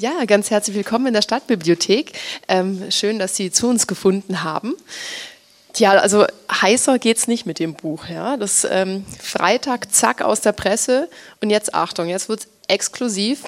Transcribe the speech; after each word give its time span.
Ja, 0.00 0.26
ganz 0.26 0.52
herzlich 0.52 0.76
willkommen 0.76 1.08
in 1.08 1.12
der 1.12 1.22
Stadtbibliothek. 1.22 2.12
Ähm, 2.46 2.88
schön, 2.92 3.18
dass 3.18 3.34
Sie 3.34 3.50
zu 3.50 3.66
uns 3.66 3.88
gefunden 3.88 4.44
haben. 4.44 4.76
Ja, 5.74 5.90
also 5.90 6.24
heißer 6.48 7.00
geht's 7.00 7.26
nicht 7.26 7.46
mit 7.46 7.58
dem 7.58 7.74
Buch. 7.74 8.06
Ja, 8.06 8.36
das 8.36 8.64
ähm, 8.70 9.04
Freitag, 9.20 9.92
zack 9.92 10.22
aus 10.22 10.40
der 10.40 10.52
Presse 10.52 11.08
und 11.40 11.50
jetzt 11.50 11.74
Achtung, 11.74 12.08
jetzt 12.08 12.28
wird's 12.28 12.46
exklusiv. 12.68 13.42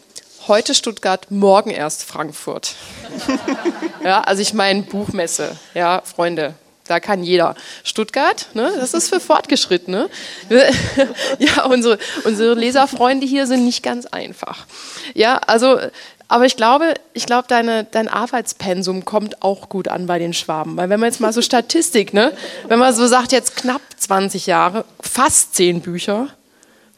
Heute 0.48 0.74
Stuttgart, 0.74 1.30
morgen 1.30 1.71
erst 1.71 2.03
Frankfurt. 2.03 2.74
ja, 4.04 4.21
also 4.22 4.42
ich 4.42 4.53
meine 4.53 4.82
Buchmesse. 4.82 5.56
Ja, 5.74 6.03
Freunde, 6.04 6.54
da 6.88 6.98
kann 6.98 7.22
jeder. 7.22 7.54
Stuttgart, 7.85 8.48
ne, 8.54 8.72
das 8.80 8.92
ist 8.92 9.08
für 9.08 9.21
Fortgeschrittene. 9.21 10.10
ja, 11.38 11.64
unsere, 11.67 12.01
unsere 12.24 12.54
Leserfreunde 12.54 13.24
hier 13.24 13.46
sind 13.46 13.64
nicht 13.64 13.85
ganz 13.85 14.06
einfach. 14.06 14.67
Ja, 15.14 15.37
also 15.46 15.78
aber 16.30 16.47
ich 16.47 16.56
glaube, 16.56 16.95
ich 17.12 17.27
glaube, 17.27 17.48
deine, 17.48 17.83
dein 17.83 18.07
Arbeitspensum 18.07 19.05
kommt 19.05 19.43
auch 19.43 19.69
gut 19.69 19.89
an 19.89 20.07
bei 20.07 20.20
den 20.20 20.33
Schwaben. 20.33 20.77
Weil 20.77 20.89
wenn 20.89 21.01
man 21.01 21.09
jetzt 21.09 21.20
mal 21.20 21.33
so 21.33 21.43
Statistik, 21.43 22.15
ne, 22.15 22.33
wenn 22.69 22.79
man 22.79 22.95
so 22.95 23.09
sagt, 23.09 23.33
jetzt 23.33 23.56
knapp 23.56 23.80
20 23.97 24.47
Jahre, 24.47 24.84
fast 25.01 25.56
10 25.56 25.80
Bücher, 25.80 26.29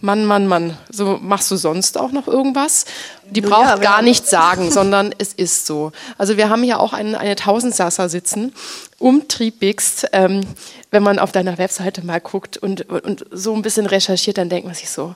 Mann, 0.00 0.26
Mann, 0.26 0.46
Mann, 0.46 0.76
so 0.90 1.18
machst 1.22 1.50
du 1.50 1.56
sonst 1.56 1.96
auch 1.96 2.12
noch 2.12 2.28
irgendwas? 2.28 2.84
Die 3.30 3.40
braucht 3.40 3.68
ja, 3.68 3.76
gar 3.76 4.02
nichts 4.02 4.28
sagen, 4.28 4.70
sondern 4.70 5.14
es 5.16 5.32
ist 5.32 5.64
so. 5.64 5.92
Also 6.18 6.36
wir 6.36 6.50
haben 6.50 6.62
hier 6.62 6.78
auch 6.78 6.92
einen, 6.92 7.14
eine 7.14 7.34
Tausendsasser 7.34 8.10
sitzen, 8.10 8.52
umtriebigst. 8.98 10.08
Ähm, 10.12 10.42
wenn 10.90 11.02
man 11.02 11.18
auf 11.18 11.32
deiner 11.32 11.56
Webseite 11.56 12.04
mal 12.04 12.20
guckt 12.20 12.58
und, 12.58 12.86
und 12.90 13.24
so 13.30 13.54
ein 13.54 13.62
bisschen 13.62 13.86
recherchiert, 13.86 14.36
dann 14.36 14.50
denkt 14.50 14.66
man 14.66 14.74
sich 14.74 14.90
so, 14.90 15.14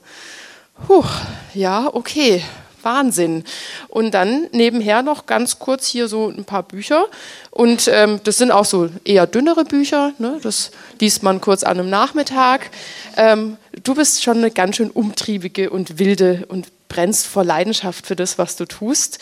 Huch, 0.89 1.09
ja, 1.53 1.91
okay, 1.93 2.43
Wahnsinn. 2.87 3.45
Und 3.89 4.13
dann 4.13 4.47
nebenher 4.53 5.03
noch 5.03 5.27
ganz 5.27 5.59
kurz 5.59 5.87
hier 5.87 6.09
so 6.09 6.29
ein 6.29 6.45
paar 6.45 6.63
Bücher. 6.63 7.07
Und 7.51 7.91
ähm, 7.93 8.21
das 8.25 8.39
sind 8.39 8.51
auch 8.51 8.65
so 8.65 8.89
eher 9.05 9.27
dünnere 9.27 9.65
Bücher. 9.65 10.13
Ne? 10.19 10.39
Das 10.43 10.71
liest 11.01 11.23
man 11.23 11.43
kurz 11.43 11.63
an 11.65 11.79
einem 11.79 11.91
Nachmittag. 11.91 12.71
Ähm, 13.19 13.59
du 13.85 13.95
bist 13.95 14.23
schon 14.23 14.39
eine 14.39 14.51
ganz 14.51 14.77
schön 14.77 14.91
umtriebige 14.91 15.69
und 15.69 15.99
wilde 15.99 16.47
und 16.49 16.69
brennst 16.89 17.27
vor 17.27 17.45
Leidenschaft 17.45 18.07
für 18.07 18.17
das, 18.17 18.39
was 18.39 18.57
du 18.57 18.65
tust. 18.65 19.19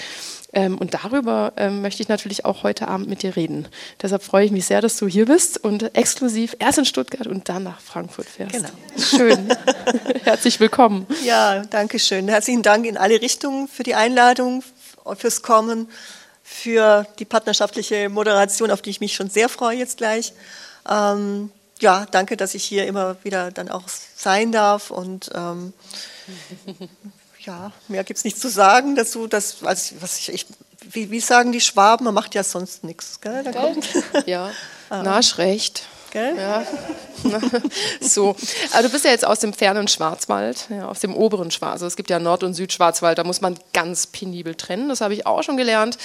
Ähm, 0.54 0.78
und 0.78 0.94
darüber 0.94 1.52
ähm, 1.56 1.82
möchte 1.82 2.02
ich 2.02 2.08
natürlich 2.08 2.44
auch 2.44 2.62
heute 2.62 2.86
Abend 2.86 3.08
mit 3.08 3.22
dir 3.22 3.34
reden. 3.34 3.66
Deshalb 4.00 4.22
freue 4.22 4.46
ich 4.46 4.52
mich 4.52 4.66
sehr, 4.66 4.80
dass 4.80 4.96
du 4.96 5.08
hier 5.08 5.26
bist 5.26 5.62
und 5.62 5.96
exklusiv 5.96 6.56
erst 6.60 6.78
in 6.78 6.84
Stuttgart 6.84 7.26
und 7.26 7.48
dann 7.48 7.64
nach 7.64 7.80
Frankfurt 7.80 8.26
fährst. 8.26 8.54
Genau. 8.54 8.68
Schön. 8.96 9.48
Herzlich 10.24 10.60
willkommen. 10.60 11.06
Ja, 11.24 11.64
danke 11.66 11.98
schön. 11.98 12.28
Herzlichen 12.28 12.62
Dank 12.62 12.86
in 12.86 12.96
alle 12.96 13.20
Richtungen 13.20 13.66
für 13.66 13.82
die 13.82 13.96
Einladung, 13.96 14.62
fürs 15.16 15.42
Kommen, 15.42 15.88
für 16.44 17.06
die 17.18 17.24
partnerschaftliche 17.24 18.08
Moderation, 18.08 18.70
auf 18.70 18.80
die 18.80 18.90
ich 18.90 19.00
mich 19.00 19.14
schon 19.14 19.30
sehr 19.30 19.48
freue 19.48 19.78
jetzt 19.78 19.96
gleich. 19.96 20.32
Ähm, 20.88 21.50
ja, 21.80 22.06
danke, 22.10 22.36
dass 22.36 22.54
ich 22.54 22.62
hier 22.62 22.86
immer 22.86 23.16
wieder 23.24 23.50
dann 23.50 23.68
auch 23.68 23.88
sein 23.88 24.52
darf 24.52 24.90
und 24.90 25.30
ähm, 25.34 25.72
ja, 27.46 27.72
mehr 27.88 28.04
gibt 28.04 28.18
es 28.18 28.24
nicht 28.24 28.38
zu 28.38 28.48
sagen 28.48 28.96
dazu. 28.96 29.26
Dass, 29.26 29.62
also, 29.62 29.96
was 30.00 30.18
ich, 30.18 30.32
ich, 30.32 30.46
wie, 30.90 31.10
wie, 31.10 31.20
sagen 31.20 31.52
die 31.52 31.60
Schwaben, 31.60 32.04
man 32.04 32.14
macht 32.14 32.34
ja 32.34 32.44
sonst 32.44 32.84
nichts. 32.84 33.20
Gell? 33.20 33.44
Gell? 33.44 33.76
Ja, 34.26 34.50
ah. 34.90 35.02
na, 35.02 35.20
recht. 35.36 35.86
Gell? 36.10 36.36
Ja. 36.36 36.64
so, 38.00 38.36
also 38.70 38.88
du 38.88 38.92
bist 38.92 39.04
ja 39.04 39.10
jetzt 39.10 39.26
aus 39.26 39.40
dem 39.40 39.52
fernen 39.52 39.88
Schwarzwald, 39.88 40.68
ja, 40.70 40.86
aus 40.86 41.00
dem 41.00 41.14
oberen 41.14 41.50
Schwarzwald. 41.50 41.72
Also 41.74 41.86
es 41.86 41.96
gibt 41.96 42.08
ja 42.08 42.20
Nord- 42.20 42.44
und 42.44 42.54
Südschwarzwald, 42.54 43.18
da 43.18 43.24
muss 43.24 43.40
man 43.40 43.58
ganz 43.72 44.06
penibel 44.06 44.54
trennen. 44.54 44.88
Das 44.88 45.00
habe 45.00 45.14
ich 45.14 45.26
auch 45.26 45.42
schon 45.42 45.56
gelernt. 45.56 45.98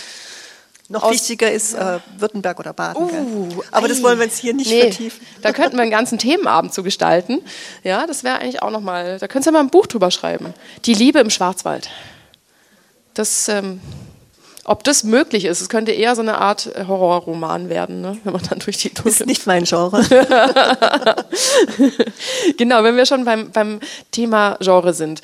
Noch 0.92 1.04
Aus, 1.04 1.14
wichtiger 1.14 1.52
ist 1.52 1.76
äh, 1.76 2.00
Württemberg 2.18 2.60
oder 2.60 2.74
Baden. 2.74 3.04
Uh, 3.04 3.62
Aber 3.72 3.86
ei. 3.86 3.90
das 3.90 4.02
wollen 4.02 4.18
wir 4.18 4.26
jetzt 4.26 4.40
hier 4.40 4.56
nicht 4.56 4.72
nee, 4.72 4.82
vertiefen. 4.82 5.20
Da 5.44 5.52
könnten 5.52 5.78
wir 5.78 5.84
einen 5.84 5.92
ganzen 5.92 6.18
Themenabend 6.18 6.74
zu 6.74 6.82
gestalten. 6.82 7.44
Ja, 7.84 8.08
das 8.08 8.24
wäre 8.24 8.40
eigentlich 8.40 8.64
auch 8.64 8.72
nochmal, 8.72 9.20
da 9.20 9.28
könntest 9.28 9.48
du 9.48 9.52
mal 9.52 9.60
ein 9.60 9.70
Buch 9.70 9.86
drüber 9.86 10.10
schreiben. 10.10 10.54
Die 10.86 10.96
Liebe 10.96 11.20
im 11.20 11.30
Schwarzwald. 11.30 11.90
Das 13.14 13.48
ähm, 13.50 13.80
ob 14.70 14.84
das 14.84 15.04
möglich 15.04 15.46
ist. 15.46 15.62
Es 15.62 15.70
könnte 15.70 15.92
eher 15.92 16.16
so 16.16 16.22
eine 16.22 16.38
Art 16.38 16.68
äh, 16.76 16.86
Horrorroman 16.88 17.70
werden, 17.70 18.02
ne? 18.02 18.20
wenn 18.24 18.34
man 18.34 18.44
dann 18.48 18.60
durch 18.60 18.78
die 18.78 18.94
Dunkel... 18.94 19.12
Ist 19.12 19.26
nicht 19.26 19.48
mein 19.48 19.64
Genre. 19.64 20.04
genau, 22.58 22.84
wenn 22.84 22.96
wir 22.96 23.08
schon 23.08 23.26
beim, 23.26 23.50
beim 23.50 23.80
Thema 24.12 24.58
Genre 24.60 24.94
sind. 24.94 25.24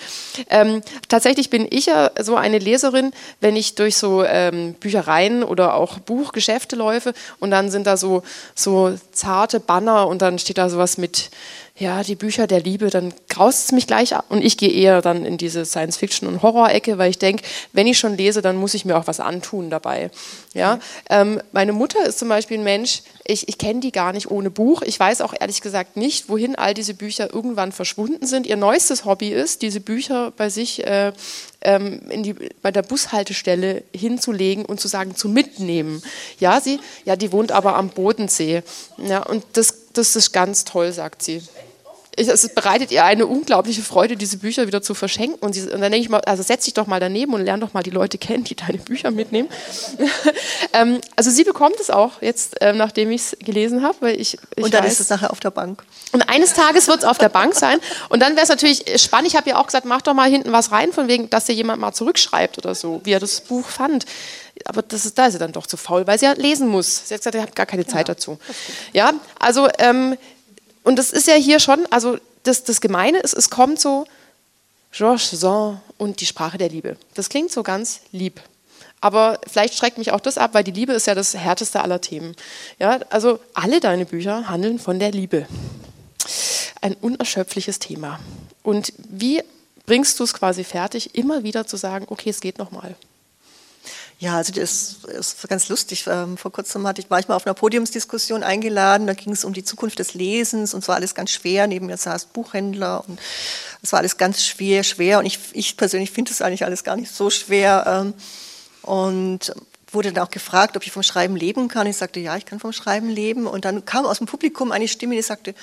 Ähm, 0.50 0.82
tatsächlich 1.10 1.52
bin 1.52 1.68
ich 1.70 1.86
ja 1.86 2.10
so 2.20 2.36
eine 2.36 2.58
Leserin, 2.58 3.12
wenn 3.40 3.56
ich 3.56 3.76
durch 3.76 3.98
so 3.98 4.24
ähm, 4.24 4.74
Büchereien 4.80 5.44
oder 5.44 5.76
auch 5.76 6.00
Buchgeschäfte 6.00 6.76
läufe 6.76 7.14
und 7.40 7.52
dann 7.52 7.70
sind 7.70 7.86
da 7.86 7.98
so, 7.98 8.24
so 8.56 8.98
zarte 9.12 9.60
Banner 9.60 10.08
und 10.08 10.24
dann 10.24 10.40
steht 10.40 10.58
da 10.58 10.70
sowas 10.70 10.98
mit 10.98 11.30
ja, 11.78 12.04
die 12.04 12.16
Bücher 12.16 12.48
der 12.48 12.62
Liebe, 12.62 12.90
dann 12.90 13.14
graust 13.28 13.66
es 13.66 13.72
mich 13.74 13.86
gleich 13.86 14.16
ab. 14.16 14.28
Und 14.30 14.42
ich 14.42 14.56
gehe 14.56 14.72
eher 14.72 15.02
dann 15.02 15.26
in 15.26 15.38
diese 15.38 15.66
Science-Fiction- 15.66 16.26
und 16.26 16.42
Horror-Ecke, 16.42 16.98
weil 16.98 17.10
ich 17.10 17.20
denke, 17.20 17.44
wenn 17.74 17.86
ich 17.86 18.00
schon 18.00 18.16
lese, 18.16 18.42
dann 18.42 18.56
muss 18.56 18.74
ich 18.74 18.86
mir 18.86 18.96
auch 18.96 19.08
was 19.08 19.20
antun 19.20 19.70
dabei. 19.70 20.10
Ja? 20.54 20.80
Ähm, 21.10 21.42
meine 21.52 21.74
Mutter 21.74 22.06
ist 22.06 22.18
zum 22.18 22.30
Beispiel 22.30 22.60
ein 22.60 22.64
Mensch, 22.64 23.02
ich, 23.26 23.50
ich 23.50 23.58
kenne 23.58 23.82
die 23.82 23.92
gar 23.92 24.14
nicht 24.14 24.32
ohne 24.32 24.52
Buch. 24.52 24.84
Ich 24.84 24.98
weiß 24.98 25.20
auch 25.20 25.34
ehrlich 25.38 25.60
gesagt 25.60 25.98
nicht, 25.98 26.30
wohin 26.30 26.56
all 26.56 26.74
diese 26.74 26.94
Bücher 26.94 27.34
irgendwann 27.34 27.74
verschwunden 27.74 28.26
sind. 28.26 28.48
Ihr 28.48 28.56
neuestes 28.56 29.04
Hobby 29.04 29.34
ist, 29.34 29.62
diese 29.62 29.82
Bücher 29.82 30.32
bei 30.38 30.48
sich 30.48 30.88
äh, 30.88 31.12
ähm, 31.60 32.10
in 32.10 32.24
die, 32.24 32.36
bei 32.62 32.72
der 32.72 32.84
Bushaltestelle 32.84 33.84
hinzulegen 33.94 34.64
und 34.64 34.80
zu 34.80 34.88
sagen, 34.88 35.18
zu 35.18 35.28
mitnehmen. 35.28 36.02
Ja, 36.40 36.62
sie, 36.62 36.80
ja, 37.04 37.18
die 37.18 37.34
wohnt 37.34 37.52
aber 37.52 37.76
am 37.76 37.90
Bodensee. 37.90 38.64
Ja, 38.98 39.24
und 39.24 39.44
das, 39.54 39.92
das 39.92 40.16
ist 40.16 40.32
ganz 40.32 40.64
toll, 40.64 40.94
sagt 40.94 41.22
sie 41.22 41.42
es 42.18 42.50
bereitet 42.50 42.92
ihr 42.92 43.04
eine 43.04 43.28
unglaubliche 43.28 43.82
Freude, 43.82 44.16
diese 44.16 44.38
Bücher 44.38 44.68
wieder 44.68 44.82
zu 44.82 44.94
verschenken. 44.94 45.38
Und, 45.40 45.54
sie, 45.54 45.62
und 45.64 45.82
dann 45.82 45.92
denke 45.92 45.98
ich 45.98 46.10
mal, 46.10 46.22
also 46.22 46.44
setz 46.44 46.66
dich 46.66 46.74
doch 46.74 46.88
mal 46.88 47.00
daneben 47.00 47.34
und 47.34 47.44
lern 47.44 47.60
doch 47.60 47.74
mal 47.74 47.84
die 47.84 47.90
Leute 47.90 48.18
kennen, 48.18 48.44
die 48.44 48.56
deine 48.56 48.78
Bücher 48.78 49.12
mitnehmen. 49.12 49.50
ähm, 50.74 51.02
also 51.16 51.30
sie 51.30 51.44
bekommt 51.44 51.80
es 51.80 51.90
auch 51.90 52.22
jetzt, 52.22 52.56
ähm, 52.62 52.78
nachdem 52.78 53.12
ich 53.12 53.22
es 53.22 53.38
gelesen 53.40 53.84
habe. 53.84 53.96
Weil 54.00 54.22
ich, 54.22 54.38
ich 54.56 54.64
und 54.64 54.74
dann 54.74 54.84
weiß, 54.84 54.94
ist 54.94 55.00
es 55.02 55.10
nachher 55.10 55.32
auf 55.32 55.40
der 55.40 55.52
Bank. 55.52 55.84
Und 56.12 56.22
eines 56.30 56.54
Tages 56.54 56.88
wird 56.88 57.00
es 57.00 57.06
auf 57.06 57.18
der 57.18 57.30
Bank 57.30 57.56
sein. 57.56 57.80
Und 58.10 58.22
dann 58.22 58.34
wäre 58.36 58.44
es 58.44 58.50
natürlich 58.50 58.84
spannend. 59.02 59.28
Ich 59.28 59.36
habe 59.36 59.50
ja 59.50 59.58
auch 59.58 59.66
gesagt, 59.66 59.86
mach 59.86 60.02
doch 60.02 60.14
mal 60.14 60.30
hinten 60.30 60.52
was 60.52 60.72
rein, 60.72 60.94
von 60.94 61.08
wegen, 61.08 61.30
dass 61.30 61.46
dir 61.46 61.54
jemand 61.54 61.82
mal 61.82 61.94
zurückschreibt 61.94 62.58
oder 62.58 62.76
so, 62.76 63.02
wie 63.04 63.12
er 63.12 63.20
das 63.20 63.42
Buch 63.42 63.68
fand. 63.68 64.06
Aber 64.64 64.82
das 64.82 65.06
ist, 65.06 65.18
da 65.18 65.26
ist 65.26 65.34
sie 65.34 65.40
dann 65.40 65.52
doch 65.52 65.68
zu 65.68 65.76
faul, 65.76 66.08
weil 66.08 66.18
sie 66.18 66.26
ja 66.26 66.34
lesen 66.34 66.70
muss. 66.70 67.08
Sie 67.08 67.14
hat 67.14 67.22
gesagt, 67.22 67.36
ich 67.36 67.42
habe 67.42 67.52
gar 67.52 67.66
keine 67.66 67.86
Zeit 67.86 68.08
ja, 68.08 68.14
dazu. 68.14 68.40
Ja, 68.94 69.14
also 69.38 69.68
ähm, 69.80 70.18
und 70.86 70.98
das 70.98 71.12
ist 71.12 71.28
ja 71.28 71.34
hier 71.34 71.60
schon, 71.60 71.86
also 71.90 72.18
das, 72.44 72.64
das 72.64 72.80
Gemeine 72.80 73.20
ist, 73.20 73.34
es 73.34 73.50
kommt 73.50 73.80
so 73.80 74.06
Georges 74.92 75.32
Sand 75.32 75.80
und 75.98 76.22
die 76.22 76.26
Sprache 76.26 76.58
der 76.58 76.70
Liebe. 76.70 76.96
Das 77.16 77.28
klingt 77.28 77.52
so 77.52 77.64
ganz 77.64 78.02
lieb. 78.12 78.40
Aber 79.02 79.40
vielleicht 79.46 79.76
schreckt 79.76 79.98
mich 79.98 80.12
auch 80.12 80.22
das 80.22 80.38
ab, 80.38 80.54
weil 80.54 80.64
die 80.64 80.72
Liebe 80.72 80.94
ist 80.94 81.08
ja 81.08 81.16
das 81.16 81.34
härteste 81.34 81.82
aller 81.82 82.02
Themen. 82.02 82.36
Ja, 82.80 83.00
also 83.10 83.40
alle 83.54 83.80
deine 83.80 84.06
Bücher 84.06 84.48
handeln 84.48 84.80
von 84.80 85.00
der 85.00 85.12
Liebe. 85.12 85.48
Ein 86.82 86.94
unerschöpfliches 86.94 87.80
Thema. 87.80 88.20
Und 88.64 88.94
wie 88.98 89.44
bringst 89.86 90.20
du 90.20 90.24
es 90.24 90.34
quasi 90.34 90.64
fertig, 90.64 91.16
immer 91.16 91.44
wieder 91.44 91.68
zu 91.68 91.78
sagen, 91.78 92.06
okay, 92.10 92.30
es 92.30 92.42
geht 92.42 92.58
nochmal? 92.58 92.96
Ja, 94.18 94.38
also 94.38 94.54
das 94.54 94.98
ist 95.08 95.48
ganz 95.50 95.68
lustig. 95.68 96.06
Ähm, 96.08 96.38
vor 96.38 96.52
kurzem 96.52 96.88
hatte 96.88 97.02
ich, 97.02 97.10
war 97.10 97.20
ich 97.20 97.28
mal 97.28 97.36
auf 97.36 97.46
einer 97.46 97.54
Podiumsdiskussion 97.54 98.44
eingeladen. 98.44 99.08
Da 99.08 99.14
ging 99.14 99.34
es 99.34 99.44
um 99.44 99.52
die 99.52 99.64
Zukunft 99.64 100.00
des 100.00 100.14
Lesens 100.14 100.74
und 100.74 100.82
es 100.82 100.88
war 100.88 100.96
alles 100.96 101.16
ganz 101.16 101.32
schwer. 101.32 101.68
Neben 101.68 101.88
mir 101.88 101.98
saß 101.98 102.28
Buchhändler 102.28 103.04
und 103.08 103.20
es 103.82 103.92
war 103.92 104.00
alles 104.00 104.16
ganz 104.18 104.46
schwer, 104.46 104.84
schwer. 104.84 105.20
Und 105.20 105.26
ich, 105.26 105.40
ich 105.52 105.76
persönlich 105.76 106.12
finde 106.12 106.32
es 106.32 106.42
eigentlich 106.42 106.64
alles 106.64 106.86
gar 106.86 106.96
nicht 106.96 107.14
so 107.14 107.30
schwer. 107.30 107.84
Ähm, 107.88 108.14
und 108.84 109.54
wurde 109.92 110.14
dann 110.14 110.26
auch 110.26 110.32
gefragt, 110.32 110.78
ob 110.78 110.86
ich 110.86 110.92
vom 110.92 111.04
Schreiben 111.04 111.36
leben 111.36 111.68
kann. 111.68 111.88
Ich 111.88 111.98
sagte, 111.98 112.20
ja, 112.20 112.38
ich 112.38 112.46
kann 112.46 112.60
vom 112.60 112.72
Schreiben 112.72 113.10
leben. 113.10 113.48
Und 113.48 113.66
dann 113.66 113.84
kam 113.84 114.06
aus 114.06 114.20
dem 114.20 114.28
Publikum 114.28 114.72
eine 114.72 114.88
Stimme, 114.88 115.16
die 115.16 115.22
sagte, 115.22 115.56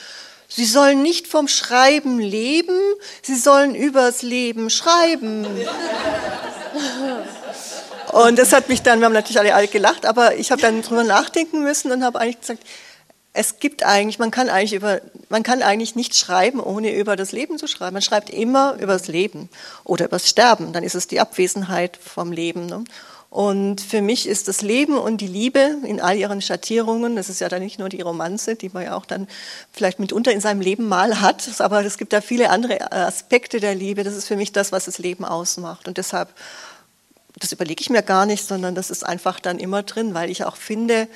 Sie 0.49 0.67
sollen 0.67 1.03
nicht 1.03 1.29
vom 1.29 1.49
Schreiben 1.49 2.19
leben, 2.19 2.77
Sie 3.23 3.37
sollen 3.37 3.75
übers 3.75 4.21
Leben 4.21 4.69
schreiben. 4.69 5.47
Und 8.11 8.39
das 8.39 8.53
hat 8.53 8.69
mich 8.69 8.83
dann, 8.83 9.01
wir 9.01 9.07
haben 9.07 9.13
natürlich 9.13 9.39
alle 9.39 9.55
alt 9.55 9.71
gelacht, 9.71 10.07
aber 10.07 10.37
ich 10.37 10.51
habe 10.51 10.61
dann 10.61 10.83
drüber 10.83 11.05
nachdenken 11.05 11.63
müssen 11.63 11.93
und 11.93 12.05
habe 12.05 12.21
eigentlich 12.21 12.41
gesagt, 12.41 12.65
es 13.35 13.59
gibt 13.59 13.83
eigentlich, 13.83 14.19
man 14.19 14.31
kann 14.31 14.49
eigentlich 14.51 14.75
über, 14.75 15.01
man 15.29 15.43
kann 15.43 15.63
eigentlich 15.63 15.97
nicht 15.97 16.15
schreiben, 16.15 16.61
ohne 16.61 16.95
über 16.95 17.17
das 17.17 17.33
Leben 17.33 17.59
zu 17.59 17.67
schreiben. 17.67 17.95
Man 17.95 18.03
schreibt 18.03 18.29
immer 18.29 18.75
über 18.75 18.93
das 18.93 19.09
Leben 19.09 19.49
oder 19.85 20.05
über 20.05 20.17
das 20.17 20.29
Sterben. 20.29 20.73
Dann 20.73 20.85
ist 20.85 20.95
es 20.95 21.07
die 21.07 21.21
Abwesenheit 21.21 21.97
vom 21.97 22.31
Leben. 22.31 22.67
Ne? 22.67 22.85
Und 23.31 23.81
für 23.81 24.03
mich 24.03 24.29
ist 24.29 24.49
das 24.49 24.61
Leben 24.61 24.99
und 24.99 25.23
die 25.23 25.27
Liebe 25.27 25.79
in 25.85 26.03
all 26.03 26.19
ihren 26.19 26.43
Schattierungen, 26.43 27.17
das 27.17 27.31
ist 27.31 27.41
ja 27.41 27.49
dann 27.49 27.63
nicht 27.63 27.79
nur 27.79 27.89
die 27.89 28.03
Romanze, 28.03 28.57
die 28.57 28.69
man 28.69 28.85
ja 28.85 28.95
auch 28.95 29.07
dann 29.07 29.27
vielleicht 29.73 29.99
mitunter 29.99 30.33
in 30.33 30.43
seinem 30.43 30.61
Leben 30.61 30.87
mal 30.87 31.23
hat, 31.23 31.49
aber 31.61 31.83
es 31.83 31.97
gibt 31.97 32.13
da 32.13 32.21
viele 32.21 32.51
andere 32.51 32.93
Aspekte 32.93 33.59
der 33.59 33.75
Liebe. 33.75 34.05
Das 34.05 34.15
ist 34.15 34.29
für 34.29 34.37
mich 34.37 34.53
das, 34.53 34.71
was 34.71 34.85
das 34.85 34.99
Leben 34.99 35.25
ausmacht. 35.25 35.89
Und 35.89 35.97
deshalb 35.97 36.29
das 37.43 37.53
überlege 37.53 37.81
ich 37.81 37.91
mir 37.91 38.03
gar 38.03 38.25
nicht, 38.25 38.47
sondern 38.47 38.75
das 38.75 38.91
ist 38.91 39.05
einfach 39.05 39.41
dann 39.41 39.59
immer 39.59 39.83
drin, 39.83 40.15
weil 40.15 40.31
ich 40.31 40.45
auch 40.45 40.57
finde, 40.57 41.09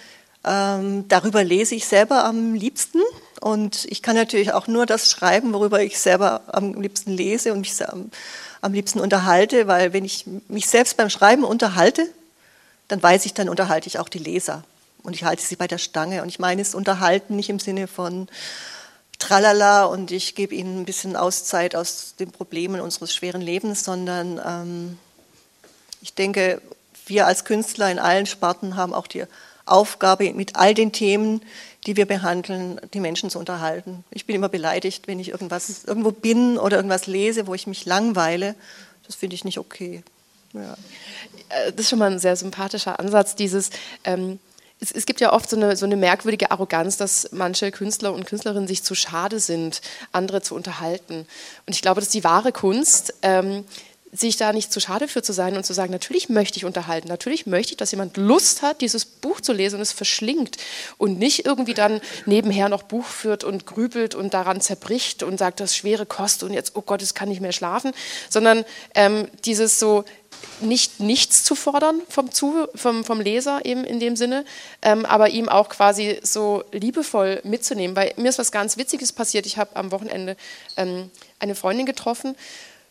ähm, 0.45 1.07
darüber 1.09 1.45
lese 1.45 1.75
ich 1.75 1.87
selber 1.87 2.25
am 2.25 2.55
liebsten. 2.55 3.01
Und 3.41 3.85
ich 3.89 4.03
kann 4.03 4.17
natürlich 4.17 4.53
auch 4.53 4.67
nur 4.67 4.87
das 4.87 5.11
schreiben, 5.11 5.53
worüber 5.53 5.83
ich 5.83 5.99
selber 5.99 6.43
am 6.49 6.75
liebsten 6.81 7.13
lese 7.13 7.53
und 7.53 7.61
mich 7.61 7.89
am, 7.89 8.11
am 8.61 8.73
liebsten 8.73 8.99
unterhalte, 8.99 9.69
weil 9.69 9.93
wenn 9.93 10.05
ich 10.05 10.25
mich 10.49 10.67
selbst 10.69 10.97
beim 10.97 11.11
Schreiben 11.11 11.45
unterhalte, 11.45 12.09
dann 12.89 13.03
weiß 13.03 13.25
ich, 13.27 13.35
dann 13.35 13.49
unterhalte 13.49 13.87
ich 13.87 13.99
auch 13.99 14.09
die 14.09 14.19
Leser. 14.19 14.65
Und 15.05 15.15
ich 15.15 15.23
halte 15.23 15.43
sie 15.43 15.57
bei 15.57 15.69
der 15.69 15.79
Stange. 15.79 16.23
Und 16.23 16.29
ich 16.29 16.41
meine 16.41 16.63
es 16.63 16.75
unterhalten 16.75 17.37
nicht 17.37 17.51
im 17.51 17.61
Sinne 17.61 17.87
von 17.87 18.29
Tralala 19.21 19.85
und 19.85 20.11
ich 20.11 20.35
gebe 20.35 20.55
ihnen 20.55 20.81
ein 20.81 20.85
bisschen 20.85 21.15
Auszeit 21.17 21.77
aus 21.77 22.15
den 22.19 22.33
Problemen 22.33 22.81
unseres 22.81 23.15
schweren 23.15 23.41
Lebens, 23.41 23.85
sondern 23.85 24.41
ähm, 24.45 24.99
ich 26.07 26.15
denke, 26.15 26.63
wir 27.07 27.27
als 27.27 27.45
Künstler 27.45 27.91
in 27.91 27.99
allen 27.99 28.27
Sparten 28.27 28.77
haben 28.77 28.95
auch 28.95 29.09
die 29.09 29.25
Aufgabe, 29.65 30.33
mit 30.35 30.55
all 30.55 30.73
den 30.73 30.93
Themen, 30.93 31.43
die 31.85 31.97
wir 31.97 32.07
behandeln, 32.07 32.81
die 32.95 33.01
Menschen 33.01 33.29
zu 33.29 33.41
unterhalten. 33.41 34.05
Ich 34.13 34.25
bin 34.25 34.37
immer 34.37 34.49
beleidigt, 34.49 35.09
wenn 35.09 35.19
ich 35.19 35.31
irgendwas 35.31 35.83
irgendwo 35.85 36.13
bin 36.13 36.59
oder 36.59 36.77
irgendwas 36.77 37.09
lese, 37.09 37.49
wo 37.49 37.55
ich 37.55 37.67
mich 37.67 37.87
langweile. 37.87 38.55
Das 39.05 39.17
finde 39.17 39.35
ich 39.35 39.45
nicht 39.45 39.59
okay. 39.59 40.05
Ja. 40.53 40.75
Äh, 41.49 41.73
das 41.73 41.81
ist 41.81 41.91
schon 41.91 41.99
mal 41.99 42.13
ein 42.13 42.21
sehr 42.21 42.37
sympathischer 42.37 43.01
Ansatz, 43.01 43.35
dieses 43.35 43.71
ähm, 44.05 44.39
es, 44.79 44.93
es, 44.93 45.07
gibt 45.07 45.21
ja 45.21 45.33
oft 45.33 45.51
so 45.51 45.57
eine, 45.57 45.75
so 45.75 45.87
eine 45.87 45.97
merkwürdige 45.97 46.53
Arroganz, 46.53 46.99
dass 46.99 47.31
manche 47.33 47.73
Künstler 47.73 48.13
und 48.13 48.27
Künstlerinnen 48.27 48.69
sich 48.69 48.85
zu 48.85 48.95
schade 48.95 49.41
sind, 49.41 49.81
andere 50.13 50.41
zu 50.41 50.55
unterhalten. 50.55 51.27
Und 51.67 51.75
ich 51.75 51.83
glaube, 51.83 52.01
das 52.01 52.09
ist 52.09 52.15
die 52.15 52.25
wahre 52.25 52.53
Kunst, 52.53 53.15
ähm, 53.23 53.65
sich 54.17 54.37
da 54.37 54.53
nicht 54.53 54.73
zu 54.73 54.81
schade 54.81 55.09
für 55.09 55.23
zu 55.23 55.33
sein 55.33 55.57
und 55.57 55.65
zu 55.65 55.73
sagen, 55.73 55.93
natürlich 55.93 56.29
möchte 56.29 56.59
ich 56.59 56.65
unterhalten, 56.65 57.09
natürlich 57.09 57.47
möchte 57.47 57.73
ich, 57.73 57.77
dass 57.77 57.91
jemand 57.91 58.17
Lust 58.17 58.63
hat, 58.63 58.81
dieses 58.81 59.05
Buch 59.05 59.41
zu 59.41 59.53
lesen 59.53 59.77
und 59.77 59.83
es 59.83 59.93
verschlingt 59.93 60.57
und 60.99 61.19
nicht 61.19 61.47
irgendwie 61.47 61.75
dann 61.75 62.01
nebenher 62.25 62.69
noch 62.69 62.83
Buch 62.83 63.07
führt 63.07 63.45
und 63.45 63.67
grübelt 63.67 64.15
und 64.15 64.35
daran 64.35 64.61
zerbricht 64.61 65.23
und 65.23 65.39
sagt, 65.39 65.61
das 65.61 65.77
schwere 65.77 66.07
Kost 66.07 66.43
und 66.43 66.53
jetzt, 66.53 66.73
oh 66.75 66.83
Gott, 66.83 67.03
es 67.03 67.15
kann 67.15 67.29
nicht 67.29 67.41
mehr 67.41 67.53
schlafen, 67.53 67.93
sondern 68.31 68.65
ähm, 68.95 69.29
dieses 69.45 69.79
so, 69.79 70.05
nicht 70.61 71.01
nichts 71.01 71.45
zu 71.45 71.55
fordern 71.55 72.01
vom, 72.09 72.31
zu, 72.31 72.67
vom, 72.75 73.05
vom 73.05 73.21
Leser 73.21 73.65
eben 73.65 73.85
in 73.85 74.01
dem 74.01 74.17
Sinne, 74.17 74.45
ähm, 74.83 75.05
aber 75.05 75.31
ihm 75.31 75.49
auch 75.49 75.69
quasi 75.69 76.19
so 76.23 76.65
liebevoll 76.73 77.41
mitzunehmen. 77.45 77.97
Weil 77.97 78.13
mir 78.17 78.29
ist 78.29 78.39
was 78.39 78.53
ganz 78.53 78.77
Witziges 78.77 79.13
passiert. 79.13 79.47
Ich 79.47 79.59
habe 79.59 79.77
am 79.77 79.93
Wochenende 79.93 80.37
ähm, 80.77 81.11
eine 81.39 81.55
Freundin 81.55 81.87
getroffen, 81.87 82.37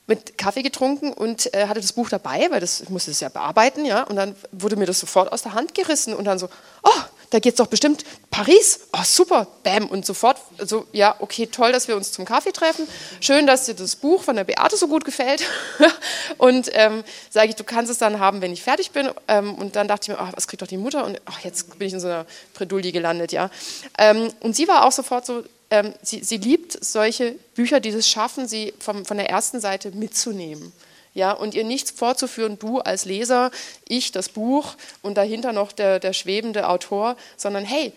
mit 0.07 0.37
Kaffee 0.37 0.61
getrunken 0.61 1.13
und 1.13 1.53
äh, 1.53 1.67
hatte 1.67 1.81
das 1.81 1.93
Buch 1.93 2.09
dabei, 2.09 2.47
weil 2.51 2.59
das, 2.59 2.81
ich 2.81 2.89
musste 2.89 3.11
es 3.11 3.19
ja 3.19 3.29
bearbeiten, 3.29 3.85
ja, 3.85 4.03
und 4.03 4.15
dann 4.15 4.35
wurde 4.51 4.75
mir 4.75 4.85
das 4.85 4.99
sofort 4.99 5.31
aus 5.31 5.41
der 5.41 5.53
Hand 5.53 5.73
gerissen 5.73 6.13
und 6.13 6.25
dann 6.25 6.37
so, 6.37 6.47
oh, 6.83 7.01
da 7.31 7.39
geht 7.39 7.53
es 7.53 7.57
doch 7.57 7.67
bestimmt 7.67 8.05
Paris, 8.29 8.81
oh 8.93 9.03
super, 9.03 9.47
bam, 9.63 9.87
und 9.87 10.05
sofort 10.05 10.37
so, 10.59 10.85
ja, 10.91 11.15
okay, 11.19 11.47
toll, 11.47 11.71
dass 11.71 11.87
wir 11.87 11.95
uns 11.95 12.11
zum 12.11 12.23
Kaffee 12.23 12.51
treffen, 12.51 12.87
schön, 13.19 13.47
dass 13.47 13.65
dir 13.65 13.73
das 13.73 13.95
Buch 13.95 14.23
von 14.23 14.35
der 14.35 14.43
Beate 14.43 14.77
so 14.77 14.87
gut 14.87 15.05
gefällt. 15.05 15.43
Und 16.37 16.69
ähm, 16.73 17.03
sage 17.29 17.49
ich, 17.49 17.55
du 17.55 17.63
kannst 17.63 17.91
es 17.91 17.97
dann 17.97 18.19
haben, 18.19 18.41
wenn 18.41 18.51
ich 18.51 18.61
fertig 18.61 18.91
bin. 18.91 19.09
Ähm, 19.27 19.55
und 19.55 19.75
dann 19.75 19.87
dachte 19.87 20.11
ich 20.11 20.17
mir, 20.17 20.23
oh, 20.23 20.31
was 20.33 20.47
kriegt 20.47 20.61
doch 20.61 20.67
die 20.67 20.77
Mutter? 20.77 21.05
Und 21.05 21.19
ach, 21.25 21.39
jetzt 21.41 21.77
bin 21.77 21.87
ich 21.87 21.93
in 21.93 21.99
so 21.99 22.07
einer 22.07 22.25
Bredouille 22.53 22.91
gelandet, 22.91 23.31
ja, 23.31 23.49
ähm, 23.97 24.29
und 24.41 24.55
sie 24.55 24.67
war 24.67 24.85
auch 24.85 24.91
sofort 24.91 25.25
so, 25.25 25.43
ähm, 25.75 25.93
sie, 26.01 26.23
sie, 26.23 26.37
liebt 26.37 26.83
solche 26.83 27.33
Bücher, 27.53 27.79
die 27.79 27.89
es 27.89 28.07
schaffen, 28.07 28.47
sie 28.47 28.73
vom, 28.79 29.05
von 29.05 29.17
der 29.17 29.29
ersten 29.29 29.59
Seite 29.59 29.91
mitzunehmen. 29.91 30.71
Ja, 31.13 31.31
und 31.31 31.55
ihr 31.55 31.63
nichts 31.63 31.91
vorzuführen, 31.91 32.59
du 32.59 32.79
als 32.79 33.05
Leser, 33.05 33.49
ich 33.87 34.11
das 34.11 34.27
Buch 34.29 34.75
und 35.01 35.15
dahinter 35.15 35.53
noch 35.53 35.71
der, 35.71 35.99
der 35.99 36.11
schwebende 36.11 36.67
Autor, 36.67 37.15
sondern 37.37 37.63
hey, 37.63 37.93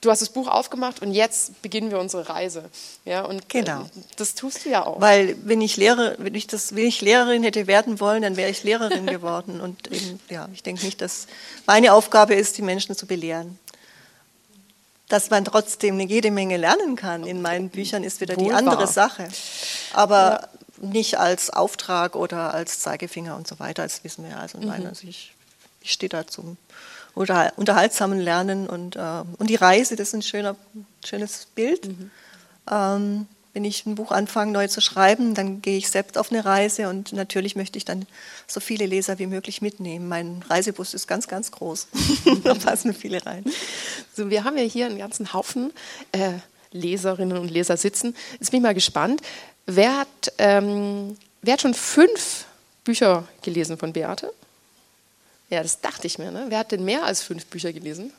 du 0.00 0.10
hast 0.10 0.20
das 0.20 0.30
Buch 0.30 0.48
aufgemacht 0.48 1.00
und 1.00 1.12
jetzt 1.12 1.62
beginnen 1.62 1.92
wir 1.92 2.00
unsere 2.00 2.28
Reise. 2.28 2.64
Ja, 3.04 3.22
und 3.22 3.42
äh, 3.42 3.60
genau. 3.60 3.88
das 4.16 4.34
tust 4.34 4.64
du 4.64 4.70
ja 4.70 4.84
auch. 4.84 5.00
Weil 5.00 5.36
wenn 5.44 5.60
ich, 5.60 5.76
Lehrer, 5.76 6.16
wenn, 6.18 6.34
ich 6.34 6.48
das, 6.48 6.74
wenn 6.74 6.86
ich 6.86 7.00
Lehrerin 7.00 7.44
hätte 7.44 7.68
werden 7.68 8.00
wollen, 8.00 8.22
dann 8.22 8.36
wäre 8.36 8.50
ich 8.50 8.64
Lehrerin 8.64 9.06
geworden. 9.18 9.60
Und 9.60 9.86
eben, 9.92 10.18
ja, 10.28 10.48
ich 10.52 10.64
denke 10.64 10.84
nicht, 10.84 11.00
dass 11.00 11.28
meine 11.66 11.92
Aufgabe 11.92 12.34
ist, 12.34 12.58
die 12.58 12.62
Menschen 12.62 12.96
zu 12.96 13.06
belehren 13.06 13.59
dass 15.10 15.28
man 15.28 15.44
trotzdem 15.44 15.94
eine 15.94 16.04
jede 16.04 16.30
Menge 16.30 16.56
lernen 16.56 16.96
kann 16.96 17.26
in 17.26 17.42
meinen 17.42 17.68
Büchern, 17.68 18.04
ist 18.04 18.20
wieder 18.20 18.36
Wohl 18.36 18.44
die 18.44 18.52
andere. 18.52 18.86
Sache. 18.86 19.28
Aber 19.92 20.48
ja. 20.80 20.88
nicht 20.88 21.18
als 21.18 21.50
Auftrag 21.50 22.14
oder 22.14 22.54
als 22.54 22.80
Zeigefinger 22.80 23.36
und 23.36 23.46
so 23.46 23.58
weiter, 23.58 23.82
das 23.82 24.04
wissen 24.04 24.24
wir. 24.24 24.38
Also, 24.38 24.58
mhm. 24.58 24.66
nein, 24.66 24.86
also 24.86 25.06
ich, 25.06 25.34
ich 25.82 25.92
stehe 25.92 26.08
da 26.08 26.26
zum 26.26 26.56
unterhaltsamen 27.14 28.20
Lernen 28.20 28.68
und, 28.68 28.94
äh, 28.94 29.22
und 29.36 29.50
die 29.50 29.56
Reise, 29.56 29.96
das 29.96 30.08
ist 30.08 30.14
ein 30.14 30.22
schöner, 30.22 30.54
schönes 31.04 31.46
Bild. 31.54 31.88
Mhm. 31.88 32.10
Ähm, 32.70 33.26
wenn 33.52 33.64
ich 33.64 33.84
ein 33.86 33.96
Buch 33.96 34.12
anfange, 34.12 34.52
neu 34.52 34.68
zu 34.68 34.80
schreiben, 34.80 35.34
dann 35.34 35.60
gehe 35.60 35.76
ich 35.76 35.90
selbst 35.90 36.16
auf 36.16 36.30
eine 36.30 36.44
Reise 36.44 36.88
und 36.88 37.12
natürlich 37.12 37.56
möchte 37.56 37.78
ich 37.78 37.84
dann 37.84 38.06
so 38.46 38.60
viele 38.60 38.86
Leser 38.86 39.18
wie 39.18 39.26
möglich 39.26 39.60
mitnehmen. 39.60 40.08
Mein 40.08 40.44
Reisebus 40.48 40.94
ist 40.94 41.08
ganz, 41.08 41.26
ganz 41.26 41.50
groß. 41.50 41.88
da 42.44 42.54
passen 42.54 42.94
viele 42.94 43.24
rein. 43.26 43.44
So, 44.14 44.30
wir 44.30 44.44
haben 44.44 44.56
ja 44.56 44.64
hier 44.64 44.86
einen 44.86 44.98
ganzen 44.98 45.32
Haufen 45.32 45.72
äh, 46.12 46.34
Leserinnen 46.72 47.38
und 47.38 47.50
Leser 47.50 47.76
sitzen. 47.76 48.14
Jetzt 48.38 48.50
bin 48.50 48.58
ich 48.58 48.62
mal 48.62 48.74
gespannt. 48.74 49.22
Wer 49.66 49.98
hat, 49.98 50.32
ähm, 50.38 51.16
wer 51.42 51.54
hat 51.54 51.62
schon 51.62 51.74
fünf 51.74 52.44
Bücher 52.84 53.26
gelesen 53.42 53.76
von 53.76 53.92
Beate? 53.92 54.32
Ja, 55.48 55.62
das 55.62 55.80
dachte 55.80 56.06
ich 56.06 56.18
mir. 56.18 56.30
Ne? 56.30 56.46
Wer 56.48 56.60
hat 56.60 56.70
denn 56.70 56.84
mehr 56.84 57.04
als 57.04 57.22
fünf 57.22 57.46
Bücher 57.46 57.72
gelesen? 57.72 58.12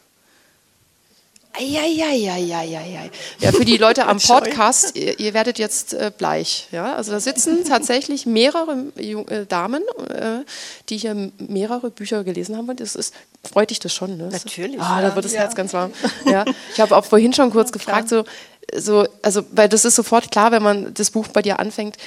Eieieiei. 1.53 3.11
Ja, 3.39 3.51
für 3.51 3.65
die 3.65 3.77
Leute 3.77 4.07
am 4.07 4.17
Podcast, 4.27 4.95
ihr, 4.95 5.19
ihr 5.19 5.33
werdet 5.33 5.59
jetzt 5.59 5.93
äh, 5.93 6.11
bleich. 6.15 6.67
Ja? 6.71 6.95
Also 6.95 7.11
da 7.11 7.19
sitzen 7.19 7.63
tatsächlich 7.67 8.25
mehrere 8.25 8.85
äh, 8.95 9.45
Damen, 9.45 9.83
äh, 10.09 10.45
die 10.89 10.97
hier 10.97 11.31
mehrere 11.37 11.91
Bücher 11.91 12.23
gelesen 12.23 12.57
haben. 12.57 12.69
Und 12.69 12.79
das 12.79 12.95
ist, 12.95 13.13
freut 13.49 13.69
dich 13.69 13.79
das 13.79 13.93
schon, 13.93 14.17
ne? 14.17 14.29
Natürlich. 14.31 14.79
Ah, 14.79 15.01
da 15.01 15.15
wird 15.15 15.25
das 15.25 15.33
ja. 15.33 15.41
Herz 15.41 15.55
ganz 15.55 15.73
warm. 15.73 15.91
Ja. 16.25 16.45
Ich 16.73 16.79
habe 16.79 16.95
auch 16.95 17.03
vorhin 17.03 17.33
schon 17.33 17.51
kurz 17.51 17.71
gefragt, 17.71 18.07
so, 18.07 18.23
so, 18.75 19.07
also, 19.21 19.43
weil 19.51 19.67
das 19.67 19.85
ist 19.85 19.95
sofort 19.95 20.31
klar, 20.31 20.51
wenn 20.51 20.63
man 20.63 20.93
das 20.93 21.11
Buch 21.11 21.27
bei 21.27 21.41
dir 21.41 21.59
anfängt, 21.59 21.97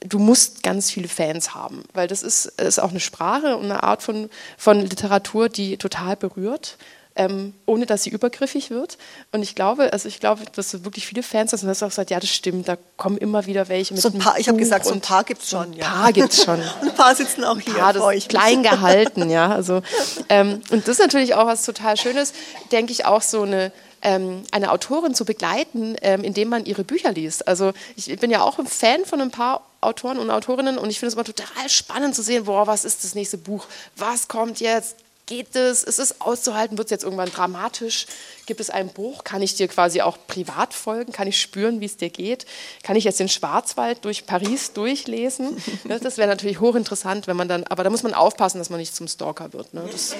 du 0.00 0.18
musst 0.18 0.62
ganz 0.62 0.90
viele 0.90 1.08
Fans 1.08 1.54
haben, 1.54 1.84
weil 1.94 2.08
das 2.08 2.22
ist, 2.22 2.46
ist 2.60 2.80
auch 2.80 2.90
eine 2.90 3.00
Sprache 3.00 3.56
und 3.56 3.66
eine 3.66 3.82
Art 3.82 4.02
von, 4.02 4.28
von 4.58 4.80
Literatur, 4.80 5.48
die 5.48 5.76
total 5.76 6.16
berührt 6.16 6.76
ähm, 7.20 7.52
ohne 7.66 7.84
dass 7.84 8.04
sie 8.04 8.10
übergriffig 8.10 8.70
wird. 8.70 8.96
Und 9.30 9.42
ich 9.42 9.54
glaube, 9.54 9.92
also 9.92 10.08
ich 10.08 10.20
glaube, 10.20 10.42
dass 10.54 10.70
du 10.70 10.86
wirklich 10.86 11.06
viele 11.06 11.22
Fans 11.22 11.52
hast 11.52 11.62
und 11.62 11.68
hast 11.68 11.82
auch 11.82 11.90
gesagt, 11.90 12.10
ja, 12.10 12.18
das 12.18 12.30
stimmt, 12.30 12.66
da 12.66 12.78
kommen 12.96 13.18
immer 13.18 13.44
wieder 13.44 13.68
welche 13.68 13.92
mit 13.92 14.02
so 14.02 14.08
ein 14.08 14.18
paar, 14.18 14.38
Ich 14.38 14.48
habe 14.48 14.56
gesagt, 14.56 14.86
so 14.86 14.94
ein 14.94 15.02
paar 15.02 15.22
gibt 15.24 15.42
es 15.42 15.50
schon. 15.50 15.74
Ein 15.74 15.78
paar 15.80 16.12
gibt 16.14 16.32
es 16.32 16.42
schon. 16.42 16.58
ein 16.80 16.94
paar 16.94 17.14
sitzen 17.14 17.44
auch 17.44 17.60
hier. 17.60 17.76
Ja, 17.76 17.92
das 17.92 18.02
euch. 18.02 18.26
klein 18.26 18.62
gehalten, 18.62 19.28
ja. 19.28 19.52
Also, 19.52 19.82
ähm, 20.30 20.62
und 20.70 20.88
das 20.88 20.98
ist 20.98 21.00
natürlich 21.00 21.34
auch 21.34 21.44
was 21.44 21.62
total 21.62 21.98
Schönes, 21.98 22.32
denke 22.72 22.92
ich, 22.92 23.04
auch 23.04 23.20
so 23.20 23.42
eine 23.42 23.70
ähm, 24.02 24.44
eine 24.50 24.72
Autorin 24.72 25.14
zu 25.14 25.26
begleiten, 25.26 25.94
ähm, 26.00 26.24
indem 26.24 26.48
man 26.48 26.64
ihre 26.64 26.84
Bücher 26.84 27.12
liest. 27.12 27.46
Also 27.46 27.74
ich 27.96 28.18
bin 28.18 28.30
ja 28.30 28.40
auch 28.40 28.58
ein 28.58 28.66
Fan 28.66 29.04
von 29.04 29.20
ein 29.20 29.30
paar 29.30 29.60
Autoren 29.82 30.18
und 30.18 30.30
Autorinnen 30.30 30.78
und 30.78 30.88
ich 30.88 30.98
finde 30.98 31.08
es 31.08 31.14
immer 31.16 31.24
total 31.24 31.68
spannend 31.68 32.14
zu 32.14 32.22
sehen, 32.22 32.44
boah, 32.44 32.66
was 32.66 32.86
ist 32.86 33.04
das 33.04 33.14
nächste 33.14 33.36
Buch? 33.36 33.66
Was 33.96 34.26
kommt 34.26 34.60
jetzt? 34.60 34.96
Geht 35.30 35.54
es? 35.54 35.84
Ist 35.84 36.00
es 36.00 36.20
auszuhalten? 36.20 36.76
Wird 36.76 36.88
es 36.88 36.90
jetzt 36.90 37.04
irgendwann 37.04 37.30
dramatisch? 37.30 38.08
Gibt 38.46 38.58
es 38.58 38.68
ein 38.68 38.88
Buch? 38.88 39.22
Kann 39.22 39.42
ich 39.42 39.54
dir 39.54 39.68
quasi 39.68 40.00
auch 40.00 40.18
privat 40.26 40.74
folgen? 40.74 41.12
Kann 41.12 41.28
ich 41.28 41.40
spüren, 41.40 41.80
wie 41.80 41.84
es 41.84 41.96
dir 41.96 42.10
geht? 42.10 42.46
Kann 42.82 42.96
ich 42.96 43.04
jetzt 43.04 43.20
den 43.20 43.28
Schwarzwald 43.28 44.04
durch 44.04 44.26
Paris 44.26 44.72
durchlesen? 44.72 45.56
Ne, 45.84 46.00
das 46.00 46.18
wäre 46.18 46.28
natürlich 46.28 46.60
hochinteressant, 46.60 47.26
wenn 47.26 47.36
man 47.36 47.48
dann, 47.48 47.64
aber 47.64 47.84
da 47.84 47.90
muss 47.90 48.02
man 48.02 48.12
aufpassen, 48.12 48.58
dass 48.58 48.70
man 48.70 48.80
nicht 48.80 48.94
zum 48.94 49.06
Stalker 49.06 49.52
wird. 49.52 49.72
Ne? 49.72 49.82
Das, 49.90 50.14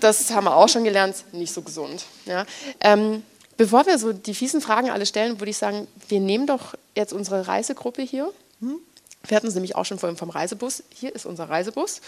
das, 0.00 0.30
haben 0.30 0.44
wir 0.44 0.54
auch 0.54 0.68
schon 0.68 0.84
gelernt, 0.84 1.16
nicht 1.32 1.52
so 1.52 1.62
gesund. 1.62 2.04
Ja? 2.26 2.44
Ähm, 2.80 3.22
bevor 3.56 3.86
wir 3.86 3.98
so 3.98 4.12
die 4.12 4.34
fiesen 4.34 4.60
Fragen 4.60 4.90
alle 4.90 5.06
stellen, 5.06 5.40
würde 5.40 5.50
ich 5.50 5.56
sagen, 5.56 5.88
wir 6.08 6.20
nehmen 6.20 6.46
doch 6.46 6.74
jetzt 6.94 7.12
unsere 7.12 7.48
Reisegruppe 7.48 8.02
hier. 8.02 8.32
Hm? 8.60 8.80
Wir 9.26 9.36
hatten 9.36 9.48
es 9.48 9.54
nämlich 9.54 9.74
auch 9.74 9.84
schon 9.84 9.98
vorhin 9.98 10.16
vom 10.16 10.30
Reisebus. 10.30 10.82
Hier 10.94 11.14
ist 11.14 11.26
unser 11.26 11.48
Reisebus. 11.48 12.00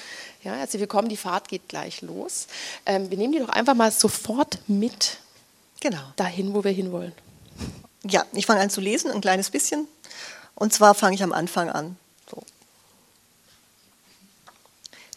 Ja, 0.42 0.54
herzlich 0.54 0.80
willkommen, 0.80 1.08
die 1.08 1.16
Fahrt 1.16 1.48
geht 1.48 1.68
gleich 1.68 2.02
los. 2.02 2.46
Ähm, 2.86 3.10
wir 3.10 3.18
nehmen 3.18 3.32
die 3.32 3.40
doch 3.40 3.48
einfach 3.48 3.74
mal 3.74 3.90
sofort 3.90 4.58
mit 4.68 5.18
genau. 5.80 6.02
dahin, 6.16 6.54
wo 6.54 6.64
wir 6.64 6.70
hinwollen. 6.70 7.12
Ja, 8.04 8.24
ich 8.32 8.46
fange 8.46 8.60
an 8.60 8.70
zu 8.70 8.80
lesen, 8.80 9.10
ein 9.10 9.20
kleines 9.20 9.50
bisschen. 9.50 9.86
Und 10.54 10.72
zwar 10.72 10.94
fange 10.94 11.14
ich 11.14 11.22
am 11.22 11.32
Anfang 11.32 11.68
an. 11.68 11.96
So. 12.30 12.42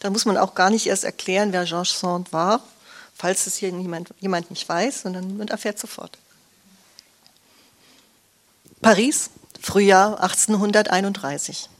Da 0.00 0.10
muss 0.10 0.26
man 0.26 0.36
auch 0.36 0.54
gar 0.54 0.70
nicht 0.70 0.86
erst 0.86 1.04
erklären, 1.04 1.52
wer 1.52 1.64
Georges 1.64 1.98
Sand 1.98 2.32
war, 2.32 2.62
falls 3.14 3.46
es 3.46 3.56
hier 3.56 3.70
jemand, 3.70 4.12
jemand 4.20 4.50
nicht 4.50 4.68
weiß, 4.68 5.02
sondern 5.02 5.36
man 5.38 5.48
erfährt 5.48 5.78
sofort. 5.78 6.18
Paris, 8.82 9.30
Frühjahr 9.62 10.20
1831. 10.22 11.70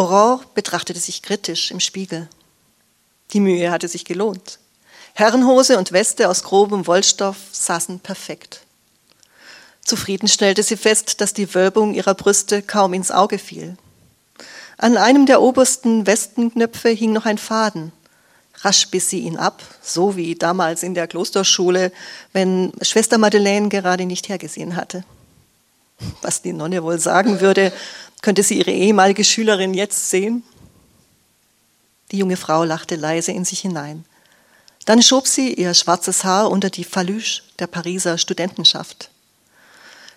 Aurore 0.00 0.40
betrachtete 0.54 0.98
sich 0.98 1.20
kritisch 1.20 1.70
im 1.70 1.78
Spiegel. 1.78 2.26
Die 3.34 3.40
Mühe 3.40 3.70
hatte 3.70 3.86
sich 3.86 4.06
gelohnt. 4.06 4.58
Herrenhose 5.12 5.76
und 5.76 5.92
Weste 5.92 6.30
aus 6.30 6.42
grobem 6.42 6.86
Wollstoff 6.86 7.36
saßen 7.52 8.00
perfekt. 8.00 8.62
Zufrieden 9.84 10.26
stellte 10.26 10.62
sie 10.62 10.78
fest, 10.78 11.20
dass 11.20 11.34
die 11.34 11.54
Wölbung 11.54 11.92
ihrer 11.92 12.14
Brüste 12.14 12.62
kaum 12.62 12.94
ins 12.94 13.10
Auge 13.10 13.38
fiel. 13.38 13.76
An 14.78 14.96
einem 14.96 15.26
der 15.26 15.42
obersten 15.42 16.06
Westenknöpfe 16.06 16.88
hing 16.88 17.12
noch 17.12 17.26
ein 17.26 17.36
Faden. 17.36 17.92
Rasch 18.62 18.88
biss 18.88 19.10
sie 19.10 19.20
ihn 19.20 19.36
ab, 19.36 19.62
so 19.82 20.16
wie 20.16 20.34
damals 20.34 20.82
in 20.82 20.94
der 20.94 21.08
Klosterschule, 21.08 21.92
wenn 22.32 22.72
Schwester 22.80 23.18
Madeleine 23.18 23.68
gerade 23.68 24.06
nicht 24.06 24.30
hergesehen 24.30 24.76
hatte. 24.76 25.04
Was 26.22 26.40
die 26.40 26.54
Nonne 26.54 26.82
wohl 26.82 26.98
sagen 26.98 27.42
würde, 27.42 27.70
könnte 28.22 28.42
sie 28.42 28.58
ihre 28.58 28.70
ehemalige 28.70 29.24
Schülerin 29.24 29.74
jetzt 29.74 30.10
sehen? 30.10 30.42
Die 32.10 32.18
junge 32.18 32.36
Frau 32.36 32.64
lachte 32.64 32.96
leise 32.96 33.32
in 33.32 33.44
sich 33.44 33.60
hinein. 33.60 34.04
Dann 34.84 35.02
schob 35.02 35.28
sie 35.28 35.54
ihr 35.54 35.74
schwarzes 35.74 36.24
Haar 36.24 36.50
unter 36.50 36.70
die 36.70 36.84
Faluche 36.84 37.42
der 37.58 37.66
Pariser 37.66 38.18
Studentenschaft. 38.18 39.10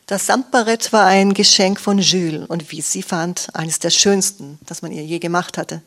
Das 0.06 0.26
Samtbarett 0.26 0.92
war 0.92 1.06
ein 1.06 1.34
Geschenk 1.34 1.80
von 1.80 2.00
Jules 2.00 2.48
und 2.50 2.72
wie 2.72 2.82
sie 2.82 3.04
fand, 3.04 3.48
eines 3.54 3.80
der 3.80 3.90
schönsten, 3.90 4.60
das 4.66 4.82
man 4.82 4.92
ihr 4.92 5.04
je 5.04 5.20
gemacht 5.20 5.58
hatte. 5.58 5.82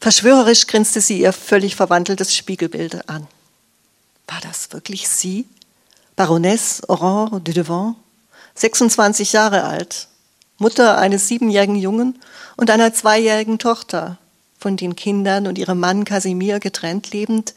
Verschwörerisch 0.00 0.66
grinste 0.66 1.00
sie 1.00 1.20
ihr 1.20 1.32
völlig 1.32 1.76
verwandeltes 1.76 2.34
Spiegelbild 2.34 3.08
an. 3.08 3.26
War 4.26 4.40
das 4.40 4.72
wirklich 4.72 5.08
sie? 5.08 5.46
Baronesse 6.16 6.88
Aurore 6.88 7.40
de 7.40 7.52
Devant, 7.52 7.96
26 8.54 9.32
Jahre 9.32 9.64
alt, 9.64 10.08
Mutter 10.58 10.98
eines 10.98 11.28
siebenjährigen 11.28 11.76
Jungen 11.76 12.18
und 12.56 12.70
einer 12.70 12.92
zweijährigen 12.92 13.58
Tochter, 13.58 14.18
von 14.58 14.76
den 14.76 14.96
Kindern 14.96 15.46
und 15.46 15.58
ihrem 15.58 15.78
Mann 15.78 16.04
Casimir 16.04 16.60
getrennt 16.60 17.10
lebend, 17.10 17.54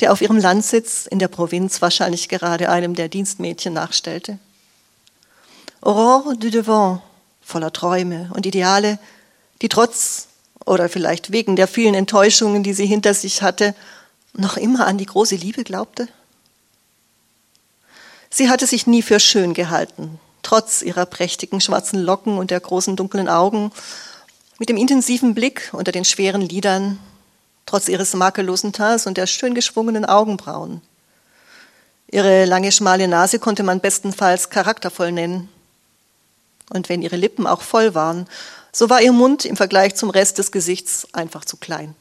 der 0.00 0.12
auf 0.12 0.20
ihrem 0.20 0.38
Landsitz 0.38 1.06
in 1.06 1.18
der 1.18 1.28
Provinz 1.28 1.82
wahrscheinlich 1.82 2.28
gerade 2.28 2.70
einem 2.70 2.94
der 2.94 3.08
Dienstmädchen 3.08 3.74
nachstellte. 3.74 4.38
Aurore 5.80 6.36
du 6.36 6.50
Devant, 6.50 7.02
voller 7.42 7.72
Träume 7.72 8.30
und 8.34 8.46
Ideale, 8.46 8.98
die 9.62 9.68
trotz 9.68 10.28
oder 10.64 10.88
vielleicht 10.88 11.32
wegen 11.32 11.56
der 11.56 11.66
vielen 11.66 11.94
Enttäuschungen, 11.94 12.62
die 12.62 12.74
sie 12.74 12.86
hinter 12.86 13.14
sich 13.14 13.42
hatte, 13.42 13.74
noch 14.34 14.56
immer 14.56 14.86
an 14.86 14.98
die 14.98 15.06
große 15.06 15.36
Liebe 15.36 15.64
glaubte? 15.64 16.08
Sie 18.30 18.50
hatte 18.50 18.66
sich 18.66 18.86
nie 18.86 19.02
für 19.02 19.18
schön 19.18 19.54
gehalten, 19.54 20.20
trotz 20.48 20.80
ihrer 20.80 21.04
prächtigen 21.04 21.60
schwarzen 21.60 22.00
Locken 22.00 22.38
und 22.38 22.50
der 22.50 22.58
großen 22.58 22.96
dunklen 22.96 23.28
Augen 23.28 23.70
mit 24.58 24.70
dem 24.70 24.78
intensiven 24.78 25.34
Blick 25.34 25.68
unter 25.72 25.92
den 25.92 26.06
schweren 26.06 26.40
Lidern, 26.40 26.98
trotz 27.66 27.86
ihres 27.86 28.14
makellosen 28.14 28.72
Teils 28.72 29.06
und 29.06 29.18
der 29.18 29.26
schön 29.26 29.54
geschwungenen 29.54 30.06
Augenbrauen. 30.06 30.80
Ihre 32.10 32.46
lange, 32.46 32.72
schmale 32.72 33.08
Nase 33.08 33.38
konnte 33.38 33.62
man 33.62 33.80
bestenfalls 33.80 34.48
charaktervoll 34.48 35.12
nennen. 35.12 35.50
Und 36.70 36.88
wenn 36.88 37.02
ihre 37.02 37.16
Lippen 37.16 37.46
auch 37.46 37.60
voll 37.60 37.94
waren, 37.94 38.26
so 38.72 38.88
war 38.88 39.02
ihr 39.02 39.12
Mund 39.12 39.44
im 39.44 39.56
Vergleich 39.56 39.96
zum 39.96 40.08
Rest 40.08 40.38
des 40.38 40.50
Gesichts 40.50 41.08
einfach 41.12 41.44
zu 41.44 41.58
klein. 41.58 41.94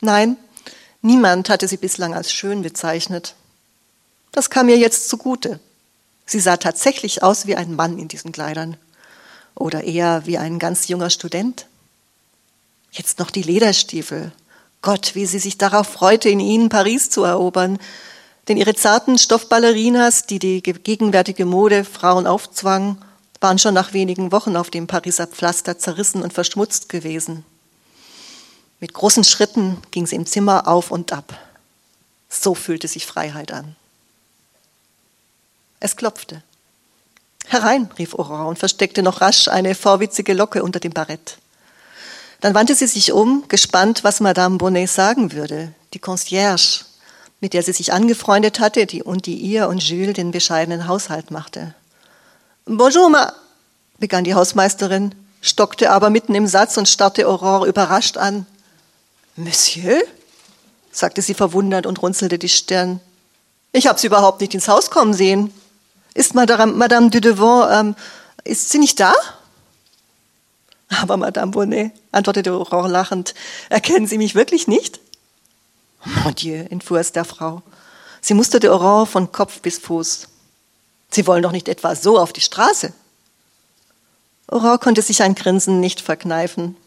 Nein, 0.00 0.38
niemand 1.02 1.50
hatte 1.50 1.68
sie 1.68 1.76
bislang 1.76 2.14
als 2.14 2.32
schön 2.32 2.62
bezeichnet. 2.62 3.34
Das 4.32 4.48
kam 4.48 4.70
ihr 4.70 4.78
jetzt 4.78 5.10
zugute. 5.10 5.60
Sie 6.26 6.40
sah 6.40 6.56
tatsächlich 6.56 7.22
aus 7.22 7.46
wie 7.46 7.56
ein 7.56 7.74
Mann 7.74 7.98
in 7.98 8.08
diesen 8.08 8.32
Kleidern. 8.32 8.76
Oder 9.54 9.84
eher 9.84 10.26
wie 10.26 10.36
ein 10.36 10.58
ganz 10.58 10.88
junger 10.88 11.08
Student. 11.08 11.66
Jetzt 12.90 13.18
noch 13.18 13.30
die 13.30 13.42
Lederstiefel. 13.42 14.32
Gott, 14.82 15.14
wie 15.14 15.26
sie 15.26 15.38
sich 15.38 15.56
darauf 15.56 15.86
freute, 15.86 16.28
in 16.28 16.40
ihnen 16.40 16.68
Paris 16.68 17.10
zu 17.10 17.22
erobern. 17.24 17.78
Denn 18.48 18.56
ihre 18.56 18.74
zarten 18.74 19.18
Stoffballerinas, 19.18 20.26
die 20.26 20.38
die 20.38 20.62
gegenwärtige 20.62 21.46
Mode 21.46 21.84
Frauen 21.84 22.26
aufzwang, 22.26 22.98
waren 23.40 23.58
schon 23.58 23.74
nach 23.74 23.92
wenigen 23.92 24.32
Wochen 24.32 24.56
auf 24.56 24.70
dem 24.70 24.86
Pariser 24.86 25.26
Pflaster 25.26 25.78
zerrissen 25.78 26.22
und 26.22 26.32
verschmutzt 26.32 26.88
gewesen. 26.88 27.44
Mit 28.80 28.92
großen 28.92 29.24
Schritten 29.24 29.78
ging 29.90 30.06
sie 30.06 30.16
im 30.16 30.26
Zimmer 30.26 30.68
auf 30.68 30.90
und 30.90 31.12
ab. 31.12 31.38
So 32.28 32.54
fühlte 32.54 32.88
sich 32.88 33.06
Freiheit 33.06 33.52
an. 33.52 33.76
Es 35.80 35.96
klopfte. 35.96 36.42
Herein, 37.46 37.88
rief 37.98 38.14
Aurore 38.14 38.48
und 38.48 38.58
versteckte 38.58 39.02
noch 39.02 39.20
rasch 39.20 39.48
eine 39.48 39.74
vorwitzige 39.74 40.34
Locke 40.34 40.62
unter 40.62 40.80
dem 40.80 40.92
Barett. 40.92 41.38
Dann 42.40 42.54
wandte 42.54 42.74
sie 42.74 42.86
sich 42.86 43.12
um, 43.12 43.44
gespannt, 43.48 44.04
was 44.04 44.20
Madame 44.20 44.58
Bonnet 44.58 44.90
sagen 44.90 45.32
würde, 45.32 45.72
die 45.94 45.98
Concierge, 45.98 46.84
mit 47.40 47.54
der 47.54 47.62
sie 47.62 47.72
sich 47.72 47.92
angefreundet 47.92 48.60
hatte 48.60 48.86
die, 48.86 49.02
und 49.02 49.26
die 49.26 49.36
ihr 49.36 49.68
und 49.68 49.82
Jules 49.82 50.14
den 50.14 50.32
bescheidenen 50.32 50.88
Haushalt 50.88 51.30
machte. 51.30 51.74
Bonjour, 52.64 53.08
ma, 53.08 53.32
begann 53.98 54.24
die 54.24 54.34
Hausmeisterin, 54.34 55.14
stockte 55.40 55.90
aber 55.90 56.10
mitten 56.10 56.34
im 56.34 56.46
Satz 56.46 56.76
und 56.76 56.88
starrte 56.88 57.28
Aurore 57.28 57.68
überrascht 57.68 58.16
an. 58.16 58.46
Monsieur? 59.36 60.02
sagte 60.90 61.22
sie 61.22 61.34
verwundert 61.34 61.86
und 61.86 62.02
runzelte 62.02 62.38
die 62.38 62.48
Stirn. 62.48 63.00
Ich 63.72 63.86
habe 63.86 63.98
Sie 63.98 64.06
überhaupt 64.06 64.40
nicht 64.40 64.54
ins 64.54 64.68
Haus 64.68 64.90
kommen 64.90 65.12
sehen. 65.12 65.52
Ist 66.16 66.34
Madame, 66.34 66.72
Madame 66.72 67.10
Dudevant, 67.10 67.68
ähm, 67.70 67.94
ist 68.42 68.70
sie 68.70 68.78
nicht 68.78 68.98
da? 69.00 69.12
Aber 70.88 71.18
Madame 71.18 71.52
Bonnet, 71.52 71.92
antwortete 72.10 72.52
Aurore 72.52 72.88
lachend, 72.88 73.34
erkennen 73.68 74.06
Sie 74.06 74.16
mich 74.16 74.34
wirklich 74.34 74.66
nicht? 74.66 74.98
Mon 76.24 76.34
Dieu, 76.34 76.64
entfuhr 76.70 77.00
es 77.00 77.12
der 77.12 77.26
Frau. 77.26 77.60
Sie 78.22 78.32
musterte 78.32 78.72
Aurore 78.72 79.04
von 79.04 79.30
Kopf 79.30 79.60
bis 79.60 79.78
Fuß. 79.78 80.28
Sie 81.10 81.26
wollen 81.26 81.42
doch 81.42 81.52
nicht 81.52 81.68
etwa 81.68 81.94
so 81.94 82.18
auf 82.18 82.32
die 82.32 82.40
Straße. 82.40 82.94
Aurore 84.46 84.78
konnte 84.78 85.02
sich 85.02 85.22
ein 85.22 85.34
Grinsen 85.34 85.80
nicht 85.80 86.00
verkneifen. 86.00 86.78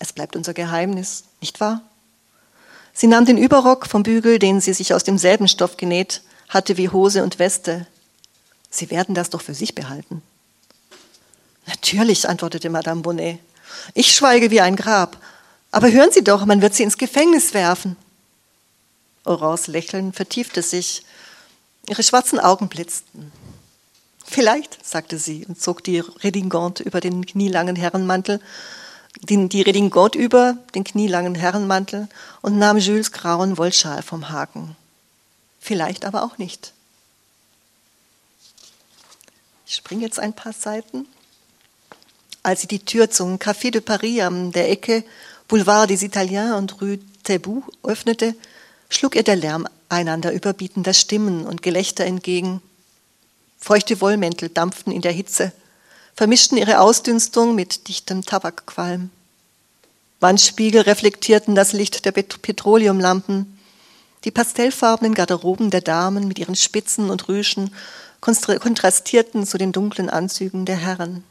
Es 0.00 0.12
bleibt 0.12 0.34
unser 0.34 0.52
Geheimnis, 0.52 1.22
nicht 1.40 1.60
wahr? 1.60 1.82
Sie 2.92 3.06
nahm 3.06 3.24
den 3.24 3.38
Überrock 3.38 3.86
vom 3.86 4.02
Bügel, 4.02 4.40
den 4.40 4.60
sie 4.60 4.72
sich 4.72 4.94
aus 4.94 5.04
demselben 5.04 5.46
Stoff 5.46 5.76
genäht 5.76 6.22
hatte 6.48 6.76
wie 6.76 6.88
Hose 6.88 7.22
und 7.22 7.38
Weste. 7.38 7.86
Sie 8.72 8.90
werden 8.90 9.14
das 9.14 9.30
doch 9.30 9.42
für 9.42 9.54
sich 9.54 9.76
behalten. 9.76 10.22
Natürlich, 11.66 12.28
antwortete 12.28 12.70
Madame 12.70 13.02
Bonnet. 13.02 13.38
Ich 13.94 14.14
schweige 14.14 14.50
wie 14.50 14.60
ein 14.60 14.76
Grab. 14.76 15.18
Aber 15.70 15.92
hören 15.92 16.10
Sie 16.10 16.24
doch, 16.24 16.44
man 16.46 16.62
wird 16.62 16.74
Sie 16.74 16.82
ins 16.82 16.98
Gefängnis 16.98 17.54
werfen. 17.54 17.96
Aurores 19.24 19.68
Lächeln 19.68 20.12
vertiefte 20.12 20.62
sich. 20.62 21.04
Ihre 21.86 22.02
schwarzen 22.02 22.40
Augen 22.40 22.68
blitzten. 22.68 23.30
Vielleicht, 24.24 24.84
sagte 24.84 25.18
sie 25.18 25.44
und 25.46 25.60
zog 25.60 25.84
die 25.84 25.98
Redingante 25.98 26.82
über 26.82 27.00
den 27.00 27.26
knielangen 27.26 27.76
Herrenmantel, 27.76 28.40
die, 29.20 29.48
die 29.48 29.62
Redingante 29.62 30.18
über 30.18 30.56
den 30.74 30.84
knielangen 30.84 31.34
Herrenmantel 31.34 32.08
und 32.40 32.56
nahm 32.56 32.78
Jules 32.78 33.12
grauen 33.12 33.58
Wollschal 33.58 34.02
vom 34.02 34.30
Haken. 34.30 34.74
Vielleicht 35.60 36.04
aber 36.06 36.22
auch 36.22 36.38
nicht. 36.38 36.72
Ich 39.72 39.78
springe 39.78 40.02
jetzt 40.02 40.20
ein 40.20 40.34
paar 40.34 40.52
Seiten. 40.52 41.06
Als 42.42 42.60
sie 42.60 42.66
die 42.66 42.84
Tür 42.84 43.08
zum 43.10 43.38
Café 43.38 43.70
de 43.70 43.80
Paris 43.80 44.20
an 44.20 44.52
der 44.52 44.70
Ecke 44.70 45.02
Boulevard 45.48 45.88
des 45.88 46.02
Italiens 46.02 46.56
und 46.56 46.82
Rue 46.82 46.98
Taibou 47.24 47.62
öffnete, 47.82 48.34
schlug 48.90 49.16
ihr 49.16 49.22
der 49.22 49.36
Lärm 49.36 49.66
einander 49.88 50.30
überbietender 50.30 50.92
Stimmen 50.92 51.46
und 51.46 51.62
Gelächter 51.62 52.04
entgegen. 52.04 52.60
Feuchte 53.58 54.02
Wollmäntel 54.02 54.50
dampften 54.50 54.92
in 54.92 55.00
der 55.00 55.12
Hitze, 55.12 55.52
vermischten 56.14 56.58
ihre 56.58 56.78
Ausdünstung 56.78 57.54
mit 57.54 57.88
dichtem 57.88 58.26
Tabakqualm. 58.26 59.08
Wandspiegel 60.20 60.82
reflektierten 60.82 61.54
das 61.54 61.72
Licht 61.72 62.04
der 62.04 62.12
Petroleumlampen. 62.12 63.58
Die 64.24 64.32
pastellfarbenen 64.32 65.14
Garderoben 65.14 65.70
der 65.70 65.80
Damen 65.80 66.28
mit 66.28 66.38
ihren 66.38 66.56
Spitzen 66.56 67.08
und 67.08 67.26
Rüschen 67.28 67.74
kontrastierten 68.22 69.46
zu 69.46 69.58
den 69.58 69.72
dunklen 69.72 70.08
Anzügen 70.08 70.64
der 70.64 70.76
Herren. 70.76 71.24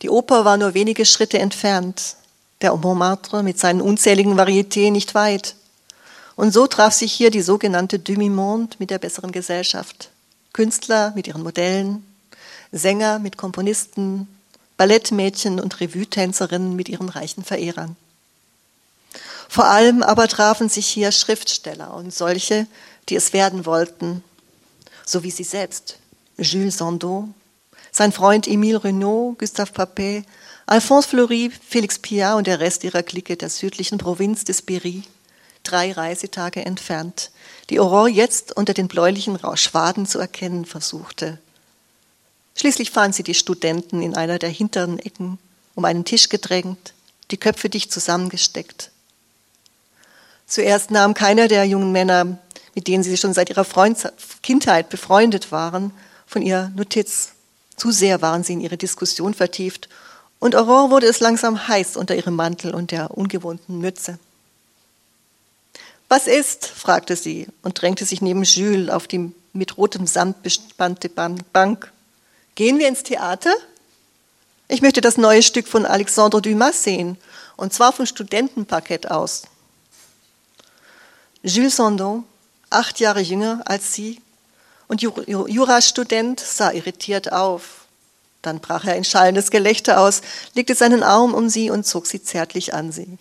Die 0.00 0.08
Oper 0.08 0.44
war 0.44 0.56
nur 0.56 0.74
wenige 0.74 1.04
Schritte 1.04 1.38
entfernt, 1.38 2.16
der 2.62 2.74
Montmartre 2.74 3.42
mit 3.42 3.58
seinen 3.58 3.82
unzähligen 3.82 4.38
Varietés 4.38 4.90
nicht 4.90 5.14
weit. 5.14 5.56
Und 6.36 6.52
so 6.52 6.66
traf 6.66 6.94
sich 6.94 7.12
hier 7.12 7.30
die 7.30 7.42
sogenannte 7.42 7.98
Demi-Monde 7.98 8.76
mit 8.78 8.90
der 8.90 8.98
besseren 8.98 9.32
Gesellschaft. 9.32 10.10
Künstler 10.52 11.12
mit 11.14 11.26
ihren 11.26 11.42
Modellen, 11.42 12.06
Sänger 12.70 13.18
mit 13.18 13.36
Komponisten, 13.36 14.28
Ballettmädchen 14.76 15.60
und 15.60 15.80
Revue-Tänzerinnen 15.80 16.74
mit 16.74 16.88
ihren 16.88 17.08
reichen 17.08 17.44
Verehrern. 17.44 17.96
Vor 19.48 19.66
allem 19.66 20.02
aber 20.02 20.28
trafen 20.28 20.68
sich 20.68 20.86
hier 20.86 21.12
Schriftsteller 21.12 21.94
und 21.94 22.14
solche, 22.14 22.66
die 23.08 23.16
es 23.16 23.32
werden 23.32 23.66
wollten, 23.66 24.24
so 25.06 25.22
wie 25.22 25.30
sie 25.30 25.44
selbst, 25.44 25.98
Jules 26.38 26.78
Sandeau, 26.78 27.28
sein 27.92 28.12
Freund 28.12 28.46
Émile 28.46 28.82
Renaud, 28.82 29.38
Gustave 29.38 29.72
Papet, 29.72 30.24
Alphonse 30.66 31.08
Fleury, 31.08 31.50
Félix 31.70 32.00
Piat 32.00 32.36
und 32.36 32.46
der 32.46 32.60
Rest 32.60 32.84
ihrer 32.84 33.02
Clique 33.02 33.36
der 33.36 33.50
südlichen 33.50 33.98
Provinz 33.98 34.44
des 34.44 34.62
Berry, 34.62 35.02
drei 35.62 35.92
Reisetage 35.92 36.64
entfernt, 36.64 37.30
die 37.70 37.78
Aurore 37.78 38.08
jetzt 38.08 38.56
unter 38.56 38.74
den 38.74 38.88
bläulichen 38.88 39.38
Schwaden 39.56 40.06
zu 40.06 40.18
erkennen 40.18 40.64
versuchte. 40.64 41.38
Schließlich 42.56 42.90
fand 42.90 43.14
sie 43.14 43.22
die 43.22 43.34
Studenten 43.34 44.02
in 44.02 44.16
einer 44.16 44.38
der 44.38 44.50
hinteren 44.50 44.98
Ecken, 44.98 45.38
um 45.74 45.84
einen 45.84 46.04
Tisch 46.04 46.28
gedrängt, 46.28 46.94
die 47.30 47.36
Köpfe 47.36 47.68
dicht 47.68 47.92
zusammengesteckt. 47.92 48.90
Zuerst 50.46 50.90
nahm 50.90 51.14
keiner 51.14 51.48
der 51.48 51.64
jungen 51.64 51.90
Männer, 51.92 52.38
mit 52.74 52.88
denen 52.88 53.02
sie 53.02 53.16
schon 53.16 53.34
seit 53.34 53.50
ihrer 53.50 53.64
Freund 53.64 54.12
Kindheit 54.42 54.88
befreundet 54.88 55.52
waren, 55.52 55.92
von 56.26 56.42
ihr 56.42 56.72
Notiz. 56.74 57.30
Zu 57.76 57.90
sehr 57.90 58.22
waren 58.22 58.44
sie 58.44 58.54
in 58.54 58.60
ihre 58.60 58.76
Diskussion 58.76 59.34
vertieft 59.34 59.88
und 60.38 60.54
Aurore 60.54 60.90
wurde 60.90 61.06
es 61.06 61.20
langsam 61.20 61.68
heiß 61.68 61.96
unter 61.96 62.14
ihrem 62.14 62.36
Mantel 62.36 62.74
und 62.74 62.90
der 62.90 63.16
ungewohnten 63.16 63.78
Mütze. 63.78 64.18
Was 66.08 66.26
ist? 66.26 66.66
fragte 66.66 67.16
sie 67.16 67.48
und 67.62 67.80
drängte 67.80 68.04
sich 68.04 68.20
neben 68.20 68.42
Jules 68.42 68.90
auf 68.90 69.08
die 69.08 69.32
mit 69.52 69.78
rotem 69.78 70.06
Samt 70.06 70.42
bespannte 70.42 71.08
Bank. 71.08 71.92
Gehen 72.54 72.78
wir 72.78 72.88
ins 72.88 73.04
Theater? 73.04 73.54
Ich 74.68 74.82
möchte 74.82 75.00
das 75.00 75.16
neue 75.16 75.42
Stück 75.42 75.66
von 75.66 75.86
Alexandre 75.86 76.42
Dumas 76.42 76.82
sehen, 76.82 77.16
und 77.56 77.72
zwar 77.72 77.92
vom 77.92 78.06
Studentenparkett 78.06 79.10
aus. 79.10 79.44
Jules 81.42 81.76
Sandon, 81.76 82.24
acht 82.74 83.00
Jahre 83.00 83.20
jünger 83.20 83.62
als 83.64 83.94
sie 83.94 84.20
und 84.86 85.00
Jurastudent, 85.00 86.40
sah 86.40 86.70
irritiert 86.70 87.32
auf. 87.32 87.86
Dann 88.42 88.60
brach 88.60 88.84
er 88.84 88.96
in 88.96 89.04
schallendes 89.04 89.50
Gelächter 89.50 90.00
aus, 90.00 90.20
legte 90.54 90.74
seinen 90.74 91.02
Arm 91.02 91.32
um 91.32 91.48
sie 91.48 91.70
und 91.70 91.86
zog 91.86 92.06
sie 92.06 92.22
zärtlich 92.22 92.74
an 92.74 92.92
sich. 92.92 93.18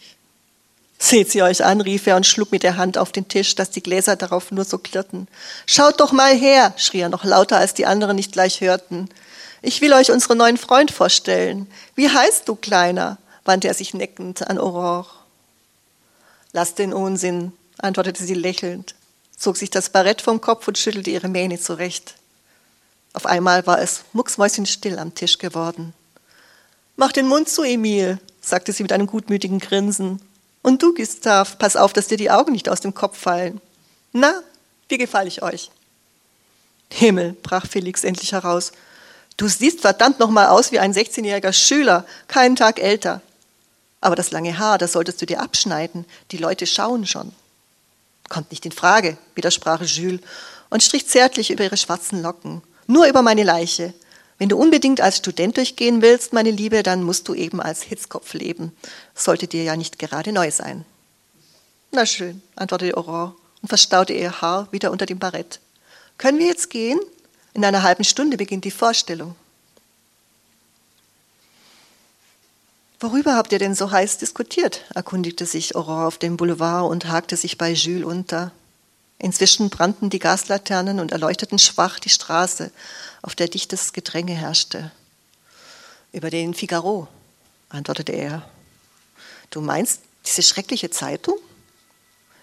Seht 1.00 1.32
sie 1.32 1.42
euch 1.42 1.64
an, 1.64 1.82
rief 1.82 2.08
er 2.08 2.16
und 2.16 2.26
schlug 2.26 2.52
mit 2.52 2.64
der 2.64 2.78
Hand 2.78 2.98
auf 2.98 3.12
den 3.12 3.28
Tisch, 3.28 3.56
dass 3.56 3.70
die 3.70 3.84
Gläser 3.84 4.16
darauf 4.16 4.52
nur 4.52 4.66
so 4.66 4.78
klirrten. 4.78 5.28
Schaut 5.66 6.00
doch 6.00 6.12
mal 6.12 6.36
her, 6.36 6.74
schrie 6.78 7.00
er 7.00 7.10
noch 7.10 7.24
lauter, 7.24 7.58
als 7.58 7.74
die 7.74 7.86
anderen 7.86 8.16
nicht 8.16 8.34
gleich 8.34 8.62
hörten. 8.62 9.10
Ich 9.62 9.82
will 9.82 9.94
euch 9.94 10.12
unseren 10.12 10.38
neuen 10.38 10.58
Freund 10.58 10.92
vorstellen. 10.92 11.68
Wie 11.96 12.10
heißt 12.10 12.48
du, 12.48 12.56
Kleiner? 12.56 13.18
wandte 13.46 13.68
er 13.68 13.74
sich 13.74 13.94
neckend 13.94 14.48
an 14.48 14.58
Aurore. 14.58 15.10
Lass 16.54 16.76
den 16.76 16.94
Unsinn, 16.94 17.52
antwortete 17.80 18.24
sie 18.24 18.36
lächelnd, 18.36 18.96
zog 19.44 19.58
sich 19.58 19.70
das 19.70 19.90
Barett 19.90 20.22
vom 20.22 20.40
Kopf 20.40 20.68
und 20.68 20.78
schüttelte 20.78 21.10
ihre 21.10 21.28
Mähne 21.28 21.60
zurecht. 21.60 22.16
Auf 23.12 23.26
einmal 23.26 23.68
war 23.68 23.80
es 23.80 24.06
mucksmäuschenstill 24.14 24.98
am 24.98 25.14
Tisch 25.14 25.38
geworden. 25.38 25.94
Mach 26.96 27.12
den 27.12 27.28
Mund 27.28 27.50
zu, 27.50 27.64
Emil, 27.64 28.20
sagte 28.42 28.72
sie 28.72 28.84
mit 28.84 28.94
einem 28.94 29.06
gutmütigen 29.06 29.60
Grinsen. 29.60 30.22
Und 30.62 30.82
du, 30.82 30.94
Gustav, 30.94 31.60
pass 31.60 31.76
auf, 31.76 31.92
dass 31.92 32.08
dir 32.08 32.18
die 32.18 32.32
Augen 32.32 32.54
nicht 32.54 32.70
aus 32.70 32.80
dem 32.80 32.94
Kopf 32.94 33.18
fallen. 33.18 33.60
Na, 34.14 34.42
wie 34.88 34.98
gefalle 34.98 35.28
ich 35.28 35.44
euch? 35.44 35.70
Himmel, 36.90 37.36
brach 37.44 37.68
Felix 37.68 38.04
endlich 38.04 38.32
heraus. 38.32 38.72
Du 39.36 39.48
siehst 39.48 39.82
verdammt 39.82 40.20
noch 40.20 40.30
mal 40.30 40.48
aus 40.48 40.72
wie 40.72 40.80
ein 40.80 40.94
16-jähriger 40.94 41.52
Schüler, 41.52 42.06
keinen 42.28 42.56
Tag 42.56 42.80
älter. 42.80 43.22
Aber 44.00 44.16
das 44.16 44.32
lange 44.32 44.58
Haar, 44.58 44.78
das 44.78 44.94
solltest 44.94 45.22
du 45.22 45.26
dir 45.26 45.42
abschneiden. 45.42 46.06
Die 46.32 46.38
Leute 46.38 46.66
schauen 46.66 47.06
schon. 47.06 47.34
Kommt 48.30 48.52
nicht 48.52 48.66
in 48.66 48.72
Frage, 48.72 49.18
widersprach 49.36 49.82
Jules 49.82 50.22
und 50.70 50.82
strich 50.82 51.08
zärtlich 51.08 51.52
über 51.52 51.64
ihre 51.64 51.78
schwarzen 51.78 52.22
Locken. 52.22 52.62
Nur 52.88 53.08
über 53.08 53.22
meine 53.22 53.44
Leiche. 53.44 53.94
Wenn 54.40 54.50
du 54.50 54.58
unbedingt 54.58 55.02
als 55.02 55.18
Student 55.18 55.58
durchgehen 55.58 56.02
willst, 56.02 56.34
meine 56.34 56.52
Liebe, 56.52 56.84
dann 56.84 57.04
musst 57.04 57.28
du 57.28 57.34
eben 57.34 57.62
als 57.62 57.84
Hitzkopf 57.84 58.34
leben. 58.34 58.76
Sollte 59.14 59.48
dir 59.48 59.64
ja 59.64 59.76
nicht 59.76 60.00
gerade 60.00 60.34
neu 60.34 60.52
sein. 60.52 60.86
Na 61.92 62.06
schön, 62.06 62.42
antwortete 62.56 62.98
Aurore 62.98 63.36
und 63.62 63.68
verstaute 63.68 64.14
ihr 64.14 64.42
Haar 64.42 64.68
wieder 64.72 64.92
unter 64.92 65.06
dem 65.06 65.20
Barett. 65.20 65.60
Können 66.18 66.40
wir 66.40 66.48
jetzt 66.48 66.70
gehen? 66.70 67.00
In 67.54 67.64
einer 67.64 67.84
halben 67.84 68.04
Stunde 68.04 68.36
beginnt 68.36 68.66
die 68.66 68.72
Vorstellung. 68.72 69.36
Worüber 73.04 73.36
habt 73.36 73.52
ihr 73.52 73.60
denn 73.60 73.76
so 73.76 73.92
heiß 73.92 74.18
diskutiert? 74.20 74.86
erkundigte 74.96 75.46
sich 75.46 75.76
Aurore 75.76 76.08
auf 76.08 76.18
dem 76.18 76.38
Boulevard 76.38 76.90
und 76.90 77.10
hakte 77.10 77.36
sich 77.36 77.58
bei 77.58 77.70
Jules 77.74 78.06
unter. 78.06 78.54
Inzwischen 79.20 79.70
brannten 79.70 80.10
die 80.10 80.20
Gaslaternen 80.20 81.02
und 81.02 81.12
erleuchteten 81.12 81.60
schwach 81.60 82.00
die 82.00 82.08
Straße, 82.08 82.72
auf 83.22 83.36
der 83.36 83.50
dichtes 83.50 83.92
Gedränge 83.92 84.32
herrschte. 84.32 84.90
Über 86.14 86.30
den 86.30 86.54
Figaro, 86.54 87.10
antwortete 87.68 88.14
er. 88.14 88.50
Du 89.50 89.60
meinst 89.60 90.00
diese 90.26 90.42
schreckliche 90.42 90.90
Zeitung? 90.90 91.36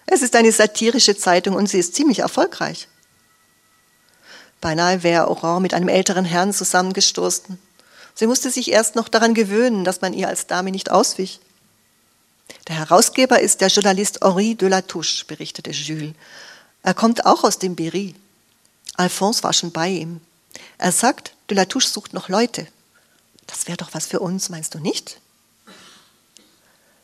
Es 0.05 0.21
ist 0.21 0.35
eine 0.35 0.51
satirische 0.51 1.17
Zeitung 1.17 1.55
und 1.55 1.69
sie 1.69 1.79
ist 1.79 1.95
ziemlich 1.95 2.19
erfolgreich. 2.19 2.87
Beinahe 4.61 5.01
wäre 5.01 5.27
Aurore 5.27 5.59
mit 5.59 5.73
einem 5.73 5.87
älteren 5.87 6.25
Herrn 6.25 6.53
zusammengestoßen. 6.53 7.57
Sie 8.15 8.27
musste 8.27 8.51
sich 8.51 8.71
erst 8.71 8.95
noch 8.95 9.07
daran 9.07 9.33
gewöhnen, 9.33 9.83
dass 9.83 10.01
man 10.01 10.13
ihr 10.13 10.27
als 10.27 10.47
Dame 10.47 10.71
nicht 10.71 10.91
auswich. 10.91 11.39
Der 12.67 12.75
Herausgeber 12.75 13.39
ist 13.39 13.61
der 13.61 13.69
Journalist 13.69 14.19
Henri 14.21 14.55
de 14.55 14.69
la 14.69 14.81
Touche, 14.81 15.25
berichtete 15.25 15.71
Jules. 15.71 16.13
Er 16.83 16.93
kommt 16.93 17.25
auch 17.25 17.43
aus 17.43 17.59
dem 17.59 17.75
Berry. 17.75 18.15
Alphonse 18.97 19.43
war 19.43 19.53
schon 19.53 19.71
bei 19.71 19.89
ihm. 19.89 20.21
Er 20.77 20.91
sagt, 20.91 21.33
de 21.49 21.55
la 21.55 21.65
Touche 21.65 21.87
sucht 21.87 22.13
noch 22.13 22.29
Leute. 22.29 22.67
Das 23.47 23.67
wäre 23.67 23.77
doch 23.77 23.93
was 23.93 24.07
für 24.07 24.19
uns, 24.19 24.49
meinst 24.49 24.75
du 24.75 24.79
nicht? 24.79 25.19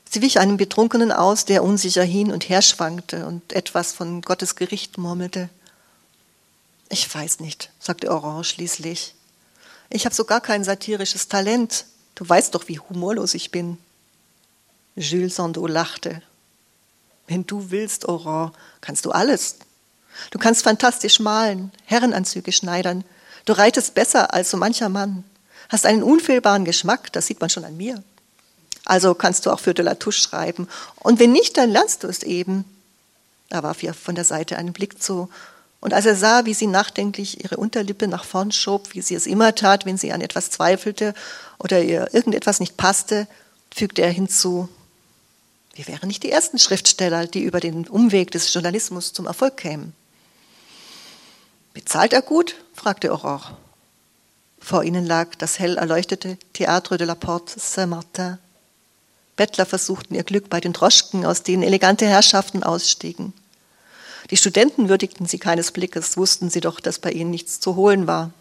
Sie 0.09 0.21
wich 0.21 0.39
einem 0.39 0.57
Betrunkenen 0.57 1.11
aus, 1.11 1.45
der 1.45 1.63
unsicher 1.63 2.03
hin 2.03 2.31
und 2.31 2.47
her 2.49 2.61
schwankte 2.61 3.25
und 3.25 3.53
etwas 3.53 3.91
von 3.91 4.21
Gottes 4.21 4.55
Gericht 4.55 4.97
murmelte. 4.97 5.49
Ich 6.89 7.13
weiß 7.13 7.41
nicht, 7.41 7.71
sagte 7.79 8.11
Orange 8.11 8.47
schließlich. 8.47 9.13
Ich 9.89 10.05
habe 10.05 10.15
so 10.15 10.25
gar 10.25 10.41
kein 10.41 10.63
satirisches 10.63 11.27
Talent. 11.27 11.85
Du 12.15 12.27
weißt 12.27 12.55
doch, 12.55 12.67
wie 12.67 12.79
humorlos 12.79 13.33
ich 13.33 13.51
bin. 13.51 13.77
Jules 14.95 15.35
Sandeau 15.35 15.67
lachte. 15.67 16.21
Wenn 17.27 17.45
du 17.45 17.71
willst, 17.71 18.07
Aurore, 18.07 18.51
kannst 18.81 19.05
du 19.05 19.11
alles. 19.11 19.57
Du 20.31 20.39
kannst 20.39 20.63
fantastisch 20.63 21.19
malen, 21.19 21.71
Herrenanzüge 21.85 22.51
schneidern. 22.51 23.03
Du 23.45 23.53
reitest 23.53 23.93
besser 23.93 24.33
als 24.33 24.49
so 24.49 24.57
mancher 24.57 24.89
Mann. 24.89 25.23
Hast 25.69 25.85
einen 25.85 26.03
unfehlbaren 26.03 26.65
Geschmack, 26.65 27.11
das 27.13 27.27
sieht 27.27 27.41
man 27.41 27.49
schon 27.49 27.65
an 27.65 27.77
mir. 27.77 28.03
Also 28.85 29.13
kannst 29.13 29.45
du 29.45 29.51
auch 29.51 29.59
für 29.59 29.73
de 29.73 29.83
la 29.83 29.95
Touche 29.95 30.21
schreiben. 30.21 30.67
Und 30.95 31.19
wenn 31.19 31.33
nicht, 31.33 31.57
dann 31.57 31.69
lernst 31.69 32.03
du 32.03 32.07
es 32.07 32.23
eben. 32.23 32.65
Da 33.49 33.63
warf 33.63 33.83
ihr 33.83 33.93
von 33.93 34.15
der 34.15 34.23
Seite 34.23 34.57
einen 34.57 34.73
Blick 34.73 35.01
zu. 35.01 35.29
Und 35.79 35.93
als 35.93 36.05
er 36.05 36.15
sah, 36.15 36.45
wie 36.45 36.53
sie 36.53 36.67
nachdenklich 36.67 37.43
ihre 37.43 37.57
Unterlippe 37.57 38.07
nach 38.07 38.25
vorn 38.25 38.51
schob, 38.51 38.93
wie 38.93 39.01
sie 39.01 39.15
es 39.15 39.27
immer 39.27 39.53
tat, 39.53 39.85
wenn 39.85 39.97
sie 39.97 40.11
an 40.11 40.21
etwas 40.21 40.49
zweifelte 40.49 41.13
oder 41.59 41.83
ihr 41.83 42.13
irgendetwas 42.13 42.59
nicht 42.59 42.77
passte, 42.77 43.27
fügte 43.73 44.01
er 44.01 44.11
hinzu, 44.11 44.69
wir 45.77 45.87
wären 45.87 46.07
nicht 46.07 46.23
die 46.23 46.31
ersten 46.31 46.57
Schriftsteller, 46.57 47.27
die 47.27 47.43
über 47.43 47.59
den 47.59 47.87
Umweg 47.87 48.31
des 48.31 48.51
Journalismus 48.51 49.13
zum 49.13 49.27
Erfolg 49.27 49.57
kämen. 49.57 49.93
Bezahlt 51.75 52.13
er 52.13 52.23
gut? 52.23 52.55
fragte 52.73 53.11
Aurore. 53.11 53.55
Vor 54.59 54.83
ihnen 54.83 55.05
lag 55.05 55.35
das 55.35 55.59
hell 55.59 55.77
erleuchtete 55.77 56.39
Théâtre 56.55 56.97
de 56.97 57.05
la 57.05 57.13
Porte 57.13 57.59
Saint-Martin. 57.59 58.39
Bettler 59.35 59.67
versuchten 59.67 60.15
ihr 60.15 60.23
Glück 60.23 60.49
bei 60.49 60.59
den 60.59 60.73
Droschken, 60.73 61.27
aus 61.27 61.43
denen 61.43 61.61
elegante 61.61 62.07
Herrschaften 62.07 62.63
ausstiegen. 62.63 63.33
Die 64.29 64.37
Studenten 64.37 64.89
würdigten 64.89 65.25
sie 65.25 65.39
keines 65.39 65.71
Blickes, 65.71 66.17
wussten 66.17 66.49
sie 66.49 66.59
doch, 66.59 66.79
dass 66.79 66.99
bei 66.99 67.11
ihnen 67.11 67.31
nichts 67.31 67.59
zu 67.59 67.75
holen 67.75 68.07
war. 68.07 68.31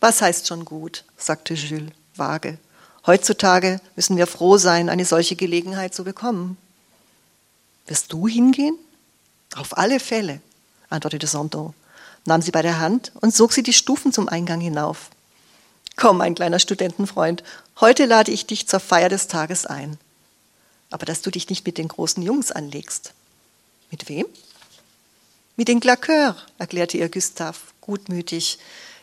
Was 0.00 0.22
heißt 0.22 0.48
schon 0.48 0.64
gut? 0.64 1.04
sagte 1.16 1.54
Jules 1.54 1.92
vage. 2.16 2.58
Heutzutage 3.06 3.80
müssen 3.96 4.16
wir 4.16 4.26
froh 4.26 4.58
sein, 4.58 4.88
eine 4.88 5.04
solche 5.04 5.36
Gelegenheit 5.36 5.94
zu 5.94 6.04
bekommen. 6.04 6.56
Wirst 7.86 8.12
du 8.12 8.28
hingehen? 8.28 8.76
Auf 9.56 9.76
alle 9.76 10.00
Fälle, 10.00 10.40
antwortete 10.88 11.26
Santon, 11.26 11.74
nahm 12.24 12.42
sie 12.42 12.52
bei 12.52 12.62
der 12.62 12.78
Hand 12.78 13.12
und 13.20 13.34
sog 13.34 13.52
sie 13.52 13.62
die 13.62 13.72
Stufen 13.72 14.12
zum 14.12 14.28
Eingang 14.28 14.60
hinauf. 14.60 15.10
Komm, 15.96 16.18
mein 16.18 16.34
kleiner 16.34 16.58
Studentenfreund, 16.58 17.42
heute 17.80 18.06
lade 18.06 18.30
ich 18.30 18.46
dich 18.46 18.68
zur 18.68 18.80
Feier 18.80 19.08
des 19.08 19.26
Tages 19.26 19.66
ein. 19.66 19.98
Aber 20.90 21.04
dass 21.04 21.22
du 21.22 21.30
dich 21.30 21.48
nicht 21.50 21.66
mit 21.66 21.78
den 21.78 21.88
großen 21.88 22.22
Jungs 22.22 22.52
anlegst. 22.52 23.12
Mit 23.92 24.08
wem? 24.08 24.26
Mit 25.56 25.68
den 25.68 25.78
Glaqueurs, 25.78 26.36
erklärte 26.58 26.96
ihr 26.96 27.10
Gustav 27.10 27.74
gutmütig, 27.82 28.58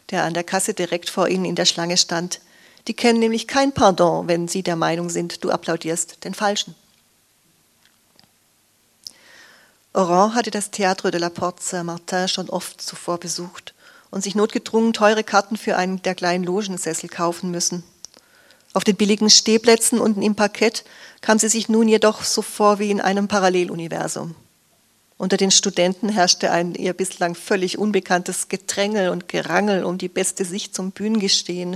der 0.10 0.23
an 0.23 0.34
der 0.34 0.43
Kasse 0.43 0.73
direkt 0.73 1.12
vor 1.12 1.28
ihnen 1.28 1.45
in 1.45 1.56
der 1.56 1.65
Schlange 1.65 1.95
stand. 1.95 2.41
Die 2.88 2.95
kennen 2.95 3.19
nämlich 3.19 3.47
kein 3.47 3.71
Pardon, 3.71 4.28
wenn 4.28 4.47
sie 4.47 4.63
der 4.63 4.75
Meinung 4.75 5.12
sind, 5.12 5.43
du 5.43 5.52
applaudierst 5.52 6.23
den 6.23 6.34
Falschen. 6.34 6.73
Oran 9.93 10.34
hatte 10.34 10.49
das 10.49 10.73
Théâtre 10.73 11.12
de 11.12 11.19
la 11.19 11.30
Porte 11.30 11.62
Saint-Martin 11.63 12.28
schon 12.28 12.49
oft 12.49 12.82
zuvor 12.82 13.19
besucht 13.19 13.75
und 14.10 14.23
sich 14.23 14.34
notgedrungen 14.34 14.93
teure 14.93 15.23
Karten 15.23 15.56
für 15.56 15.75
einen 15.78 16.02
der 16.02 16.15
kleinen 16.15 16.43
Logensessel 16.43 17.10
kaufen 17.10 17.52
müssen. 17.52 17.84
Auf 18.73 18.84
den 18.84 18.95
billigen 18.95 19.30
Stehplätzen 19.30 19.99
unten 19.99 20.23
im 20.23 20.36
Parkett 20.36 20.84
kam 21.21 21.38
sie 21.38 21.49
sich 21.49 21.69
nun 21.69 21.88
jedoch 21.88 22.23
so 22.23 22.41
vor 22.41 22.80
wie 22.80 22.89
in 22.89 23.02
einem 23.02 23.28
Paralleluniversum. 23.28 24.34
Unter 25.19 25.36
den 25.36 25.51
Studenten 25.51 26.08
herrschte 26.08 26.49
ein 26.49 26.75
ihr 26.75 26.93
bislang 26.93 27.36
völlig 27.36 27.77
unbekanntes 27.77 28.47
Gedrängel 28.47 29.10
und 29.10 29.27
Gerangel 29.27 29.84
um 29.84 29.97
die 29.97 30.08
beste 30.08 30.45
Sicht 30.45 30.73
zum 30.73 30.91
Bühnengestehen. 30.91 31.75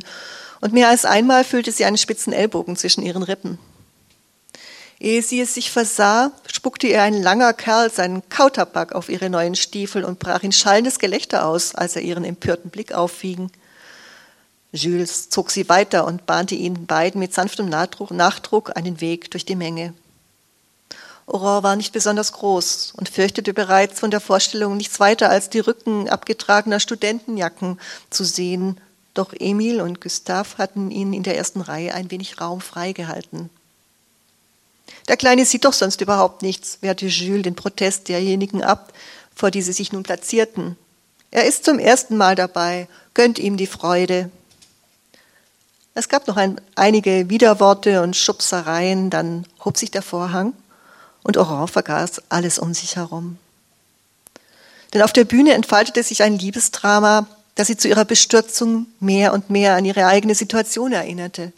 Und 0.62 0.72
mehr 0.72 0.88
als 0.88 1.04
einmal 1.04 1.44
fühlte 1.44 1.74
sie 1.74 1.84
einen 1.84 1.98
spitzen 1.98 2.32
Ellbogen 2.32 2.78
zwischen 2.78 3.04
ihren 3.04 3.22
Rippen. 3.22 3.60
Ehe 4.98 5.22
sie 5.22 5.42
es 5.42 5.56
sich 5.56 5.72
versah, 5.72 6.32
spuckte 6.48 6.88
ihr 6.88 7.02
ein 7.02 7.22
langer 7.22 7.52
Kerl 7.52 7.92
seinen 7.92 8.30
Kautabak 8.30 8.96
auf 8.96 9.10
ihre 9.10 9.30
neuen 9.30 9.56
Stiefel 9.56 10.06
und 10.06 10.20
brach 10.20 10.44
in 10.44 10.54
schallendes 10.54 10.98
Gelächter 10.98 11.46
aus, 11.46 11.76
als 11.76 11.98
er 11.98 12.02
ihren 12.02 12.24
empörten 12.24 12.72
Blick 12.72 12.94
auffiegen. 12.94 13.52
Jules 14.72 15.30
zog 15.30 15.52
sie 15.52 15.68
weiter 15.68 16.08
und 16.08 16.26
bahnte 16.26 16.56
ihnen 16.56 16.86
beiden 16.86 17.20
mit 17.20 17.34
sanftem 17.34 17.68
Nachdruck 17.68 18.78
einen 18.78 19.02
Weg 19.02 19.32
durch 19.32 19.44
die 19.44 19.58
Menge. 19.58 19.94
Aurore 21.34 21.64
war 21.64 21.76
nicht 21.76 21.94
besonders 21.94 22.32
groß 22.32 22.94
und 22.96 23.10
fürchtete 23.10 23.56
bereits 23.56 24.00
von 24.00 24.12
der 24.12 24.20
Vorstellung 24.20 24.78
nichts 24.78 25.00
weiter 25.00 25.32
als 25.32 25.50
die 25.50 25.60
Rücken 25.60 26.08
abgetragener 26.08 26.80
Studentenjacken 26.80 27.80
zu 28.12 28.24
sehen. 28.24 28.80
Doch 29.16 29.34
Emil 29.34 29.82
und 29.82 30.00
Gustav 30.00 30.60
hatten 30.60 30.92
ihnen 30.92 31.12
in 31.14 31.24
der 31.24 31.36
ersten 31.36 31.62
Reihe 31.62 31.96
ein 31.96 32.12
wenig 32.12 32.40
Raum 32.40 32.62
freigehalten. 32.62 33.50
Der 35.08 35.18
Kleine 35.18 35.46
sieht 35.46 35.66
doch 35.66 35.74
sonst 35.74 36.02
überhaupt 36.02 36.44
nichts, 36.44 36.78
wehrte 36.82 37.08
Jules 37.08 37.44
den 37.44 37.56
Protest 37.56 38.10
derjenigen 38.10 38.64
ab, 38.64 38.94
vor 39.34 39.50
die 39.50 39.64
sie 39.64 39.74
sich 39.74 39.92
nun 39.92 40.04
platzierten. 40.04 40.78
Er 41.32 41.46
ist 41.46 41.66
zum 41.66 41.80
ersten 41.80 42.16
Mal 42.16 42.36
dabei, 42.36 42.88
gönnt 43.16 43.40
ihm 43.40 43.58
die 43.58 43.66
Freude. 43.66 44.30
Es 45.96 46.10
gab 46.10 46.28
noch 46.28 46.38
ein, 46.38 46.62
einige 46.76 47.30
Widerworte 47.30 48.04
und 48.04 48.16
Schubsereien, 48.16 49.10
dann 49.10 49.46
hob 49.66 49.78
sich 49.78 49.90
der 49.90 50.04
Vorhang 50.04 50.54
und 51.24 51.38
Aurore 51.38 51.68
vergaß 51.68 52.24
alles 52.30 52.60
um 52.60 52.74
sich 52.74 52.96
herum. 52.96 53.38
Denn 54.94 55.02
auf 55.02 55.14
der 55.14 55.26
Bühne 55.26 55.54
entfaltete 55.54 56.04
sich 56.04 56.22
ein 56.22 56.38
Liebesdrama, 56.38 57.28
das 57.56 57.68
sie 57.68 57.78
zu 57.78 57.88
ihrer 57.88 58.06
Bestürzung 58.06 58.88
mehr 59.00 59.34
und 59.34 59.50
mehr 59.50 59.76
an 59.76 59.86
ihre 59.86 60.06
eigene 60.06 60.36
Situation 60.36 60.92
erinnerte. 60.92 61.52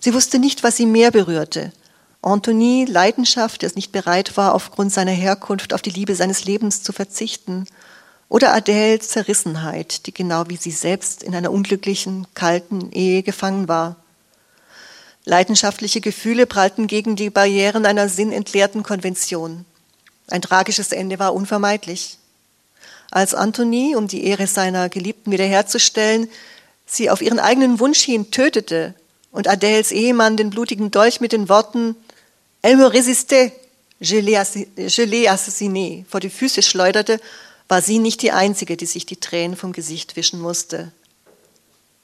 Sie 0.00 0.14
wusste 0.14 0.38
nicht, 0.38 0.62
was 0.62 0.76
sie 0.76 0.86
mehr 0.86 1.10
berührte. 1.10 1.72
Anthony 2.20 2.84
Leidenschaft, 2.84 3.62
der 3.62 3.68
es 3.68 3.76
nicht 3.76 3.92
bereit 3.92 4.36
war, 4.36 4.54
aufgrund 4.54 4.92
seiner 4.92 5.12
Herkunft 5.12 5.72
auf 5.72 5.82
die 5.82 5.90
Liebe 5.90 6.14
seines 6.14 6.44
Lebens 6.44 6.82
zu 6.82 6.92
verzichten, 6.92 7.66
oder 8.28 8.52
Adele 8.52 8.98
Zerrissenheit, 8.98 10.06
die 10.06 10.12
genau 10.12 10.48
wie 10.48 10.56
sie 10.56 10.70
selbst 10.70 11.22
in 11.22 11.34
einer 11.34 11.50
unglücklichen, 11.50 12.26
kalten 12.34 12.92
Ehe 12.92 13.22
gefangen 13.22 13.68
war. 13.68 13.96
Leidenschaftliche 15.28 16.00
Gefühle 16.00 16.46
prallten 16.46 16.86
gegen 16.86 17.14
die 17.14 17.28
Barrieren 17.28 17.84
einer 17.84 18.08
sinnentleerten 18.08 18.82
Konvention. 18.82 19.66
Ein 20.28 20.40
tragisches 20.40 20.90
Ende 20.90 21.18
war 21.18 21.34
unvermeidlich. 21.34 22.16
Als 23.10 23.34
Anthony, 23.34 23.94
um 23.94 24.08
die 24.08 24.24
Ehre 24.24 24.46
seiner 24.46 24.88
Geliebten 24.88 25.30
wiederherzustellen, 25.30 26.30
sie 26.86 27.10
auf 27.10 27.20
ihren 27.20 27.40
eigenen 27.40 27.78
Wunsch 27.78 28.00
hin 28.00 28.30
tötete 28.30 28.94
und 29.30 29.50
Adèles 29.50 29.92
Ehemann 29.92 30.38
den 30.38 30.48
blutigen 30.48 30.90
Dolch 30.90 31.20
mit 31.20 31.32
den 31.32 31.50
Worten 31.50 31.94
Elle 32.62 32.78
me 32.78 32.90
résistait, 32.90 33.52
je 34.00 34.20
l'ai 34.20 35.28
assassiné 35.28 36.06
vor 36.08 36.20
die 36.20 36.30
Füße 36.30 36.62
schleuderte, 36.62 37.20
war 37.68 37.82
sie 37.82 37.98
nicht 37.98 38.22
die 38.22 38.32
Einzige, 38.32 38.78
die 38.78 38.86
sich 38.86 39.04
die 39.04 39.20
Tränen 39.20 39.58
vom 39.58 39.74
Gesicht 39.74 40.16
wischen 40.16 40.40
musste. 40.40 40.90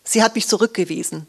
Sie 0.04 0.22
hat 0.22 0.34
mich 0.34 0.46
zurückgewiesen. 0.46 1.26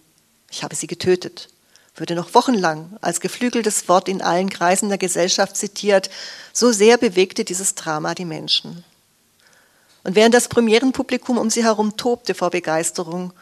Ich 0.52 0.62
habe 0.62 0.76
sie 0.76 0.88
getötet 0.88 1.48
würde 1.96 2.16
noch 2.16 2.34
wochenlang 2.34 2.98
als 3.02 3.20
geflügeltes 3.20 3.88
Wort 3.88 4.10
in 4.10 4.22
allen 4.22 4.50
Kreisen 4.50 4.90
der 4.90 4.98
Gesellschaft 4.98 5.56
zitiert. 5.56 6.10
So 6.54 6.72
sehr 6.72 6.98
bewegte 6.98 7.46
dieses 7.46 7.76
Drama 7.76 8.14
die 8.14 8.26
Menschen. 8.26 8.84
Und 10.04 10.16
während 10.16 10.36
das 10.36 10.50
Premierenpublikum 10.50 11.38
um 11.38 11.50
sie 11.50 11.64
herum 11.64 11.98
tobte 11.98 12.36
vor 12.36 12.52
Begeisterung, 12.52 13.34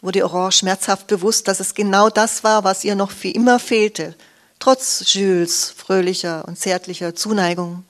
wurde 0.00 0.24
Aurore 0.24 0.52
schmerzhaft 0.52 1.06
bewusst, 1.06 1.48
dass 1.48 1.60
es 1.60 1.74
genau 1.74 2.08
das 2.08 2.44
war, 2.44 2.64
was 2.64 2.84
ihr 2.84 2.94
noch 2.94 3.10
für 3.10 3.28
immer 3.28 3.58
fehlte, 3.58 4.14
trotz 4.58 5.12
Jules 5.12 5.74
fröhlicher 5.76 6.46
und 6.46 6.58
zärtlicher 6.58 7.14
Zuneigung, 7.14 7.84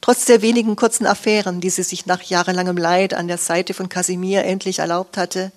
trotz 0.00 0.24
der 0.24 0.42
wenigen 0.42 0.76
kurzen 0.76 1.06
Affären, 1.06 1.60
die 1.60 1.70
sie 1.70 1.84
sich 1.84 2.06
nach 2.06 2.22
jahrelangem 2.22 2.76
Leid 2.76 3.14
an 3.14 3.28
der 3.28 3.38
Seite 3.38 3.72
von 3.72 3.88
Casimir 3.88 4.44
endlich 4.44 4.80
erlaubt 4.80 5.16
hatte. 5.16 5.52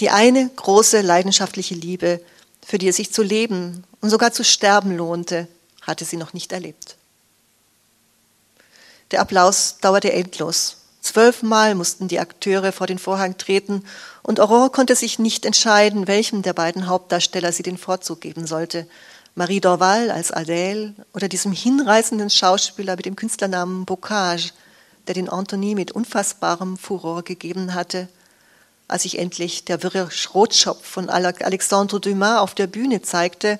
Die 0.00 0.10
eine 0.10 0.50
große 0.54 1.00
leidenschaftliche 1.00 1.74
Liebe, 1.74 2.20
für 2.66 2.78
die 2.78 2.88
es 2.88 2.96
sich 2.96 3.12
zu 3.12 3.22
leben 3.22 3.84
und 4.00 4.10
sogar 4.10 4.32
zu 4.32 4.42
sterben 4.42 4.96
lohnte, 4.96 5.46
hatte 5.82 6.04
sie 6.04 6.16
noch 6.16 6.32
nicht 6.32 6.50
erlebt. 6.50 6.96
Der 9.12 9.20
Applaus 9.20 9.76
dauerte 9.80 10.12
endlos. 10.12 10.78
Zwölfmal 11.00 11.76
mussten 11.76 12.08
die 12.08 12.18
Akteure 12.18 12.72
vor 12.72 12.88
den 12.88 12.98
Vorhang 12.98 13.38
treten 13.38 13.84
und 14.24 14.40
Aurore 14.40 14.70
konnte 14.70 14.96
sich 14.96 15.20
nicht 15.20 15.46
entscheiden, 15.46 16.08
welchem 16.08 16.42
der 16.42 16.54
beiden 16.54 16.88
Hauptdarsteller 16.88 17.52
sie 17.52 17.62
den 17.62 17.78
Vorzug 17.78 18.20
geben 18.20 18.48
sollte. 18.48 18.88
Marie 19.36 19.60
Dorval 19.60 20.10
als 20.10 20.34
Adèle 20.34 20.94
oder 21.14 21.28
diesem 21.28 21.52
hinreißenden 21.52 22.30
Schauspieler 22.30 22.96
mit 22.96 23.06
dem 23.06 23.14
Künstlernamen 23.14 23.84
Bocage, 23.84 24.50
der 25.06 25.14
den 25.14 25.28
Anthony 25.28 25.76
mit 25.76 25.92
unfassbarem 25.92 26.76
Furor 26.76 27.22
gegeben 27.22 27.74
hatte 27.74 28.08
als 28.88 29.02
sich 29.02 29.18
endlich 29.18 29.64
der 29.64 29.82
wirre 29.82 30.10
Schrotschopf 30.10 30.86
von 30.86 31.10
Alexandre 31.10 32.00
Dumas 32.00 32.40
auf 32.40 32.54
der 32.54 32.66
Bühne 32.66 33.02
zeigte, 33.02 33.58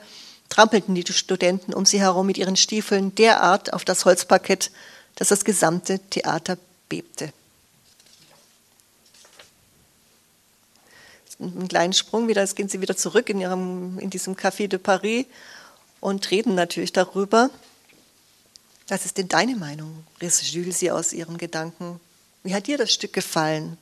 trampelten 0.48 0.94
die 0.94 1.04
Studenten 1.12 1.74
um 1.74 1.84
sie 1.84 2.00
herum 2.00 2.26
mit 2.26 2.38
ihren 2.38 2.56
Stiefeln 2.56 3.14
derart 3.14 3.72
auf 3.72 3.84
das 3.84 4.04
Holzparkett, 4.04 4.70
dass 5.16 5.28
das 5.28 5.44
gesamte 5.44 5.98
Theater 5.98 6.56
bebte. 6.88 7.32
Einen 11.38 11.68
kleinen 11.68 11.92
Sprung 11.92 12.28
wieder, 12.28 12.40
jetzt 12.40 12.56
gehen 12.56 12.68
sie 12.68 12.80
wieder 12.80 12.96
zurück 12.96 13.28
in, 13.28 13.40
ihrem, 13.40 13.98
in 13.98 14.08
diesem 14.08 14.36
Café 14.36 14.68
de 14.68 14.78
Paris 14.78 15.26
und 16.00 16.30
reden 16.30 16.54
natürlich 16.54 16.92
darüber. 16.92 17.50
Was 18.88 19.04
ist 19.04 19.18
denn 19.18 19.28
deine 19.28 19.56
Meinung? 19.56 20.04
riss 20.22 20.50
Jules 20.52 20.78
sie 20.78 20.90
aus 20.90 21.12
ihren 21.12 21.36
Gedanken. 21.36 22.00
Wie 22.42 22.54
hat 22.54 22.68
dir 22.68 22.78
das 22.78 22.92
Stück 22.92 23.12
gefallen? 23.12 23.76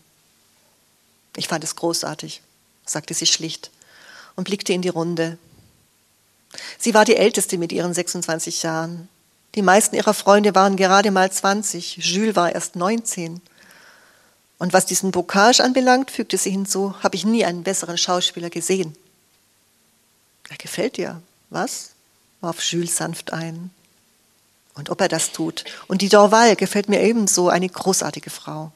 Ich 1.36 1.48
fand 1.48 1.64
es 1.64 1.76
großartig, 1.76 2.42
sagte 2.86 3.14
sie 3.14 3.26
schlicht 3.26 3.70
und 4.36 4.44
blickte 4.44 4.72
in 4.72 4.82
die 4.82 4.88
Runde. 4.88 5.38
Sie 6.78 6.94
war 6.94 7.04
die 7.04 7.16
Älteste 7.16 7.58
mit 7.58 7.72
ihren 7.72 7.94
26 7.94 8.62
Jahren. 8.62 9.08
Die 9.54 9.62
meisten 9.62 9.96
ihrer 9.96 10.14
Freunde 10.14 10.54
waren 10.54 10.76
gerade 10.76 11.10
mal 11.10 11.30
20. 11.30 11.96
Jules 11.96 12.36
war 12.36 12.52
erst 12.52 12.76
19. 12.76 13.40
Und 14.58 14.72
was 14.72 14.86
diesen 14.86 15.10
Bocage 15.10 15.62
anbelangt, 15.62 16.10
fügte 16.10 16.38
sie 16.38 16.50
hinzu, 16.50 16.94
habe 17.02 17.16
ich 17.16 17.24
nie 17.24 17.44
einen 17.44 17.64
besseren 17.64 17.98
Schauspieler 17.98 18.50
gesehen. 18.50 18.96
Er 20.48 20.56
gefällt 20.56 20.96
dir, 20.96 21.20
was? 21.50 21.90
warf 22.40 22.62
Jules 22.62 22.96
sanft 22.96 23.32
ein. 23.32 23.70
Und 24.74 24.90
ob 24.90 25.00
er 25.00 25.08
das 25.08 25.32
tut. 25.32 25.64
Und 25.86 26.02
die 26.02 26.08
Dorval 26.08 26.56
gefällt 26.56 26.88
mir 26.88 27.00
ebenso, 27.00 27.48
eine 27.48 27.68
großartige 27.68 28.30
Frau. 28.30 28.72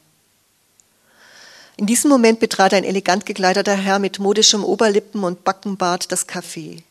In 1.79 1.85
diesem 1.85 2.09
Moment 2.09 2.41
betrat 2.41 2.73
ein 2.73 2.83
elegant 2.83 3.25
gekleideter 3.25 3.73
Herr 3.73 3.99
mit 3.99 4.19
modischem 4.19 4.65
Oberlippen 4.65 5.23
und 5.23 5.45
Backenbart 5.45 6.11
das 6.11 6.27
Café. 6.27 6.83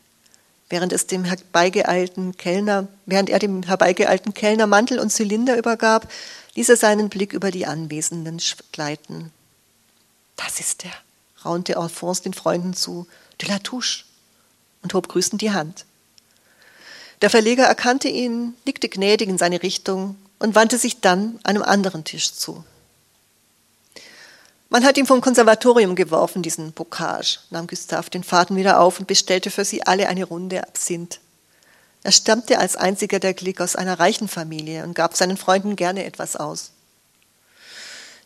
Während 0.71 0.95
es 0.95 1.07
dem 1.07 1.25
herbeigeeilten 1.25 2.39
Kellner, 2.39 2.89
während 3.05 3.29
er 3.29 3.39
dem 3.39 3.65
herbeigeeilten 3.65 4.33
Kellner 4.33 4.67
Mantel 4.67 4.99
und 4.99 5.11
Zylinder 5.11 5.59
übergab, 5.59 6.11
ließ 6.55 6.71
er 6.71 6.79
seinen 6.79 7.11
Blick 7.11 7.35
über 7.35 7.51
die 7.51 7.67
Anwesenden 7.67 8.41
gleiten. 8.73 9.31
Das 10.37 10.59
ist 10.59 10.87
er, 10.87 10.95
raunte 11.45 11.77
Alphonse 11.77 12.23
den 12.23 12.33
Freunden 12.33 12.73
zu, 12.73 13.07
de 13.43 13.51
la 13.51 13.59
Touche, 13.59 14.05
und 14.83 14.95
hob 14.95 15.09
grüßend 15.09 15.43
die 15.43 15.53
Hand. 15.53 15.85
Der 17.21 17.29
Verleger 17.29 17.65
erkannte 17.65 18.09
ihn, 18.09 18.55
nickte 18.65 18.89
gnädig 18.89 19.29
in 19.29 19.37
seine 19.37 19.63
Richtung 19.63 20.17
und 20.39 20.55
wandte 20.55 20.79
sich 20.79 21.03
dann 21.03 21.39
einem 21.43 21.63
anderen 21.63 22.05
Tisch 22.05 22.33
zu. 22.33 22.65
Man 24.71 24.85
hat 24.85 24.99
ihn 24.99 25.07
vom 25.07 25.23
Konservatorium 25.23 25.95
geworfen, 25.95 26.43
diesen 26.43 26.73
Bocage, 26.73 27.39
nahm 27.51 27.67
Gustav 27.67 28.11
den 28.11 28.23
Faden 28.23 28.57
wieder 28.57 28.81
auf 28.81 29.01
und 29.01 29.07
bestellte 29.07 29.51
für 29.51 29.65
sie 29.65 29.87
alle 29.87 30.09
eine 30.09 30.25
Runde 30.25 30.63
Absinth. 30.63 31.21
Er 32.03 32.13
stammte 32.13 32.59
als 32.59 32.77
einziger 32.77 33.19
der 33.19 33.35
Klick 33.35 33.61
aus 33.61 33.77
einer 33.77 33.99
reichen 33.99 34.29
Familie 34.29 34.85
und 34.85 34.95
gab 34.95 35.17
seinen 35.17 35.37
Freunden 35.37 35.75
gerne 35.75 36.05
etwas 36.05 36.37
aus. 36.37 36.71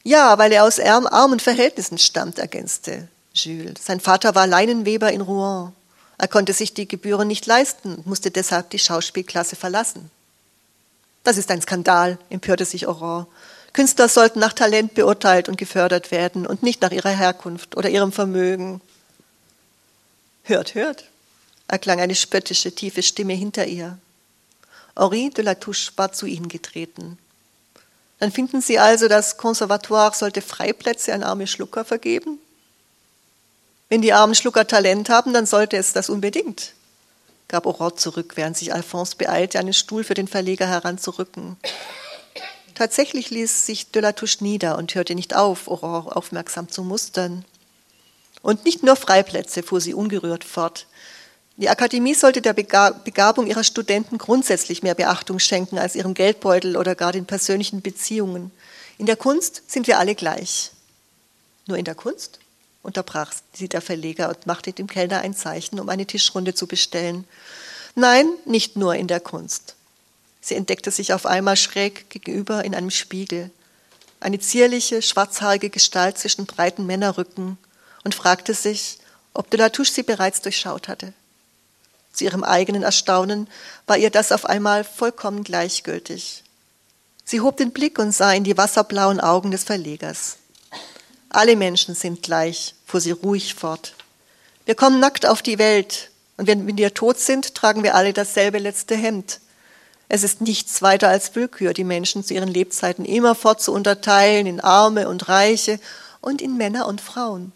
Ja, 0.03 0.37
weil 0.37 0.53
er 0.53 0.65
aus 0.65 0.81
armen 0.81 1.39
Verhältnissen 1.39 1.99
stammt, 1.99 2.39
ergänzte 2.39 3.09
Jules. 3.33 3.85
Sein 3.85 4.01
Vater 4.01 4.35
war 4.35 4.49
Leinenweber 4.49 5.13
in 5.13 5.21
Rouen. 5.21 5.73
Er 6.19 6.29
konnte 6.29 6.53
sich 6.53 6.75
die 6.75 6.89
Gebühren 6.89 7.29
nicht 7.29 7.47
leisten 7.47 7.95
und 7.95 8.07
musste 8.07 8.31
deshalb 8.31 8.71
die 8.71 8.79
Schauspielklasse 8.79 9.57
verlassen. 9.57 10.11
Das 11.25 11.37
ist 11.37 11.51
ein 11.51 11.63
Skandal, 11.63 12.19
empörte 12.31 12.65
sich 12.65 12.89
Aurore. 12.89 13.29
Künstler 13.73 14.09
sollten 14.09 14.39
nach 14.39 14.53
Talent 14.53 14.95
beurteilt 14.95 15.49
und 15.49 15.57
gefördert 15.57 16.11
werden 16.11 16.47
und 16.47 16.63
nicht 16.63 16.83
nach 16.83 16.91
ihrer 16.91 17.11
Herkunft 17.11 17.77
oder 17.77 17.89
ihrem 17.89 18.13
Vermögen. 18.13 18.81
Hört, 20.45 20.75
hört, 20.75 21.05
erklang 21.69 22.01
eine 22.01 22.15
spöttische, 22.15 22.75
tiefe 22.75 23.03
Stimme 23.03 23.33
hinter 23.33 23.67
ihr. 23.67 23.99
Henri 24.97 25.31
de 25.31 25.45
la 25.45 25.55
Touche 25.55 25.93
war 25.97 26.13
zu 26.13 26.27
ihnen 26.27 26.49
getreten. 26.49 27.19
Dann 28.19 28.31
finden 28.31 28.61
Sie 28.61 28.79
also, 28.79 29.09
das 29.09 29.37
Konservatoire 29.37 30.15
sollte 30.15 30.43
Freiplätze 30.43 31.15
an 31.15 31.23
arme 31.23 31.47
Schlucker 31.47 31.85
vergeben? 31.85 32.39
Wenn 33.89 34.03
die 34.03 34.13
armen 34.13 34.35
Schlucker 34.35 34.67
Talent 34.67 35.09
haben, 35.09 35.33
dann 35.33 35.47
sollte 35.47 35.77
es 35.77 35.93
das 35.93 36.09
unbedingt, 36.09 36.73
gab 37.49 37.67
Aurore 37.67 37.95
zurück, 37.95 38.33
während 38.37 38.57
sich 38.57 38.73
Alphonse 38.73 39.17
beeilte, 39.17 39.59
einen 39.59 39.75
Stuhl 39.75 40.05
für 40.05 40.15
den 40.15 40.29
Verleger 40.29 40.67
heranzurücken. 40.67 41.57
Tatsächlich 42.75 43.31
ließ 43.31 43.67
sich 43.67 43.91
de 43.91 44.03
la 44.03 44.13
Touche 44.13 44.39
nieder 44.41 44.79
und 44.79 44.95
hörte 44.95 45.15
nicht 45.15 45.37
auf, 45.37 45.69
Aurore 45.69 46.17
aufmerksam 46.17 46.69
zu 46.71 46.83
mustern. 46.83 47.45
Und 48.41 48.65
nicht 48.65 48.83
nur 48.83 48.97
Freiplätze, 48.97 49.63
fuhr 49.63 49.81
sie 49.81 49.95
ungerührt 49.95 50.45
fort. 50.45 50.87
Die 51.57 51.69
Akademie 51.69 52.15
sollte 52.15 52.41
der 52.41 52.55
Begabung 52.55 53.47
ihrer 53.47 53.63
Studenten 53.63 54.19
grundsätzlich 54.19 54.83
mehr 54.83 54.95
Beachtung 54.95 55.39
schenken 55.39 55.79
als 55.79 55.95
ihrem 55.95 56.15
Geldbeutel 56.15 56.77
oder 56.77 56.95
gar 56.95 57.13
den 57.13 57.27
persönlichen 57.27 57.83
Beziehungen. 57.83 58.51
In 58.99 59.07
der 59.07 59.17
Kunst 59.17 59.63
sind 59.67 59.87
wir 59.87 59.99
alle 59.99 60.15
gleich. 60.15 60.71
Nur 61.67 61.79
in 61.79 61.85
der 61.85 61.95
Kunst? 61.95 62.39
unterbrach 62.83 63.33
sie 63.53 63.69
der 63.69 63.81
Verleger 63.81 64.29
und 64.29 64.47
machte 64.47 64.73
dem 64.73 64.89
Kellner 64.89 65.21
ein 65.21 65.37
Zeichen, 65.37 65.79
um 65.79 65.89
eine 65.89 66.05
Tischrunde 66.05 66.53
zu 66.53 66.67
bestellen. 66.67 67.25
Nein, 67.95 68.29
nicht 68.45 68.77
nur 68.77 68.97
in 68.97 69.07
der 69.07 69.21
Kunst. 69.21 69.77
Sie 70.43 70.57
entdeckte 70.57 70.91
sich 70.91 71.15
auf 71.15 71.25
einmal 71.25 71.57
schräg 71.57 72.11
gegenüber 72.11 72.65
in 72.65 72.75
einem 72.75 72.91
Spiegel. 72.91 73.51
Eine 74.21 74.41
zierliche, 74.41 75.01
schwarzhaarige 75.01 75.71
Gestalt 75.71 76.19
zwischen 76.19 76.47
breiten 76.47 76.85
Männerrücken 76.85 77.57
und 78.05 78.15
fragte 78.15 78.53
sich, 78.53 78.99
ob 79.35 79.51
de 79.51 79.61
la 79.61 79.71
Touche 79.71 79.93
sie 79.93 80.03
bereits 80.03 80.43
durchschaut 80.43 80.89
hatte. 80.89 81.15
Zu 82.13 82.25
ihrem 82.25 82.45
eigenen 82.45 82.83
Erstaunen 82.83 83.49
war 83.87 83.97
ihr 83.97 84.11
das 84.11 84.33
auf 84.33 84.45
einmal 84.45 84.85
vollkommen 84.85 85.45
gleichgültig. 85.45 86.43
Sie 87.25 87.41
hob 87.41 87.57
den 87.57 87.71
Blick 87.71 87.99
und 87.99 88.13
sah 88.13 88.33
in 88.33 88.45
die 88.45 88.59
wasserblauen 88.59 89.21
Augen 89.21 89.53
des 89.53 89.65
Verlegers. 89.65 90.37
Alle 91.31 91.57
Menschen 91.57 91.95
sind 91.95 92.23
gleich, 92.23 92.75
fuhr 92.85 93.01
sie 93.01 93.13
ruhig 93.13 93.55
fort. 93.55 93.95
Wir 94.67 94.75
kommen 94.75 95.01
nackt 95.01 95.25
auf 95.25 95.41
die 95.41 95.59
Welt, 95.59 96.11
und 96.37 96.47
wenn 96.47 96.77
wir 96.77 96.95
tot 96.95 97.19
sind, 97.19 97.55
tragen 97.55 97.83
wir 97.83 97.95
alle 97.95 98.13
dasselbe 98.13 98.59
letzte 98.59 98.97
Hemd. 98.97 99.41
Es 100.15 100.25
ist 100.25 100.43
nichts 100.43 100.83
weiter 100.83 101.09
als 101.09 101.35
Willkür, 101.35 101.73
die 101.73 101.85
Menschen 101.85 102.23
zu 102.23 102.35
ihren 102.35 102.51
Lebzeiten 102.51 103.07
immerfort 103.07 103.63
zu 103.63 103.73
unterteilen 103.73 104.47
in 104.47 104.61
Arme 104.61 105.09
und 105.09 105.27
Reiche 105.31 105.81
und 106.21 106.43
in 106.43 106.59
Männer 106.59 106.87
und 106.87 107.01
Frauen. 107.01 107.53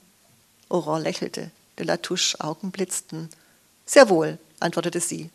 Aurore 0.70 1.02
lächelte, 1.02 1.50
de 1.78 1.84
la 1.84 1.98
Touche 1.98 2.40
Augen 2.40 2.70
blitzten. 2.70 3.28
Sehr 3.84 4.08
wohl, 4.08 4.38
antwortete 4.58 5.00
sie. 5.00 5.28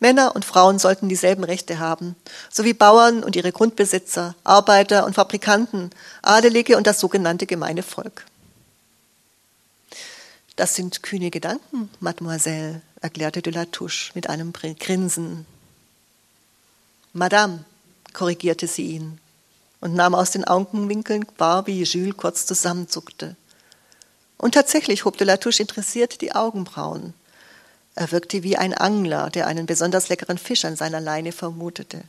Männer 0.00 0.34
und 0.34 0.46
Frauen 0.46 0.78
sollten 0.78 1.10
dieselben 1.10 1.44
Rechte 1.44 1.78
haben, 1.78 2.16
sowie 2.50 2.72
Bauern 2.72 3.22
und 3.22 3.36
ihre 3.36 3.52
Grundbesitzer, 3.52 4.34
Arbeiter 4.42 5.04
und 5.04 5.16
Fabrikanten, 5.16 5.90
Adelige 6.22 6.78
und 6.78 6.86
das 6.86 7.00
sogenannte 7.00 7.44
gemeine 7.44 7.82
Volk. 7.82 8.24
Das 10.56 10.74
sind 10.74 11.02
kühne 11.02 11.30
Gedanken, 11.30 11.90
Mademoiselle, 12.00 12.80
erklärte 13.02 13.42
de 13.42 13.52
la 13.52 13.66
Touche 13.66 14.12
mit 14.14 14.30
einem 14.30 14.54
Grinsen. 14.54 15.44
Madame, 17.12 17.64
korrigierte 18.14 18.66
sie 18.66 18.92
ihn 18.92 19.20
und 19.80 19.94
nahm 19.94 20.14
aus 20.14 20.30
den 20.30 20.44
Augenwinkeln 20.44 21.26
wahr, 21.36 21.66
wie 21.66 21.82
Jules 21.82 22.16
kurz 22.16 22.46
zusammenzuckte. 22.46 23.36
Und 24.38 24.54
tatsächlich 24.54 25.04
hob 25.04 25.18
de 25.18 25.26
la 25.26 25.36
Touche 25.36 25.60
interessiert 25.60 26.20
die 26.20 26.34
Augenbrauen. 26.34 27.14
Er 27.94 28.10
wirkte 28.12 28.42
wie 28.42 28.56
ein 28.56 28.74
Angler, 28.74 29.28
der 29.28 29.46
einen 29.46 29.66
besonders 29.66 30.08
leckeren 30.08 30.38
Fisch 30.38 30.64
an 30.64 30.76
seiner 30.76 31.00
Leine 31.00 31.32
vermutete. 31.32 32.02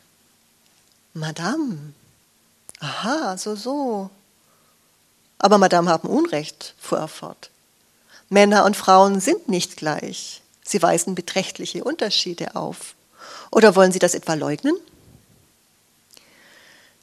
Madame. 1.14 1.94
Aha, 2.80 3.38
so, 3.38 3.56
so. 3.56 4.10
Aber 5.38 5.58
Madame 5.58 5.90
haben 5.90 6.08
Unrecht, 6.08 6.74
fuhr 6.80 7.00
er 7.00 7.08
fort. 7.08 7.50
Männer 8.30 8.66
und 8.66 8.78
Frauen 8.78 9.20
sind 9.20 9.50
nicht 9.50 9.76
gleich. 9.76 10.42
Sie 10.64 10.82
weisen 10.82 11.16
beträchtliche 11.16 11.84
Unterschiede 11.84 12.56
auf. 12.56 12.96
Oder 13.52 13.76
wollen 13.76 13.92
Sie 13.92 14.00
das 14.00 14.16
etwa 14.16 14.34
leugnen? 14.34 14.76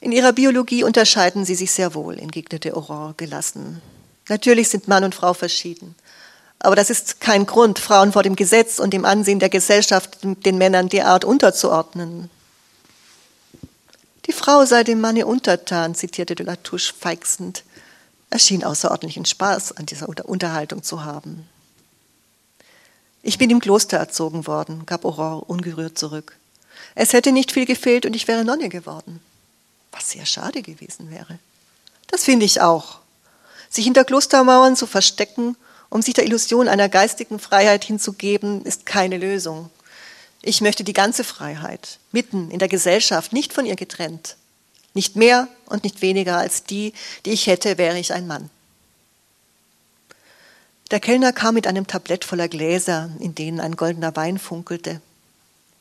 In 0.00 0.12
ihrer 0.12 0.32
Biologie 0.32 0.82
unterscheiden 0.82 1.44
sie 1.44 1.54
sich 1.54 1.72
sehr 1.72 1.94
wohl, 1.94 2.18
entgegnete 2.18 2.74
Aurore 2.74 3.14
gelassen. 3.18 3.82
Natürlich 4.28 4.70
sind 4.70 4.88
Mann 4.88 5.04
und 5.04 5.14
Frau 5.14 5.34
verschieden. 5.34 5.94
Aber 6.58 6.74
das 6.74 6.88
ist 6.88 7.20
kein 7.20 7.46
Grund, 7.46 7.78
Frauen 7.78 8.12
vor 8.12 8.22
dem 8.22 8.36
Gesetz 8.36 8.78
und 8.78 8.92
dem 8.94 9.04
Ansehen 9.04 9.40
der 9.40 9.48
Gesellschaft 9.50 10.18
den 10.22 10.58
Männern 10.58 10.88
derart 10.88 11.24
unterzuordnen. 11.24 12.30
Die 14.26 14.32
Frau 14.32 14.64
sei 14.64 14.84
dem 14.84 15.00
Manne 15.00 15.26
untertan, 15.26 15.94
zitierte 15.94 16.34
de 16.34 16.46
la 16.46 16.56
Touche 16.56 16.92
feixend. 16.98 17.64
Er 18.30 18.38
schien 18.38 18.64
außerordentlichen 18.64 19.24
Spaß 19.24 19.72
an 19.72 19.86
dieser 19.86 20.08
Unterhaltung 20.08 20.82
zu 20.82 21.04
haben. 21.04 21.48
Ich 23.22 23.36
bin 23.36 23.50
im 23.50 23.60
Kloster 23.60 23.98
erzogen 23.98 24.46
worden, 24.46 24.86
gab 24.86 25.04
Aurore 25.04 25.44
ungerührt 25.44 25.98
zurück. 25.98 26.36
Es 26.94 27.12
hätte 27.12 27.32
nicht 27.32 27.52
viel 27.52 27.66
gefehlt 27.66 28.06
und 28.06 28.14
ich 28.14 28.28
wäre 28.28 28.44
Nonne 28.44 28.68
geworden. 28.68 29.20
Was 29.92 30.10
sehr 30.10 30.26
schade 30.26 30.62
gewesen 30.62 31.10
wäre. 31.10 31.38
Das 32.06 32.24
finde 32.24 32.46
ich 32.46 32.60
auch. 32.60 32.98
Sich 33.68 33.84
hinter 33.84 34.04
Klostermauern 34.04 34.76
zu 34.76 34.86
verstecken 34.86 35.56
um 35.90 36.02
sich 36.02 36.14
der 36.14 36.24
Illusion 36.24 36.68
einer 36.68 36.88
geistigen 36.88 37.38
Freiheit 37.38 37.84
hinzugeben, 37.84 38.64
ist 38.64 38.86
keine 38.86 39.18
Lösung. 39.18 39.68
Ich 40.40 40.60
möchte 40.62 40.84
die 40.84 40.94
ganze 40.94 41.24
Freiheit, 41.24 41.98
mitten 42.12 42.50
in 42.50 42.60
der 42.60 42.68
Gesellschaft, 42.68 43.32
nicht 43.32 43.52
von 43.52 43.66
ihr 43.66 43.76
getrennt. 43.76 44.36
Nicht 44.94 45.16
mehr 45.16 45.48
und 45.66 45.84
nicht 45.84 46.00
weniger 46.00 46.38
als 46.38 46.64
die, 46.64 46.94
die 47.26 47.32
ich 47.32 47.46
hätte, 47.46 47.76
wäre 47.76 47.98
ich 47.98 48.14
ein 48.14 48.26
Mann. 48.26 48.50
Der 50.90 51.00
Kellner 51.00 51.32
kam 51.32 51.54
mit 51.54 51.66
einem 51.66 51.86
Tablett 51.86 52.24
voller 52.24 52.48
Gläser, 52.48 53.10
in 53.20 53.34
denen 53.34 53.60
ein 53.60 53.76
goldener 53.76 54.14
Wein 54.16 54.38
funkelte. 54.38 55.00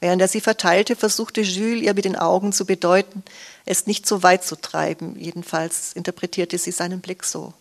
Während 0.01 0.21
er 0.21 0.27
sie 0.27 0.41
verteilte, 0.41 0.95
versuchte 0.95 1.41
Jules 1.41 1.83
ihr 1.83 1.93
mit 1.93 2.05
den 2.05 2.15
Augen 2.15 2.51
zu 2.53 2.65
bedeuten, 2.65 3.23
es 3.69 3.85
nicht 3.85 4.07
so 4.07 4.23
weit 4.23 4.43
zu 4.43 4.55
treiben. 4.55 5.15
Jedenfalls 5.17 5.93
interpretierte 5.93 6.57
sie 6.57 6.71
seinen 6.71 7.01
Blick 7.01 7.23
so. 7.23 7.53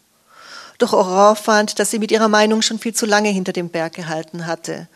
Doch 0.78 0.94
Aurore 0.94 1.36
fand, 1.36 1.78
dass 1.78 1.90
sie 1.90 1.98
mit 1.98 2.10
ihrer 2.10 2.28
Meinung 2.28 2.62
schon 2.62 2.78
viel 2.78 2.94
zu 2.94 3.04
lange 3.04 3.28
hinter 3.28 3.52
dem 3.52 3.68
Berg 3.68 3.94
gehalten 3.94 4.46
hatte. 4.46 4.88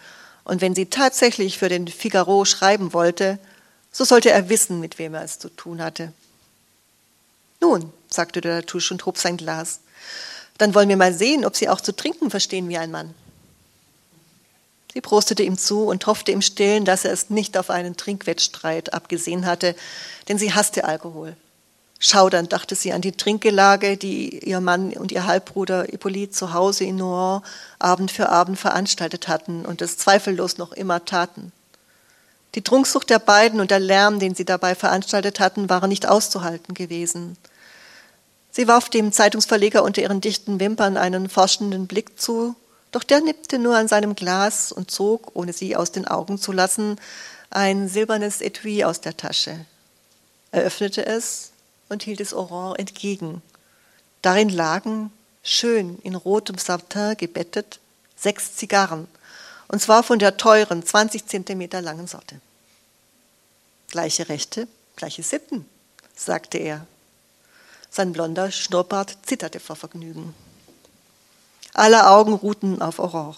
Und 0.45 0.61
wenn 0.61 0.75
sie 0.75 0.87
tatsächlich 0.87 1.59
für 1.59 1.69
den 1.69 1.87
Figaro 1.87 2.45
schreiben 2.45 2.93
wollte, 2.93 3.39
so 3.91 4.05
sollte 4.05 4.31
er 4.31 4.49
wissen, 4.49 4.81
mit 4.81 4.99
wem 4.99 5.15
er 5.15 5.23
es 5.23 5.39
zu 5.39 5.51
tun 5.51 5.83
hatte. 5.83 6.13
Nun, 7.61 7.93
sagte 8.09 8.41
der 8.41 8.57
Latouche 8.57 8.95
und 8.95 9.05
hob 9.05 9.19
sein 9.19 9.37
Glas, 9.37 9.81
dann 10.57 10.75
wollen 10.75 10.89
wir 10.89 10.97
mal 10.97 11.13
sehen, 11.13 11.45
ob 11.45 11.57
Sie 11.57 11.69
auch 11.69 11.81
zu 11.81 11.95
trinken 11.95 12.31
verstehen 12.31 12.69
wie 12.69 12.79
ein 12.79 12.91
Mann. 12.91 13.15
Sie 14.93 15.01
prostete 15.01 15.43
ihm 15.43 15.57
zu 15.57 15.85
und 15.85 16.07
hoffte 16.07 16.33
im 16.33 16.43
Stillen, 16.43 16.85
dass 16.85 17.05
er 17.05 17.13
es 17.13 17.31
nicht 17.31 17.57
auf 17.57 17.71
einen 17.71 17.97
Trinkwettstreit 17.97 18.93
abgesehen 18.93 19.47
hatte, 19.47 19.75
denn 20.29 20.37
sie 20.37 20.53
hasste 20.53 20.85
Alkohol. 20.85 21.35
Schaudernd 21.99 22.53
dachte 22.53 22.75
sie 22.75 22.93
an 22.93 23.01
die 23.01 23.13
Trinkgelage, 23.13 23.97
die 23.97 24.41
ihr 24.41 24.61
Mann 24.61 24.93
und 24.93 25.13
ihr 25.13 25.25
Halbbruder 25.25 25.85
Hippolyte 25.85 26.33
zu 26.33 26.53
Hause 26.53 26.85
in 26.85 26.97
Nohant 26.97 27.45
Abend 27.79 28.11
für 28.11 28.29
Abend 28.29 28.59
veranstaltet 28.59 29.29
hatten 29.29 29.65
und 29.65 29.81
es 29.81 29.97
zweifellos 29.97 30.59
noch 30.59 30.73
immer 30.73 31.05
taten. 31.05 31.53
Die 32.55 32.63
Trunksucht 32.63 33.09
der 33.09 33.21
beiden 33.21 33.61
und 33.61 33.71
der 33.71 33.79
Lärm, 33.79 34.19
den 34.19 34.35
sie 34.35 34.45
dabei 34.45 34.75
veranstaltet 34.75 35.41
hatten, 35.41 35.71
waren 35.71 35.89
nicht 35.89 36.07
auszuhalten 36.07 36.75
gewesen. 36.75 37.39
Sie 38.51 38.69
warf 38.69 38.91
dem 38.91 39.13
Zeitungsverleger 39.13 39.83
unter 39.83 40.03
ihren 40.03 40.21
dichten 40.21 40.61
Wimpern 40.61 40.99
einen 40.99 41.31
forschenden 41.31 41.87
Blick 41.87 42.21
zu, 42.21 42.57
doch 42.93 43.03
der 43.03 43.21
nippte 43.21 43.59
nur 43.59 43.77
an 43.77 43.89
seinem 43.89 44.15
Glas 44.15 44.71
und 44.71 44.91
zog, 44.91 45.31
ohne 45.35 45.53
sie 45.53 45.75
aus 45.75 45.93
den 45.93 46.07
Augen 46.07 46.39
zu 46.39 46.53
lassen, 46.53 47.01
ein 47.51 47.89
silbernes 47.89 48.41
Etui 48.41 48.85
aus 48.85 49.01
der 49.01 49.17
Tasche. 49.17 49.67
Er 50.53 50.63
öffnete 50.63 51.05
es 51.05 51.51
und 51.89 52.03
hielt 52.03 52.21
es 52.21 52.35
Aurore 52.35 52.79
entgegen. 52.79 53.43
Darin 54.21 54.51
lagen, 54.51 55.11
schön 55.43 55.99
in 56.03 56.15
rotem 56.15 56.59
Satin 56.59 57.17
gebettet, 57.17 57.81
sechs 58.17 58.55
Zigarren, 58.55 59.09
und 59.69 59.81
zwar 59.81 60.03
von 60.03 60.19
der 60.19 60.37
teuren, 60.37 60.85
20 60.85 61.27
Zentimeter 61.27 61.81
langen 61.81 62.07
Sorte. 62.07 62.41
Gleiche 63.89 64.29
Rechte, 64.29 64.69
gleiche 64.97 65.23
Sitten, 65.23 65.67
sagte 66.15 66.59
er. 66.59 66.87
Sein 67.91 68.13
blonder 68.13 68.51
Schnurrbart 68.51 69.17
zitterte 69.25 69.61
vor 69.61 69.77
Vergnügen. 69.77 70.35
Alle 71.75 72.09
Augen 72.09 72.35
ruhten 72.35 72.83
auf 72.83 72.99
Aurore. 72.99 73.37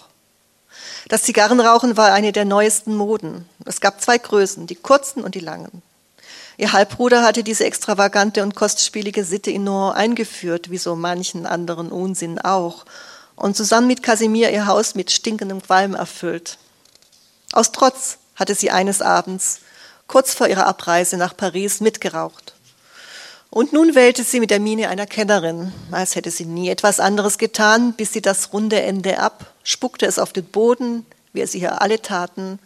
Das 1.08 1.22
Zigarrenrauchen 1.22 1.96
war 1.96 2.12
eine 2.12 2.32
der 2.32 2.44
neuesten 2.44 2.96
Moden. 2.96 3.48
Es 3.64 3.80
gab 3.80 4.00
zwei 4.00 4.18
Größen, 4.18 4.66
die 4.66 4.74
kurzen 4.74 5.22
und 5.22 5.34
die 5.34 5.40
langen. 5.40 5.82
Ihr 6.56 6.72
Halbbruder 6.72 7.22
hatte 7.22 7.44
diese 7.44 7.64
extravagante 7.64 8.42
und 8.42 8.54
kostspielige 8.54 9.24
Sitte 9.24 9.50
in 9.50 9.64
Nohant 9.64 9.96
eingeführt, 9.96 10.70
wie 10.70 10.78
so 10.78 10.96
manchen 10.96 11.46
anderen 11.46 11.90
Unsinn 11.90 12.38
auch. 12.40 12.84
und 13.36 13.56
zusammen 13.56 13.88
mit 13.88 14.04
Kasimir 14.04 14.52
ihr 14.52 14.68
Haus 14.68 14.94
mit 14.94 15.10
stinkendem 15.10 15.60
Qualm 15.60 15.94
erfüllt. 15.94 16.56
Aus 17.52 17.72
Trotz 17.72 18.18
hatte 18.36 18.54
sie 18.54 18.70
eines 18.70 19.02
Abends, 19.02 19.58
kurz 20.06 20.34
vor 20.34 20.46
ihrer 20.46 20.66
Abreise 20.66 21.16
nach 21.16 21.36
Paris, 21.36 21.80
mitgeraucht. 21.80 22.53
Und 23.54 23.72
nun 23.72 23.94
wählte 23.94 24.24
sie 24.24 24.40
mit 24.40 24.50
der 24.50 24.58
Miene 24.58 24.88
einer 24.88 25.06
Kennerin, 25.06 25.72
als 25.92 26.16
hätte 26.16 26.32
sie 26.32 26.44
nie 26.44 26.70
etwas 26.70 26.98
anderes 26.98 27.38
getan, 27.38 27.92
bis 27.92 28.12
sie 28.12 28.20
das 28.20 28.52
runde 28.52 28.82
Ende 28.82 29.20
ab, 29.20 29.54
spuckte 29.62 30.06
es 30.06 30.18
auf 30.18 30.32
den 30.32 30.44
Boden, 30.44 31.06
wie 31.32 31.40
es 31.40 31.54
ihr 31.54 31.80
alle 31.80 32.02
taten, 32.02 32.58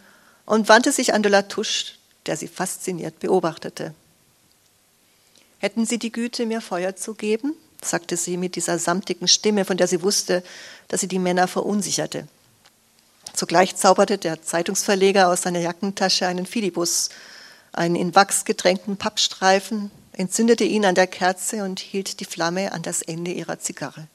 und 0.47 0.67
wandte 0.67 0.91
sich 0.91 1.13
an 1.13 1.21
de 1.21 1.31
la 1.31 1.43
Touche, 1.43 1.93
der 2.25 2.37
sie 2.37 2.47
fasziniert 2.47 3.19
beobachtete. 3.19 3.93
Hätten 5.59 5.85
Sie 5.85 5.99
die 5.99 6.11
Güte, 6.11 6.47
mir 6.47 6.59
Feuer 6.59 6.95
zu 6.95 7.13
geben? 7.13 7.53
sagte 7.83 8.17
sie 8.17 8.37
mit 8.37 8.55
dieser 8.55 8.79
samtigen 8.79 9.27
Stimme, 9.27 9.65
von 9.65 9.77
der 9.77 9.87
sie 9.87 10.01
wusste, 10.01 10.41
dass 10.87 11.01
sie 11.01 11.07
die 11.07 11.19
Männer 11.19 11.47
verunsicherte. 11.47 12.27
Zugleich 13.33 13.75
zauberte 13.75 14.17
der 14.17 14.41
Zeitungsverleger 14.41 15.27
aus 15.27 15.43
seiner 15.43 15.59
Jackentasche 15.59 16.25
einen 16.25 16.47
Filibus, 16.47 17.09
einen 17.73 17.95
in 17.95 18.15
Wachs 18.15 18.43
getränkten 18.43 18.97
Pappstreifen, 18.97 19.91
entzündete 20.19 20.65
ihn 20.65 20.85
an 20.85 20.95
der 20.95 21.07
Kerze 21.07 21.63
und 21.63 21.79
hielt 21.79 22.19
die 22.19 22.25
Flamme 22.25 22.73
an 22.73 22.81
das 22.81 23.01
Ende 23.01 23.31
ihrer 23.31 23.59
Zigarre. 23.59 24.07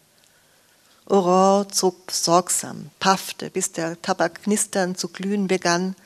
Aurore 1.07 1.67
zog 1.69 2.11
sorgsam, 2.11 2.91
paffte, 3.01 3.49
bis 3.49 3.73
der 3.73 4.01
Tabak 4.03 4.43
knisternd 4.43 4.99
zu 4.99 5.09
glühen 5.09 5.49
begann, 5.49 5.97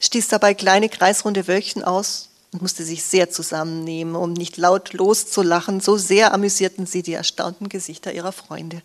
stieß 0.00 0.26
dabei 0.28 0.54
kleine 0.54 0.88
kreisrunde 0.88 1.46
Wölkchen 1.46 1.84
aus 1.84 2.30
und 2.52 2.62
musste 2.62 2.84
sich 2.84 3.04
sehr 3.04 3.30
zusammennehmen, 3.30 4.16
um 4.16 4.32
nicht 4.32 4.56
laut 4.56 4.92
loszulachen, 4.94 5.80
so 5.80 5.96
sehr 5.96 6.34
amüsierten 6.34 6.86
sie 6.86 7.04
die 7.04 7.14
erstaunten 7.14 7.68
Gesichter 7.68 8.12
ihrer 8.12 8.32
Freunde. 8.32 8.82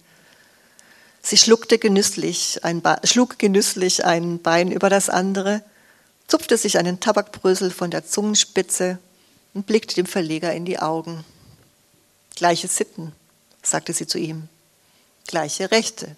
Sie 1.23 1.37
schluckte 1.37 1.79
genüsslich 1.79 2.63
ein 2.63 2.83
schlug 3.03 3.39
genüsslich 3.39 4.05
ein 4.05 4.39
Bein 4.39 4.71
über 4.71 4.91
das 4.91 5.09
andere, 5.09 5.63
zupfte 6.27 6.55
sich 6.55 6.77
einen 6.77 6.99
Tabakbrösel 6.99 7.71
von 7.71 7.89
der 7.89 8.05
Zungenspitze 8.05 8.99
und 9.53 9.65
blickte 9.65 9.95
dem 9.95 10.05
Verleger 10.05 10.53
in 10.53 10.65
die 10.65 10.79
Augen. 10.79 11.23
Gleiche 12.35 12.67
Sitten, 12.67 13.13
sagte 13.61 13.93
sie 13.93 14.07
zu 14.07 14.17
ihm, 14.17 14.47
gleiche 15.27 15.71
Rechte. 15.71 16.15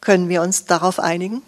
Können 0.00 0.28
wir 0.28 0.42
uns 0.42 0.64
darauf 0.64 0.98
einigen? 0.98 1.42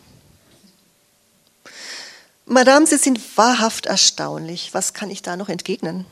Madame, 2.45 2.87
Sie 2.87 2.99
sind 2.99 3.21
wahrhaft 3.39 3.87
erstaunlich. 3.87 4.75
Was 4.75 4.93
kann 4.93 5.11
ich 5.11 5.23
da 5.23 5.37
noch 5.37 5.49
entgegnen? 5.49 6.05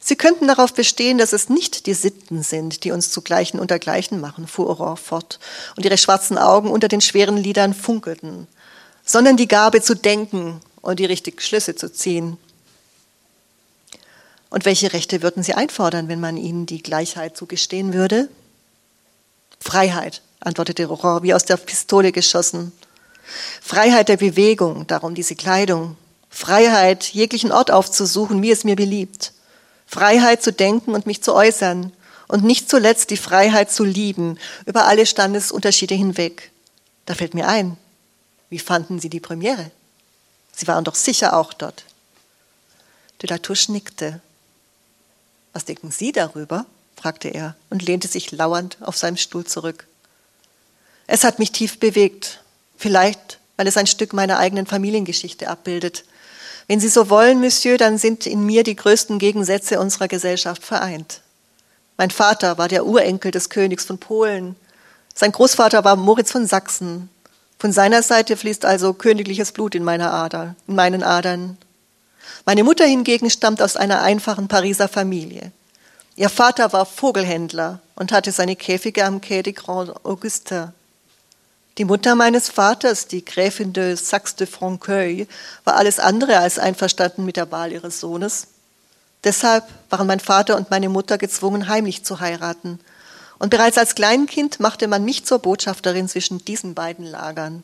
Sie 0.00 0.16
könnten 0.16 0.48
darauf 0.48 0.74
bestehen, 0.74 1.16
dass 1.16 1.32
es 1.32 1.48
nicht 1.48 1.86
die 1.86 1.94
Sitten 1.94 2.42
sind, 2.42 2.82
die 2.82 2.90
uns 2.90 3.12
zu 3.12 3.22
Gleichen 3.22 3.60
unter 3.60 3.78
Gleichen 3.78 4.20
machen, 4.20 4.48
fuhr 4.48 4.68
Aurore 4.68 4.96
fort, 4.96 5.38
und 5.76 5.84
ihre 5.84 5.96
schwarzen 5.96 6.38
Augen 6.38 6.70
unter 6.70 6.88
den 6.88 7.00
schweren 7.00 7.36
Lidern 7.36 7.72
funkelten, 7.72 8.48
sondern 9.04 9.36
die 9.36 9.46
Gabe 9.46 9.80
zu 9.80 9.94
denken 9.94 10.60
und 10.80 10.98
die 10.98 11.04
richtigen 11.04 11.38
Schlüsse 11.38 11.76
zu 11.76 11.92
ziehen. 11.92 12.36
Und 14.52 14.66
welche 14.66 14.92
Rechte 14.92 15.22
würden 15.22 15.42
Sie 15.42 15.54
einfordern, 15.54 16.08
wenn 16.08 16.20
man 16.20 16.36
Ihnen 16.36 16.66
die 16.66 16.82
Gleichheit 16.82 17.38
zugestehen 17.38 17.94
würde? 17.94 18.28
Freiheit, 19.58 20.20
antwortete 20.40 20.90
Aurore, 20.90 21.22
wie 21.22 21.32
aus 21.32 21.46
der 21.46 21.56
Pistole 21.56 22.12
geschossen. 22.12 22.70
Freiheit 23.62 24.10
der 24.10 24.18
Bewegung, 24.18 24.86
darum 24.86 25.14
diese 25.14 25.36
Kleidung. 25.36 25.96
Freiheit, 26.28 27.14
jeglichen 27.14 27.50
Ort 27.50 27.70
aufzusuchen, 27.70 28.42
wie 28.42 28.50
es 28.50 28.62
mir 28.62 28.76
beliebt. 28.76 29.32
Freiheit 29.86 30.42
zu 30.42 30.52
denken 30.52 30.94
und 30.94 31.06
mich 31.06 31.22
zu 31.22 31.34
äußern. 31.34 31.90
Und 32.28 32.44
nicht 32.44 32.68
zuletzt 32.68 33.08
die 33.08 33.16
Freiheit 33.16 33.72
zu 33.72 33.84
lieben, 33.84 34.38
über 34.66 34.84
alle 34.84 35.06
Standesunterschiede 35.06 35.94
hinweg. 35.94 36.50
Da 37.06 37.14
fällt 37.14 37.32
mir 37.32 37.48
ein, 37.48 37.78
wie 38.50 38.58
fanden 38.58 39.00
Sie 39.00 39.08
die 39.08 39.18
Premiere? 39.18 39.70
Sie 40.54 40.66
waren 40.66 40.84
doch 40.84 40.94
sicher 40.94 41.38
auch 41.38 41.54
dort. 41.54 41.86
De 43.22 43.30
la 43.30 43.38
Touche 43.38 43.72
nickte. 43.72 44.20
Was 45.52 45.64
denken 45.64 45.90
Sie 45.90 46.12
darüber? 46.12 46.66
fragte 46.96 47.28
er 47.28 47.56
und 47.70 47.82
lehnte 47.82 48.06
sich 48.06 48.30
lauernd 48.30 48.76
auf 48.80 48.96
seinem 48.96 49.16
Stuhl 49.16 49.44
zurück. 49.44 49.86
Es 51.06 51.24
hat 51.24 51.38
mich 51.38 51.52
tief 51.52 51.80
bewegt, 51.80 52.42
Vielleicht, 52.82 53.38
weil 53.56 53.68
es 53.68 53.76
ein 53.76 53.86
Stück 53.86 54.12
meiner 54.12 54.38
eigenen 54.38 54.66
Familiengeschichte 54.66 55.46
abbildet. 55.46 56.04
Wenn 56.66 56.80
Sie 56.80 56.88
so 56.88 57.10
wollen, 57.10 57.38
Monsieur, 57.38 57.78
dann 57.78 57.96
sind 57.96 58.26
in 58.26 58.44
mir 58.44 58.64
die 58.64 58.74
größten 58.74 59.20
Gegensätze 59.20 59.78
unserer 59.78 60.08
Gesellschaft 60.08 60.64
vereint. 60.64 61.20
Mein 61.96 62.10
Vater 62.10 62.58
war 62.58 62.66
der 62.66 62.84
Urenkel 62.84 63.30
des 63.30 63.50
Königs 63.50 63.84
von 63.84 63.98
Polen. 63.98 64.56
Sein 65.14 65.30
Großvater 65.30 65.84
war 65.84 65.94
Moritz 65.94 66.32
von 66.32 66.48
Sachsen. 66.48 67.08
Von 67.56 67.70
seiner 67.70 68.02
Seite 68.02 68.36
fließt 68.36 68.64
also 68.64 68.94
königliches 68.94 69.52
Blut 69.52 69.76
in, 69.76 69.84
meiner 69.84 70.12
Ader, 70.12 70.56
in 70.66 70.74
meinen 70.74 71.04
Adern. 71.04 71.56
Meine 72.44 72.64
Mutter 72.64 72.84
hingegen 72.84 73.30
stammt 73.30 73.62
aus 73.62 73.76
einer 73.76 74.02
einfachen 74.02 74.48
Pariser 74.48 74.88
Familie. 74.88 75.52
Ihr 76.16 76.28
Vater 76.28 76.72
war 76.72 76.86
Vogelhändler 76.86 77.78
und 77.94 78.12
hatte 78.12 78.32
seine 78.32 78.56
Käfige 78.56 79.04
am 79.04 79.20
Quai 79.20 79.42
des 79.42 79.54
Grands 79.54 79.92
Augustins. 80.04 80.70
Die 81.78 81.86
Mutter 81.86 82.14
meines 82.16 82.50
Vaters, 82.50 83.06
die 83.06 83.24
Gräfin 83.24 83.72
de 83.72 83.94
Saxe 83.94 84.36
de 84.36 84.46
Franqueuil, 84.46 85.26
war 85.64 85.76
alles 85.76 85.98
andere 85.98 86.38
als 86.38 86.58
einverstanden 86.58 87.24
mit 87.24 87.36
der 87.36 87.50
Wahl 87.50 87.72
ihres 87.72 88.00
Sohnes. 88.00 88.48
Deshalb 89.24 89.64
waren 89.88 90.06
mein 90.06 90.20
Vater 90.20 90.56
und 90.56 90.70
meine 90.70 90.90
Mutter 90.90 91.16
gezwungen, 91.16 91.68
heimlich 91.68 92.04
zu 92.04 92.20
heiraten. 92.20 92.78
Und 93.38 93.50
bereits 93.50 93.78
als 93.78 93.94
Kleinkind 93.94 94.60
machte 94.60 94.86
man 94.86 95.04
mich 95.04 95.24
zur 95.24 95.38
Botschafterin 95.38 96.08
zwischen 96.08 96.44
diesen 96.44 96.74
beiden 96.74 97.06
Lagern. 97.06 97.62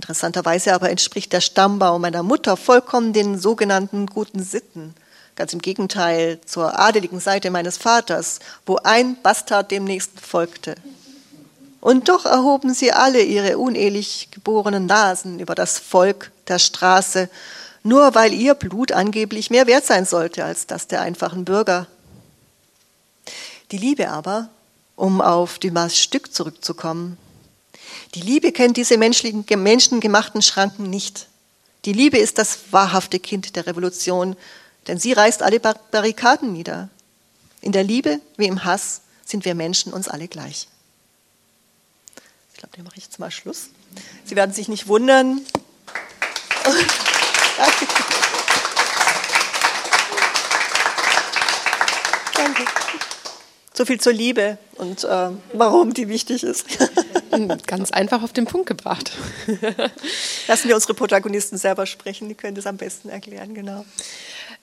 Interessanterweise 0.00 0.72
aber 0.72 0.88
entspricht 0.88 1.30
der 1.30 1.42
Stammbaum 1.42 2.00
meiner 2.00 2.22
Mutter 2.22 2.56
vollkommen 2.56 3.12
den 3.12 3.38
sogenannten 3.38 4.06
guten 4.06 4.42
Sitten. 4.42 4.94
Ganz 5.36 5.52
im 5.52 5.60
Gegenteil 5.60 6.40
zur 6.46 6.80
adeligen 6.80 7.20
Seite 7.20 7.50
meines 7.50 7.76
Vaters, 7.76 8.38
wo 8.64 8.76
ein 8.76 9.20
Bastard 9.20 9.70
dem 9.70 9.84
nächsten 9.84 10.16
folgte. 10.16 10.74
Und 11.82 12.08
doch 12.08 12.24
erhoben 12.24 12.72
sie 12.72 12.92
alle 12.92 13.20
ihre 13.20 13.58
unehelich 13.58 14.28
geborenen 14.30 14.86
Nasen 14.86 15.38
über 15.38 15.54
das 15.54 15.78
Volk 15.78 16.32
der 16.48 16.58
Straße, 16.58 17.28
nur 17.82 18.14
weil 18.14 18.32
ihr 18.32 18.54
Blut 18.54 18.92
angeblich 18.92 19.50
mehr 19.50 19.66
wert 19.66 19.84
sein 19.84 20.06
sollte 20.06 20.46
als 20.46 20.66
das 20.66 20.86
der 20.86 21.02
einfachen 21.02 21.44
Bürger. 21.44 21.88
Die 23.70 23.78
Liebe 23.78 24.08
aber, 24.08 24.48
um 24.96 25.20
auf 25.20 25.58
Dumas 25.58 25.98
Stück 25.98 26.32
zurückzukommen, 26.32 27.18
die 28.14 28.20
Liebe 28.20 28.52
kennt 28.52 28.76
diese 28.76 28.98
menschengemachten 28.98 30.42
Schranken 30.42 30.90
nicht. 30.90 31.28
Die 31.84 31.92
Liebe 31.92 32.18
ist 32.18 32.38
das 32.38 32.58
wahrhafte 32.72 33.18
Kind 33.18 33.56
der 33.56 33.66
Revolution, 33.66 34.36
denn 34.86 34.98
sie 34.98 35.12
reißt 35.12 35.42
alle 35.42 35.60
Barrikaden 35.60 36.52
nieder. 36.52 36.88
In 37.60 37.72
der 37.72 37.84
Liebe 37.84 38.20
wie 38.36 38.46
im 38.46 38.64
Hass 38.64 39.02
sind 39.24 39.44
wir 39.44 39.54
Menschen 39.54 39.92
uns 39.92 40.08
alle 40.08 40.28
gleich 40.28 40.68
glaube, 42.60 42.76
den 42.76 42.84
mache 42.84 42.98
ich 42.98 43.04
jetzt 43.04 43.18
mal 43.18 43.30
Schluss. 43.30 43.70
Sie 44.24 44.36
werden 44.36 44.52
sich 44.52 44.68
nicht 44.68 44.86
wundern. 44.86 45.40
Danke. 46.62 46.84
Danke. 52.34 52.64
So 53.72 53.86
viel 53.86 53.98
zur 53.98 54.12
Liebe 54.12 54.58
und 54.76 55.04
äh, 55.04 55.30
warum 55.54 55.94
die 55.94 56.08
wichtig 56.08 56.42
ist. 56.42 56.66
Ganz 57.66 57.90
einfach 57.90 58.22
auf 58.22 58.32
den 58.32 58.44
Punkt 58.44 58.66
gebracht. 58.66 59.12
Lassen 60.48 60.68
wir 60.68 60.74
unsere 60.74 60.94
Protagonisten 60.94 61.58
selber 61.58 61.86
sprechen, 61.86 62.28
die 62.28 62.34
können 62.34 62.54
das 62.54 62.66
am 62.66 62.76
besten 62.76 63.08
erklären, 63.08 63.54
genau. 63.54 63.84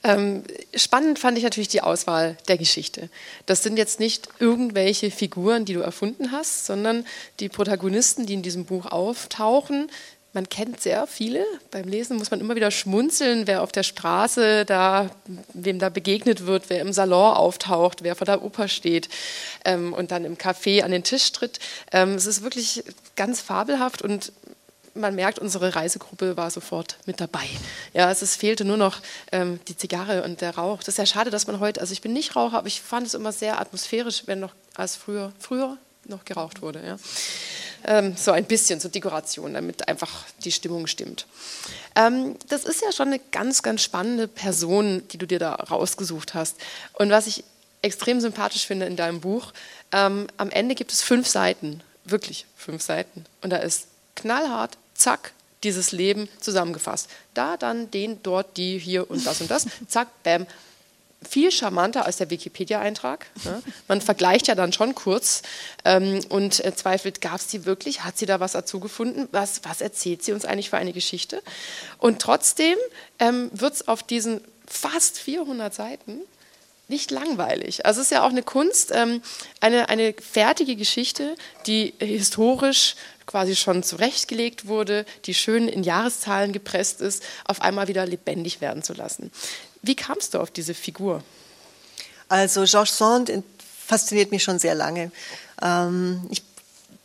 Ähm, 0.04 0.44
spannend 0.74 1.18
fand 1.18 1.38
ich 1.38 1.44
natürlich 1.44 1.68
die 1.68 1.80
Auswahl 1.80 2.36
der 2.46 2.56
Geschichte. 2.56 3.10
Das 3.46 3.64
sind 3.64 3.76
jetzt 3.76 3.98
nicht 3.98 4.28
irgendwelche 4.38 5.10
Figuren, 5.10 5.64
die 5.64 5.74
du 5.74 5.80
erfunden 5.80 6.30
hast, 6.30 6.66
sondern 6.66 7.04
die 7.40 7.48
Protagonisten, 7.48 8.24
die 8.24 8.34
in 8.34 8.42
diesem 8.42 8.64
Buch 8.64 8.86
auftauchen. 8.86 9.90
Man 10.34 10.48
kennt 10.48 10.80
sehr 10.80 11.06
viele. 11.06 11.44
Beim 11.70 11.88
Lesen 11.88 12.18
muss 12.18 12.30
man 12.30 12.40
immer 12.40 12.54
wieder 12.54 12.70
schmunzeln, 12.70 13.46
wer 13.46 13.62
auf 13.62 13.72
der 13.72 13.82
Straße 13.82 14.66
da, 14.66 15.10
wem 15.54 15.78
da 15.78 15.88
begegnet 15.88 16.46
wird, 16.46 16.68
wer 16.68 16.80
im 16.80 16.92
Salon 16.92 17.34
auftaucht, 17.34 18.02
wer 18.02 18.14
vor 18.14 18.26
der 18.26 18.42
Oper 18.42 18.68
steht 18.68 19.08
ähm, 19.64 19.94
und 19.94 20.10
dann 20.10 20.24
im 20.24 20.36
Café 20.36 20.82
an 20.82 20.90
den 20.90 21.02
Tisch 21.02 21.32
tritt. 21.32 21.60
Ähm, 21.92 22.14
es 22.14 22.26
ist 22.26 22.42
wirklich 22.42 22.84
ganz 23.16 23.40
fabelhaft 23.40 24.02
und 24.02 24.32
man 24.94 25.14
merkt, 25.14 25.38
unsere 25.38 25.74
Reisegruppe 25.74 26.36
war 26.36 26.50
sofort 26.50 26.98
mit 27.06 27.20
dabei. 27.20 27.46
Ja, 27.94 28.10
es, 28.10 28.20
es 28.20 28.36
fehlte 28.36 28.64
nur 28.64 28.76
noch 28.76 29.00
ähm, 29.32 29.60
die 29.68 29.76
Zigarre 29.76 30.24
und 30.24 30.40
der 30.40 30.56
Rauch. 30.56 30.78
Das 30.78 30.88
ist 30.88 30.98
ja 30.98 31.06
schade, 31.06 31.30
dass 31.30 31.46
man 31.46 31.60
heute, 31.60 31.80
also 31.80 31.92
ich 31.92 32.02
bin 32.02 32.12
nicht 32.12 32.36
Raucher, 32.36 32.58
aber 32.58 32.66
ich 32.66 32.80
fand 32.82 33.06
es 33.06 33.14
immer 33.14 33.32
sehr 33.32 33.60
atmosphärisch, 33.60 34.24
wenn 34.26 34.40
noch 34.40 34.52
als 34.74 34.96
früher, 34.96 35.32
früher 35.38 35.78
noch 36.04 36.24
geraucht 36.24 36.62
wurde. 36.62 36.84
Ja. 36.84 36.98
Ähm, 37.84 38.16
so 38.16 38.32
ein 38.32 38.44
bisschen, 38.44 38.80
so 38.80 38.88
Dekoration, 38.88 39.54
damit 39.54 39.88
einfach 39.88 40.24
die 40.44 40.52
Stimmung 40.52 40.86
stimmt. 40.86 41.26
Ähm, 41.94 42.36
das 42.48 42.64
ist 42.64 42.82
ja 42.82 42.92
schon 42.92 43.08
eine 43.08 43.20
ganz, 43.32 43.62
ganz 43.62 43.82
spannende 43.82 44.28
Person, 44.28 45.02
die 45.08 45.18
du 45.18 45.26
dir 45.26 45.38
da 45.38 45.54
rausgesucht 45.54 46.34
hast. 46.34 46.56
Und 46.94 47.10
was 47.10 47.26
ich 47.26 47.44
extrem 47.82 48.20
sympathisch 48.20 48.66
finde 48.66 48.86
in 48.86 48.96
deinem 48.96 49.20
Buch, 49.20 49.52
ähm, 49.92 50.26
am 50.36 50.50
Ende 50.50 50.74
gibt 50.74 50.92
es 50.92 51.02
fünf 51.02 51.28
Seiten 51.28 51.82
wirklich 52.10 52.46
fünf 52.56 52.82
Seiten. 52.82 53.24
Und 53.42 53.50
da 53.50 53.58
ist 53.58 53.88
knallhart, 54.16 54.76
zack, 54.94 55.32
dieses 55.64 55.92
Leben 55.92 56.28
zusammengefasst. 56.40 57.08
Da 57.34 57.56
dann 57.56 57.90
den, 57.90 58.22
dort, 58.22 58.56
die, 58.56 58.78
hier 58.78 59.10
und 59.10 59.26
das 59.26 59.40
und 59.40 59.50
das. 59.50 59.66
Zack, 59.88 60.08
bam. 60.22 60.46
Viel 61.28 61.50
charmanter 61.50 62.06
als 62.06 62.18
der 62.18 62.30
Wikipedia-Eintrag. 62.30 63.26
Ne? 63.44 63.62
Man 63.88 64.00
vergleicht 64.00 64.46
ja 64.46 64.54
dann 64.54 64.72
schon 64.72 64.94
kurz 64.94 65.42
ähm, 65.84 66.20
und 66.28 66.64
äh, 66.64 66.74
zweifelt, 66.74 67.20
gab 67.20 67.36
es 67.36 67.48
die 67.48 67.64
wirklich? 67.64 68.04
Hat 68.04 68.16
sie 68.16 68.26
da 68.26 68.40
was 68.40 68.52
dazu 68.52 68.78
gefunden? 68.78 69.28
Was, 69.32 69.62
was 69.64 69.80
erzählt 69.80 70.22
sie 70.22 70.32
uns 70.32 70.44
eigentlich 70.44 70.70
für 70.70 70.78
eine 70.78 70.92
Geschichte? 70.92 71.42
Und 71.98 72.20
trotzdem 72.20 72.76
ähm, 73.18 73.50
wird 73.52 73.74
es 73.74 73.88
auf 73.88 74.02
diesen 74.02 74.40
fast 74.66 75.18
400 75.18 75.74
Seiten 75.74 76.20
nicht 76.88 77.10
langweilig. 77.10 77.84
Also 77.86 78.00
es 78.00 78.06
ist 78.06 78.12
ja 78.12 78.22
auch 78.22 78.30
eine 78.30 78.42
Kunst, 78.42 78.92
ähm, 78.94 79.22
eine, 79.60 79.88
eine 79.88 80.14
fertige 80.14 80.74
Geschichte, 80.74 81.36
die 81.66 81.94
historisch 81.98 82.96
quasi 83.26 83.54
schon 83.54 83.82
zurechtgelegt 83.82 84.66
wurde, 84.66 85.04
die 85.26 85.34
schön 85.34 85.68
in 85.68 85.82
Jahreszahlen 85.82 86.52
gepresst 86.52 87.02
ist, 87.02 87.22
auf 87.44 87.60
einmal 87.60 87.88
wieder 87.88 88.06
lebendig 88.06 88.62
werden 88.62 88.82
zu 88.82 88.94
lassen. 88.94 89.30
Wie 89.82 89.94
kamst 89.94 90.32
du 90.32 90.40
auf 90.40 90.50
diese 90.50 90.74
Figur? 90.74 91.22
Also 92.28 92.64
Georges 92.64 92.96
Sand 92.96 93.30
fasziniert 93.86 94.30
mich 94.30 94.42
schon 94.42 94.58
sehr 94.58 94.74
lange. 94.74 95.12
Ähm, 95.62 96.26
ich 96.30 96.42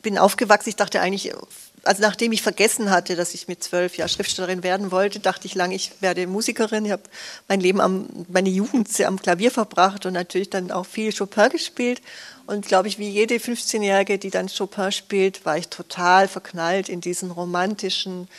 bin 0.02 0.18
aufgewachsen, 0.18 0.70
ich 0.70 0.76
dachte 0.78 1.02
eigentlich, 1.02 1.34
also 1.84 2.02
nachdem 2.02 2.32
ich 2.32 2.42
vergessen 2.42 2.90
hatte, 2.90 3.16
dass 3.16 3.34
ich 3.34 3.48
mit 3.48 3.62
zwölf 3.62 3.98
Jahren 3.98 4.10
Schriftstellerin 4.10 4.64
werden 4.64 4.92
wollte, 4.92 5.20
dachte 5.20 5.48
ich 5.48 5.56
lange, 5.56 5.76
ich 5.76 5.92
werde 6.02 6.28
Musikerin. 6.28 6.86
Ich 6.86 6.92
habe 6.92 7.04
mein 7.50 7.60
Leben, 7.60 7.82
am, 7.82 8.08
meine 8.30 8.50
Jugend 8.50 8.88
sehr 8.88 9.10
am 9.10 9.20
Klavier 9.20 9.52
verbracht 9.52 10.06
und 10.06 10.14
natürlich 10.14 10.50
dann 10.50 10.72
auch 10.72 10.86
viel 10.86 11.14
Chopin 11.14 11.50
gespielt. 11.50 12.02
Und 12.46 12.68
glaube 12.68 12.88
ich, 12.88 13.00
wie 13.00 13.10
jede 13.10 13.36
15-Jährige, 13.36 14.18
die 14.18 14.30
dann 14.30 14.48
Chopin 14.48 14.92
spielt, 14.92 15.46
war 15.46 15.58
ich 15.58 15.68
total 15.68 16.28
verknallt 16.28 16.88
in 16.88 17.02
diesen 17.02 17.32
romantischen, 17.32 18.30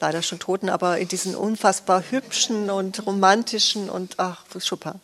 leider 0.00 0.22
schon 0.22 0.38
toten, 0.38 0.68
aber 0.68 0.98
in 0.98 1.08
diesen 1.08 1.34
unfassbar 1.34 2.04
hübschen 2.10 2.70
und 2.70 3.04
romantischen 3.06 3.90
und 3.90 4.14
ach, 4.18 4.44
Chopin. 4.68 5.00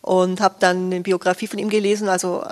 Und 0.00 0.40
habe 0.40 0.56
dann 0.58 0.86
eine 0.86 1.00
Biografie 1.00 1.46
von 1.46 1.58
ihm 1.58 1.70
gelesen, 1.70 2.08
also 2.08 2.44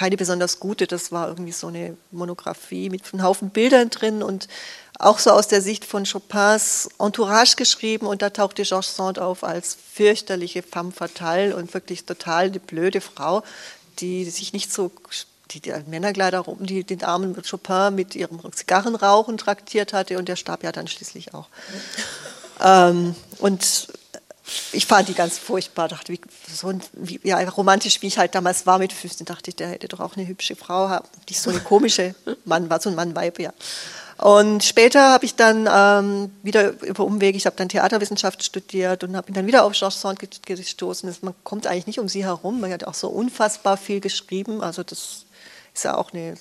keine 0.00 0.16
besonders 0.16 0.60
gute, 0.60 0.86
das 0.86 1.12
war 1.12 1.28
irgendwie 1.28 1.52
so 1.52 1.66
eine 1.66 1.94
Monographie 2.10 2.88
mit 2.88 3.02
einem 3.12 3.22
Haufen 3.22 3.50
Bildern 3.50 3.90
drin 3.90 4.22
und 4.22 4.48
auch 4.98 5.18
so 5.18 5.28
aus 5.28 5.46
der 5.46 5.60
Sicht 5.60 5.84
von 5.84 6.06
Chopins 6.10 6.88
Entourage 6.98 7.54
geschrieben. 7.56 8.06
Und 8.06 8.22
da 8.22 8.30
tauchte 8.30 8.62
Georges 8.62 8.96
Sand 8.96 9.18
auf 9.18 9.44
als 9.44 9.76
fürchterliche 9.92 10.62
femme 10.62 10.90
fatale 10.90 11.54
und 11.54 11.74
wirklich 11.74 12.06
total 12.06 12.46
eine 12.46 12.60
blöde 12.60 13.02
Frau, 13.02 13.42
die 13.98 14.24
sich 14.30 14.54
nicht 14.54 14.72
so, 14.72 14.90
die, 15.50 15.60
die 15.60 15.74
Männerkleider 15.86 16.38
rum, 16.38 16.64
die 16.64 16.82
den 16.82 17.04
armen 17.04 17.36
Chopin 17.42 17.94
mit 17.94 18.14
ihrem 18.14 18.40
Zigarrenrauchen 18.54 19.36
traktiert 19.36 19.92
hatte. 19.92 20.16
Und 20.16 20.30
der 20.30 20.36
starb 20.36 20.64
ja 20.64 20.72
dann 20.72 20.88
schließlich 20.88 21.34
auch. 21.34 21.48
ähm, 22.64 23.14
und 23.38 23.88
ich 24.72 24.86
fand 24.86 25.08
die 25.08 25.14
ganz 25.14 25.38
furchtbar, 25.38 25.88
dachte, 25.88 26.12
wie, 26.12 26.20
so 26.52 26.72
wie, 26.92 27.20
ja, 27.22 27.38
romantisch 27.48 28.02
wie 28.02 28.06
ich 28.06 28.18
halt 28.18 28.34
damals 28.34 28.66
war 28.66 28.78
mit 28.78 28.92
15, 28.92 29.26
dachte 29.26 29.50
ich, 29.50 29.56
der 29.56 29.68
hätte 29.68 29.88
doch 29.88 30.00
auch 30.00 30.16
eine 30.16 30.26
hübsche 30.26 30.56
Frau 30.56 31.00
die 31.28 31.34
so 31.34 31.50
eine 31.50 31.60
komische 31.60 32.14
Mann 32.44 32.70
war, 32.70 32.80
so 32.80 32.90
ein 32.90 32.96
Mann-Weib, 32.96 33.38
ja. 33.38 33.52
Und 34.20 34.62
später 34.62 35.12
habe 35.12 35.24
ich 35.24 35.34
dann 35.34 35.66
ähm, 35.72 36.30
wieder 36.42 36.82
über 36.82 37.04
Umwege, 37.04 37.38
ich 37.38 37.46
habe 37.46 37.56
dann 37.56 37.70
Theaterwissenschaft 37.70 38.44
studiert 38.44 39.02
und 39.02 39.16
habe 39.16 39.32
dann 39.32 39.46
wieder 39.46 39.64
auf 39.64 39.72
Georges 39.72 40.02
Sand 40.02 40.18
gestoßen. 40.44 41.16
Man 41.22 41.34
kommt 41.42 41.66
eigentlich 41.66 41.86
nicht 41.86 42.00
um 42.00 42.08
sie 42.08 42.24
herum. 42.24 42.60
Man 42.60 42.70
hat 42.70 42.84
auch 42.84 42.92
so 42.92 43.08
unfassbar 43.08 43.78
viel 43.78 44.00
geschrieben. 44.00 44.62
Also 44.62 44.82
das 44.82 45.24
ist 45.74 45.84
ja 45.84 45.96
auch 45.96 46.12
eine, 46.12 46.34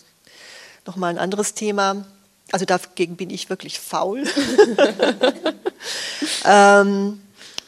nochmal 0.86 1.12
ein 1.12 1.18
anderes 1.18 1.53
Thema. 1.53 2.05
Also 2.51 2.66
dagegen 2.66 3.16
bin 3.16 3.30
ich 3.30 3.49
wirklich 3.49 3.80
faul. 3.80 4.26
ähm, 6.45 7.22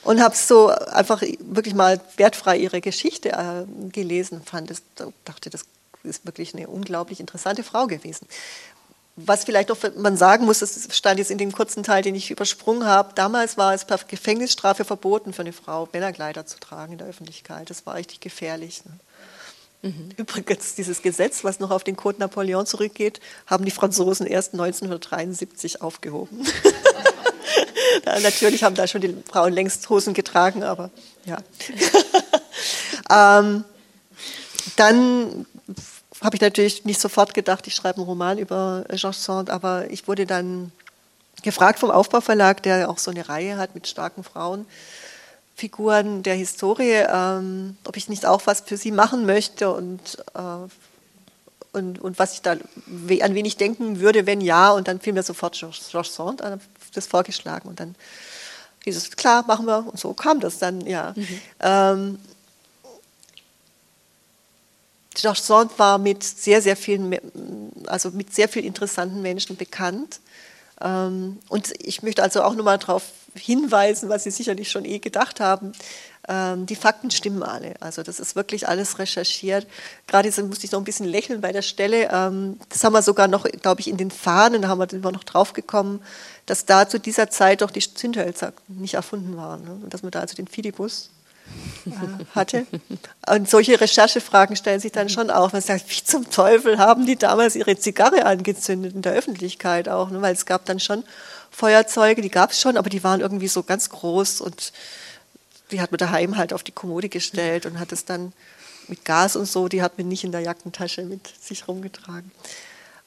und 0.04 0.22
habe 0.22 0.36
so 0.36 0.68
einfach 0.70 1.22
wirklich 1.39 1.74
mal 1.74 1.99
wertfrei 2.18 2.58
ihre 2.58 2.82
Geschichte 2.82 3.30
äh, 3.30 3.66
gelesen, 3.91 4.41
fand 4.43 4.72
es, 4.72 4.82
dachte, 5.26 5.49
das 5.49 5.66
ist 6.04 6.26
wirklich 6.26 6.56
eine 6.56 6.68
unglaublich 6.68 7.20
interessante 7.20 7.64
Frau 7.64 7.88
gewesen. 7.88 8.28
Was 9.18 9.43
vielleicht 9.43 9.70
noch 9.70 9.78
man 9.97 10.18
sagen 10.18 10.45
muss, 10.45 10.60
das 10.60 10.88
stand 10.91 11.20
jetzt 11.20 11.32
in 11.32 11.38
dem 11.38 11.52
kurzen 11.52 11.84
Teil, 11.84 12.02
den 12.02 12.16
ich 12.16 12.32
übersprungen 12.32 12.86
habe. 12.86 13.14
Damals 13.14 13.58
war 13.58 13.74
es 13.74 13.86
per 13.86 13.99
Gefängnisstrafe 13.99 14.86
verboten 14.86 15.34
für 15.34 15.41
eine 15.41 15.54
Frau, 15.54 15.88
Männerkleider 15.91 16.45
zu 16.45 16.60
tragen 16.60 16.93
in 16.93 16.97
der 16.97 17.08
Öffentlichkeit. 17.08 17.70
Das 17.70 17.86
war 17.86 17.95
richtig 17.95 18.22
gefährlich. 18.22 18.84
Ne? 18.86 19.89
Mhm. 19.89 20.10
Übrigens, 20.16 20.76
dieses 20.76 21.02
Gesetz, 21.02 21.43
was 21.43 21.60
noch 21.60 21.72
auf 21.72 21.84
den 21.84 21.97
Code 21.97 22.20
Napoleon 22.20 22.66
zurückgeht, 22.66 23.20
haben 23.47 23.66
die 23.66 23.72
Franzosen 23.72 24.26
erst 24.28 24.54
1973 24.54 25.82
aufgehoben. 25.82 26.45
Natürlich 28.23 28.63
haben 28.63 28.75
da 28.75 28.87
schon 28.87 29.01
die 29.01 29.15
Frauen 29.29 29.53
längst 29.53 29.89
Hosen 29.89 30.13
getragen, 30.13 30.63
aber 30.63 30.89
ja. 31.25 31.37
ähm, 33.43 33.63
dann 34.75 35.45
habe 36.21 36.35
ich 36.35 36.41
natürlich 36.41 36.85
nicht 36.85 37.01
sofort 37.01 37.33
gedacht, 37.33 37.65
ich 37.67 37.75
schreibe 37.75 37.97
einen 37.97 38.05
Roman 38.05 38.37
über 38.37 38.85
Georges 38.89 39.23
Sand, 39.23 39.49
aber 39.49 39.89
ich 39.89 40.07
wurde 40.07 40.25
dann 40.27 40.71
gefragt 41.41 41.79
vom 41.79 41.89
Aufbauverlag, 41.89 42.61
der 42.61 42.89
auch 42.89 42.99
so 42.99 43.11
eine 43.11 43.27
Reihe 43.27 43.57
hat 43.57 43.73
mit 43.73 43.87
starken 43.87 44.23
Frauenfiguren 44.23 46.21
der 46.21 46.35
Historie, 46.35 47.03
ähm, 47.07 47.75
ob 47.85 47.97
ich 47.97 48.07
nicht 48.09 48.25
auch 48.27 48.45
was 48.45 48.61
für 48.61 48.77
sie 48.77 48.91
machen 48.91 49.25
möchte 49.25 49.71
und, 49.71 50.23
äh, 50.35 50.67
und, 51.73 51.99
und 51.99 52.19
was 52.19 52.33
ich 52.35 52.41
da, 52.43 52.51
an 52.51 52.59
wen 53.33 53.45
ich 53.45 53.57
denken 53.57 53.99
würde, 53.99 54.27
wenn 54.27 54.41
ja. 54.41 54.71
Und 54.71 54.87
dann 54.87 54.99
fiel 54.99 55.13
mir 55.13 55.23
sofort 55.23 55.57
Georges 55.57 56.15
Sand 56.15 56.43
an, 56.43 56.61
das 56.93 57.07
vorgeschlagen 57.07 57.69
und 57.69 57.79
dann 57.79 57.95
hieß 58.83 58.97
es, 58.97 59.11
klar, 59.11 59.45
machen 59.47 59.65
wir. 59.65 59.85
Und 59.87 59.99
so 59.99 60.13
kam 60.13 60.39
das 60.39 60.57
dann, 60.57 60.81
ja. 60.85 61.13
Mhm. 61.15 61.41
Ähm, 61.59 62.19
Sand 65.15 65.77
war 65.77 65.97
mit 65.97 66.23
sehr, 66.23 66.61
sehr 66.61 66.75
vielen, 66.75 67.17
also 67.85 68.11
mit 68.11 68.33
sehr 68.33 68.47
vielen 68.47 68.65
interessanten 68.65 69.21
Menschen 69.21 69.55
bekannt. 69.55 70.19
Ähm, 70.79 71.39
und 71.49 71.73
ich 71.79 72.01
möchte 72.01 72.23
also 72.23 72.43
auch 72.43 72.55
nochmal 72.55 72.77
darauf 72.77 73.03
hinweisen, 73.35 74.09
was 74.09 74.23
Sie 74.23 74.31
sicherlich 74.31 74.71
schon 74.71 74.85
eh 74.85 74.99
gedacht 74.99 75.39
haben. 75.39 75.73
Ähm, 76.32 76.65
die 76.65 76.75
Fakten 76.75 77.11
stimmen 77.11 77.43
alle. 77.43 77.73
Also 77.82 78.03
das 78.03 78.21
ist 78.21 78.38
wirklich 78.38 78.67
alles 78.67 78.99
recherchiert. 78.99 79.67
Gerade 80.07 80.32
so 80.32 80.45
musste 80.45 80.65
ich 80.65 80.71
noch 80.71 80.79
ein 80.79 80.86
bisschen 80.86 81.05
lächeln 81.05 81.41
bei 81.41 81.51
der 81.51 81.61
Stelle. 81.61 82.09
Ähm, 82.09 82.57
das 82.69 82.86
haben 82.86 82.93
wir 82.93 83.01
sogar 83.01 83.27
noch, 83.27 83.43
glaube 83.43 83.82
ich, 83.82 83.89
in 83.89 83.97
den 83.97 84.11
Fahnen, 84.11 84.61
da 84.61 84.69
haben 84.69 84.79
wir, 84.79 84.88
sind 84.89 85.03
wir 85.03 85.11
noch 85.11 85.25
drauf 85.25 85.51
gekommen, 85.51 86.01
dass 86.45 86.65
da 86.65 86.88
zu 86.88 87.01
dieser 87.01 87.29
Zeit 87.29 87.61
doch 87.61 87.69
die 87.69 87.82
Zündhölzer 87.82 88.53
nicht 88.69 88.93
erfunden 88.93 89.36
waren. 89.36 89.63
Ne? 89.65 89.71
Und 89.84 89.93
dass 89.93 90.03
man 90.03 90.11
da 90.11 90.21
also 90.21 90.36
den 90.36 90.47
Fidibus 90.47 91.09
äh, 91.86 92.23
hatte. 92.34 92.65
Und 93.27 93.49
solche 93.49 93.82
Recherchefragen 93.82 94.55
stellen 94.55 94.79
sich 94.79 94.93
dann 94.93 95.09
schon 95.09 95.32
auf. 95.32 95.51
Man 95.51 95.61
sagt, 95.61 95.89
wie 95.89 96.03
zum 96.03 96.29
Teufel 96.29 96.77
haben 96.77 97.05
die 97.05 97.17
damals 97.17 97.57
ihre 97.57 97.77
Zigarre 97.77 98.25
angezündet 98.25 98.95
in 98.95 99.01
der 99.01 99.13
Öffentlichkeit 99.13 99.89
auch? 99.89 100.09
Ne? 100.09 100.21
Weil 100.21 100.34
es 100.34 100.45
gab 100.45 100.63
dann 100.63 100.79
schon 100.79 101.03
Feuerzeuge, 101.49 102.21
die 102.21 102.29
gab 102.29 102.51
es 102.51 102.61
schon, 102.61 102.77
aber 102.77 102.89
die 102.89 103.03
waren 103.03 103.19
irgendwie 103.19 103.49
so 103.49 103.63
ganz 103.63 103.89
groß 103.89 104.39
und 104.39 104.71
die 105.72 105.82
hat 105.82 105.91
man 105.91 105.97
daheim 105.97 106.38
halt 106.38 106.53
auf 106.53 106.63
die 106.63 106.72
Kommode 106.72 107.09
gestellt 107.09 107.65
und 107.65 107.80
hat 107.80 107.91
es 107.91 108.05
dann 108.05 108.34
mit 108.88 109.05
Gas 109.05 109.36
und 109.36 109.45
so, 109.45 109.67
die 109.67 109.82
hat 109.82 109.97
man 109.97 110.07
nicht 110.07 110.24
in 110.24 110.32
der 110.32 110.41
Jackentasche 110.41 111.03
mit 111.03 111.28
sich 111.41 111.67
rumgetragen. 111.67 112.32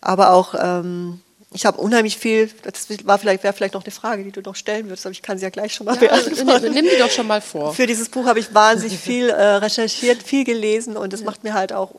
Aber 0.00 0.32
auch 0.32 0.54
ähm, 0.58 1.20
ich 1.54 1.64
habe 1.66 1.80
unheimlich 1.80 2.18
viel, 2.18 2.50
das 2.64 2.88
war 3.04 3.16
vielleicht, 3.16 3.44
wäre 3.44 3.54
vielleicht 3.54 3.74
noch 3.74 3.84
eine 3.84 3.92
Frage, 3.92 4.24
die 4.24 4.32
du 4.32 4.40
noch 4.40 4.56
stellen 4.56 4.86
würdest, 4.86 5.06
aber 5.06 5.12
ich 5.12 5.22
kann 5.22 5.38
sie 5.38 5.44
ja 5.44 5.50
gleich 5.50 5.72
schon 5.72 5.86
mal 5.86 5.94
ja, 5.94 6.00
beantworten. 6.00 6.72
Nimm 6.72 6.84
die 6.84 6.98
doch 6.98 7.10
schon 7.10 7.28
mal 7.28 7.40
vor. 7.40 7.72
Für 7.72 7.86
dieses 7.86 8.08
Buch 8.08 8.26
habe 8.26 8.40
ich 8.40 8.52
wahnsinnig 8.52 8.98
viel 8.98 9.30
äh, 9.30 9.42
recherchiert, 9.56 10.20
viel 10.20 10.44
gelesen 10.44 10.96
und 10.96 11.12
es 11.12 11.20
ja. 11.20 11.26
macht 11.26 11.44
mir 11.44 11.54
halt 11.54 11.72
auch 11.72 11.92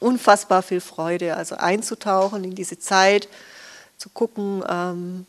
unfassbar 0.00 0.62
viel 0.62 0.80
Freude, 0.80 1.36
also 1.36 1.56
einzutauchen 1.56 2.42
in 2.42 2.54
diese 2.54 2.78
Zeit, 2.78 3.28
zu 3.98 4.08
gucken, 4.08 4.64
ähm, 4.66 5.26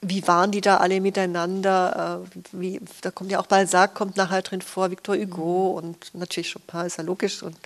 wie 0.00 0.26
waren 0.26 0.52
die 0.52 0.60
da 0.60 0.76
alle 0.76 1.00
miteinander? 1.00 2.22
Äh, 2.24 2.40
wie, 2.52 2.80
da 3.00 3.10
kommt 3.10 3.32
ja 3.32 3.40
auch 3.40 3.46
Balzac, 3.46 3.94
kommt 3.94 4.16
nachher 4.16 4.42
drin 4.42 4.62
vor, 4.62 4.90
Victor 4.90 5.16
Hugo 5.16 5.72
und 5.72 6.14
natürlich 6.14 6.52
Chopin, 6.52 6.86
ist 6.86 6.98
ja 6.98 7.04
logisch. 7.04 7.42
Und 7.42 7.56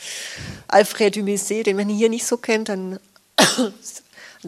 Alfred 0.69 1.17
Dumisset, 1.17 1.67
den 1.67 1.77
man 1.77 1.89
hier 1.89 2.09
nicht 2.09 2.27
so 2.27 2.39
kennt, 2.39 2.69
dann 2.69 2.99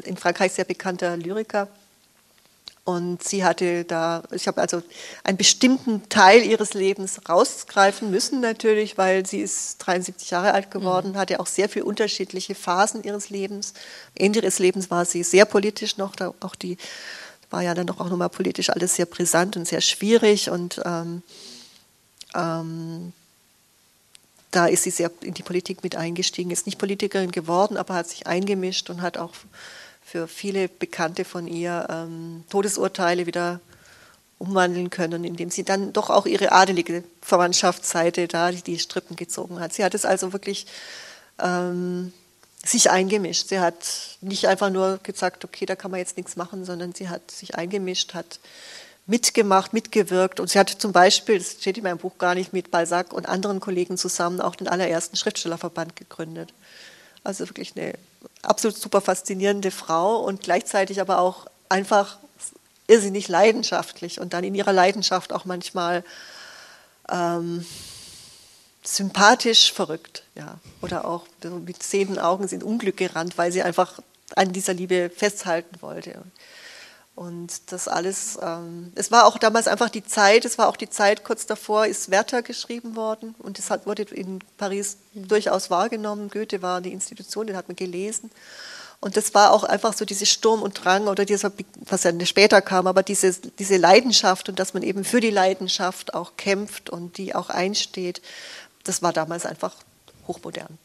in 0.03 0.16
Frankreich 0.16 0.53
sehr 0.53 0.64
bekannter 0.64 1.16
Lyriker. 1.16 1.68
Und 2.85 3.24
sie 3.24 3.45
hatte 3.45 3.85
da, 3.85 4.22
ich 4.30 4.47
habe 4.47 4.61
also 4.61 4.82
einen 5.22 5.39
bestimmten 5.39 6.07
Teil 6.11 6.43
ihres 6.43 6.74
Lebens 6.74 7.18
rausgreifen 7.26 8.11
müssen 8.11 8.41
natürlich, 8.41 8.99
weil 8.99 9.24
sie 9.24 9.41
ist 9.41 9.78
73 9.78 10.30
Jahre 10.30 10.53
alt 10.53 10.70
geworden, 10.70 11.12
mhm. 11.12 11.16
hatte 11.16 11.41
auch 11.41 11.47
sehr 11.47 11.70
viele 11.70 11.87
unterschiedliche 11.87 12.55
Phasen 12.55 13.03
ihres 13.03 13.30
Lebens. 13.30 13.72
Am 14.18 14.26
Ende 14.26 14.41
ihres 14.41 14.59
Lebens 14.59 14.91
war 14.91 15.07
sie 15.07 15.22
sehr 15.22 15.47
politisch 15.47 15.97
noch, 15.97 16.12
auch 16.41 16.55
die 16.55 16.76
war 17.55 17.62
ja 17.62 17.72
dann 17.72 17.86
doch 17.86 18.00
auch 18.00 18.11
nochmal 18.11 18.30
politisch 18.30 18.68
alles 18.68 18.96
sehr 18.96 19.07
brisant 19.07 19.57
und 19.57 19.64
sehr 19.64 19.80
schwierig 19.80 20.50
und 20.50 20.82
ähm, 20.84 21.22
ähm, 22.34 23.12
da 24.50 24.66
ist 24.66 24.82
sie 24.82 24.90
sehr 24.90 25.09
in 25.20 25.34
die 25.34 25.44
Politik 25.44 25.84
mit 25.84 25.94
eingestiegen, 25.94 26.50
ist 26.50 26.66
nicht 26.66 26.78
Politikerin 26.78 27.30
geworden, 27.30 27.76
aber 27.76 27.94
hat 27.94 28.09
sich 28.09 28.26
eingemischt 28.26 28.90
und 28.90 29.02
hat 29.02 29.18
auch 29.18 29.30
für 30.05 30.26
viele 30.26 30.68
Bekannte 30.68 31.24
von 31.24 31.46
ihr 31.46 31.86
ähm, 31.88 32.42
Todesurteile 32.50 33.26
wieder 33.26 33.61
umwandeln 34.38 34.90
können, 34.90 35.22
indem 35.22 35.50
sie 35.50 35.62
dann 35.62 35.92
doch 35.92 36.11
auch 36.11 36.26
ihre 36.26 36.50
adelige 36.50 37.05
Verwandtschaftsseite 37.22 38.26
da 38.26 38.50
die 38.50 38.80
Strippen 38.80 39.14
gezogen 39.14 39.61
hat. 39.61 39.72
Sie 39.72 39.84
hat 39.84 39.94
es 39.94 40.05
also 40.05 40.32
wirklich 40.32 40.66
ähm, 41.38 42.12
sich 42.69 42.91
eingemischt. 42.91 43.49
Sie 43.49 43.61
hat 43.61 43.75
nicht 44.21 44.47
einfach 44.47 44.71
nur 44.71 44.99
gesagt, 45.03 45.45
okay, 45.45 45.67
da 45.67 45.77
kann 45.77 45.91
man 45.91 46.01
jetzt 46.01 46.17
nichts 46.17 46.37
machen, 46.37 46.65
sondern 46.65 46.95
sie 46.95 47.09
hat 47.09 47.31
sich 47.31 47.55
eingemischt, 47.55 48.15
hat 48.15 48.39
mitgemacht, 49.07 49.73
mitgewirkt. 49.73 50.41
Und 50.41 50.51
sie 50.51 50.59
hat 50.59 50.71
zum 50.71 50.93
Beispiel, 50.93 51.39
das 51.39 51.53
steht 51.53 51.79
in 51.79 51.85
meinem 51.85 51.99
Buch 51.99 52.19
gar 52.19 52.35
nicht, 52.35 52.53
mit 52.53 52.71
Balzac 52.71 53.12
und 53.12 53.29
anderen 53.29 53.61
Kollegen 53.61 53.97
zusammen 53.97 54.41
auch 54.41 54.57
den 54.57 54.69
allerersten 54.69 55.17
Schriftstellerverband 55.17 55.97
gegründet. 55.97 56.53
Also 57.23 57.49
wirklich 57.49 57.73
eine 57.77 57.95
absolut 58.43 58.77
super 58.77 59.01
faszinierende 59.01 59.71
Frau 59.71 60.19
und 60.21 60.43
gleichzeitig 60.43 61.01
aber 61.01 61.19
auch 61.19 61.47
einfach 61.69 62.19
irrsinnig 62.87 63.29
leidenschaftlich 63.29 64.21
und 64.21 64.35
dann 64.35 64.45
in 64.45 64.55
ihrer 64.55 64.73
Leidenschaft 64.73 65.33
auch 65.33 65.45
manchmal 65.45 66.05
ähm, 67.11 67.65
sympathisch 68.87 69.72
verrückt, 69.72 70.24
ja. 70.35 70.59
Oder 70.82 71.07
auch 71.07 71.26
mit 71.64 71.82
sehenden 71.82 72.18
Augen 72.18 72.49
sind 72.49 72.62
Unglück 72.62 72.97
gerannt, 72.97 73.39
weil 73.39 73.53
sie 73.53 73.62
einfach 73.62 74.01
an 74.37 74.53
dieser 74.53 74.74
Liebe 74.74 75.11
festhalten 75.11 75.76
wollte. 75.80 76.22
Und 77.14 77.72
das 77.72 77.87
alles, 77.87 78.39
ähm, 78.43 78.93
es 78.97 79.12
war 79.12 79.26
auch 79.26 79.39
damals 79.39 79.68
einfach 79.68 79.89
die 79.89 80.05
Zeit, 80.05 80.45
es 80.45 80.59
war 80.59 80.68
auch 80.68 80.76
die 80.76 80.91
Zeit, 80.91 81.22
kurz 81.22 81.47
davor 81.47 81.87
ist 81.87 82.11
Werther 82.11 82.43
geschrieben 82.43 82.97
worden 82.97 83.37
und 83.39 83.59
das 83.59 83.70
hat, 83.70 83.87
wurde 83.87 84.03
in 84.03 84.41
Paris 84.59 84.99
durchaus 85.14 85.70
wahrgenommen. 85.70 86.28
Goethe 86.28 86.61
war 86.61 86.80
die 86.80 86.93
Institution, 86.93 87.47
den 87.47 87.57
hat 87.57 87.68
man 87.68 87.76
gelesen. 87.76 88.30
Und 89.01 89.16
das 89.18 89.35
war 89.35 89.53
auch 89.53 89.64
einfach 89.64 89.93
so 89.93 90.05
dieses 90.07 90.30
Sturm 90.30 90.62
und 90.62 90.82
Drang 90.82 91.09
oder 91.09 91.24
dieser, 91.24 91.53
was 91.80 92.05
ja 92.05 92.12
später 92.24 92.62
kam, 92.62 92.87
aber 92.87 93.03
diese, 93.03 93.32
diese 93.32 93.76
Leidenschaft 93.76 94.49
und 94.49 94.59
dass 94.59 94.72
man 94.72 94.82
eben 94.82 95.05
für 95.05 95.20
die 95.20 95.30
Leidenschaft 95.30 96.14
auch 96.14 96.37
kämpft 96.37 96.89
und 96.91 97.18
die 97.18 97.35
auch 97.35 97.51
einsteht, 97.51 98.22
das 98.85 99.03
war 99.03 99.12
damals 99.12 99.47
einfach 99.47 99.74
hochmodern. 100.26 100.78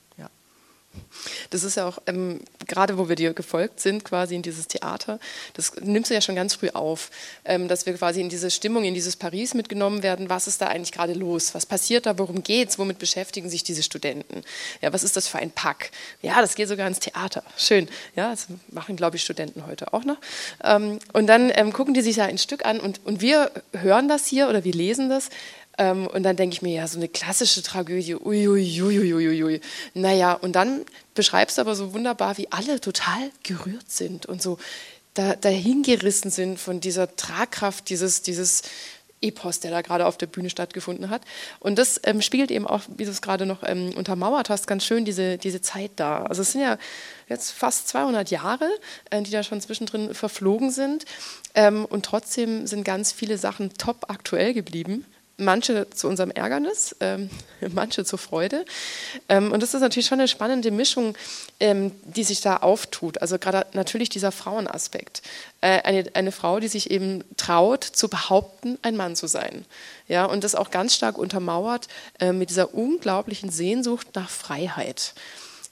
Das 1.50 1.64
ist 1.64 1.78
ja 1.78 1.88
auch, 1.88 2.00
ähm, 2.06 2.42
gerade 2.68 2.98
wo 2.98 3.10
wir 3.10 3.16
dir 3.16 3.34
gefolgt 3.34 3.80
sind, 3.80 4.04
quasi 4.04 4.36
in 4.36 4.42
dieses 4.42 4.68
Theater, 4.68 5.20
das 5.54 5.74
nimmst 5.82 6.10
du 6.10 6.14
ja 6.14 6.22
schon 6.22 6.36
ganz 6.36 6.56
früh 6.56 6.70
auf, 6.70 7.10
ähm, 7.46 7.68
dass 7.68 7.86
wir 7.86 7.94
quasi 7.94 8.22
in 8.22 8.30
diese 8.30 8.52
Stimmung, 8.52 8.84
in 8.84 8.94
dieses 8.94 9.16
Paris 9.16 9.54
mitgenommen 9.54 10.04
werden. 10.04 10.30
Was 10.30 10.48
ist 10.48 10.62
da 10.62 10.68
eigentlich 10.68 10.92
gerade 10.92 11.14
los? 11.14 11.56
Was 11.56 11.66
passiert 11.66 12.06
da? 12.06 12.18
Worum 12.18 12.44
geht 12.44 12.70
es? 12.70 12.80
Womit 12.80 13.00
beschäftigen 13.00 13.50
sich 13.50 13.64
diese 13.64 13.84
Studenten? 13.84 14.44
Ja, 14.82 14.94
was 14.94 15.04
ist 15.04 15.16
das 15.16 15.28
für 15.28 15.40
ein 15.40 15.52
Pack? 15.52 15.92
Ja, 16.22 16.42
das 16.42 16.56
geht 16.56 16.68
sogar 16.68 16.88
ins 16.88 17.00
Theater. 17.00 17.44
Schön. 17.58 17.88
Ja, 18.16 18.32
das 18.32 18.48
machen, 18.70 18.96
glaube 18.96 19.18
ich, 19.18 19.24
Studenten 19.24 19.66
heute 19.66 19.94
auch 19.94 20.04
noch. 20.04 20.18
Ähm, 20.64 21.00
und 21.14 21.28
dann 21.28 21.52
ähm, 21.56 21.74
gucken 21.74 21.94
die 21.94 22.02
sich 22.02 22.16
da 22.16 22.26
ein 22.26 22.38
Stück 22.38 22.66
an 22.66 22.80
und, 22.80 23.02
und 23.06 23.22
wir 23.22 23.52
hören 23.74 24.08
das 24.08 24.28
hier 24.28 24.50
oder 24.50 24.64
wir 24.64 24.74
lesen 24.74 25.10
das 25.10 25.30
ähm, 25.80 26.08
und 26.08 26.24
dann 26.24 26.36
denke 26.36 26.54
ich 26.54 26.62
mir, 26.62 26.74
ja, 26.74 26.88
so 26.88 26.98
eine 26.98 27.08
klassische 27.08 27.64
Tragödie, 27.64 28.14
uiuiuiuiui. 28.16 29.62
Naja, 29.94 30.34
und 30.34 30.52
dann 30.52 30.86
beschreibst 31.16 31.58
du 31.58 31.62
aber 31.62 31.74
so 31.74 31.94
wunderbar, 31.94 32.38
wie 32.38 32.52
alle 32.52 32.82
total 32.82 33.32
gerührt 33.44 33.90
sind 33.90 34.26
und 34.26 34.42
so 34.42 34.60
da, 35.14 35.36
dahingerissen 35.36 36.32
sind 36.32 36.60
von 36.60 36.82
dieser 36.82 37.16
Tragkraft 37.16 37.90
dieses, 37.90 38.22
dieses 38.22 38.64
Epos, 39.22 39.62
der 39.62 39.72
da 39.72 39.82
gerade 39.82 40.06
auf 40.06 40.18
der 40.18 40.28
Bühne 40.28 40.50
stattgefunden 40.50 41.10
hat. 41.10 41.22
Und 41.62 41.80
das 41.80 42.00
ähm, 42.04 42.22
spiegelt 42.22 42.52
eben 42.52 42.68
auch, 42.68 42.82
wie 42.98 43.06
du 43.06 43.12
es 43.12 43.22
gerade 43.22 43.46
noch 43.46 43.64
ähm, 43.66 43.94
untermauert 43.96 44.50
hast, 44.50 44.68
ganz 44.68 44.84
schön 44.84 45.06
diese, 45.06 45.38
diese 45.38 45.62
Zeit 45.62 45.92
da. 45.96 46.24
Also 46.24 46.42
es 46.42 46.52
sind 46.52 46.62
ja 46.62 46.78
jetzt 47.30 47.52
fast 47.52 47.88
200 47.88 48.32
Jahre, 48.32 48.70
äh, 49.12 49.22
die 49.22 49.32
da 49.32 49.44
schon 49.44 49.62
zwischendrin 49.62 50.14
verflogen 50.14 50.72
sind. 50.72 51.06
Ähm, 51.56 51.86
und 51.86 52.06
trotzdem 52.06 52.68
sind 52.68 52.84
ganz 52.84 53.14
viele 53.14 53.38
Sachen 53.38 53.74
top 53.76 54.10
aktuell 54.10 54.54
geblieben 54.54 55.06
manche 55.40 55.90
zu 55.90 56.08
unserem 56.08 56.32
Ärgernis, 56.32 56.96
ähm, 57.00 57.30
manche 57.74 58.06
zur 58.06 58.20
Freude. 58.20 58.66
Ähm, 59.28 59.52
und 59.52 59.64
das 59.64 59.74
ist 59.74 59.82
natürlich 59.82 60.08
schon 60.08 60.20
eine 60.20 60.28
spannende 60.28 60.72
Mischung, 60.72 61.16
ähm, 61.60 61.92
die 62.04 62.24
sich 62.24 62.42
da 62.42 62.58
auftut. 62.58 63.22
Also 63.22 63.40
gerade 63.40 63.66
natürlich 63.74 64.10
dieser 64.10 64.32
Frauenaspekt. 64.32 65.22
Äh, 65.62 65.82
eine, 65.82 66.06
eine 66.14 66.32
Frau, 66.32 66.60
die 66.60 66.68
sich 66.68 66.92
eben 66.92 67.24
traut, 67.38 67.84
zu 67.84 68.10
behaupten, 68.10 68.78
ein 68.82 68.96
Mann 68.96 69.16
zu 69.16 69.28
sein. 69.28 69.66
Ja, 70.08 70.26
und 70.26 70.44
das 70.44 70.56
auch 70.56 70.72
ganz 70.72 70.96
stark 70.96 71.18
untermauert 71.18 71.88
äh, 72.20 72.32
mit 72.32 72.50
dieser 72.50 72.74
unglaublichen 72.74 73.50
Sehnsucht 73.50 74.08
nach 74.16 74.30
Freiheit. 74.30 75.14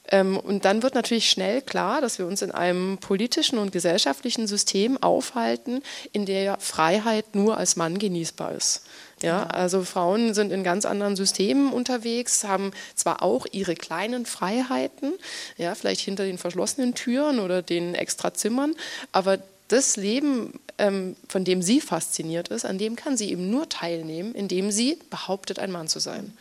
Ähm, 0.09 0.37
und 0.37 0.65
dann 0.65 0.83
wird 0.83 0.95
natürlich 0.95 1.29
schnell 1.29 1.61
klar, 1.61 2.01
dass 2.01 2.19
wir 2.19 2.27
uns 2.27 2.41
in 2.41 2.51
einem 2.51 2.97
politischen 2.97 3.59
und 3.59 3.71
gesellschaftlichen 3.71 4.47
System 4.47 5.01
aufhalten, 5.01 5.81
in 6.13 6.25
der 6.25 6.57
Freiheit 6.59 7.35
nur 7.35 7.57
als 7.57 7.75
Mann 7.75 7.99
genießbar 7.99 8.53
ist. 8.53 8.83
Ja, 9.21 9.43
also 9.47 9.83
Frauen 9.83 10.33
sind 10.35 10.51
in 10.51 10.63
ganz 10.63 10.85
anderen 10.85 11.15
Systemen 11.15 11.73
unterwegs, 11.73 12.43
haben 12.43 12.71
zwar 12.95 13.23
auch 13.23 13.47
ihre 13.51 13.73
kleinen 13.73 14.25
Freiheiten, 14.27 15.13
ja, 15.57 15.73
vielleicht 15.73 16.01
hinter 16.01 16.23
den 16.23 16.37
verschlossenen 16.37 16.93
Türen 16.93 17.39
oder 17.39 17.63
den 17.63 17.95
Extrazimmern, 17.95 18.75
aber 19.11 19.39
das 19.67 19.97
Leben, 19.97 20.59
ähm, 20.77 21.15
von 21.27 21.43
dem 21.43 21.61
sie 21.61 21.81
fasziniert 21.81 22.49
ist, 22.49 22.65
an 22.65 22.77
dem 22.77 22.95
kann 22.95 23.17
sie 23.17 23.31
eben 23.31 23.49
nur 23.49 23.67
teilnehmen, 23.69 24.35
indem 24.35 24.71
sie 24.71 24.99
behauptet, 25.09 25.59
ein 25.59 25.71
Mann 25.71 25.87
zu 25.87 25.99
sein. 25.99 26.37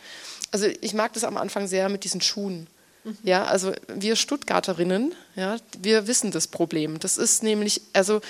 Also 0.52 0.66
ich 0.80 0.94
mag 0.94 1.12
das 1.14 1.24
am 1.24 1.36
Anfang 1.36 1.66
sehr 1.66 1.88
mit 1.88 2.04
diesen 2.04 2.20
Schuhen. 2.20 2.66
Mhm. 3.04 3.18
Ja, 3.24 3.44
also 3.44 3.72
wir 3.88 4.16
Stuttgarterinnen, 4.16 5.14
ja, 5.34 5.56
wir 5.80 6.06
wissen 6.06 6.30
das 6.30 6.46
Problem. 6.46 6.98
Das 7.00 7.16
ist 7.16 7.42
nämlich, 7.42 7.80
also 7.92 8.20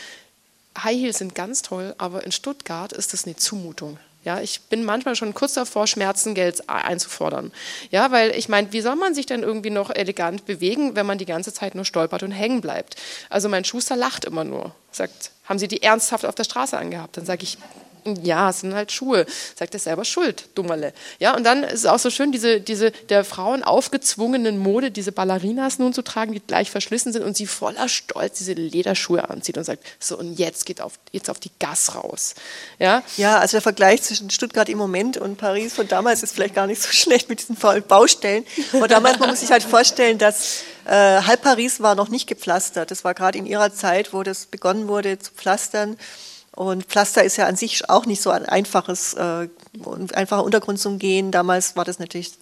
High 0.79 0.99
Heels 0.99 1.19
sind 1.19 1.35
ganz 1.35 1.63
toll, 1.63 1.95
aber 1.99 2.25
in 2.25 2.33
Stuttgart 2.33 2.93
ist 2.93 3.13
das 3.13 3.25
eine 3.25 3.37
Zumutung. 3.37 3.99
Ja, 4.27 4.41
ich 4.41 4.63
bin 4.63 4.83
manchmal 4.83 5.15
schon 5.15 5.35
kurz 5.35 5.55
davor, 5.55 5.87
Schmerzengeld 5.87 6.69
einzufordern. 6.69 7.53
Ja, 7.93 8.11
weil 8.11 8.33
ich 8.37 8.49
meine, 8.49 8.73
wie 8.73 8.81
soll 8.81 8.97
man 8.97 9.15
sich 9.15 9.27
denn 9.27 9.45
irgendwie 9.45 9.71
noch 9.71 9.89
elegant 9.89 10.47
bewegen, 10.47 10.97
wenn 10.97 11.07
man 11.07 11.17
die 11.17 11.27
ganze 11.27 11.55
Zeit 11.55 11.77
nur 11.77 11.85
stolpert 11.85 12.25
und 12.25 12.33
hängen 12.33 12.61
bleibt? 12.61 12.97
Also 13.31 13.49
mein 13.49 13.65
Schuster 13.65 13.95
lacht 13.95 14.25
immer 14.25 14.43
nur, 14.43 14.75
sagt, 14.97 15.31
haben 15.45 15.59
Sie 15.59 15.69
die 15.69 15.83
ernsthaft 15.83 16.25
auf 16.25 16.35
der 16.35 16.45
Straße 16.45 16.77
angehabt? 16.77 17.17
Dann 17.17 17.27
sage 17.27 17.45
ich, 17.45 17.59
ja, 18.23 18.51
es 18.51 18.61
sind 18.61 18.75
halt 18.75 18.93
Schuhe. 18.93 19.27
Sagt 19.57 19.75
er 19.75 19.81
selber 19.81 20.05
schuld, 20.05 20.49
Dummerle. 20.55 20.93
Ja, 21.19 21.35
und 21.35 21.45
dann 21.45 21.65
ist 21.65 21.81
es 21.81 21.87
auch 21.87 21.99
so 21.99 22.11
schön, 22.11 22.33
diese, 22.33 22.61
diese 22.61 22.91
der 22.91 23.25
Frauen 23.25 23.63
aufgezwungenen 23.63 24.59
Mode, 24.59 24.91
diese 24.91 25.13
Ballerinas 25.13 25.79
nun 25.79 25.93
zu 25.93 26.03
tragen, 26.03 26.33
die 26.33 26.41
gleich 26.41 26.71
verschlissen 26.71 27.13
sind 27.13 27.25
und 27.25 27.37
sie 27.37 27.47
voller 27.47 27.89
Stolz 27.89 28.39
diese 28.39 28.53
Lederschuhe 28.53 29.29
anzieht 29.29 29.59
und 29.59 29.65
sagt, 29.65 29.85
so 29.99 30.17
und 30.17 30.39
jetzt 30.39 30.67
geht 30.67 30.81
auf, 30.81 30.95
jetzt 31.13 31.31
auf 31.31 31.41
die 31.41 31.51
Gas 31.59 31.95
raus. 31.95 32.35
Ja? 32.79 33.03
ja, 33.17 33.39
also 33.39 33.57
der 33.57 33.63
Vergleich 33.63 34.03
zwischen 34.03 34.31
Stuttgart 34.31 34.69
im 34.69 34.79
Moment 34.79 35.17
und 35.17 35.37
Paris 35.37 35.75
von 35.75 35.89
damals 35.89 36.23
ist 36.23 36.33
vielleicht 36.33 36.55
gar 36.55 36.67
nicht 36.67 36.83
so 36.83 36.89
schlecht 36.93 37.29
mit 37.29 37.41
diesen 37.41 37.57
Baustellen. 37.57 38.45
Aber 38.73 38.89
damals, 38.89 39.19
man 39.19 39.31
muss 39.31 39.41
sich 39.41 39.51
halt 39.51 39.63
vorstellen, 39.63 40.19
dass 40.19 40.63
äh, 40.87 41.23
halb 41.23 41.43
Paris 41.43 41.81
war 41.81 41.95
noch 41.95 42.09
nicht 42.09 42.27
gepflastert. 42.29 42.91
Das 42.91 43.05
war 43.05 43.15
gerade 43.15 43.39
in 43.39 43.47
ihrer 43.47 43.73
Zeit, 43.73 44.13
wo 44.13 44.23
das 44.23 44.47
begonnen 44.47 44.87
wurde 44.89 45.19
zu 45.19 45.33
pflastern. 45.33 45.97
Und 46.55 46.85
Pflaster 46.85 47.25
ist 47.25 47.37
ja 47.37 47.47
an 47.47 47.57
sich 47.57 47.91
auch 47.91 48.07
nicht 48.07 48.23
so 48.23 48.31
ein 48.31 48.47
einfaches, 48.47 49.15
äh, 49.15 49.49
einfacher 50.15 50.45
Untergrund 50.45 50.79
zum 50.79 50.99
Gehen. 50.99 51.33
Damals 51.33 51.77
war 51.77 51.85
das 51.85 51.99
natürlich 51.99 52.33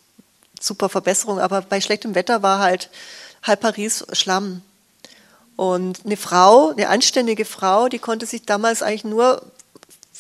super 0.61 0.89
Verbesserung, 0.89 1.41
aber 1.41 1.63
bei 1.63 1.81
schlechtem 1.81 2.15
Wetter 2.15 2.43
war 2.43 2.61
halt 2.61 2.91
halb 3.43 3.61
Paris 3.61 4.05
Schlamm. 4.13 4.63
Und 5.57 6.05
eine 6.05 6.17
Frau, 6.17 6.71
eine 6.71 6.89
anständige 6.89 7.45
Frau, 7.45 7.89
die 7.89 7.99
konnte 7.99 8.27
sich 8.27 8.43
damals 8.43 8.83
eigentlich 8.83 9.05
nur 9.05 9.43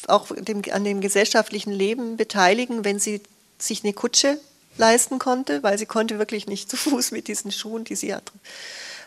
auch 0.08 0.26
dem, 0.34 0.62
an 0.70 0.84
dem 0.84 1.00
gesellschaftlichen 1.00 1.72
Leben 1.72 2.16
beteiligen, 2.16 2.84
wenn 2.84 2.98
sie 2.98 3.22
sich 3.58 3.84
eine 3.84 3.92
Kutsche 3.92 4.38
leisten 4.76 5.18
konnte, 5.18 5.62
weil 5.62 5.78
sie 5.78 5.86
konnte 5.86 6.18
wirklich 6.18 6.46
nicht 6.46 6.70
zu 6.70 6.76
Fuß 6.76 7.12
mit 7.12 7.28
diesen 7.28 7.52
Schuhen, 7.52 7.84
die 7.84 7.96
sie 7.96 8.10
äh, 8.10 8.18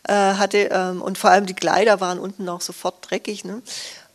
hatte. 0.08 0.70
Ähm, 0.72 1.02
und 1.02 1.18
vor 1.18 1.30
allem 1.30 1.46
die 1.46 1.54
Kleider 1.54 2.00
waren 2.00 2.20
unten 2.20 2.48
auch 2.50 2.62
sofort 2.62 3.10
dreckig. 3.10 3.44
Ne? 3.44 3.62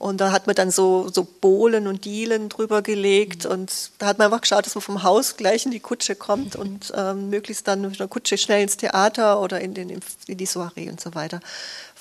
Und 0.03 0.21
da 0.21 0.33
hat 0.33 0.49
man 0.49 0.57
dann 0.57 0.73
so, 0.73 1.09
so 1.13 1.23
Bohlen 1.23 1.87
und 1.87 2.05
Dielen 2.05 2.49
drüber 2.49 2.83
gelegt. 2.83 3.47
Und 3.47 3.93
da 3.99 4.07
hat 4.07 4.19
man 4.19 4.27
einfach 4.27 4.41
geschaut, 4.41 4.67
dass 4.67 4.75
man 4.75 4.83
vom 4.83 5.05
Haus 5.05 5.37
gleich 5.37 5.65
in 5.65 5.71
die 5.71 5.79
Kutsche 5.79 6.17
kommt 6.17 6.57
und 6.57 6.93
ähm, 6.97 7.31
möglichst 7.31 7.69
dann 7.69 7.83
mit 7.83 8.01
einer 8.01 8.09
Kutsche 8.09 8.37
schnell 8.37 8.63
ins 8.63 8.77
Theater 8.77 9.41
oder 9.41 9.61
in, 9.61 9.75
den, 9.75 10.01
in 10.27 10.37
die 10.39 10.47
Soiree 10.47 10.91
und 10.91 11.01
so 11.01 11.15
weiter. 11.15 11.39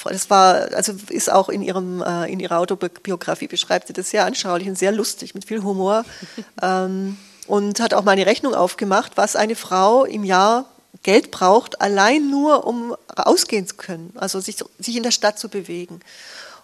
Das 0.04 0.32
war, 0.32 0.74
also 0.74 0.94
ist 1.10 1.32
auch 1.32 1.48
in, 1.48 1.62
ihrem, 1.62 2.02
äh, 2.02 2.32
in 2.32 2.40
ihrer 2.40 2.58
Autobiografie 2.58 3.48
beschreibt 3.48 3.86
sie 3.86 3.94
das 3.94 4.10
sehr 4.10 4.26
anschaulich 4.26 4.68
und 4.68 4.80
sehr 4.80 4.92
lustig, 4.92 5.36
mit 5.36 5.46
viel 5.46 5.62
Humor. 5.62 6.04
ähm, 6.62 7.18
und 7.48 7.80
hat 7.80 7.94
auch 7.94 8.04
mal 8.04 8.12
eine 8.12 8.26
Rechnung 8.26 8.54
aufgemacht, 8.56 9.14
was 9.16 9.36
eine 9.36 9.56
Frau 9.56 10.06
im 10.06 10.24
Jahr 10.24 10.66
Geld 11.04 11.32
braucht, 11.32 11.82
allein 11.82 12.30
nur 12.30 12.68
um 12.68 12.96
ausgehen 13.08 13.68
zu 13.68 13.76
können, 13.76 14.14
also 14.16 14.40
sich, 14.40 14.58
sich 14.78 14.96
in 14.96 15.04
der 15.04 15.12
Stadt 15.12 15.40
zu 15.40 15.50
bewegen. 15.50 16.02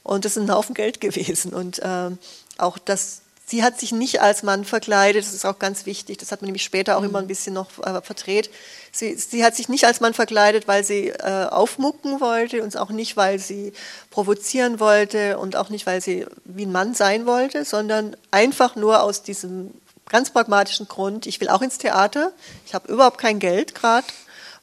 Und 0.04 0.26
das 0.26 0.38
ist 0.38 0.44
ein 0.44 0.54
Haufen 0.54 0.76
Geld 0.76 1.02
gewesen. 1.02 1.54
Und 1.54 1.82
ähm, 1.84 2.18
auch, 2.58 2.78
dass 2.78 3.22
Sie 3.50 3.64
hat 3.64 3.80
sich 3.80 3.94
nicht 3.94 4.20
als 4.20 4.44
Mann 4.44 4.66
verkleidet, 4.66 5.26
das 5.26 5.34
ist 5.34 5.46
auch 5.46 5.58
ganz 5.58 5.86
wichtig, 5.86 6.18
das 6.18 6.34
hat 6.34 6.42
man 6.42 6.48
nämlich 6.48 6.66
später 6.66 6.98
auch 6.98 7.04
immer 7.04 7.20
ein 7.20 7.28
bisschen 7.28 7.54
noch 7.54 7.70
äh, 7.80 8.02
verdreht. 8.02 8.50
Sie, 8.92 9.16
sie, 9.16 9.46
hat 9.46 9.56
sich 9.56 9.70
nicht 9.70 9.86
als 9.86 10.02
Mann 10.02 10.14
verkleidet, 10.14 10.68
weil 10.68 10.84
sie 10.84 11.08
äh, 11.08 11.46
aufmucken 11.50 12.20
wollte 12.20 12.62
und 12.62 12.76
auch 12.76 12.90
nicht, 12.90 13.16
weil 13.16 13.40
sie 13.40 13.72
provozieren 14.10 14.82
wollte 14.82 15.38
und 15.38 15.56
auch 15.56 15.70
nicht, 15.70 15.86
weil 15.86 16.02
sie 16.02 16.26
wie 16.44 16.66
ein 16.66 16.74
Mann 16.74 16.94
sein 16.94 17.26
wollte, 17.26 17.64
sondern 17.64 18.18
einfach 18.32 18.76
nur 18.76 19.02
aus 19.02 19.24
diesem 19.24 19.72
ganz 20.10 20.32
pragmatischen 20.32 20.88
Grund, 20.88 21.26
ich 21.26 21.40
will 21.42 21.50
auch 21.50 21.62
ins 21.62 21.78
Theater, 21.78 22.32
ich 22.66 22.74
habe 22.74 22.92
überhaupt 22.92 23.18
kein 23.18 23.40
Geld 23.40 23.76
gerade, 23.76 24.08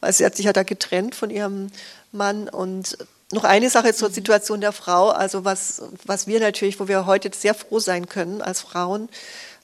weil 0.01 0.13
sie 0.13 0.25
hat 0.25 0.37
sich 0.37 0.47
ja 0.47 0.53
da 0.53 0.63
getrennt 0.63 1.15
von 1.15 1.31
ihrem 1.31 1.71
Mann 2.13 2.49
und 2.49 2.99
noch 3.33 3.45
eine 3.45 3.71
Sache 3.71 3.95
zur 3.95 4.11
Situation 4.11 4.61
der 4.61 4.73
Frau, 4.73 5.09
also 5.09 5.45
was, 5.45 5.83
was 6.05 6.27
wir 6.27 6.41
natürlich, 6.41 6.79
wo 6.81 6.89
wir 6.89 7.07
heute 7.07 7.31
sehr 7.35 7.55
froh 7.55 7.81
sein 7.81 8.09
können 8.09 8.41
als 8.41 8.61
Frauen, 8.61 9.09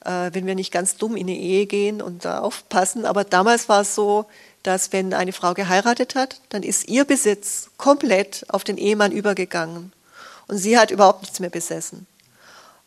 äh, 0.05 0.31
wenn 0.33 0.45
wir 0.45 0.55
nicht 0.55 0.71
ganz 0.71 0.97
dumm 0.97 1.15
in 1.15 1.27
eine 1.27 1.37
Ehe 1.37 1.65
gehen 1.65 2.01
und 2.01 2.25
da 2.25 2.39
aufpassen. 2.39 3.05
Aber 3.05 3.23
damals 3.23 3.69
war 3.69 3.81
es 3.81 3.95
so, 3.95 4.25
dass 4.63 4.91
wenn 4.91 5.13
eine 5.13 5.33
Frau 5.33 5.53
geheiratet 5.53 6.15
hat, 6.15 6.41
dann 6.49 6.63
ist 6.63 6.87
ihr 6.87 7.05
Besitz 7.05 7.69
komplett 7.77 8.45
auf 8.49 8.63
den 8.63 8.77
Ehemann 8.77 9.11
übergegangen. 9.11 9.91
Und 10.47 10.57
sie 10.57 10.77
hat 10.77 10.91
überhaupt 10.91 11.21
nichts 11.21 11.39
mehr 11.39 11.49
besessen. 11.49 12.07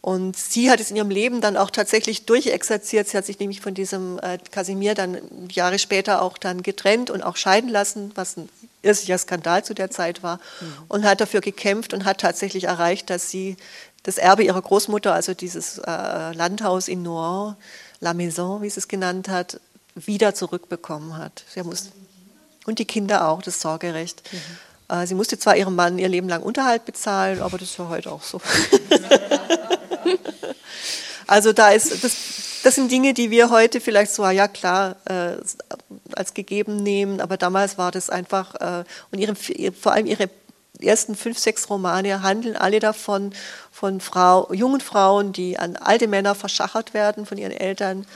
Und 0.04 0.36
sie 0.36 0.70
hat 0.70 0.80
es 0.80 0.90
in 0.90 0.96
ihrem 0.96 1.08
Leben 1.08 1.40
dann 1.40 1.56
auch 1.56 1.70
tatsächlich 1.70 2.26
durchexerziert. 2.26 3.08
Sie 3.08 3.16
hat 3.16 3.24
sich 3.24 3.38
nämlich 3.38 3.62
von 3.62 3.72
diesem 3.72 4.18
äh, 4.18 4.36
Kasimir 4.50 4.94
dann 4.94 5.16
Jahre 5.50 5.78
später 5.78 6.20
auch 6.20 6.36
dann 6.36 6.62
getrennt 6.62 7.08
und 7.08 7.22
auch 7.22 7.38
scheiden 7.38 7.70
lassen, 7.70 8.12
was 8.14 8.36
ein 8.36 8.50
irrsinniger 8.82 9.16
Skandal 9.16 9.64
zu 9.64 9.72
der 9.72 9.90
Zeit 9.90 10.22
war. 10.22 10.40
Mhm. 10.60 10.66
Und 10.88 11.04
hat 11.06 11.22
dafür 11.22 11.40
gekämpft 11.40 11.94
und 11.94 12.04
hat 12.04 12.20
tatsächlich 12.20 12.64
erreicht, 12.64 13.08
dass 13.08 13.30
sie 13.30 13.56
das 14.02 14.18
Erbe 14.18 14.42
ihrer 14.42 14.60
Großmutter, 14.60 15.14
also 15.14 15.32
dieses 15.32 15.78
äh, 15.78 16.32
Landhaus 16.34 16.88
in 16.88 17.02
Nohant, 17.02 17.56
La 18.00 18.12
Maison, 18.12 18.60
wie 18.60 18.68
sie 18.68 18.80
es 18.80 18.88
genannt 18.88 19.30
hat, 19.30 19.58
wieder 19.94 20.34
zurückbekommen 20.34 21.16
hat. 21.16 21.44
Sie 21.48 21.62
muss, 21.62 21.92
und 22.66 22.78
die 22.78 22.84
Kinder 22.84 23.26
auch, 23.26 23.40
das 23.40 23.58
Sorgerecht. 23.58 24.22
Mhm. 24.30 24.96
Äh, 24.96 25.06
sie 25.06 25.14
musste 25.14 25.38
zwar 25.38 25.56
ihrem 25.56 25.74
Mann 25.74 25.98
ihr 25.98 26.10
Leben 26.10 26.28
lang 26.28 26.42
Unterhalt 26.42 26.84
bezahlen, 26.84 27.40
aber 27.40 27.56
das 27.56 27.74
ja 27.78 27.88
heute 27.88 28.12
auch 28.12 28.22
so. 28.22 28.38
also 31.26 31.52
da 31.52 31.70
ist, 31.70 32.04
das, 32.04 32.16
das 32.62 32.74
sind 32.74 32.90
Dinge, 32.90 33.14
die 33.14 33.30
wir 33.30 33.50
heute 33.50 33.80
vielleicht 33.80 34.12
so, 34.12 34.26
ja 34.28 34.48
klar, 34.48 34.96
äh, 35.06 35.36
als 36.14 36.34
gegeben 36.34 36.76
nehmen, 36.76 37.20
aber 37.20 37.36
damals 37.36 37.78
war 37.78 37.90
das 37.90 38.10
einfach, 38.10 38.54
äh, 38.56 38.84
und 39.10 39.18
ihre, 39.18 39.34
vor 39.34 39.92
allem 39.92 40.06
ihre 40.06 40.30
ersten 40.80 41.14
fünf, 41.14 41.38
sechs 41.38 41.70
Romane 41.70 42.22
handeln 42.22 42.56
alle 42.56 42.80
davon, 42.80 43.32
von 43.70 44.00
Frau, 44.00 44.52
jungen 44.52 44.80
Frauen, 44.80 45.32
die 45.32 45.58
an 45.58 45.76
alte 45.76 46.08
Männer 46.08 46.34
verschachert 46.34 46.94
werden 46.94 47.26
von 47.26 47.38
ihren 47.38 47.52
Eltern, 47.52 48.06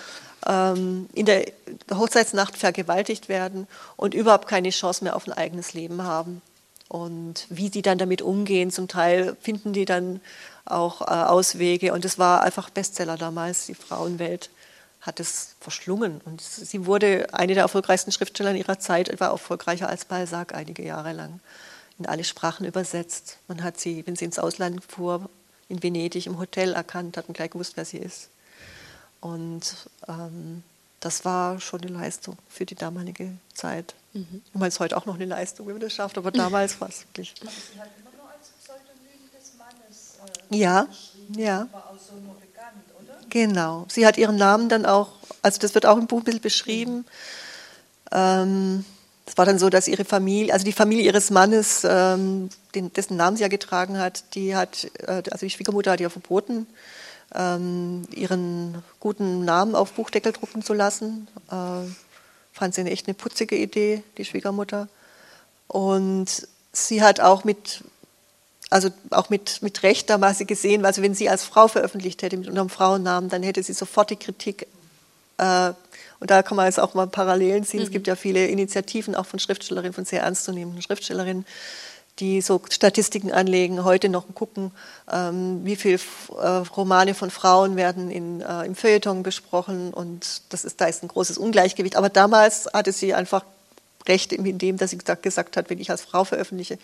ähm, 0.47 1.09
in 1.15 1.27
der 1.27 1.45
Hochzeitsnacht 1.93 2.57
vergewaltigt 2.57 3.29
werden 3.29 3.67
und 3.97 4.15
überhaupt 4.15 4.49
keine 4.49 4.71
Chance 4.71 5.05
mehr 5.05 5.17
auf 5.17 5.27
ein 5.27 5.33
eigenes 5.33 5.75
Leben 5.75 6.03
haben. 6.03 6.43
Und 6.89 7.47
wie 7.51 7.69
die 7.69 7.83
dann 7.83 7.99
damit 7.99 8.23
umgehen, 8.23 8.71
zum 8.71 8.89
Teil 8.89 9.37
finden 9.43 9.73
die 9.75 9.85
dann 9.85 10.21
auch 10.71 11.03
äh, 11.03 11.05
Auswege. 11.05 11.93
Und 11.93 12.05
es 12.05 12.19
war 12.19 12.43
einfach 12.43 12.71
Bestseller 12.71 13.17
damals. 13.17 13.67
Die 13.67 13.75
Frauenwelt 13.75 14.51
hat 15.01 15.21
es 15.21 15.55
verschlungen. 15.61 16.21
Und 16.25 16.43
sie 16.43 16.87
wurde 16.87 17.33
eine 17.33 17.55
der 17.55 17.63
erfolgreichsten 17.63 18.13
Schriftsteller 18.13 18.55
ihrer 18.55 18.79
Zeit, 18.79 19.21
war 19.21 19.31
erfolgreicher 19.31 19.89
als 19.89 20.05
Balzac 20.05 20.55
einige 20.55 20.85
Jahre 20.85 21.13
lang. 21.13 21.41
In 21.99 22.07
alle 22.07 22.25
Sprachen 22.25 22.67
übersetzt. 22.67 23.39
Man 23.49 23.63
hat 23.63 23.79
sie, 23.81 24.07
wenn 24.07 24.17
sie 24.17 24.25
ins 24.25 24.39
Ausland 24.39 24.85
fuhr, 24.85 25.29
in 25.69 25.83
Venedig 25.83 26.27
im 26.27 26.39
Hotel 26.39 26.73
erkannt, 26.73 27.17
hat 27.17 27.29
man 27.29 27.35
gleich 27.35 27.51
gewusst, 27.51 27.73
wer 27.77 27.85
sie 27.85 27.99
ist. 27.99 28.29
Und 29.21 29.89
ähm, 30.07 30.63
das 31.01 31.25
war 31.25 31.61
schon 31.61 31.83
eine 31.83 31.93
Leistung 31.93 32.37
für 32.49 32.67
die 32.67 32.75
damalige 32.75 33.37
Zeit. 33.55 33.95
Mhm. 34.13 34.43
Ich 34.47 34.55
meine, 34.55 34.69
es 34.69 34.75
ist 34.75 34.81
heute 34.81 34.97
auch 34.97 35.07
noch 35.07 35.15
eine 35.15 35.27
Leistung, 35.27 35.67
wenn 35.67 35.75
man 35.75 35.83
das 35.83 35.93
schafft, 35.93 36.19
aber 36.19 36.31
damals 36.31 36.81
war 36.81 36.89
es 36.89 37.03
wirklich. 37.03 37.35
Aber 37.41 37.51
sie 37.51 37.81
hat 37.81 37.91
immer 38.01 38.11
nur 38.17 38.31
als 38.31 38.49
Pseudonym 38.63 39.31
des 39.33 39.55
Mannes 39.59 40.19
äh, 40.25 40.38
ja, 40.51 40.87
ja. 41.37 41.69
War 41.73 41.91
auch 41.91 41.99
so 41.99 42.15
nur 42.15 42.35
bekannt, 42.35 42.85
oder? 43.01 43.19
Genau. 43.29 43.87
Sie 43.89 44.07
hat 44.07 44.19
ihren 44.19 44.37
Namen 44.37 44.69
dann 44.69 44.87
auch, 44.87 45.11
also 45.43 45.59
das 45.61 45.75
wird 45.75 45.87
auch 45.87 45.99
im 45.99 46.07
Buch 46.07 46.21
ein 46.21 46.25
bisschen 46.25 46.41
beschrieben. 46.41 47.05
Ähm, 48.13 48.85
es 49.27 49.37
war 49.37 49.45
dann 49.45 49.59
so, 49.59 49.69
dass 49.69 49.89
ihre 49.89 50.05
Familie, 50.05 50.53
also 50.53 50.65
die 50.65 50.73
Familie 50.73 51.05
ihres 51.05 51.31
Mannes, 51.31 51.83
ähm, 51.85 52.49
den, 52.75 52.93
dessen 52.95 53.17
Namen 53.17 53.37
sie 53.37 53.43
ja 53.43 53.49
getragen 53.49 53.99
hat, 53.99 54.35
die 54.35 54.57
hat, 54.57 54.89
äh, 55.01 55.23
also 55.31 55.45
die 55.45 55.51
Schwiegermutter 55.51 55.93
hat 55.93 56.01
ihr 56.01 56.09
verboten, 56.09 56.67
ähm, 57.35 58.09
ihren 58.15 58.83
guten 59.01 59.45
Namen 59.45 59.75
auf 59.75 59.93
Buchdeckel 59.93 60.33
drucken 60.33 60.63
zu 60.63 60.73
lassen. 60.73 61.29
Äh, 61.51 61.91
fand 62.53 62.75
sie 62.75 62.81
eine 62.81 62.91
echt 62.91 63.07
eine 63.07 63.15
putzige 63.15 63.57
Idee, 63.57 64.03
die 64.17 64.25
Schwiegermutter. 64.25 64.89
Und 65.67 66.49
sie 66.73 67.03
hat 67.03 67.21
auch 67.21 67.45
mit, 67.45 67.85
also 68.71 68.91
auch 69.11 69.31
mit, 69.31 69.63
mit 69.63 69.83
Recht 69.83 70.11
damals 70.11 70.39
gesehen, 70.39 70.85
also 70.85 71.03
wenn 71.03 71.15
sie 71.15 71.29
als 71.29 71.45
Frau 71.45 71.69
veröffentlicht 71.69 72.23
hätte 72.23 72.37
mit 72.37 72.49
unserem 72.49 72.69
Frauennamen, 72.69 73.31
dann 73.31 73.43
hätte 73.43 73.63
sie 73.63 73.73
sofort 73.73 74.11
die 74.11 74.17
Kritik. 74.17 74.67
Äh, 75.39 75.73
und 76.21 76.31
da 76.31 76.43
kann 76.43 76.57
man 76.57 76.67
jetzt 76.67 76.81
auch 76.81 76.95
mal 76.95 77.07
Parallelen 77.07 77.65
ziehen. 77.65 77.81
Mhm. 77.81 77.87
Es 77.87 77.93
gibt 77.93 78.07
ja 78.07 78.17
viele 78.17 78.47
Initiativen 78.47 79.15
auch 79.15 79.27
von 79.27 79.39
Schriftstellerinnen, 79.39 79.93
von 79.93 80.05
sehr 80.05 80.23
ernstzunehmenden 80.23 80.83
Schriftstellerinnen, 80.83 81.47
die 82.19 82.41
so 82.41 82.61
Statistiken 82.69 83.31
anlegen, 83.31 83.85
heute 83.85 84.09
noch 84.09 84.25
gucken, 84.35 84.73
ähm, 85.11 85.61
wie 85.65 85.77
viele 85.77 86.01
äh, 86.41 86.47
Romane 86.77 87.15
von 87.15 87.31
Frauen 87.31 87.77
werden 87.77 88.11
in, 88.11 88.41
äh, 88.41 88.65
im 88.65 88.75
Feuilleton 88.75 89.23
besprochen 89.23 89.95
und 89.95 90.43
das 90.49 90.65
ist, 90.65 90.81
da 90.81 90.87
ist 90.87 91.03
ein 91.03 91.09
großes 91.09 91.39
Ungleichgewicht. 91.39 91.97
Aber 91.97 92.09
damals 92.09 92.69
hatte 92.73 92.93
sie 92.93 93.15
einfach 93.15 93.45
recht 94.09 94.33
in 94.33 94.59
dem, 94.59 94.79
dass 94.79 94.91
sie 94.91 94.99
gesagt 94.99 95.57
hat, 95.57 95.71
wenn 95.71 95.79
ich 95.79 95.91
als 95.91 96.03
Frau 96.03 96.25
veröffentliche, 96.25 96.79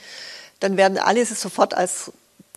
dann 0.64 0.78
werden 0.78 0.96
alle 0.96 1.20
es 1.20 1.40
sofort 1.40 1.74
als, 1.74 2.10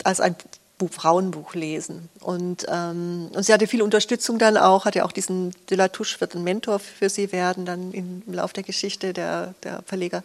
als 0.03 0.21
ein 0.21 0.35
Buch, 0.77 0.91
Frauenbuch 0.91 1.55
lesen. 1.55 2.09
Und, 2.21 2.65
ähm, 2.69 3.29
und 3.33 3.43
sie 3.43 3.51
hatte 3.51 3.67
viel 3.67 3.81
Unterstützung 3.81 4.39
dann 4.39 4.57
auch, 4.57 4.85
hatte 4.85 5.03
auch 5.03 5.11
diesen 5.11 5.53
De 5.69 5.77
La 5.77 5.89
Touche 5.89 6.21
wird 6.21 6.33
ein 6.33 6.43
Mentor 6.43 6.79
für 6.79 7.09
sie 7.09 7.31
werden, 7.31 7.65
dann 7.65 7.91
im 7.91 8.23
Laufe 8.27 8.53
der 8.53 8.63
Geschichte 8.63 9.11
der, 9.11 9.55
der 9.63 9.83
Verleger. 9.85 10.23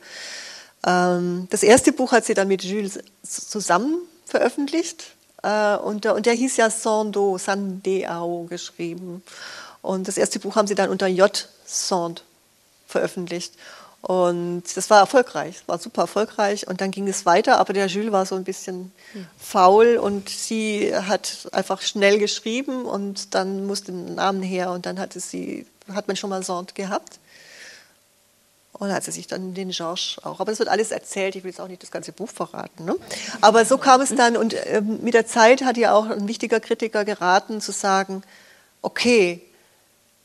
Ähm, 0.86 1.48
das 1.50 1.62
erste 1.64 1.92
Buch 1.92 2.12
hat 2.12 2.24
sie 2.24 2.34
dann 2.34 2.48
mit 2.48 2.62
Jules 2.62 3.00
zusammen 3.22 3.96
veröffentlicht 4.26 5.14
äh, 5.42 5.76
und, 5.76 6.06
und 6.06 6.26
der 6.26 6.34
hieß 6.34 6.56
ja 6.58 6.70
Sando, 6.70 7.36
Sandeo 7.38 8.46
geschrieben. 8.48 9.22
Und 9.80 10.06
das 10.06 10.16
erste 10.16 10.38
Buch 10.38 10.54
haben 10.54 10.68
sie 10.68 10.76
dann 10.76 10.90
unter 10.90 11.08
J. 11.08 11.48
Sand 11.64 12.22
veröffentlicht. 12.86 13.54
Und 14.02 14.64
das 14.74 14.90
war 14.90 14.98
erfolgreich, 14.98 15.62
war 15.68 15.78
super 15.78 16.02
erfolgreich. 16.02 16.66
Und 16.66 16.80
dann 16.80 16.90
ging 16.90 17.06
es 17.06 17.24
weiter, 17.24 17.58
aber 17.58 17.72
der 17.72 17.86
Jules 17.86 18.10
war 18.10 18.26
so 18.26 18.34
ein 18.34 18.42
bisschen 18.42 18.90
hm. 19.12 19.26
faul 19.38 19.96
und 19.96 20.28
sie 20.28 20.92
hat 20.94 21.48
einfach 21.52 21.80
schnell 21.80 22.18
geschrieben 22.18 22.84
und 22.84 23.32
dann 23.34 23.64
musste 23.64 23.92
ein 23.92 24.16
Namen 24.16 24.42
her 24.42 24.72
und 24.72 24.86
dann 24.86 24.98
hatte 24.98 25.20
sie, 25.20 25.66
hat 25.94 26.08
man 26.08 26.16
schon 26.16 26.30
mal 26.30 26.42
Sand 26.42 26.74
gehabt. 26.74 27.20
Und 28.72 28.92
hat 28.92 29.04
sie 29.04 29.12
sich 29.12 29.28
dann 29.28 29.54
den 29.54 29.70
Georges 29.70 30.16
auch. 30.24 30.40
Aber 30.40 30.50
das 30.50 30.58
wird 30.58 30.68
alles 30.68 30.90
erzählt, 30.90 31.36
ich 31.36 31.44
will 31.44 31.50
jetzt 31.50 31.60
auch 31.60 31.68
nicht 31.68 31.84
das 31.84 31.92
ganze 31.92 32.10
Buch 32.10 32.30
verraten. 32.30 32.84
Ne? 32.84 32.96
Aber 33.40 33.64
so 33.64 33.78
kam 33.78 34.00
es 34.00 34.12
dann 34.12 34.36
und 34.36 34.54
äh, 34.54 34.80
mit 34.80 35.14
der 35.14 35.26
Zeit 35.26 35.62
hat 35.62 35.76
ja 35.76 35.94
auch 35.94 36.06
ein 36.06 36.26
wichtiger 36.26 36.58
Kritiker 36.58 37.04
geraten, 37.04 37.60
zu 37.60 37.70
sagen, 37.70 38.24
okay, 38.80 39.40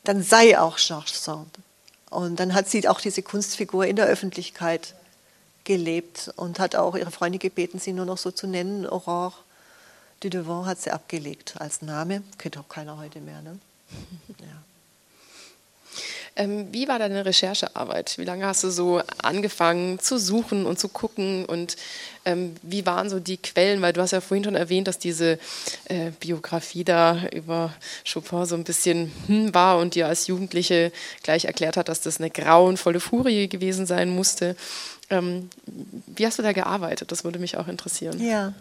dann 0.06 0.24
sei 0.24 0.58
auch 0.58 0.78
Georges 0.78 1.24
Sand. 1.24 1.60
Und 2.10 2.40
dann 2.40 2.54
hat 2.54 2.70
sie 2.70 2.88
auch 2.88 3.02
diese 3.02 3.22
Kunstfigur 3.22 3.86
in 3.86 3.96
der 3.96 4.06
Öffentlichkeit 4.06 4.96
gelebt 5.64 6.32
und 6.38 6.60
hat 6.60 6.76
auch 6.76 6.96
ihre 6.96 7.12
Freunde 7.12 7.40
gebeten, 7.40 7.80
sie 7.80 7.94
nur 7.94 8.06
noch 8.06 8.18
so 8.18 8.32
zu 8.32 8.48
nennen. 8.48 8.88
Aurore 8.88 9.34
de 10.24 10.30
Devant 10.30 10.66
hat 10.66 10.80
sie 10.80 10.92
abgelegt 10.92 11.56
als 11.60 11.82
Name. 11.82 12.24
Kennt 12.38 12.58
auch 12.58 12.70
keiner 12.70 12.98
heute 12.98 13.20
mehr. 13.20 13.42
Ne? 13.42 13.60
Ja. 14.40 14.77
Ähm, 16.38 16.68
wie 16.72 16.88
war 16.88 17.00
deine 17.00 17.26
Recherchearbeit? 17.26 18.20
Wie 18.20 18.24
lange 18.24 18.46
hast 18.46 18.64
du 18.64 18.70
so 18.70 19.02
angefangen 19.24 19.98
zu 19.98 20.20
suchen 20.20 20.68
und 20.68 20.78
zu 20.78 20.88
gucken 20.88 21.46
und 21.46 21.78
ähm, 22.26 22.56
wie 22.62 22.86
waren 22.86 23.10
so 23.10 23.20
die 23.20 23.38
Quellen? 23.38 23.82
Weil 23.82 23.94
du 23.94 24.02
hast 24.02 24.12
ja 24.12 24.22
vorhin 24.22 24.44
schon 24.44 24.54
erwähnt, 24.54 24.88
dass 24.88 25.00
diese 25.00 25.40
äh, 25.86 26.12
Biografie 26.20 26.84
da 26.84 27.24
über 27.34 27.74
Chopin 28.12 28.46
so 28.46 28.54
ein 28.54 28.64
bisschen 28.64 29.12
hm, 29.26 29.56
war 29.56 29.80
und 29.80 29.96
dir 29.96 30.08
als 30.08 30.28
Jugendliche 30.28 30.92
gleich 31.24 31.46
erklärt 31.46 31.76
hat, 31.76 31.90
dass 31.90 32.02
das 32.02 32.20
eine 32.20 32.30
grauenvolle 32.30 33.00
Furie 33.00 33.48
gewesen 33.50 33.88
sein 33.88 34.10
musste. 34.10 34.56
Ähm, 35.10 35.50
wie 36.06 36.26
hast 36.28 36.38
du 36.38 36.44
da 36.44 36.52
gearbeitet? 36.52 37.12
Das 37.12 37.24
würde 37.24 37.40
mich 37.40 37.58
auch 37.58 37.68
interessieren. 37.68 38.22
Ja, 38.24 38.54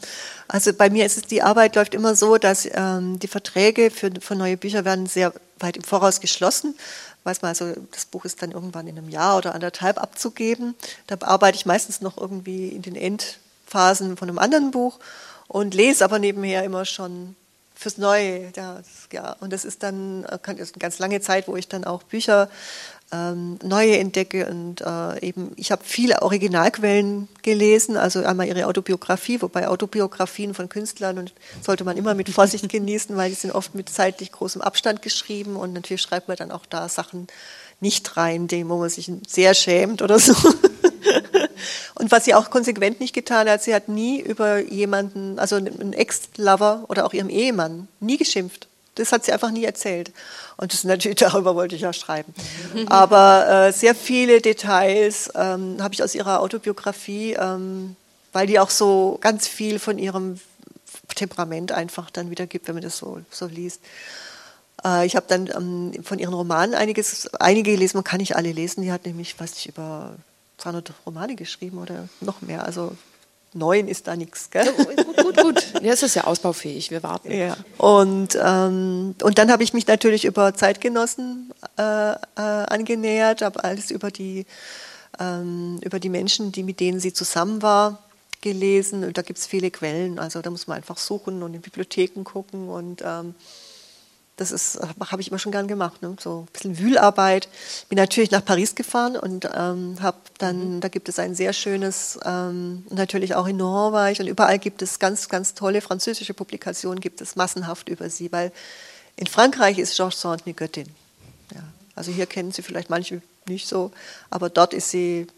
also 0.48 0.72
bei 0.72 0.88
mir 0.88 1.04
ist 1.04 1.18
es, 1.18 1.24
die 1.24 1.42
Arbeit 1.42 1.74
läuft 1.76 1.92
immer 1.92 2.14
so, 2.14 2.38
dass 2.38 2.66
ähm, 2.72 3.18
die 3.18 3.28
Verträge 3.28 3.90
für, 3.90 4.10
für 4.18 4.36
neue 4.36 4.56
Bücher 4.56 4.86
werden 4.86 5.06
sehr 5.06 5.34
weit 5.58 5.76
im 5.76 5.82
Voraus 5.82 6.20
geschlossen 6.20 6.74
weiß 7.26 7.42
man, 7.42 7.50
also 7.50 7.74
das 7.92 8.06
Buch 8.06 8.24
ist 8.24 8.40
dann 8.42 8.52
irgendwann 8.52 8.86
in 8.86 8.96
einem 8.96 9.08
Jahr 9.08 9.36
oder 9.36 9.54
anderthalb 9.54 10.00
abzugeben. 10.00 10.74
Da 11.06 11.16
arbeite 11.20 11.58
ich 11.58 11.66
meistens 11.66 12.00
noch 12.00 12.16
irgendwie 12.16 12.68
in 12.68 12.82
den 12.82 12.96
Endphasen 12.96 14.16
von 14.16 14.28
einem 14.28 14.38
anderen 14.38 14.70
Buch 14.70 14.98
und 15.48 15.74
lese 15.74 16.04
aber 16.04 16.18
nebenher 16.18 16.64
immer 16.64 16.84
schon 16.84 17.36
Fürs 17.78 17.98
Neue, 17.98 18.52
ja, 18.56 18.80
ja. 19.12 19.36
Und 19.40 19.52
das 19.52 19.66
ist 19.66 19.82
dann 19.82 20.24
äh, 20.24 20.38
das 20.46 20.54
ist 20.54 20.74
eine 20.74 20.80
ganz 20.80 20.98
lange 20.98 21.20
Zeit, 21.20 21.46
wo 21.46 21.56
ich 21.56 21.68
dann 21.68 21.84
auch 21.84 22.02
Bücher 22.04 22.48
ähm, 23.12 23.58
neue 23.62 23.98
entdecke 23.98 24.46
und 24.46 24.80
äh, 24.80 25.20
eben 25.20 25.52
ich 25.56 25.70
habe 25.70 25.82
viele 25.84 26.22
Originalquellen 26.22 27.28
gelesen, 27.42 27.96
also 27.96 28.24
einmal 28.24 28.48
ihre 28.48 28.66
Autobiografie, 28.66 29.40
wobei 29.40 29.68
Autobiografien 29.68 30.54
von 30.54 30.68
Künstlern 30.68 31.18
und 31.18 31.32
sollte 31.62 31.84
man 31.84 31.96
immer 31.96 32.14
mit 32.14 32.28
Vorsicht 32.28 32.68
genießen, 32.68 33.16
weil 33.16 33.30
die 33.30 33.36
sind 33.36 33.52
oft 33.52 33.74
mit 33.74 33.88
zeitlich 33.88 34.32
großem 34.32 34.60
Abstand 34.60 35.02
geschrieben 35.02 35.56
und 35.56 35.72
natürlich 35.72 36.02
schreibt 36.02 36.28
man 36.28 36.36
dann 36.36 36.50
auch 36.50 36.66
da 36.66 36.88
Sachen 36.88 37.28
nicht 37.80 38.16
rein, 38.16 38.48
dem 38.48 38.68
wo 38.68 38.78
man 38.78 38.88
sich 38.88 39.10
sehr 39.26 39.54
schämt 39.54 40.02
oder 40.02 40.18
so. 40.18 40.34
und 41.94 42.10
was 42.10 42.24
sie 42.24 42.34
auch 42.34 42.50
konsequent 42.50 43.00
nicht 43.00 43.14
getan 43.14 43.48
hat, 43.48 43.62
sie 43.62 43.74
hat 43.74 43.88
nie 43.88 44.20
über 44.20 44.58
jemanden, 44.58 45.38
also 45.38 45.56
einen 45.56 45.92
Ex-Lover 45.92 46.86
oder 46.88 47.06
auch 47.06 47.12
ihrem 47.12 47.28
Ehemann, 47.28 47.86
nie 48.00 48.16
geschimpft. 48.16 48.68
Das 48.96 49.12
hat 49.12 49.24
sie 49.24 49.32
einfach 49.32 49.50
nie 49.50 49.64
erzählt. 49.64 50.12
Und 50.56 50.72
das 50.72 50.84
natürlich 50.84 51.18
darüber 51.20 51.54
wollte 51.54 51.76
ich 51.76 51.82
ja 51.82 51.92
schreiben. 51.92 52.34
Aber 52.86 53.68
äh, 53.68 53.72
sehr 53.72 53.94
viele 53.94 54.40
Details 54.40 55.30
ähm, 55.34 55.76
habe 55.80 55.94
ich 55.94 56.02
aus 56.02 56.14
ihrer 56.14 56.40
Autobiografie, 56.40 57.34
ähm, 57.34 57.96
weil 58.32 58.46
die 58.46 58.58
auch 58.58 58.70
so 58.70 59.18
ganz 59.20 59.46
viel 59.46 59.78
von 59.78 59.98
ihrem 59.98 60.40
Temperament 61.14 61.72
einfach 61.72 62.10
dann 62.10 62.30
wieder 62.30 62.46
gibt, 62.46 62.68
wenn 62.68 62.74
man 62.74 62.82
das 62.82 62.98
so, 62.98 63.20
so 63.30 63.46
liest. 63.46 63.80
Äh, 64.84 65.06
ich 65.06 65.16
habe 65.16 65.26
dann 65.28 65.48
ähm, 65.48 66.04
von 66.04 66.18
ihren 66.18 66.34
Romanen 66.34 66.74
einiges, 66.74 67.32
einige 67.34 67.72
gelesen, 67.72 67.98
man 67.98 68.04
kann 68.04 68.18
nicht 68.18 68.36
alle 68.36 68.52
lesen. 68.52 68.82
Die 68.82 68.92
hat 68.92 69.06
nämlich, 69.06 69.38
weiß 69.38 69.52
ich, 69.56 69.68
über 69.68 70.16
200 70.58 70.92
Romane 71.04 71.36
geschrieben 71.36 71.78
oder 71.78 72.08
noch 72.20 72.42
mehr. 72.42 72.64
Also 72.64 72.96
neun 73.56 73.88
ist 73.88 74.06
da 74.06 74.16
nichts. 74.16 74.50
Ja, 74.54 74.64
gut, 74.70 75.16
gut, 75.16 75.36
gut. 75.36 75.72
Ja, 75.82 75.92
es 75.92 76.02
ist 76.02 76.14
ja 76.14 76.24
ausbaufähig, 76.24 76.90
wir 76.90 77.02
warten. 77.02 77.32
Ja. 77.32 77.56
Und, 77.78 78.38
ähm, 78.40 79.14
und 79.22 79.38
dann 79.38 79.50
habe 79.50 79.62
ich 79.62 79.72
mich 79.72 79.86
natürlich 79.86 80.24
über 80.24 80.54
Zeitgenossen 80.54 81.52
äh, 81.78 82.12
äh, 82.12 82.16
angenähert, 82.36 83.42
habe 83.42 83.64
alles 83.64 83.90
über 83.90 84.10
die, 84.10 84.46
ähm, 85.18 85.78
über 85.82 85.98
die 85.98 86.08
Menschen, 86.08 86.52
die, 86.52 86.62
mit 86.62 86.80
denen 86.80 87.00
sie 87.00 87.12
zusammen 87.12 87.62
war, 87.62 88.04
gelesen. 88.40 89.04
Und 89.04 89.18
da 89.18 89.22
gibt 89.22 89.38
es 89.38 89.46
viele 89.46 89.70
Quellen. 89.70 90.18
Also 90.18 90.42
da 90.42 90.50
muss 90.50 90.66
man 90.66 90.76
einfach 90.76 90.98
suchen 90.98 91.42
und 91.42 91.54
in 91.54 91.60
Bibliotheken 91.60 92.22
gucken 92.22 92.68
und 92.68 93.02
ähm, 93.04 93.34
das 94.36 94.50
ist, 94.50 94.78
habe 95.00 95.22
ich 95.22 95.28
immer 95.28 95.38
schon 95.38 95.52
gern 95.52 95.66
gemacht, 95.66 96.02
ne? 96.02 96.14
so 96.20 96.40
ein 96.40 96.52
bisschen 96.52 96.78
Wühlarbeit. 96.78 97.48
Bin 97.88 97.96
natürlich 97.96 98.30
nach 98.30 98.44
Paris 98.44 98.74
gefahren 98.74 99.16
und 99.16 99.48
ähm, 99.54 99.96
habe 100.00 100.18
dann, 100.38 100.76
mhm. 100.76 100.80
da 100.80 100.88
gibt 100.88 101.08
es 101.08 101.18
ein 101.18 101.34
sehr 101.34 101.54
schönes, 101.54 102.18
ähm, 102.24 102.84
natürlich 102.90 103.34
auch 103.34 103.46
in 103.46 103.56
Nohant 103.56 103.94
war 103.94 104.10
ich 104.10 104.20
und 104.20 104.26
überall 104.26 104.58
gibt 104.58 104.82
es 104.82 104.98
ganz, 104.98 105.30
ganz 105.30 105.54
tolle 105.54 105.80
französische 105.80 106.34
Publikationen, 106.34 107.00
gibt 107.00 107.22
es 107.22 107.34
massenhaft 107.34 107.88
über 107.88 108.10
sie, 108.10 108.30
weil 108.30 108.52
in 109.16 109.26
Frankreich 109.26 109.78
ist 109.78 109.96
Georges 109.96 110.20
Sand 110.20 110.42
eine 110.44 110.52
Göttin. 110.52 110.88
Ja. 111.54 111.62
Also 111.94 112.12
hier 112.12 112.26
kennen 112.26 112.52
sie 112.52 112.60
vielleicht 112.60 112.90
manche 112.90 113.22
nicht 113.46 113.66
so, 113.66 113.90
aber 114.28 114.50
dort 114.50 114.74
ist 114.74 114.90
sie, 114.90 115.28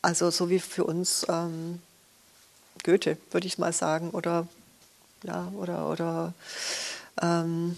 also 0.00 0.30
so 0.30 0.48
wie 0.48 0.60
für 0.60 0.84
uns 0.84 1.26
ähm, 1.28 1.80
Goethe, 2.84 3.18
würde 3.30 3.46
ich 3.46 3.58
mal 3.58 3.74
sagen, 3.74 4.10
oder 4.10 4.48
ja, 5.24 5.52
oder 5.56 5.88
oder 5.90 6.34
ähm, 7.20 7.76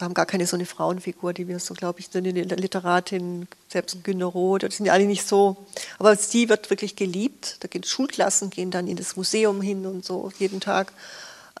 wir 0.00 0.06
haben 0.06 0.14
gar 0.14 0.26
keine 0.26 0.46
so 0.46 0.56
eine 0.56 0.64
Frauenfigur, 0.64 1.34
die 1.34 1.46
wir 1.46 1.58
so, 1.58 1.74
glaube 1.74 2.00
ich, 2.00 2.08
so 2.10 2.18
eine 2.18 2.30
Literatin, 2.30 3.46
selbst 3.68 4.02
Günter 4.02 4.26
Roth, 4.26 4.62
das 4.62 4.76
sind 4.76 4.86
ja 4.86 4.94
alle 4.94 5.04
nicht 5.04 5.26
so. 5.26 5.56
Aber 5.98 6.16
sie 6.16 6.48
wird 6.48 6.70
wirklich 6.70 6.96
geliebt. 6.96 7.58
Da 7.60 7.68
gehen 7.68 7.84
Schulklassen, 7.84 8.48
gehen 8.48 8.70
dann 8.70 8.86
in 8.88 8.96
das 8.96 9.16
Museum 9.16 9.60
hin 9.60 9.84
und 9.84 10.04
so 10.04 10.32
jeden 10.38 10.60
Tag. 10.60 10.92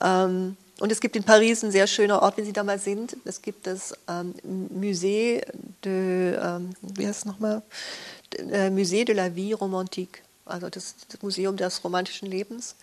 Ähm, 0.00 0.56
und 0.80 0.90
es 0.90 1.00
gibt 1.00 1.16
in 1.16 1.24
Paris 1.24 1.62
einen 1.62 1.72
sehr 1.72 1.86
schönen 1.86 2.12
Ort, 2.12 2.38
wenn 2.38 2.46
Sie 2.46 2.54
da 2.54 2.64
mal 2.64 2.78
sind. 2.78 3.14
Es 3.26 3.42
gibt 3.42 3.66
das 3.66 3.92
ähm, 4.08 4.34
Musée 4.74 5.42
de, 5.84 6.34
ähm, 6.36 6.70
wie 6.80 7.06
heißt 7.06 7.18
es 7.20 7.24
nochmal? 7.26 7.62
Äh, 8.38 8.70
Musée 8.70 9.04
de 9.04 9.14
la 9.14 9.36
Vie 9.36 9.52
Romantique, 9.52 10.22
also 10.46 10.70
das, 10.70 10.94
das 11.10 11.20
Museum 11.20 11.58
des 11.58 11.84
romantischen 11.84 12.30
Lebens. 12.30 12.76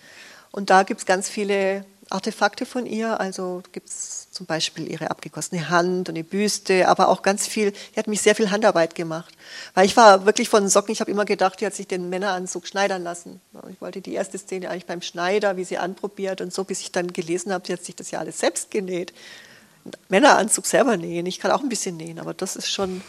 Und 0.51 0.69
da 0.69 0.83
gibt 0.83 1.01
es 1.01 1.05
ganz 1.05 1.29
viele 1.29 1.85
Artefakte 2.09 2.65
von 2.65 2.85
ihr. 2.85 3.19
Also 3.19 3.61
gibt 3.71 3.89
es 3.89 4.31
zum 4.31 4.45
Beispiel 4.45 4.89
ihre 4.89 5.11
abgegossene 5.11 5.69
Hand 5.69 6.09
und 6.09 6.15
eine 6.15 6.23
Büste, 6.23 6.87
aber 6.87 7.09
auch 7.09 7.21
ganz 7.21 7.47
viel. 7.47 7.71
Die 7.71 7.99
hat 7.99 8.07
mich 8.07 8.21
sehr 8.21 8.35
viel 8.35 8.51
Handarbeit 8.51 8.95
gemacht. 8.95 9.33
Weil 9.73 9.85
ich 9.85 9.97
war 9.97 10.25
wirklich 10.25 10.49
von 10.49 10.67
Socken, 10.69 10.91
ich 10.91 11.01
habe 11.01 11.11
immer 11.11 11.25
gedacht, 11.25 11.59
die 11.59 11.65
hat 11.65 11.73
sich 11.73 11.87
den 11.87 12.09
Männeranzug 12.09 12.67
schneidern 12.67 13.03
lassen. 13.03 13.41
Ich 13.71 13.81
wollte 13.81 14.01
die 14.01 14.13
erste 14.13 14.37
Szene 14.37 14.69
eigentlich 14.69 14.85
beim 14.85 15.01
Schneider, 15.01 15.57
wie 15.57 15.63
sie 15.63 15.77
anprobiert 15.77 16.41
und 16.41 16.53
so, 16.53 16.63
bis 16.63 16.81
ich 16.81 16.91
dann 16.91 17.11
gelesen 17.11 17.51
habe, 17.51 17.65
sie 17.65 17.73
hat 17.73 17.83
sich 17.83 17.95
das 17.95 18.11
ja 18.11 18.19
alles 18.19 18.39
selbst 18.39 18.71
genäht. 18.71 19.13
Männeranzug 20.09 20.65
selber 20.65 20.97
nähen. 20.97 21.25
Ich 21.25 21.39
kann 21.39 21.51
auch 21.51 21.61
ein 21.61 21.69
bisschen 21.69 21.97
nähen, 21.97 22.19
aber 22.19 22.33
das 22.33 22.55
ist 22.55 22.69
schon. 22.69 23.01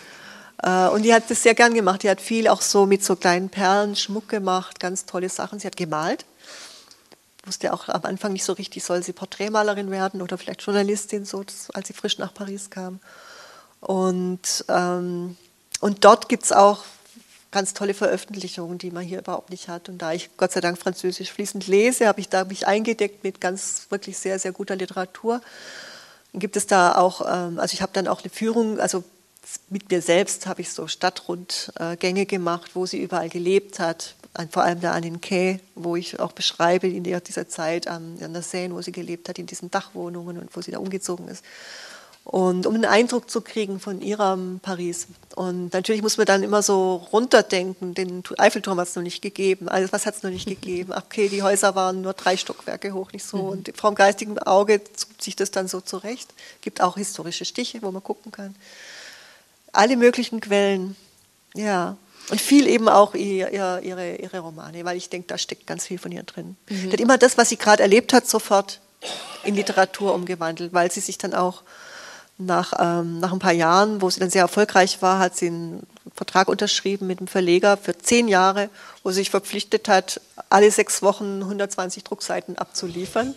Äh, 0.62 0.88
und 0.88 1.02
die 1.02 1.12
hat 1.12 1.30
das 1.30 1.42
sehr 1.42 1.54
gern 1.54 1.74
gemacht. 1.74 2.02
Die 2.02 2.10
hat 2.10 2.20
viel 2.20 2.48
auch 2.48 2.62
so 2.62 2.86
mit 2.86 3.04
so 3.04 3.16
kleinen 3.16 3.48
Perlen 3.48 3.96
Schmuck 3.96 4.28
gemacht, 4.28 4.80
ganz 4.80 5.06
tolle 5.06 5.28
Sachen. 5.28 5.58
Sie 5.58 5.66
hat 5.66 5.76
gemalt 5.76 6.24
wusste 7.48 7.72
auch 7.72 7.88
am 7.88 8.04
Anfang 8.04 8.32
nicht 8.32 8.44
so 8.44 8.52
richtig, 8.52 8.84
soll 8.84 9.02
sie 9.02 9.12
Porträtmalerin 9.12 9.90
werden 9.90 10.22
oder 10.22 10.38
vielleicht 10.38 10.62
Journalistin, 10.62 11.24
so 11.24 11.44
als 11.74 11.88
sie 11.88 11.94
frisch 11.94 12.18
nach 12.18 12.32
Paris 12.32 12.70
kam. 12.70 13.00
Und, 13.80 14.64
ähm, 14.68 15.36
und 15.80 16.04
dort 16.04 16.28
gibt 16.28 16.44
es 16.44 16.52
auch 16.52 16.84
ganz 17.50 17.72
tolle 17.72 17.94
Veröffentlichungen, 17.94 18.78
die 18.78 18.90
man 18.90 19.04
hier 19.04 19.20
überhaupt 19.20 19.50
nicht 19.50 19.68
hat. 19.68 19.88
Und 19.88 19.98
da 19.98 20.12
ich 20.12 20.30
Gott 20.36 20.52
sei 20.52 20.60
Dank 20.60 20.78
Französisch 20.78 21.32
fließend 21.32 21.66
lese, 21.66 22.06
habe 22.06 22.20
ich 22.20 22.28
da 22.28 22.44
mich 22.44 22.66
eingedeckt 22.66 23.24
mit 23.24 23.40
ganz 23.40 23.86
wirklich 23.88 24.18
sehr, 24.18 24.38
sehr 24.38 24.52
guter 24.52 24.76
Literatur. 24.76 25.40
Dann 26.32 26.40
gibt 26.40 26.56
es 26.56 26.66
da 26.66 26.96
auch, 26.96 27.22
ähm, 27.22 27.58
also 27.58 27.72
ich 27.72 27.82
habe 27.82 27.92
dann 27.94 28.06
auch 28.06 28.20
eine 28.20 28.30
Führung, 28.30 28.78
also 28.80 29.02
mit 29.70 29.90
mir 29.90 30.02
selbst 30.02 30.46
habe 30.46 30.60
ich 30.60 30.70
so 30.70 30.88
Stadtrundgänge 30.88 32.26
gemacht, 32.26 32.72
wo 32.74 32.84
sie 32.84 33.00
überall 33.00 33.30
gelebt 33.30 33.78
hat, 33.78 34.14
vor 34.50 34.62
allem 34.62 34.80
da 34.80 34.92
an 34.92 35.02
den 35.02 35.20
Quai, 35.20 35.60
wo 35.74 35.96
ich 35.96 36.20
auch 36.20 36.32
beschreibe 36.32 36.86
in 36.86 37.02
dieser 37.02 37.48
Zeit 37.48 37.88
an 37.88 38.16
der 38.18 38.42
Seine, 38.42 38.74
wo 38.74 38.82
sie 38.82 38.92
gelebt 38.92 39.28
hat, 39.28 39.38
in 39.38 39.46
diesen 39.46 39.70
Dachwohnungen 39.70 40.38
und 40.38 40.56
wo 40.56 40.60
sie 40.60 40.70
da 40.70 40.78
umgezogen 40.78 41.28
ist. 41.28 41.44
Und 42.28 42.66
um 42.66 42.74
einen 42.74 42.84
Eindruck 42.84 43.30
zu 43.30 43.40
kriegen 43.40 43.80
von 43.80 44.02
ihrem 44.02 44.60
Paris. 44.60 45.06
Und 45.34 45.72
natürlich 45.72 46.02
muss 46.02 46.18
man 46.18 46.26
dann 46.26 46.42
immer 46.42 46.62
so 46.62 46.96
runterdenken, 47.10 47.94
den 47.94 48.22
Eiffelturm 48.36 48.78
hat 48.78 48.88
es 48.88 48.96
noch 48.96 49.02
nicht 49.02 49.22
gegeben, 49.22 49.70
alles 49.70 49.92
was 49.94 50.04
hat 50.04 50.14
es 50.16 50.22
noch 50.22 50.30
nicht 50.30 50.46
gegeben. 50.46 50.92
Okay, 51.08 51.30
die 51.30 51.42
Häuser 51.42 51.74
waren 51.74 52.02
nur 52.02 52.12
drei 52.12 52.36
Stockwerke 52.36 52.92
hoch, 52.92 53.12
nicht 53.12 53.24
so. 53.24 53.38
Mhm. 53.38 53.48
Und 53.48 53.72
vom 53.74 53.94
geistigen 53.94 54.38
Auge 54.40 54.82
zieht 54.84 55.22
sich 55.22 55.36
das 55.36 55.50
dann 55.50 55.68
so 55.68 55.80
zurecht. 55.80 56.34
Gibt 56.60 56.82
auch 56.82 56.98
historische 56.98 57.46
Stiche, 57.46 57.80
wo 57.80 57.90
man 57.90 58.02
gucken 58.02 58.30
kann. 58.30 58.54
Alle 59.72 59.96
möglichen 59.96 60.40
Quellen, 60.40 60.96
ja. 61.54 61.96
Und 62.30 62.40
viel 62.40 62.66
eben 62.66 62.88
auch 62.88 63.14
ihr, 63.14 63.52
ihr, 63.52 63.80
ihre, 63.82 64.16
ihre 64.16 64.40
Romane, 64.40 64.84
weil 64.84 64.96
ich 64.96 65.08
denke, 65.08 65.28
da 65.28 65.38
steckt 65.38 65.66
ganz 65.66 65.86
viel 65.86 65.98
von 65.98 66.12
ihr 66.12 66.22
drin. 66.22 66.56
Mhm. 66.68 66.82
Die 66.82 66.92
hat 66.92 67.00
immer 67.00 67.18
das, 67.18 67.38
was 67.38 67.48
sie 67.48 67.56
gerade 67.56 67.82
erlebt 67.82 68.12
hat, 68.12 68.26
sofort 68.26 68.80
in 69.44 69.54
Literatur 69.54 70.14
umgewandelt, 70.14 70.72
weil 70.72 70.90
sie 70.90 71.00
sich 71.00 71.18
dann 71.18 71.34
auch 71.34 71.62
nach, 72.38 72.72
ähm, 72.78 73.18
nach 73.18 73.32
ein 73.32 73.38
paar 73.38 73.52
Jahren, 73.52 74.00
wo 74.00 74.10
sie 74.10 74.20
dann 74.20 74.30
sehr 74.30 74.42
erfolgreich 74.42 75.02
war, 75.02 75.18
hat 75.18 75.36
sie 75.36 75.48
einen 75.48 75.86
Vertrag 76.14 76.48
unterschrieben 76.48 77.06
mit 77.06 77.18
einem 77.18 77.28
Verleger 77.28 77.76
für 77.76 77.96
zehn 77.96 78.28
Jahre, 78.28 78.70
wo 79.02 79.10
sie 79.10 79.16
sich 79.16 79.30
verpflichtet 79.30 79.88
hat, 79.88 80.20
alle 80.48 80.70
sechs 80.70 81.02
Wochen 81.02 81.42
120 81.42 82.04
Druckseiten 82.04 82.56
abzuliefern. 82.56 83.34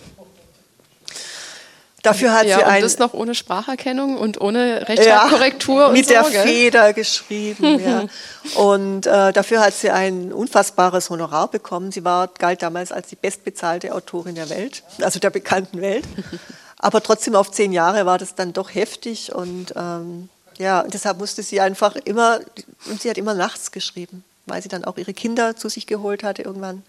Dafür 2.03 2.33
hat 2.33 2.47
ja, 2.47 2.57
sie 2.57 2.63
ein, 2.63 2.81
das 2.81 2.97
noch 2.97 3.13
ohne 3.13 3.35
Spracherkennung 3.35 4.17
und 4.17 4.41
ohne 4.41 4.87
Rechtschreibkorrektur. 4.87 5.81
Ja, 5.81 5.89
mit 5.89 6.05
so, 6.05 6.13
der 6.13 6.23
gell? 6.23 6.43
Feder 6.43 6.93
geschrieben. 6.93 7.79
ja. 7.79 8.05
Und 8.55 9.05
äh, 9.05 9.31
dafür 9.31 9.61
hat 9.61 9.75
sie 9.75 9.91
ein 9.91 10.33
unfassbares 10.33 11.11
Honorar 11.11 11.49
bekommen. 11.49 11.91
Sie 11.91 12.03
war, 12.03 12.27
galt 12.27 12.63
damals 12.63 12.91
als 12.91 13.09
die 13.09 13.15
bestbezahlte 13.15 13.93
Autorin 13.93 14.33
der 14.33 14.49
Welt, 14.49 14.83
also 14.99 15.19
der 15.19 15.29
bekannten 15.29 15.79
Welt. 15.79 16.05
Aber 16.77 17.03
trotzdem 17.03 17.35
auf 17.35 17.51
zehn 17.51 17.71
Jahre 17.71 18.07
war 18.07 18.17
das 18.17 18.33
dann 18.33 18.53
doch 18.53 18.73
heftig 18.73 19.33
und 19.33 19.73
ähm, 19.75 20.29
ja, 20.57 20.81
und 20.81 20.93
deshalb 20.93 21.19
musste 21.19 21.43
sie 21.43 21.61
einfach 21.61 21.95
immer, 21.95 22.39
und 22.89 23.01
sie 23.01 23.09
hat 23.09 23.17
immer 23.17 23.35
nachts 23.35 23.71
geschrieben, 23.71 24.23
weil 24.47 24.61
sie 24.63 24.69
dann 24.69 24.83
auch 24.83 24.97
ihre 24.97 25.13
Kinder 25.13 25.55
zu 25.55 25.69
sich 25.69 25.85
geholt 25.85 26.23
hatte 26.23 26.41
irgendwann. 26.41 26.83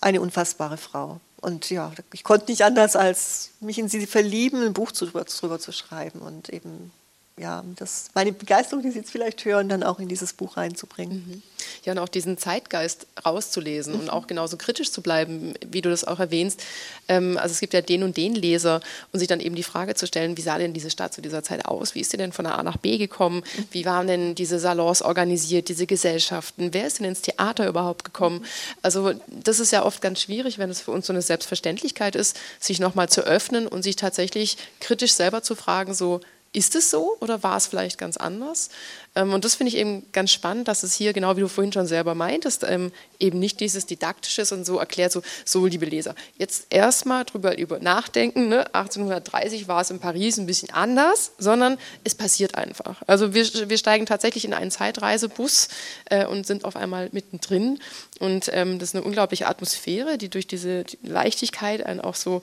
Eine 0.00 0.20
unfassbare 0.20 0.76
Frau. 0.76 1.20
Und 1.42 1.70
ja, 1.70 1.92
ich 2.12 2.22
konnte 2.22 2.50
nicht 2.50 2.64
anders, 2.64 2.94
als 2.94 3.50
mich 3.60 3.78
in 3.78 3.88
sie 3.88 4.06
verlieben, 4.06 4.62
ein 4.62 4.72
Buch 4.72 4.92
drüber 4.92 5.26
zu 5.26 5.72
schreiben 5.72 6.20
und 6.20 6.48
eben 6.48 6.92
ja, 7.38 7.64
das, 7.76 8.10
meine 8.14 8.32
Begeisterung, 8.32 8.82
die 8.82 8.90
Sie 8.90 8.98
jetzt 8.98 9.10
vielleicht 9.10 9.44
hören, 9.46 9.70
dann 9.70 9.82
auch 9.82 9.98
in 9.98 10.08
dieses 10.08 10.34
Buch 10.34 10.58
reinzubringen. 10.58 11.24
Mhm. 11.26 11.42
ja 11.84 11.92
und 11.92 11.98
auch 11.98 12.08
diesen 12.08 12.36
Zeitgeist 12.36 13.06
rauszulesen 13.24 13.94
mhm. 13.94 14.00
und 14.00 14.10
auch 14.10 14.26
genauso 14.26 14.58
kritisch 14.58 14.92
zu 14.92 15.00
bleiben, 15.00 15.54
wie 15.66 15.80
du 15.80 15.88
das 15.88 16.04
auch 16.04 16.20
erwähnst. 16.20 16.62
Ähm, 17.08 17.38
also 17.38 17.52
es 17.52 17.60
gibt 17.60 17.72
ja 17.72 17.80
den 17.80 18.02
und 18.02 18.18
den 18.18 18.34
Leser 18.34 18.82
und 19.12 19.18
sich 19.18 19.28
dann 19.28 19.40
eben 19.40 19.54
die 19.54 19.62
Frage 19.62 19.94
zu 19.94 20.06
stellen, 20.06 20.36
wie 20.36 20.42
sah 20.42 20.58
denn 20.58 20.74
diese 20.74 20.90
Stadt 20.90 21.14
zu 21.14 21.22
dieser 21.22 21.42
Zeit 21.42 21.64
aus? 21.64 21.94
Wie 21.94 22.00
ist 22.00 22.10
sie 22.10 22.18
denn 22.18 22.32
von 22.32 22.44
der 22.44 22.58
A 22.58 22.62
nach 22.62 22.76
B 22.76 22.98
gekommen? 22.98 23.38
Mhm. 23.38 23.64
Wie 23.70 23.86
waren 23.86 24.06
denn 24.06 24.34
diese 24.34 24.58
Salons 24.58 25.00
organisiert, 25.00 25.70
diese 25.70 25.86
Gesellschaften? 25.86 26.74
Wer 26.74 26.86
ist 26.86 26.98
denn 26.98 27.06
ins 27.06 27.22
Theater 27.22 27.66
überhaupt 27.66 28.04
gekommen? 28.04 28.44
Also 28.82 29.14
das 29.26 29.58
ist 29.58 29.72
ja 29.72 29.86
oft 29.86 30.02
ganz 30.02 30.20
schwierig, 30.20 30.58
wenn 30.58 30.68
es 30.68 30.82
für 30.82 30.90
uns 30.90 31.06
so 31.06 31.14
eine 31.14 31.22
Selbstverständlichkeit 31.22 32.14
ist, 32.14 32.38
sich 32.60 32.78
nochmal 32.78 33.08
zu 33.08 33.22
öffnen 33.22 33.66
und 33.66 33.82
sich 33.82 33.96
tatsächlich 33.96 34.58
kritisch 34.80 35.14
selber 35.14 35.42
zu 35.42 35.54
fragen, 35.54 35.94
so 35.94 36.20
ist 36.52 36.74
es 36.74 36.90
so 36.90 37.16
oder 37.20 37.42
war 37.42 37.56
es 37.56 37.66
vielleicht 37.66 37.98
ganz 37.98 38.16
anders? 38.16 38.68
Ähm, 39.14 39.32
und 39.32 39.44
das 39.44 39.54
finde 39.54 39.68
ich 39.68 39.76
eben 39.76 40.04
ganz 40.12 40.30
spannend, 40.30 40.68
dass 40.68 40.82
es 40.82 40.94
hier, 40.94 41.12
genau 41.12 41.36
wie 41.36 41.40
du 41.40 41.48
vorhin 41.48 41.72
schon 41.72 41.86
selber 41.86 42.14
meintest, 42.14 42.64
ähm, 42.64 42.92
eben 43.18 43.38
nicht 43.38 43.60
dieses 43.60 43.86
Didaktisches 43.86 44.52
und 44.52 44.64
so 44.64 44.78
erklärt, 44.78 45.12
so, 45.12 45.22
so 45.44 45.66
liebe 45.66 45.86
Leser, 45.86 46.14
jetzt 46.36 46.66
erstmal 46.70 47.24
drüber 47.24 47.56
über 47.58 47.78
nachdenken, 47.78 48.48
ne? 48.48 48.66
1830 48.74 49.66
war 49.66 49.80
es 49.80 49.90
in 49.90 49.98
Paris 49.98 50.38
ein 50.38 50.46
bisschen 50.46 50.70
anders, 50.70 51.32
sondern 51.38 51.78
es 52.04 52.14
passiert 52.14 52.54
einfach. 52.54 53.02
Also 53.06 53.32
wir, 53.32 53.46
wir 53.68 53.78
steigen 53.78 54.04
tatsächlich 54.04 54.44
in 54.44 54.54
einen 54.54 54.70
Zeitreisebus 54.70 55.68
äh, 56.06 56.26
und 56.26 56.46
sind 56.46 56.64
auf 56.64 56.76
einmal 56.76 57.08
mittendrin 57.12 57.78
und 58.18 58.50
ähm, 58.52 58.78
das 58.78 58.90
ist 58.90 58.94
eine 58.94 59.04
unglaubliche 59.04 59.46
Atmosphäre, 59.46 60.18
die 60.18 60.28
durch 60.28 60.46
diese 60.46 60.84
Leichtigkeit 61.02 61.84
einen 61.84 62.00
auch 62.00 62.14
so 62.14 62.42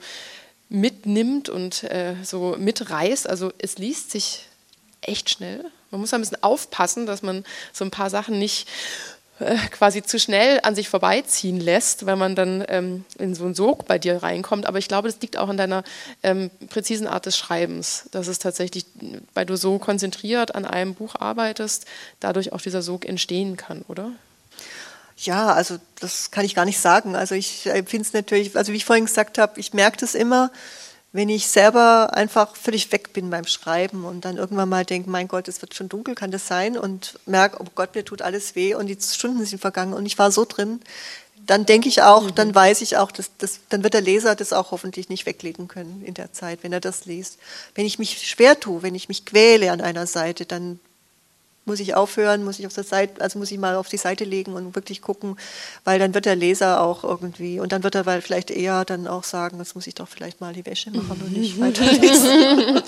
mitnimmt 0.70 1.48
und 1.48 1.84
äh, 1.84 2.14
so 2.22 2.56
mitreißt. 2.58 3.28
Also 3.28 3.52
es 3.58 3.76
liest 3.76 4.10
sich 4.10 4.46
echt 5.02 5.28
schnell. 5.28 5.64
Man 5.90 6.00
muss 6.00 6.14
ein 6.14 6.20
bisschen 6.20 6.42
aufpassen, 6.42 7.04
dass 7.04 7.22
man 7.22 7.44
so 7.72 7.84
ein 7.84 7.90
paar 7.90 8.08
Sachen 8.08 8.38
nicht 8.38 8.68
äh, 9.40 9.56
quasi 9.70 10.02
zu 10.02 10.18
schnell 10.18 10.60
an 10.62 10.74
sich 10.74 10.88
vorbeiziehen 10.88 11.60
lässt, 11.60 12.06
wenn 12.06 12.18
man 12.18 12.36
dann 12.36 12.64
ähm, 12.68 13.04
in 13.18 13.34
so 13.34 13.44
einen 13.44 13.54
Sog 13.54 13.86
bei 13.86 13.98
dir 13.98 14.22
reinkommt. 14.22 14.66
Aber 14.66 14.78
ich 14.78 14.86
glaube, 14.86 15.08
das 15.08 15.20
liegt 15.20 15.36
auch 15.36 15.48
an 15.48 15.56
deiner 15.56 15.82
ähm, 16.22 16.50
präzisen 16.68 17.08
Art 17.08 17.26
des 17.26 17.36
Schreibens, 17.36 18.04
dass 18.12 18.28
es 18.28 18.38
tatsächlich, 18.38 18.86
weil 19.34 19.46
du 19.46 19.56
so 19.56 19.78
konzentriert 19.78 20.54
an 20.54 20.64
einem 20.64 20.94
Buch 20.94 21.16
arbeitest, 21.16 21.86
dadurch 22.20 22.52
auch 22.52 22.60
dieser 22.60 22.82
Sog 22.82 23.04
entstehen 23.04 23.56
kann, 23.56 23.82
oder? 23.88 24.12
Ja, 25.22 25.52
also 25.52 25.76
das 26.00 26.30
kann 26.30 26.46
ich 26.46 26.54
gar 26.54 26.64
nicht 26.64 26.80
sagen. 26.80 27.14
Also 27.14 27.34
ich 27.34 27.66
empfinde 27.66 28.06
es 28.06 28.12
natürlich, 28.14 28.56
also 28.56 28.72
wie 28.72 28.76
ich 28.76 28.86
vorhin 28.86 29.04
gesagt 29.04 29.36
habe, 29.36 29.60
ich 29.60 29.74
merke 29.74 29.98
das 29.98 30.14
immer, 30.14 30.50
wenn 31.12 31.28
ich 31.28 31.48
selber 31.48 32.14
einfach 32.14 32.56
völlig 32.56 32.90
weg 32.92 33.12
bin 33.12 33.28
beim 33.28 33.44
Schreiben 33.44 34.04
und 34.04 34.24
dann 34.24 34.38
irgendwann 34.38 34.68
mal 34.68 34.84
denke, 34.84 35.10
mein 35.10 35.28
Gott, 35.28 35.48
es 35.48 35.60
wird 35.60 35.74
schon 35.74 35.88
dunkel, 35.88 36.14
kann 36.14 36.30
das 36.30 36.46
sein? 36.46 36.78
Und 36.78 37.18
merke, 37.26 37.60
oh 37.60 37.66
Gott, 37.74 37.94
mir 37.94 38.04
tut 38.04 38.22
alles 38.22 38.54
weh 38.54 38.74
und 38.74 38.86
die 38.86 38.96
Stunden 38.98 39.44
sind 39.44 39.58
vergangen 39.58 39.92
und 39.92 40.06
ich 40.06 40.18
war 40.18 40.30
so 40.30 40.46
drin, 40.46 40.80
dann 41.46 41.66
denke 41.66 41.88
ich 41.88 42.02
auch, 42.02 42.22
mhm. 42.22 42.34
dann 42.36 42.54
weiß 42.54 42.80
ich 42.80 42.96
auch, 42.96 43.10
dass, 43.10 43.36
dass, 43.36 43.60
dann 43.68 43.82
wird 43.82 43.94
der 43.94 44.00
Leser 44.00 44.36
das 44.36 44.52
auch 44.52 44.70
hoffentlich 44.70 45.08
nicht 45.08 45.26
weglegen 45.26 45.68
können 45.68 46.02
in 46.04 46.14
der 46.14 46.32
Zeit, 46.32 46.60
wenn 46.62 46.72
er 46.72 46.80
das 46.80 47.06
liest. 47.06 47.38
Wenn 47.74 47.86
ich 47.86 47.98
mich 47.98 48.26
schwer 48.28 48.58
tue, 48.58 48.82
wenn 48.82 48.94
ich 48.94 49.08
mich 49.08 49.26
quäle 49.26 49.72
an 49.72 49.80
einer 49.80 50.06
Seite, 50.06 50.46
dann 50.46 50.78
muss 51.66 51.80
ich 51.80 51.94
aufhören, 51.94 52.44
muss 52.44 52.58
ich 52.58 52.66
auf 52.66 52.72
der 52.72 52.84
Seite, 52.84 53.20
also 53.20 53.38
muss 53.38 53.50
ich 53.50 53.58
mal 53.58 53.76
auf 53.76 53.88
die 53.88 53.96
Seite 53.96 54.24
legen 54.24 54.54
und 54.54 54.74
wirklich 54.74 55.02
gucken, 55.02 55.36
weil 55.84 55.98
dann 55.98 56.14
wird 56.14 56.24
der 56.24 56.34
Leser 56.34 56.82
auch 56.82 57.04
irgendwie 57.04 57.60
und 57.60 57.72
dann 57.72 57.82
wird 57.82 57.94
er 57.94 58.06
weil 58.06 58.22
vielleicht 58.22 58.50
eher 58.50 58.84
dann 58.84 59.06
auch 59.06 59.24
sagen, 59.24 59.58
das 59.58 59.74
muss 59.74 59.86
ich 59.86 59.94
doch 59.94 60.08
vielleicht 60.08 60.40
mal 60.40 60.52
die 60.52 60.64
Wäsche 60.64 60.90
machen 60.90 61.20
und 61.20 61.32
nicht 61.36 61.60
weiterlesen. 61.60 62.78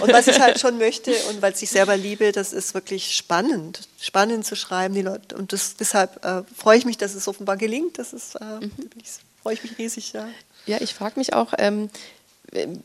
und 0.00 0.12
was 0.12 0.28
ich 0.28 0.40
halt 0.40 0.60
schon 0.60 0.78
möchte 0.78 1.12
und 1.30 1.42
weil 1.42 1.52
ich 1.60 1.68
selber 1.68 1.96
liebe, 1.96 2.32
das 2.32 2.52
ist 2.52 2.74
wirklich 2.74 3.14
spannend, 3.14 3.88
spannend 4.00 4.46
zu 4.46 4.56
schreiben, 4.56 4.94
die 4.94 5.02
Leute 5.02 5.36
und 5.36 5.52
das, 5.52 5.76
deshalb 5.76 6.24
äh, 6.24 6.42
freue 6.56 6.78
ich 6.78 6.84
mich, 6.84 6.98
dass 6.98 7.14
es 7.14 7.26
offenbar 7.28 7.56
gelingt. 7.56 7.98
Das 7.98 8.12
ist, 8.12 8.36
äh, 8.36 8.64
mhm. 8.64 8.70
freue 9.42 9.54
ich 9.54 9.62
mich 9.62 9.78
riesig. 9.78 10.12
Ja, 10.12 10.28
ja 10.66 10.78
ich 10.80 10.94
frage 10.94 11.18
mich 11.18 11.34
auch. 11.34 11.52
Ähm, 11.58 11.90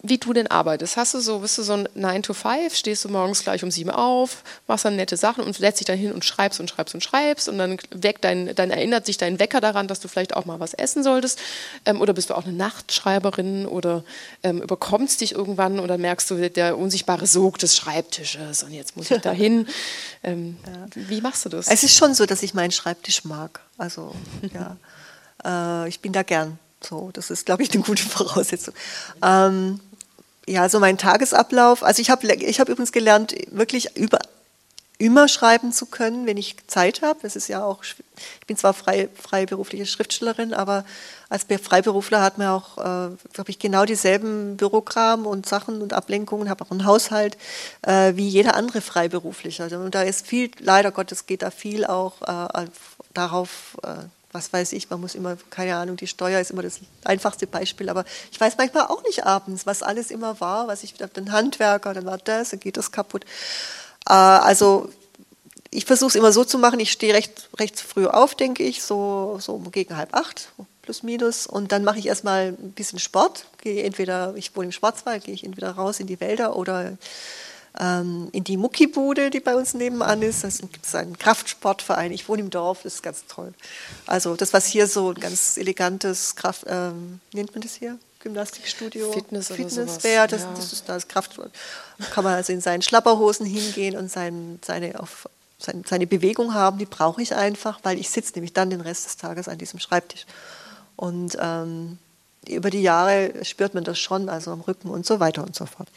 wie 0.01 0.17
du 0.17 0.33
denn 0.33 0.47
arbeitest. 0.47 0.97
Hast 0.97 1.13
du 1.13 1.19
so, 1.19 1.39
bist 1.39 1.57
du 1.57 1.63
so 1.63 1.73
ein 1.73 1.89
9 1.93 2.23
to 2.23 2.33
5, 2.33 2.75
stehst 2.75 3.05
du 3.05 3.09
morgens 3.09 3.43
gleich 3.43 3.63
um 3.63 3.71
7 3.71 3.89
auf, 3.91 4.43
machst 4.67 4.85
dann 4.85 4.95
nette 4.95 5.17
Sachen 5.17 5.43
und 5.43 5.55
setzt 5.55 5.79
dich 5.79 5.85
dann 5.85 5.97
hin 5.97 6.11
und 6.11 6.25
schreibst 6.25 6.59
und 6.59 6.69
schreibst 6.69 6.95
und 6.95 7.01
schreibst 7.01 7.47
und 7.47 7.57
dann 7.57 7.77
weckt 7.91 8.23
dein, 8.23 8.55
dann 8.55 8.71
erinnert 8.71 9.05
sich 9.05 9.17
dein 9.17 9.39
Wecker 9.39 9.61
daran, 9.61 9.87
dass 9.87 9.99
du 9.99 10.07
vielleicht 10.07 10.35
auch 10.35 10.45
mal 10.45 10.59
was 10.59 10.73
essen 10.73 11.03
solltest. 11.03 11.39
Ähm, 11.85 12.01
oder 12.01 12.13
bist 12.13 12.29
du 12.29 12.35
auch 12.35 12.45
eine 12.45 12.53
Nachtschreiberin 12.53 13.65
oder 13.65 14.03
ähm, 14.43 14.61
überkommst 14.61 15.21
dich 15.21 15.33
irgendwann 15.33 15.79
oder 15.79 15.97
merkst 15.97 16.29
du 16.31 16.49
der 16.49 16.77
unsichtbare 16.77 17.27
Sog 17.27 17.59
des 17.59 17.75
Schreibtisches 17.75 18.63
und 18.63 18.71
jetzt 18.71 18.97
muss 18.97 19.11
ich 19.11 19.21
da 19.21 19.31
hin. 19.31 19.67
ähm, 20.23 20.57
ja. 20.65 20.87
Wie 20.95 21.21
machst 21.21 21.45
du 21.45 21.49
das? 21.49 21.67
Es 21.67 21.83
ist 21.83 21.95
schon 21.95 22.13
so, 22.15 22.25
dass 22.25 22.43
ich 22.43 22.53
meinen 22.53 22.71
Schreibtisch 22.71 23.25
mag. 23.25 23.61
Also 23.77 24.15
ja, 24.53 24.77
äh, 25.85 25.89
ich 25.89 25.99
bin 25.99 26.13
da 26.13 26.23
gern. 26.23 26.57
So, 26.83 27.11
das 27.13 27.29
ist, 27.29 27.45
glaube 27.45 27.63
ich, 27.63 27.73
eine 27.73 27.83
gute 27.83 28.03
Voraussetzung. 28.09 28.73
Ähm, 29.23 29.79
ja, 30.47 30.67
so 30.69 30.79
mein 30.79 30.97
Tagesablauf. 30.97 31.83
Also 31.83 32.01
ich 32.01 32.09
habe 32.09 32.27
ich 32.33 32.59
hab 32.59 32.69
übrigens 32.69 32.91
gelernt, 32.91 33.35
wirklich 33.51 33.95
über, 33.95 34.19
immer 34.97 35.27
schreiben 35.27 35.71
zu 35.71 35.85
können, 35.85 36.25
wenn 36.25 36.37
ich 36.37 36.55
Zeit 36.67 37.01
habe. 37.01 37.19
Das 37.21 37.35
ist 37.35 37.47
ja 37.47 37.63
auch, 37.63 37.83
ich 37.83 37.95
bin 38.47 38.57
zwar 38.57 38.73
frei, 38.73 39.09
freiberufliche 39.15 39.85
Schriftstellerin, 39.85 40.53
aber 40.53 40.83
als 41.29 41.45
Freiberufler 41.45 42.21
hat 42.21 42.37
man 42.37 42.47
auch, 42.47 42.77
äh, 42.77 43.15
glaube 43.33 43.49
ich, 43.49 43.59
genau 43.59 43.85
dieselben 43.85 44.57
Bürokram 44.57 45.25
und 45.25 45.47
Sachen 45.47 45.81
und 45.81 45.93
Ablenkungen, 45.93 46.49
habe 46.49 46.65
auch 46.65 46.71
einen 46.71 46.85
Haushalt 46.85 47.37
äh, 47.83 48.15
wie 48.15 48.27
jeder 48.27 48.55
andere 48.55 48.81
Freiberufliche. 48.81 49.63
Also, 49.63 49.77
und 49.77 49.95
da 49.95 50.01
ist 50.01 50.27
viel, 50.27 50.51
leider 50.59 50.91
Gottes 50.91 51.27
geht 51.27 51.43
da 51.43 51.51
viel 51.51 51.85
auch 51.85 52.21
äh, 52.23 52.65
darauf 53.13 53.77
äh, 53.83 54.05
was 54.31 54.53
weiß 54.53 54.73
ich, 54.73 54.89
man 54.89 55.01
muss 55.01 55.15
immer, 55.15 55.37
keine 55.49 55.75
Ahnung, 55.75 55.97
die 55.97 56.07
Steuer 56.07 56.39
ist 56.39 56.51
immer 56.51 56.61
das 56.61 56.79
einfachste 57.03 57.47
Beispiel, 57.47 57.89
aber 57.89 58.05
ich 58.31 58.39
weiß 58.39 58.55
manchmal 58.57 58.87
auch 58.87 59.03
nicht 59.03 59.25
abends, 59.25 59.65
was 59.65 59.83
alles 59.83 60.11
immer 60.11 60.39
war, 60.39 60.67
was 60.67 60.83
ich, 60.83 60.93
den 60.93 61.31
Handwerker, 61.31 61.93
dann 61.93 62.05
war 62.05 62.17
das, 62.17 62.49
dann 62.49 62.59
geht 62.59 62.77
das 62.77 62.91
kaputt. 62.91 63.25
Äh, 64.07 64.13
also 64.13 64.89
ich 65.69 65.85
versuche 65.85 66.09
es 66.09 66.15
immer 66.15 66.31
so 66.31 66.43
zu 66.43 66.57
machen, 66.57 66.79
ich 66.79 66.91
stehe 66.91 67.13
recht, 67.13 67.49
recht 67.57 67.79
früh 67.79 68.05
auf, 68.05 68.35
denke 68.35 68.63
ich, 68.63 68.83
so, 68.83 69.37
so 69.41 69.57
gegen 69.71 69.95
halb 69.95 70.13
acht, 70.13 70.49
plus 70.81 71.03
minus, 71.03 71.47
und 71.47 71.71
dann 71.71 71.83
mache 71.83 71.99
ich 71.99 72.07
erstmal 72.07 72.49
ein 72.49 72.71
bisschen 72.71 72.99
Sport, 72.99 73.45
gehe 73.61 73.83
entweder, 73.83 74.33
ich 74.35 74.55
wohne 74.55 74.67
im 74.67 74.71
Schwarzwald, 74.71 75.23
gehe 75.23 75.33
ich 75.33 75.43
entweder 75.43 75.71
raus 75.71 75.99
in 75.99 76.07
die 76.07 76.19
Wälder 76.19 76.55
oder 76.55 76.97
in 77.79 78.43
die 78.43 78.57
Muckibude, 78.57 79.29
die 79.29 79.39
bei 79.39 79.55
uns 79.55 79.73
nebenan 79.73 80.21
ist. 80.21 80.43
Da 80.43 80.49
gibt 80.49 80.85
es 80.85 80.93
einen 80.93 81.17
Kraftsportverein. 81.17 82.11
Ich 82.11 82.27
wohne 82.27 82.41
im 82.41 82.49
Dorf, 82.49 82.83
das 82.83 82.95
ist 82.95 83.03
ganz 83.03 83.25
toll. 83.27 83.53
Also 84.05 84.35
das, 84.35 84.51
was 84.51 84.65
hier 84.65 84.87
so 84.87 85.09
ein 85.09 85.15
ganz 85.15 85.57
elegantes 85.57 86.35
Kraft, 86.35 86.65
ähm, 86.67 87.21
nennt 87.31 87.53
man 87.53 87.61
das 87.61 87.75
hier? 87.75 87.97
Gymnastikstudio, 88.19 89.11
Fitness, 89.11 89.47
Fitness 89.47 90.03
wäre, 90.03 90.27
das, 90.27 90.41
ja. 90.41 90.51
das 90.55 90.73
ist 90.73 90.87
das 90.87 91.07
Kraftsport. 91.07 91.51
Kann 92.11 92.23
man 92.23 92.33
also 92.33 92.53
in 92.53 92.61
seinen 92.61 92.81
Schlapperhosen 92.81 93.45
hingehen 93.45 93.97
und 93.97 94.11
sein, 94.11 94.59
seine, 94.63 94.99
auf, 94.99 95.27
seine, 95.57 95.81
seine 95.87 96.07
Bewegung 96.07 96.53
haben, 96.53 96.77
die 96.77 96.85
brauche 96.85 97.21
ich 97.21 97.33
einfach, 97.35 97.79
weil 97.83 97.99
ich 97.99 98.09
sitze 98.09 98.33
nämlich 98.35 98.53
dann 98.53 98.69
den 98.69 98.81
Rest 98.81 99.05
des 99.05 99.17
Tages 99.17 99.47
an 99.47 99.57
diesem 99.57 99.79
Schreibtisch. 99.79 100.25
Und 100.97 101.35
ähm, 101.39 101.97
über 102.47 102.69
die 102.69 102.81
Jahre 102.81 103.33
spürt 103.43 103.73
man 103.73 103.83
das 103.83 103.97
schon, 103.97 104.29
also 104.29 104.51
am 104.51 104.61
Rücken 104.61 104.89
und 104.89 105.05
so 105.05 105.19
weiter 105.19 105.43
und 105.43 105.55
so 105.55 105.65
fort. 105.65 105.87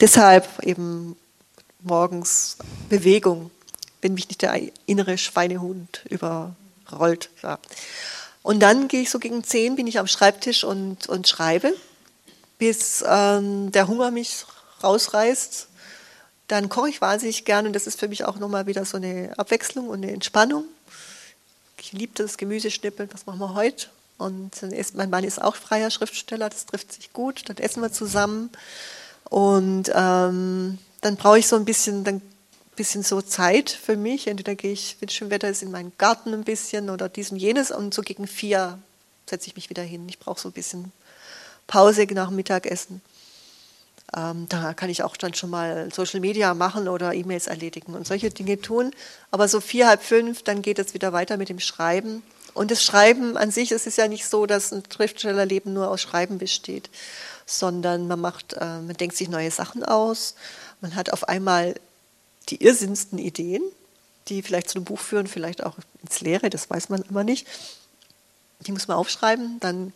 Deshalb 0.00 0.46
eben 0.62 1.16
morgens 1.80 2.56
Bewegung, 2.88 3.50
wenn 4.00 4.14
mich 4.14 4.28
nicht 4.28 4.42
der 4.42 4.60
innere 4.86 5.18
Schweinehund 5.18 6.04
überrollt. 6.08 7.30
Ja. 7.42 7.58
Und 8.42 8.60
dann 8.60 8.88
gehe 8.88 9.02
ich 9.02 9.10
so 9.10 9.18
gegen 9.18 9.44
zehn, 9.44 9.76
bin 9.76 9.86
ich 9.86 9.98
am 9.98 10.06
Schreibtisch 10.06 10.64
und, 10.64 11.08
und 11.08 11.28
schreibe, 11.28 11.72
bis 12.58 13.04
ähm, 13.06 13.72
der 13.72 13.88
Hunger 13.88 14.10
mich 14.10 14.44
rausreißt. 14.82 15.68
Dann 16.48 16.68
koche 16.68 16.90
ich 16.90 17.00
wahnsinnig 17.00 17.44
gern 17.44 17.66
und 17.66 17.72
das 17.72 17.86
ist 17.86 17.98
für 17.98 18.08
mich 18.08 18.24
auch 18.24 18.36
nochmal 18.36 18.66
wieder 18.66 18.84
so 18.84 18.98
eine 18.98 19.32
Abwechslung 19.38 19.88
und 19.88 20.02
eine 20.02 20.12
Entspannung. 20.12 20.64
Ich 21.78 21.92
liebe 21.92 22.12
das 22.14 22.36
Gemüseschnippeln, 22.36 23.08
das 23.08 23.26
machen 23.26 23.40
wir 23.40 23.54
heute. 23.54 23.86
Und 24.18 24.62
ist, 24.62 24.94
mein 24.94 25.10
Mann 25.10 25.24
ist 25.24 25.40
auch 25.40 25.56
freier 25.56 25.90
Schriftsteller, 25.90 26.48
das 26.48 26.66
trifft 26.66 26.92
sich 26.92 27.12
gut. 27.12 27.48
Dann 27.48 27.56
essen 27.56 27.82
wir 27.82 27.92
zusammen. 27.92 28.50
Und 29.30 29.90
ähm, 29.94 30.78
dann 31.00 31.16
brauche 31.16 31.38
ich 31.38 31.48
so 31.48 31.56
ein 31.56 31.64
bisschen, 31.64 32.04
dann 32.04 32.22
bisschen 32.76 33.02
so 33.02 33.22
Zeit 33.22 33.70
für 33.70 33.96
mich. 33.96 34.26
Entweder 34.26 34.54
gehe 34.54 34.72
ich, 34.72 34.96
wenn 35.00 35.08
schön 35.08 35.30
Wetter 35.30 35.48
ist, 35.48 35.62
in 35.62 35.70
meinen 35.70 35.92
Garten 35.98 36.34
ein 36.34 36.44
bisschen 36.44 36.90
oder 36.90 37.08
dies 37.08 37.30
und 37.30 37.38
jenes 37.38 37.70
und 37.70 37.94
so 37.94 38.02
gegen 38.02 38.26
vier 38.26 38.78
setze 39.26 39.48
ich 39.48 39.56
mich 39.56 39.70
wieder 39.70 39.82
hin. 39.82 40.06
Ich 40.08 40.18
brauche 40.18 40.40
so 40.40 40.48
ein 40.48 40.52
bisschen 40.52 40.92
Pause 41.66 42.06
nach 42.12 42.28
dem 42.28 42.36
Mittagessen. 42.36 43.00
Ähm, 44.14 44.46
da 44.48 44.74
kann 44.74 44.90
ich 44.90 45.02
auch 45.02 45.16
dann 45.16 45.34
schon 45.34 45.50
mal 45.50 45.88
Social 45.92 46.20
Media 46.20 46.54
machen 46.54 46.88
oder 46.88 47.14
E-Mails 47.14 47.46
erledigen 47.46 47.94
und 47.94 48.06
solche 48.06 48.30
Dinge 48.30 48.60
tun. 48.60 48.92
Aber 49.30 49.48
so 49.48 49.60
vier, 49.60 49.88
halb 49.88 50.02
fünf, 50.02 50.42
dann 50.42 50.62
geht 50.62 50.78
es 50.78 50.94
wieder 50.94 51.12
weiter 51.12 51.36
mit 51.36 51.48
dem 51.48 51.60
Schreiben. 51.60 52.22
Und 52.52 52.70
das 52.70 52.84
Schreiben 52.84 53.36
an 53.36 53.50
sich, 53.50 53.72
es 53.72 53.86
ist 53.86 53.98
ja 53.98 54.06
nicht 54.06 54.26
so, 54.26 54.46
dass 54.46 54.72
ein 54.72 54.84
Schriftstellerleben 54.92 55.72
nur 55.72 55.90
aus 55.90 56.00
Schreiben 56.00 56.38
besteht, 56.38 56.90
sondern 57.46 58.08
man 58.08 58.20
macht, 58.20 58.54
äh, 58.54 58.64
man 58.64 58.96
denkt 58.96 59.16
sich 59.16 59.28
neue 59.28 59.50
Sachen 59.50 59.84
aus, 59.84 60.34
man 60.80 60.94
hat 60.94 61.12
auf 61.12 61.28
einmal 61.28 61.74
die 62.48 62.62
irrsinnsten 62.62 63.18
Ideen 63.18 63.62
die 64.28 64.42
vielleicht 64.42 64.70
zu 64.70 64.78
einem 64.78 64.84
Buch 64.84 65.00
führen, 65.00 65.26
vielleicht 65.26 65.64
auch 65.64 65.76
ins 66.02 66.20
Leere, 66.20 66.50
das 66.50 66.70
weiß 66.70 66.88
man 66.88 67.02
immer 67.02 67.24
nicht. 67.24 67.46
Die 68.60 68.72
muss 68.72 68.88
man 68.88 68.96
aufschreiben, 68.96 69.58
dann 69.60 69.92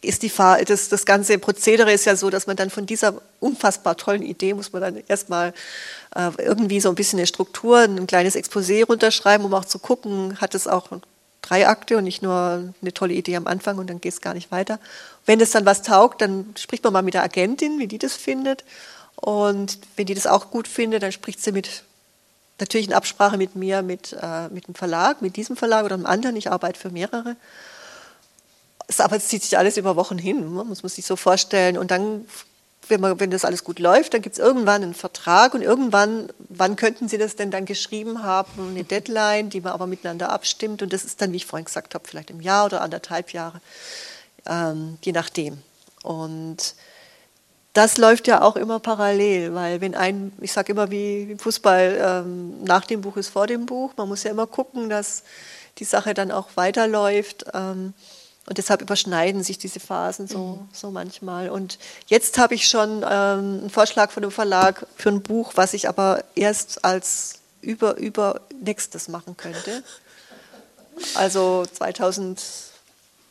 ist 0.00 0.22
die 0.22 0.30
Fahr 0.30 0.64
das, 0.64 0.88
das 0.88 1.04
ganze 1.04 1.38
Prozedere 1.38 1.92
ist 1.92 2.06
ja 2.06 2.16
so, 2.16 2.28
dass 2.28 2.46
man 2.46 2.56
dann 2.56 2.70
von 2.70 2.86
dieser 2.86 3.20
unfassbar 3.38 3.96
tollen 3.96 4.22
Idee 4.22 4.52
muss 4.54 4.72
man 4.72 4.82
dann 4.82 5.02
erstmal 5.06 5.54
äh, 6.16 6.30
irgendwie 6.38 6.80
so 6.80 6.88
ein 6.88 6.96
bisschen 6.96 7.20
eine 7.20 7.26
Struktur, 7.26 7.78
ein 7.80 8.06
kleines 8.08 8.34
Exposé 8.34 8.84
runterschreiben, 8.84 9.46
um 9.46 9.54
auch 9.54 9.64
zu 9.64 9.78
gucken, 9.78 10.40
hat 10.40 10.56
es 10.56 10.66
auch 10.66 10.88
drei 11.40 11.68
Akte 11.68 11.98
und 11.98 12.04
nicht 12.04 12.22
nur 12.22 12.74
eine 12.80 12.94
tolle 12.94 13.14
Idee 13.14 13.36
am 13.36 13.46
Anfang 13.46 13.78
und 13.78 13.90
dann 13.90 14.00
geht 14.00 14.14
es 14.14 14.20
gar 14.20 14.34
nicht 14.34 14.50
weiter. 14.50 14.80
Wenn 15.24 15.40
es 15.40 15.52
dann 15.52 15.66
was 15.66 15.82
taugt, 15.82 16.20
dann 16.20 16.54
spricht 16.58 16.84
man 16.84 16.92
mal 16.92 17.02
mit 17.02 17.14
der 17.14 17.22
Agentin, 17.22 17.78
wie 17.78 17.86
die 17.86 17.98
das 17.98 18.14
findet. 18.14 18.64
Und 19.16 19.78
wenn 19.96 20.06
die 20.06 20.14
das 20.14 20.26
auch 20.26 20.50
gut 20.50 20.66
findet, 20.66 21.02
dann 21.02 21.12
spricht 21.12 21.42
sie 21.42 21.52
mit 21.52 21.84
natürlich 22.58 22.86
in 22.86 22.92
Absprache 22.92 23.36
mit 23.36 23.56
mir, 23.56 23.82
mit, 23.82 24.16
äh, 24.20 24.48
mit 24.48 24.68
dem 24.68 24.74
Verlag, 24.74 25.22
mit 25.22 25.36
diesem 25.36 25.56
Verlag 25.56 25.84
oder 25.84 25.94
einem 25.94 26.06
anderen. 26.06 26.36
Ich 26.36 26.50
arbeite 26.50 26.78
für 26.78 26.90
mehrere. 26.90 27.36
Aber 28.98 29.16
es 29.16 29.28
zieht 29.28 29.42
sich 29.42 29.56
alles 29.58 29.76
über 29.76 29.96
Wochen 29.96 30.18
hin, 30.18 30.54
ne? 30.54 30.64
muss 30.64 30.82
man 30.82 30.90
sich 30.90 31.06
so 31.06 31.16
vorstellen. 31.16 31.78
Und 31.78 31.90
dann, 31.90 32.26
wenn, 32.88 33.00
man, 33.00 33.18
wenn 33.20 33.30
das 33.30 33.44
alles 33.44 33.64
gut 33.64 33.78
läuft, 33.78 34.14
dann 34.14 34.22
gibt 34.22 34.34
es 34.34 34.38
irgendwann 34.38 34.82
einen 34.82 34.94
Vertrag 34.94 35.54
und 35.54 35.62
irgendwann, 35.62 36.28
wann 36.38 36.76
könnten 36.76 37.08
Sie 37.08 37.18
das 37.18 37.36
denn 37.36 37.50
dann 37.50 37.64
geschrieben 37.64 38.22
haben? 38.22 38.70
Eine 38.70 38.84
Deadline, 38.84 39.50
die 39.50 39.60
man 39.60 39.72
aber 39.72 39.86
miteinander 39.86 40.30
abstimmt. 40.30 40.82
Und 40.82 40.92
das 40.92 41.04
ist 41.04 41.20
dann, 41.22 41.32
wie 41.32 41.36
ich 41.36 41.46
vorhin 41.46 41.64
gesagt 41.64 41.94
habe, 41.94 42.06
vielleicht 42.06 42.30
im 42.30 42.40
Jahr 42.40 42.66
oder 42.66 42.80
anderthalb 42.80 43.32
Jahre, 43.32 43.60
ähm, 44.46 44.98
je 45.02 45.12
nachdem. 45.12 45.58
Und 46.02 46.74
das 47.72 47.96
läuft 47.96 48.26
ja 48.26 48.42
auch 48.42 48.56
immer 48.56 48.80
parallel, 48.80 49.54
weil 49.54 49.80
wenn 49.80 49.94
ein, 49.94 50.32
ich 50.40 50.52
sage 50.52 50.72
immer 50.72 50.90
wie 50.90 51.22
im 51.22 51.38
Fußball, 51.38 52.24
ähm, 52.26 52.62
nach 52.64 52.84
dem 52.84 53.00
Buch 53.00 53.16
ist 53.16 53.28
vor 53.28 53.46
dem 53.46 53.66
Buch, 53.66 53.92
man 53.96 54.08
muss 54.08 54.24
ja 54.24 54.30
immer 54.30 54.46
gucken, 54.46 54.90
dass 54.90 55.22
die 55.78 55.84
Sache 55.84 56.12
dann 56.12 56.30
auch 56.30 56.48
weiterläuft. 56.56 57.46
Ähm, 57.54 57.94
und 58.46 58.58
deshalb 58.58 58.82
überschneiden 58.82 59.44
sich 59.44 59.56
diese 59.56 59.78
Phasen 59.78 60.26
so, 60.26 60.38
mhm. 60.38 60.68
so 60.72 60.90
manchmal. 60.90 61.48
Und 61.48 61.78
jetzt 62.06 62.38
habe 62.38 62.54
ich 62.54 62.68
schon 62.68 62.98
ähm, 62.98 63.60
einen 63.60 63.70
Vorschlag 63.70 64.10
von 64.10 64.22
dem 64.22 64.32
Verlag 64.32 64.86
für 64.96 65.10
ein 65.10 65.22
Buch, 65.22 65.52
was 65.54 65.74
ich 65.74 65.88
aber 65.88 66.24
erst 66.34 66.84
als 66.84 67.34
über, 67.60 67.96
über 67.96 68.40
nächstes 68.60 69.08
machen 69.08 69.36
könnte. 69.36 69.84
Also 71.14 71.64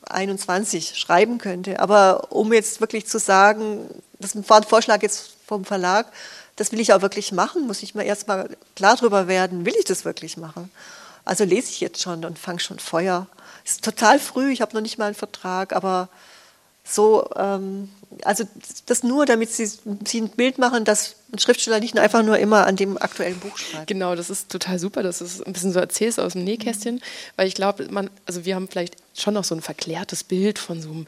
2021 0.07 0.97
schreiben 0.97 1.37
könnte. 1.37 1.79
Aber 1.79 2.31
um 2.31 2.53
jetzt 2.53 2.81
wirklich 2.81 3.07
zu 3.07 3.19
sagen, 3.19 3.87
das 4.19 4.35
war 4.49 4.57
ein 4.57 4.63
Vorschlag 4.63 5.01
jetzt 5.01 5.31
vom 5.47 5.65
Verlag, 5.65 6.07
das 6.55 6.71
will 6.71 6.79
ich 6.79 6.93
auch 6.93 7.01
wirklich 7.01 7.31
machen, 7.31 7.67
muss 7.67 7.81
ich 7.81 7.95
mir 7.95 8.03
erstmal 8.03 8.49
klar 8.75 8.95
darüber 8.95 9.27
werden, 9.27 9.65
will 9.65 9.73
ich 9.77 9.85
das 9.85 10.05
wirklich 10.05 10.37
machen? 10.37 10.69
Also 11.25 11.43
lese 11.43 11.69
ich 11.69 11.79
jetzt 11.81 12.01
schon 12.01 12.25
und 12.25 12.37
fange 12.37 12.59
schon 12.59 12.79
Feuer 12.79 13.27
es 13.63 13.73
ist 13.73 13.83
total 13.83 14.19
früh, 14.19 14.51
ich 14.51 14.61
habe 14.61 14.73
noch 14.73 14.81
nicht 14.81 14.97
mal 14.97 15.05
einen 15.05 15.15
Vertrag, 15.15 15.73
aber 15.73 16.09
so, 16.83 17.29
ähm, 17.35 17.89
also 18.23 18.43
das 18.85 19.03
nur, 19.03 19.25
damit 19.25 19.51
Sie, 19.51 19.65
Sie 19.65 20.21
ein 20.21 20.29
Bild 20.29 20.57
machen, 20.57 20.85
dass 20.85 21.15
ein 21.33 21.39
Schriftsteller 21.39 21.79
nicht 21.79 21.97
einfach 21.97 22.23
nur 22.23 22.37
immer 22.37 22.67
an 22.67 22.75
dem 22.75 22.97
aktuellen 22.97 23.39
Buch 23.39 23.57
schreibt. 23.57 23.87
Genau, 23.87 24.15
das 24.15 24.29
ist 24.29 24.49
total 24.49 24.79
super, 24.79 25.03
dass 25.03 25.19
du 25.19 25.25
es 25.25 25.41
ein 25.41 25.53
bisschen 25.53 25.71
so 25.71 25.79
erzählst 25.79 26.19
aus 26.19 26.33
dem 26.33 26.43
Nähkästchen, 26.43 26.95
mhm. 26.95 27.01
weil 27.37 27.47
ich 27.47 27.55
glaube, 27.55 27.87
man, 27.89 28.09
also 28.25 28.45
wir 28.45 28.55
haben 28.55 28.67
vielleicht 28.67 28.95
schon 29.13 29.33
noch 29.33 29.43
so 29.43 29.55
ein 29.55 29.61
verklärtes 29.61 30.23
Bild 30.23 30.59
von 30.59 30.81
so 30.81 30.89
einem 30.89 31.05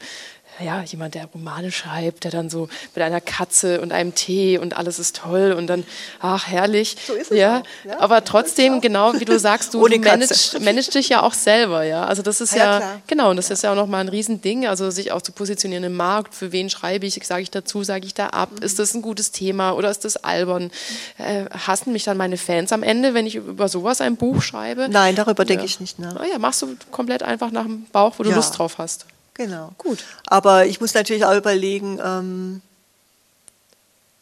ja, 0.60 0.82
jemand, 0.82 1.14
der 1.14 1.26
Romane 1.26 1.72
schreibt, 1.72 2.24
der 2.24 2.30
dann 2.30 2.48
so 2.48 2.68
mit 2.94 3.02
einer 3.02 3.20
Katze 3.20 3.80
und 3.80 3.92
einem 3.92 4.14
Tee 4.14 4.58
und 4.58 4.76
alles 4.76 4.98
ist 4.98 5.16
toll 5.16 5.52
und 5.56 5.66
dann, 5.66 5.84
ach, 6.20 6.46
herrlich. 6.46 6.96
So 7.06 7.14
ist 7.14 7.30
es 7.30 7.38
ja. 7.38 7.60
Auch, 7.60 7.88
ja. 7.88 8.00
Aber 8.00 8.24
trotzdem, 8.24 8.80
genau 8.80 9.14
wie 9.14 9.24
du 9.24 9.38
sagst, 9.38 9.74
du 9.74 9.80
managst, 9.98 10.60
managst 10.60 10.94
dich 10.94 11.08
ja 11.08 11.22
auch 11.22 11.34
selber, 11.34 11.82
ja. 11.82 12.04
Also 12.04 12.22
das 12.22 12.40
ist 12.40 12.54
ja, 12.54 12.80
ja 12.80 13.00
genau, 13.06 13.30
und 13.30 13.36
das 13.36 13.50
ist 13.50 13.62
ja 13.62 13.72
auch 13.72 13.76
nochmal 13.76 14.02
ein 14.02 14.08
Riesending, 14.08 14.66
also 14.66 14.90
sich 14.90 15.12
auch 15.12 15.22
zu 15.22 15.32
positionieren 15.32 15.84
im 15.84 15.96
Markt, 15.96 16.34
für 16.34 16.52
wen 16.52 16.70
schreibe 16.70 17.06
ich, 17.06 17.20
sage 17.24 17.42
ich 17.42 17.50
dazu, 17.50 17.82
sage 17.82 18.06
ich 18.06 18.14
da 18.14 18.28
ab, 18.28 18.50
mhm. 18.52 18.62
ist 18.62 18.78
das 18.78 18.94
ein 18.94 19.02
gutes 19.02 19.32
Thema 19.32 19.72
oder 19.72 19.90
ist 19.90 20.04
das 20.04 20.16
albern? 20.16 20.70
Äh, 21.18 21.46
hassen 21.66 21.92
mich 21.92 22.04
dann 22.04 22.16
meine 22.16 22.36
Fans 22.36 22.72
am 22.72 22.82
Ende, 22.82 23.14
wenn 23.14 23.26
ich 23.26 23.36
über 23.36 23.68
sowas 23.68 24.00
ein 24.00 24.16
Buch 24.16 24.42
schreibe? 24.42 24.88
Nein, 24.88 25.16
darüber 25.16 25.44
denke 25.44 25.64
ich 25.64 25.80
nicht 25.80 25.98
nach. 25.98 26.20
Oh 26.20 26.24
ja, 26.24 26.38
machst 26.38 26.62
du 26.62 26.76
komplett 26.90 27.22
einfach 27.22 27.50
nach 27.50 27.64
dem 27.64 27.86
Bauch, 27.92 28.14
wo 28.18 28.22
du 28.22 28.30
Lust 28.30 28.58
drauf 28.58 28.78
hast. 28.78 29.06
Genau. 29.34 29.72
Gut. 29.78 30.04
Aber 30.26 30.66
ich 30.66 30.80
muss 30.80 30.94
natürlich 30.94 31.24
auch 31.24 31.36
überlegen, 31.36 31.98
ähm, 32.02 32.62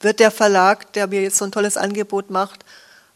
wird 0.00 0.20
der 0.20 0.30
Verlag, 0.30 0.92
der 0.94 1.06
mir 1.06 1.22
jetzt 1.22 1.38
so 1.38 1.44
ein 1.44 1.52
tolles 1.52 1.76
Angebot 1.76 2.30
macht, 2.30 2.64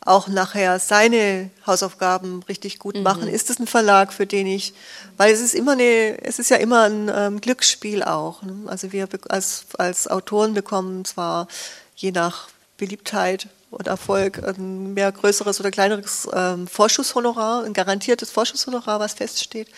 auch 0.07 0.29
nachher 0.29 0.79
seine 0.79 1.51
Hausaufgaben 1.67 2.43
richtig 2.49 2.79
gut 2.79 2.97
mhm. 2.97 3.03
machen? 3.03 3.29
Ist 3.29 3.51
es 3.51 3.59
ein 3.59 3.67
Verlag, 3.67 4.13
für 4.13 4.27
den 4.27 4.47
ich, 4.47 4.73
weil 5.17 5.33
es 5.33 5.41
ist 5.41 5.55
immer 5.55 5.73
eine, 5.73 6.23
es 6.23 6.39
ist 6.39 6.51
ja 6.51 6.57
immer 6.59 6.85
ein 6.85 7.11
ähm, 7.13 7.41
Glücksspiel 7.41 8.03
auch. 8.03 8.43
Ne? 8.43 8.55
Also 8.67 8.93
wir 8.93 9.09
als, 9.29 9.67
als 9.79 10.09
Autoren 10.09 10.55
bekommen 10.55 11.05
zwar 11.05 11.49
je 11.97 12.13
nach 12.13 12.49
Beliebtheit 12.77 13.49
und 13.71 13.89
Erfolg 13.89 14.43
ein 14.47 14.95
mehr 14.95 15.11
größeres 15.11 15.59
oder 15.61 15.71
kleineres 15.71 16.29
ähm, 16.33 16.69
Vorschusshonorar, 16.69 17.65
ein 17.65 17.73
garantiertes 17.73 18.31
Vorschusshonorar, 18.31 19.01
was 19.01 19.15
feststeht. 19.15 19.69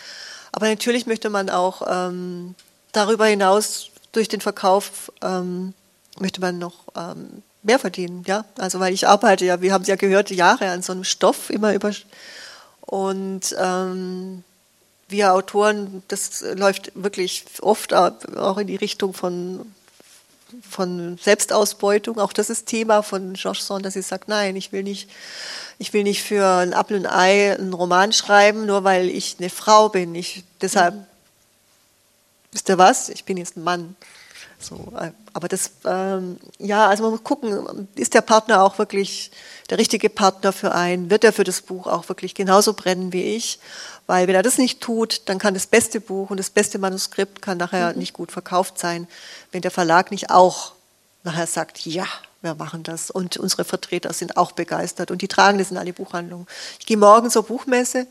Aber 0.53 0.69
natürlich 0.69 1.07
möchte 1.07 1.31
man 1.31 1.51
auch 1.51 1.83
ähm, 1.89 2.55
darüber 2.93 3.27
hinaus 3.27 3.91
durch 4.13 4.29
den 4.29 4.41
Verkauf 4.41 5.13
ähm, 5.23 5.75
möchte 6.19 6.41
man 6.41 6.59
noch 6.59 6.85
ähm, 6.97 7.43
mehr 7.63 7.79
verdienen, 7.79 8.25
ja. 8.27 8.45
Also 8.57 8.81
weil 8.81 8.95
ich 8.95 9.07
arbeite 9.07 9.45
ja, 9.45 9.61
wir 9.61 9.73
haben 9.73 9.83
es 9.83 9.89
ja 9.89 9.97
gehört, 9.97 10.31
Jahre 10.31 10.71
an 10.71 10.83
so 10.83 10.93
einem 10.93 11.05
Stoff 11.05 11.51
immer 11.51 11.75
über 11.75 11.93
und 12.81 13.55
ähm, 13.59 14.43
wir 15.09 15.33
Autoren, 15.33 16.03
das 16.09 16.45
läuft 16.55 16.93
wirklich 16.95 17.45
oft 17.61 17.95
auch 17.95 18.59
in 18.59 18.67
die 18.67 18.77
Richtung 18.77 19.15
von 19.15 19.73
von 20.69 21.19
Selbstausbeutung. 21.19 22.19
Auch 22.19 22.33
das 22.33 22.51
ist 22.51 22.67
Thema 22.67 23.03
von 23.03 23.35
Georges 23.35 23.67
Sand, 23.67 23.85
dass 23.85 23.95
sie 23.95 24.03
sagt, 24.03 24.29
nein, 24.29 24.57
ich 24.57 24.73
will 24.73 24.83
nicht, 24.83 25.09
ich 25.79 25.93
will 25.93 26.03
nicht 26.03 26.23
für 26.23 26.47
ein 26.47 26.75
Apfel 26.75 26.99
und 26.99 27.07
Ei 27.07 27.55
einen 27.55 27.73
Roman 27.73 28.13
schreiben, 28.13 28.67
nur 28.67 28.85
weil 28.85 29.09
ich 29.09 29.37
eine 29.39 29.51
Frau 29.51 29.89
bin. 29.89 30.15
Ich, 30.15 30.45
deshalb, 30.61 30.95
mhm. 30.95 31.07
wisst 32.53 32.69
ihr 32.69 32.79
was? 32.79 33.09
Ich 33.09 33.25
bin 33.25 33.37
jetzt 33.37 33.57
ein 33.57 33.65
Mann. 33.65 33.97
So, 34.61 34.93
äh, 34.99 35.13
aber 35.33 35.49
das, 35.49 35.71
ähm, 35.85 36.39
ja, 36.59 36.89
also 36.89 37.05
man 37.05 37.13
muss 37.13 37.23
gucken, 37.23 37.89
ist 37.95 38.15
der 38.15 38.23
Partner 38.23 38.63
auch 38.63 38.79
wirklich 38.79 39.31
der 39.71 39.79
richtige 39.79 40.11
Partner 40.11 40.53
für 40.53 40.75
einen? 40.75 41.11
Wird 41.11 41.23
er 41.25 41.33
für 41.33 41.45
das 41.45 41.61
Buch 41.63 41.87
auch 41.87 42.09
wirklich 42.09 42.35
genauso 42.35 42.75
brennen 42.75 43.13
wie 43.13 43.37
ich? 43.37 43.61
Weil 44.09 44.27
wenn 44.27 44.35
er 44.35 44.43
das 44.43 44.59
nicht 44.59 44.81
tut, 44.81 45.29
dann 45.29 45.39
kann 45.39 45.55
das 45.55 45.67
beste 45.67 46.01
Buch 46.01 46.31
und 46.31 46.39
das 46.39 46.51
beste 46.51 46.79
Manuskript 46.79 47.41
kann 47.41 47.59
nachher 47.59 47.93
mhm. 47.93 47.99
nicht 47.99 48.15
gut 48.15 48.33
verkauft 48.33 48.79
sein, 48.79 49.07
wenn 49.53 49.63
der 49.63 49.71
Verlag 49.71 50.11
nicht 50.11 50.31
auch 50.31 50.73
nachher 51.23 51.47
sagt, 51.47 51.85
ja, 51.87 52.07
wir 52.41 52.55
machen 52.55 52.83
das. 52.83 53.11
Und 53.11 53.37
unsere 53.37 53.65
Vertreter 53.65 54.13
sind 54.13 54.37
auch 54.37 54.53
begeistert 54.53 55.11
und 55.11 55.23
die 55.23 55.29
tragen 55.29 55.59
das 55.59 55.71
in 55.71 55.77
alle 55.77 55.93
Buchhandlungen. 55.93 56.47
Ich 56.81 56.87
gehe 56.87 56.97
morgen 56.97 57.31
zur 57.31 57.45
Buchmesse. 57.45 58.07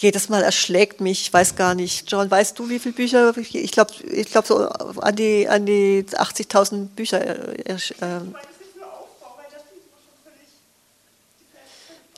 Jedes 0.00 0.30
Mal 0.30 0.42
erschlägt 0.42 1.02
mich, 1.02 1.20
ich 1.20 1.32
weiß 1.32 1.56
gar 1.56 1.74
nicht. 1.74 2.10
John, 2.10 2.30
weißt 2.30 2.58
du, 2.58 2.70
wie 2.70 2.78
viele 2.78 2.94
Bücher? 2.94 3.36
Ich 3.36 3.70
glaube, 3.70 3.92
ich 4.10 4.30
glaub 4.30 4.46
so 4.46 4.66
an 4.66 5.14
die, 5.14 5.46
an 5.46 5.66
die 5.66 6.06
80.000 6.10 6.86
Bücher. 6.96 7.20
Äh, 7.20 7.74
äh, 7.74 7.76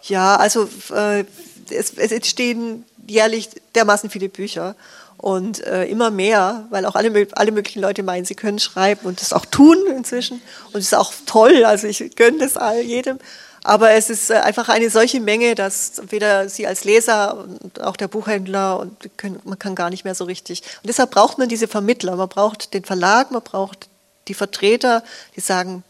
ja, 0.04 0.36
also 0.36 0.68
äh, 0.94 1.24
es, 1.70 1.94
es 1.96 2.12
entstehen 2.12 2.84
jährlich 3.04 3.48
dermaßen 3.74 4.10
viele 4.10 4.28
Bücher 4.28 4.76
und 5.16 5.66
äh, 5.66 5.86
immer 5.86 6.12
mehr, 6.12 6.68
weil 6.70 6.86
auch 6.86 6.94
alle, 6.94 7.26
alle 7.32 7.50
möglichen 7.50 7.80
Leute 7.80 8.04
meinen, 8.04 8.24
sie 8.24 8.36
können 8.36 8.60
schreiben 8.60 9.06
und 9.06 9.20
das 9.20 9.32
auch 9.32 9.44
tun 9.44 9.76
inzwischen. 9.88 10.40
Und 10.72 10.78
es 10.78 10.86
ist 10.86 10.94
auch 10.94 11.12
toll, 11.26 11.64
also 11.64 11.88
ich 11.88 12.14
gönne 12.14 12.38
das 12.38 12.56
all 12.56 12.80
jedem. 12.80 13.18
Aber 13.64 13.92
es 13.92 14.10
ist 14.10 14.30
äh, 14.30 14.34
einfach 14.34 14.68
eine 14.68 14.90
solche 14.90 15.20
Menge, 15.20 15.54
dass 15.54 16.02
weder 16.10 16.48
Sie 16.48 16.66
als 16.66 16.84
Leser 16.84 17.38
und 17.38 17.80
auch 17.80 17.96
der 17.96 18.08
Buchhändler 18.08 18.80
und 18.80 19.16
können, 19.16 19.40
man 19.44 19.58
kann 19.58 19.74
gar 19.74 19.90
nicht 19.90 20.04
mehr 20.04 20.14
so 20.14 20.24
richtig. 20.24 20.62
Und 20.82 20.88
deshalb 20.88 21.10
braucht 21.10 21.38
man 21.38 21.48
diese 21.48 21.68
Vermittler. 21.68 22.16
Man 22.16 22.28
braucht 22.28 22.74
den 22.74 22.84
Verlag, 22.84 23.30
man 23.30 23.42
braucht 23.42 23.88
die 24.28 24.34
Vertreter, 24.34 25.02
die 25.36 25.40
sagen, 25.40 25.84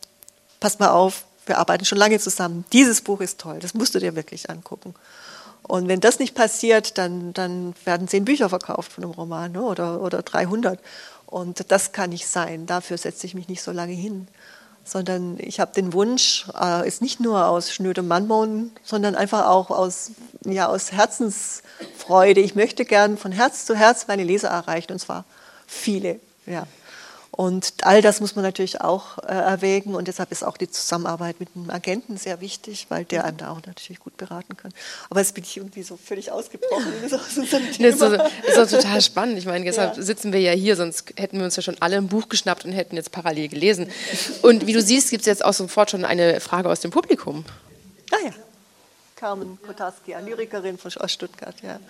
pass 0.60 0.78
mal 0.78 0.90
auf, 0.90 1.24
wir 1.46 1.58
arbeiten 1.58 1.84
schon 1.84 1.98
lange 1.98 2.18
zusammen. 2.18 2.64
Dieses 2.72 3.00
Buch 3.00 3.20
ist 3.20 3.40
toll, 3.40 3.58
das 3.58 3.74
musst 3.74 3.94
du 3.94 3.98
dir 3.98 4.14
wirklich 4.14 4.50
angucken. 4.50 4.94
Und 5.62 5.88
wenn 5.88 6.00
das 6.00 6.18
nicht 6.18 6.34
passiert, 6.34 6.98
dann, 6.98 7.32
dann 7.32 7.74
werden 7.84 8.08
zehn 8.08 8.24
Bücher 8.24 8.48
verkauft 8.48 8.92
von 8.92 9.04
einem 9.04 9.12
Roman 9.12 9.52
ne? 9.52 9.62
oder, 9.62 10.00
oder 10.00 10.22
300. 10.22 10.78
Und 11.26 11.70
das 11.70 11.92
kann 11.92 12.10
nicht 12.10 12.26
sein. 12.26 12.66
Dafür 12.66 12.98
setze 12.98 13.26
ich 13.26 13.34
mich 13.34 13.48
nicht 13.48 13.62
so 13.62 13.70
lange 13.70 13.94
hin. 13.94 14.28
Sondern 14.84 15.38
ich 15.38 15.60
habe 15.60 15.72
den 15.72 15.92
Wunsch, 15.92 16.46
äh, 16.60 16.86
ist 16.86 17.02
nicht 17.02 17.20
nur 17.20 17.46
aus 17.46 17.72
schnödem 17.72 18.08
Mannbauen, 18.08 18.72
sondern 18.82 19.14
einfach 19.14 19.46
auch 19.46 19.70
aus, 19.70 20.10
ja, 20.44 20.68
aus 20.68 20.92
Herzensfreude. 20.92 22.40
Ich 22.40 22.54
möchte 22.54 22.84
gern 22.84 23.16
von 23.16 23.32
Herz 23.32 23.64
zu 23.64 23.76
Herz 23.76 24.06
meine 24.08 24.24
Leser 24.24 24.48
erreichen, 24.48 24.92
und 24.92 24.98
zwar 24.98 25.24
viele. 25.66 26.18
Ja. 26.46 26.66
Und 27.34 27.72
all 27.82 28.02
das 28.02 28.20
muss 28.20 28.36
man 28.36 28.44
natürlich 28.44 28.82
auch 28.82 29.16
äh, 29.18 29.32
erwägen 29.32 29.94
und 29.94 30.06
deshalb 30.06 30.30
ist 30.32 30.44
auch 30.44 30.58
die 30.58 30.68
Zusammenarbeit 30.70 31.40
mit 31.40 31.48
einem 31.56 31.70
Agenten 31.70 32.18
sehr 32.18 32.42
wichtig, 32.42 32.86
weil 32.90 33.06
der 33.06 33.24
einem 33.24 33.38
da 33.38 33.50
auch 33.52 33.60
natürlich 33.64 34.00
gut 34.00 34.18
beraten 34.18 34.54
kann. 34.54 34.70
Aber 35.08 35.20
jetzt 35.20 35.34
bin 35.34 35.42
ich 35.42 35.56
irgendwie 35.56 35.82
so 35.82 35.96
völlig 35.96 36.30
ausgebrochen. 36.30 36.92
das 37.02 37.12
ist, 37.38 37.52
doch 38.54 38.68
total 38.68 39.00
spannend. 39.00 39.38
Ich 39.38 39.46
meine, 39.46 39.64
deshalb 39.64 39.96
ja. 39.96 40.02
sitzen 40.02 40.34
wir 40.34 40.40
ja 40.40 40.52
hier, 40.52 40.76
sonst 40.76 41.14
hätten 41.16 41.38
wir 41.38 41.46
uns 41.46 41.56
ja 41.56 41.62
schon 41.62 41.78
alle 41.80 41.96
ein 41.96 42.08
Buch 42.08 42.28
geschnappt 42.28 42.66
und 42.66 42.72
hätten 42.72 42.96
jetzt 42.96 43.12
parallel 43.12 43.48
gelesen. 43.48 43.90
Und 44.42 44.66
wie 44.66 44.74
du 44.74 44.82
siehst, 44.82 45.08
gibt 45.08 45.22
es 45.22 45.26
jetzt 45.26 45.42
auch 45.42 45.54
sofort 45.54 45.90
schon 45.90 46.04
eine 46.04 46.38
Frage 46.38 46.68
aus 46.68 46.80
dem 46.80 46.90
Publikum. 46.90 47.46
Ah 48.10 48.26
ja. 48.26 48.32
Carmen 49.16 49.58
Kotarski, 49.62 50.14
eine 50.14 50.28
Lyrikerin 50.28 50.76
von, 50.76 50.92
aus 50.96 51.10
Stuttgart, 51.10 51.54
ja. 51.62 51.80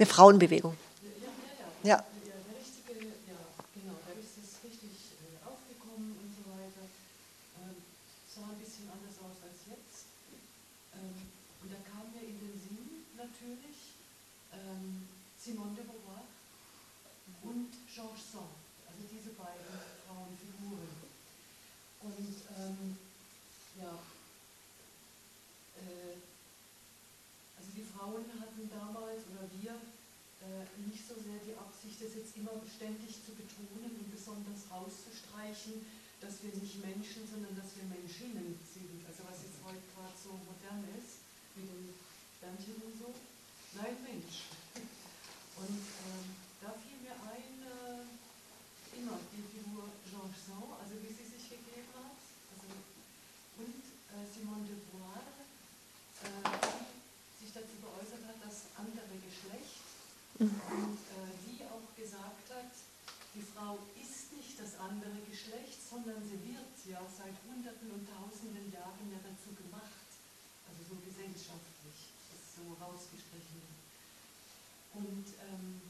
Eine 0.00 0.06
Frauenbewegung. 0.06 0.76
Ja. 1.82 1.92
ja. 1.92 2.04
Genau, 3.74 3.96
da 4.00 4.12
ist 4.16 4.36
es 4.40 4.64
richtig 4.64 5.12
äh, 5.20 5.44
aufgekommen 5.44 6.16
und 6.16 6.30
so 6.32 6.48
weiter. 6.56 6.88
Ähm, 7.60 7.76
sah 8.24 8.48
ein 8.48 8.56
bisschen 8.56 8.88
anders 8.88 9.20
aus 9.20 9.36
als 9.44 9.68
jetzt. 9.68 10.08
Ähm, 10.96 11.28
und 11.60 11.68
da 11.68 11.76
kam 11.84 12.08
mir 12.16 12.24
in 12.24 12.40
den 12.40 12.56
Sinn 12.56 13.04
natürlich 13.12 14.00
ähm, 14.56 15.04
Simone 15.36 15.76
de 15.76 15.84
Beauvoir 15.84 16.24
und 17.44 17.68
Georges 17.92 18.32
Sand, 18.32 18.56
also 18.88 19.04
diese 19.04 19.36
beiden 19.36 19.68
Frauenfiguren. 20.08 20.96
Und 22.00 22.36
ähm, 22.56 22.96
ja, 23.76 24.00
äh, 25.76 26.16
also 27.60 27.76
die 27.76 27.84
Frauen 27.84 28.24
hatten 28.40 28.64
damals, 28.72 29.28
oder 29.28 29.44
wir, 29.60 29.76
äh, 30.40 30.64
nicht 30.88 31.04
so 31.04 31.14
sehr 31.18 31.40
die 31.44 31.56
Absicht, 31.56 32.00
das 32.00 32.16
jetzt 32.16 32.36
immer 32.36 32.56
ständig 32.64 33.20
zu 33.20 33.36
betonen 33.36 33.92
und 34.00 34.08
besonders 34.08 34.68
rauszustreichen, 34.70 35.84
dass 36.20 36.44
wir 36.44 36.52
nicht 36.56 36.80
Menschen, 36.84 37.24
sondern 37.28 37.56
dass 37.56 37.76
wir 37.76 37.84
Menschinnen 37.88 38.56
sind. 38.64 39.00
Also 39.08 39.24
was 39.24 39.44
jetzt 39.44 39.60
heute 39.64 39.80
gerade 39.96 40.16
so 40.16 40.36
modern 40.44 40.84
ist, 40.96 41.24
mit 41.56 41.64
den 41.64 41.92
Sternchen 42.36 42.76
und 42.80 42.94
so. 42.96 43.08
Nein, 43.76 43.96
Mensch. 44.04 44.52
Und 45.60 45.80
ähm, 45.80 46.26
da 46.60 46.72
fiel 46.76 46.96
mir 47.04 47.16
ein, 47.16 47.52
äh, 47.64 48.04
immer 49.00 49.16
die 49.32 49.44
Figur 49.48 49.88
Jean 50.08 50.28
Sand, 50.32 50.72
also 50.76 50.96
wie 51.00 51.12
sie 51.12 51.28
sich 51.28 51.44
gegeben 51.48 51.92
hat, 51.96 52.16
also, 52.52 52.68
und 53.60 53.84
äh, 54.12 54.24
Simone 54.28 54.64
de 54.68 54.76
Beauvoir, 54.88 55.24
äh, 56.24 56.44
die 57.40 57.44
sich 57.44 57.52
dazu 57.52 57.76
geäußert 57.80 58.24
hat, 58.24 58.40
das 58.44 58.72
andere 58.76 59.16
Geschlecht 59.20 59.80
und 60.40 60.96
äh, 61.12 61.36
die 61.44 61.60
auch 61.68 61.84
gesagt 61.92 62.48
hat, 62.48 62.72
die 63.36 63.44
Frau 63.44 63.76
ist 64.00 64.32
nicht 64.32 64.56
das 64.56 64.80
andere 64.80 65.20
Geschlecht, 65.28 65.76
sondern 65.84 66.16
sie 66.24 66.40
wird 66.48 66.72
ja 66.88 67.04
seit 67.12 67.36
Hunderten 67.44 67.92
und 67.92 68.08
Tausenden 68.08 68.72
Jahren 68.72 69.04
ja 69.12 69.20
dazu 69.20 69.52
gemacht. 69.52 70.08
Also 70.64 70.80
so 70.88 70.96
gesellschaftlich, 71.04 72.16
ist 72.32 72.56
so 72.56 72.72
rausgestrichen. 72.80 73.60
Und 74.96 75.28
ähm, 75.44 75.84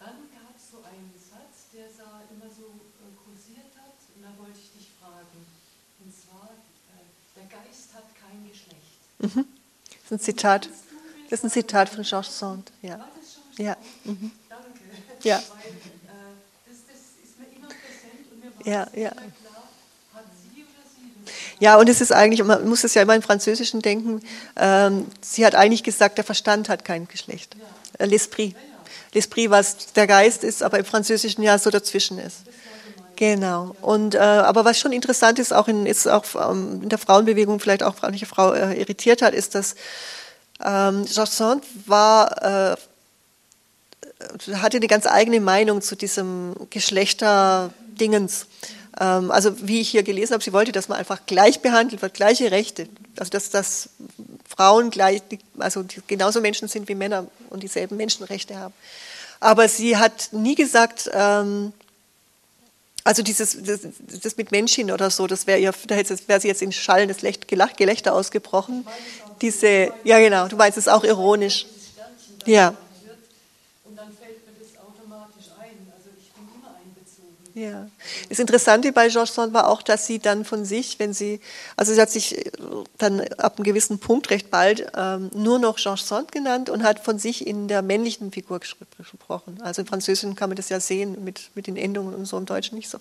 dann 0.00 0.24
gab 0.32 0.56
es 0.56 0.72
so 0.72 0.80
einen 0.80 1.12
Satz, 1.12 1.68
der 1.76 1.92
da 2.00 2.24
immer 2.32 2.48
so 2.48 2.80
äh, 3.04 3.12
kursiert 3.12 3.76
hat, 3.76 4.00
und 4.16 4.24
da 4.24 4.32
wollte 4.40 4.56
ich 4.56 4.72
dich 4.72 4.88
fragen. 4.96 5.44
Und 6.00 6.10
zwar, 6.16 6.56
äh, 6.96 7.04
der 7.36 7.44
Geist 7.44 7.92
hat 7.92 8.08
kein 8.16 8.40
Geschlecht. 8.48 9.04
Mhm. 9.20 9.44
Das 9.84 10.00
ist 10.04 10.12
ein 10.12 10.20
Zitat. 10.20 10.68
Das 11.28 11.40
ist 11.40 11.44
ein 11.44 11.50
Zitat 11.50 11.88
von 11.88 12.02
Georges 12.02 12.38
Sand. 12.38 12.72
Ja. 12.82 13.04
Ja. 13.58 13.76
Mhm. 14.04 14.30
Danke. 14.48 14.64
Ja. 15.22 15.36
Weil, 15.36 15.70
äh, 15.70 15.82
das, 16.66 16.76
das 16.86 16.96
ist 17.24 17.38
mir 17.38 17.46
immer 17.56 17.68
präsent 17.68 18.32
und 18.32 18.44
mir 18.44 18.52
war 18.58 18.72
ja, 18.72 18.86
ja. 18.94 19.10
klar, 19.10 19.24
hat 20.14 20.24
sie 20.54 20.62
oder 20.62 20.84
sie 20.94 21.64
Ja, 21.64 21.76
und 21.76 21.88
es 21.88 22.00
ist 22.00 22.12
eigentlich, 22.12 22.42
man 22.44 22.68
muss 22.68 22.84
es 22.84 22.94
ja 22.94 23.02
immer 23.02 23.14
im 23.14 23.22
Französischen 23.22 23.80
denken, 23.80 24.22
ähm, 24.56 25.06
sie 25.22 25.46
hat 25.46 25.54
eigentlich 25.54 25.82
gesagt, 25.82 26.18
der 26.18 26.24
Verstand 26.24 26.68
hat 26.68 26.84
kein 26.84 27.08
Geschlecht. 27.08 27.56
Ja. 27.58 28.04
Äh, 28.04 28.08
L'esprit. 28.08 28.54
Ja. 28.54 29.20
L'esprit, 29.20 29.50
was 29.50 29.92
der 29.94 30.06
Geist 30.06 30.44
ist, 30.44 30.62
aber 30.62 30.78
im 30.78 30.84
Französischen 30.84 31.42
ja 31.42 31.58
so 31.58 31.70
dazwischen 31.70 32.18
ist. 32.18 32.42
Genau. 33.16 33.74
Und 33.80 34.14
äh, 34.14 34.18
aber 34.18 34.66
was 34.66 34.78
schon 34.78 34.92
interessant 34.92 35.38
ist, 35.38 35.52
auch 35.52 35.68
in, 35.68 35.86
ist 35.86 36.06
auch 36.06 36.24
ähm, 36.34 36.80
in 36.82 36.88
der 36.90 36.98
Frauenbewegung 36.98 37.60
vielleicht 37.60 37.82
auch 37.82 37.94
manche 38.02 38.26
Frau 38.26 38.52
äh, 38.52 38.78
irritiert 38.78 39.22
hat, 39.22 39.32
ist, 39.32 39.54
dass 39.54 39.74
ähm, 40.62 41.06
Sand 41.06 41.64
war 41.86 42.72
äh, 42.72 42.76
hatte 44.54 44.78
eine 44.78 44.86
ganz 44.86 45.06
eigene 45.06 45.40
Meinung 45.40 45.82
zu 45.82 45.96
diesem 45.96 46.54
Geschlechterdingens. 46.70 48.46
Ähm, 48.98 49.30
also 49.30 49.66
wie 49.66 49.80
ich 49.80 49.90
hier 49.90 50.02
gelesen 50.02 50.32
habe, 50.32 50.44
sie 50.44 50.52
wollte, 50.52 50.72
dass 50.72 50.88
man 50.88 50.98
einfach 50.98 51.26
gleich 51.26 51.60
behandelt 51.60 52.02
wird, 52.02 52.14
gleiche 52.14 52.50
Rechte. 52.50 52.88
Also 53.18 53.30
dass, 53.30 53.50
dass 53.50 53.90
Frauen 54.48 54.90
gleich, 54.90 55.22
also 55.58 55.84
genauso 56.06 56.40
Menschen 56.40 56.68
sind 56.68 56.88
wie 56.88 56.94
Männer 56.94 57.26
und 57.50 57.62
dieselben 57.62 57.96
Menschenrechte 57.96 58.56
haben. 58.56 58.74
Aber 59.40 59.68
sie 59.68 59.96
hat 59.96 60.30
nie 60.32 60.54
gesagt, 60.54 61.10
ähm, 61.12 61.72
also 63.04 63.22
dieses, 63.22 63.56
das, 63.62 63.80
das 64.22 64.36
mit 64.36 64.50
Menschen 64.50 64.90
oder 64.90 65.10
so, 65.10 65.26
das 65.26 65.46
wäre 65.46 65.60
ihr, 65.60 65.72
da 65.86 65.96
wäre 65.96 66.40
sie 66.40 66.48
jetzt 66.48 66.62
in 66.62 66.72
schallendes 66.72 67.18
Gelächter 67.76 68.14
ausgebrochen. 68.14 68.86
Diese, 69.42 69.92
ja 70.04 70.18
genau, 70.18 70.48
du 70.48 70.56
meinst 70.56 70.78
es 70.78 70.88
auch 70.88 71.04
ironisch. 71.04 71.66
Ja. 72.46 72.74
Ja. 77.56 77.88
Das 78.28 78.38
Interessante 78.38 78.92
bei 78.92 79.08
Georges 79.08 79.34
Sand 79.34 79.54
war 79.54 79.68
auch, 79.68 79.80
dass 79.80 80.06
sie 80.06 80.18
dann 80.18 80.44
von 80.44 80.66
sich, 80.66 80.98
wenn 80.98 81.14
sie, 81.14 81.40
also 81.74 81.94
sie 81.94 82.00
hat 82.02 82.10
sich 82.10 82.36
äh, 82.36 82.50
dann 82.98 83.22
ab 83.38 83.56
einem 83.56 83.64
gewissen 83.64 83.98
Punkt 83.98 84.28
recht 84.28 84.50
bald 84.50 84.86
ähm, 84.94 85.30
nur 85.34 85.58
noch 85.58 85.76
Georges 85.76 86.06
Sand 86.06 86.32
genannt 86.32 86.68
und 86.68 86.82
hat 86.82 87.00
von 87.00 87.18
sich 87.18 87.46
in 87.46 87.66
der 87.66 87.80
männlichen 87.80 88.30
Figur 88.30 88.60
gesprochen. 88.60 89.58
Also 89.62 89.80
im 89.80 89.88
Französischen 89.88 90.36
kann 90.36 90.50
man 90.50 90.56
das 90.56 90.68
ja 90.68 90.80
sehen 90.80 91.24
mit, 91.24 91.50
mit 91.54 91.66
den 91.66 91.78
Endungen 91.78 92.14
und 92.14 92.26
so, 92.26 92.36
im 92.36 92.44
Deutschen 92.44 92.76
nicht 92.76 92.90
so. 92.90 92.98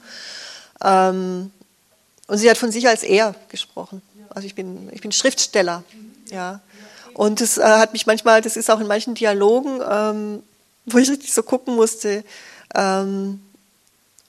Ähm, 0.82 1.52
und 2.28 2.38
sie 2.38 2.50
hat 2.50 2.58
von 2.58 2.72
sich 2.72 2.88
als 2.88 3.04
er 3.04 3.36
gesprochen. 3.50 4.02
Also 4.30 4.48
ich 4.48 4.56
bin, 4.56 4.90
ich 4.94 5.02
bin 5.02 5.12
Schriftsteller. 5.12 5.84
Ja. 6.32 6.62
Und 7.14 7.42
das 7.42 7.58
äh, 7.58 7.64
hat 7.64 7.92
mich 7.92 8.06
manchmal, 8.06 8.42
das 8.42 8.56
ist 8.56 8.72
auch 8.72 8.80
in 8.80 8.88
manchen 8.88 9.16
Dialogen, 9.16 9.82
ähm, 9.86 10.44
wo 10.86 10.98
ich 10.98 11.10
richtig 11.10 11.34
so 11.34 11.44
gucken 11.44 11.76
musste, 11.76 12.24
ähm, 12.74 13.42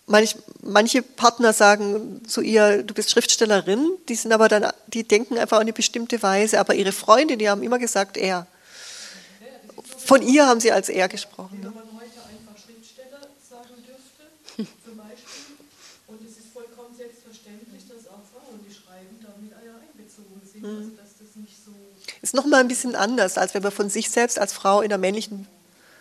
Manch, 0.08 0.36
manche 0.62 1.02
Partner 1.02 1.52
sagen 1.52 2.22
zu 2.28 2.40
ihr, 2.40 2.84
du 2.84 2.94
bist 2.94 3.10
Schriftstellerin, 3.10 3.90
die 4.08 4.14
sind 4.14 4.32
aber 4.32 4.48
dann, 4.48 4.70
die 4.86 5.02
denken 5.02 5.36
einfach 5.36 5.56
auf 5.56 5.62
eine 5.62 5.72
bestimmte 5.72 6.22
Weise, 6.22 6.60
aber 6.60 6.74
ihre 6.74 6.92
Freunde, 6.92 7.36
die 7.36 7.50
haben 7.50 7.62
immer 7.64 7.80
gesagt 7.80 8.16
er. 8.16 8.46
Von 9.98 10.22
ihr 10.22 10.46
haben 10.46 10.60
sie 10.60 10.70
als 10.70 10.88
er 10.88 11.08
gesprochen. 11.08 11.58
Ne? 11.58 11.66
Wenn 11.66 11.74
man 11.74 12.00
heute 12.00 12.22
einfach 12.30 12.56
Schriftsteller 12.62 13.18
sagen 13.50 13.74
dürfte, 13.82 14.70
zum 14.84 14.96
Beispiel, 14.96 15.56
und 16.06 16.20
es 16.22 16.38
ist 16.38 16.52
vollkommen 16.52 16.94
selbstverständlich, 16.96 17.82
dass 17.88 18.06
auch 18.06 18.22
Frauen, 18.30 18.60
die 18.62 18.72
schreiben, 18.72 19.18
damit 19.20 19.52
einbezogen 19.54 20.40
sind, 20.44 20.62
mhm. 20.62 20.68
also 20.68 20.90
dass 20.90 21.18
das 21.18 21.34
nicht 21.34 21.56
so... 21.64 21.72
Ist 22.22 22.34
nochmal 22.34 22.60
ein 22.60 22.68
bisschen 22.68 22.94
anders, 22.94 23.38
als 23.38 23.54
wenn 23.54 23.62
man 23.64 23.72
von 23.72 23.90
sich 23.90 24.08
selbst 24.08 24.38
als 24.38 24.52
Frau 24.52 24.82
in 24.82 24.88
der 24.88 24.98
männlichen 24.98 25.48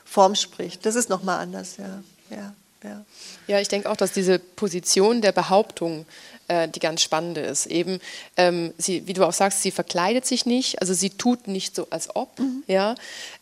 Form 0.06 0.36
spricht. 0.36 0.86
Das 0.86 0.94
ist 0.94 1.10
nochmal 1.10 1.40
anders, 1.40 1.78
ja. 1.78 2.04
ja. 2.30 2.54
Ja, 2.86 3.06
ja 3.48 3.60
ich 3.60 3.68
denke 3.68 3.90
auch, 3.90 3.98
dass 3.98 4.12
diese 4.12 4.40
Position 4.40 5.22
der 5.22 5.32
Behauptung 5.32 6.06
äh, 6.48 6.68
die 6.68 6.80
ganz 6.80 7.02
spannende 7.02 7.42
ist. 7.42 7.66
Eben, 7.66 8.00
ähm, 8.38 8.74
sie, 8.78 9.08
wie 9.08 9.14
du 9.14 9.26
auch 9.26 9.34
sagst, 9.34 9.62
sie 9.62 9.72
verkleidet 9.72 10.26
sich 10.26 10.46
nicht, 10.46 10.82
also 10.82 10.94
sie 10.94 11.10
tut 11.10 11.48
nicht 11.48 11.76
so, 11.76 11.88
als 11.90 12.16
ob, 12.16 12.38
mhm. 12.40 12.64
ja. 12.68 12.96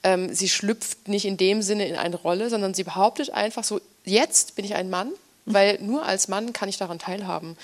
Ähm, 0.03 0.33
sie 0.33 0.49
schlüpft 0.49 1.07
nicht 1.07 1.25
in 1.25 1.37
dem 1.37 1.61
Sinne 1.61 1.87
in 1.87 1.95
eine 1.95 2.15
Rolle, 2.15 2.49
sondern 2.49 2.73
sie 2.73 2.83
behauptet 2.83 3.31
einfach 3.31 3.63
so, 3.63 3.81
jetzt 4.05 4.55
bin 4.55 4.65
ich 4.65 4.75
ein 4.75 4.89
Mann, 4.89 5.11
weil 5.45 5.79
nur 5.81 6.05
als 6.05 6.27
Mann 6.29 6.53
kann 6.53 6.69
ich 6.69 6.77
daran 6.77 6.99
teilhaben. 6.99 7.57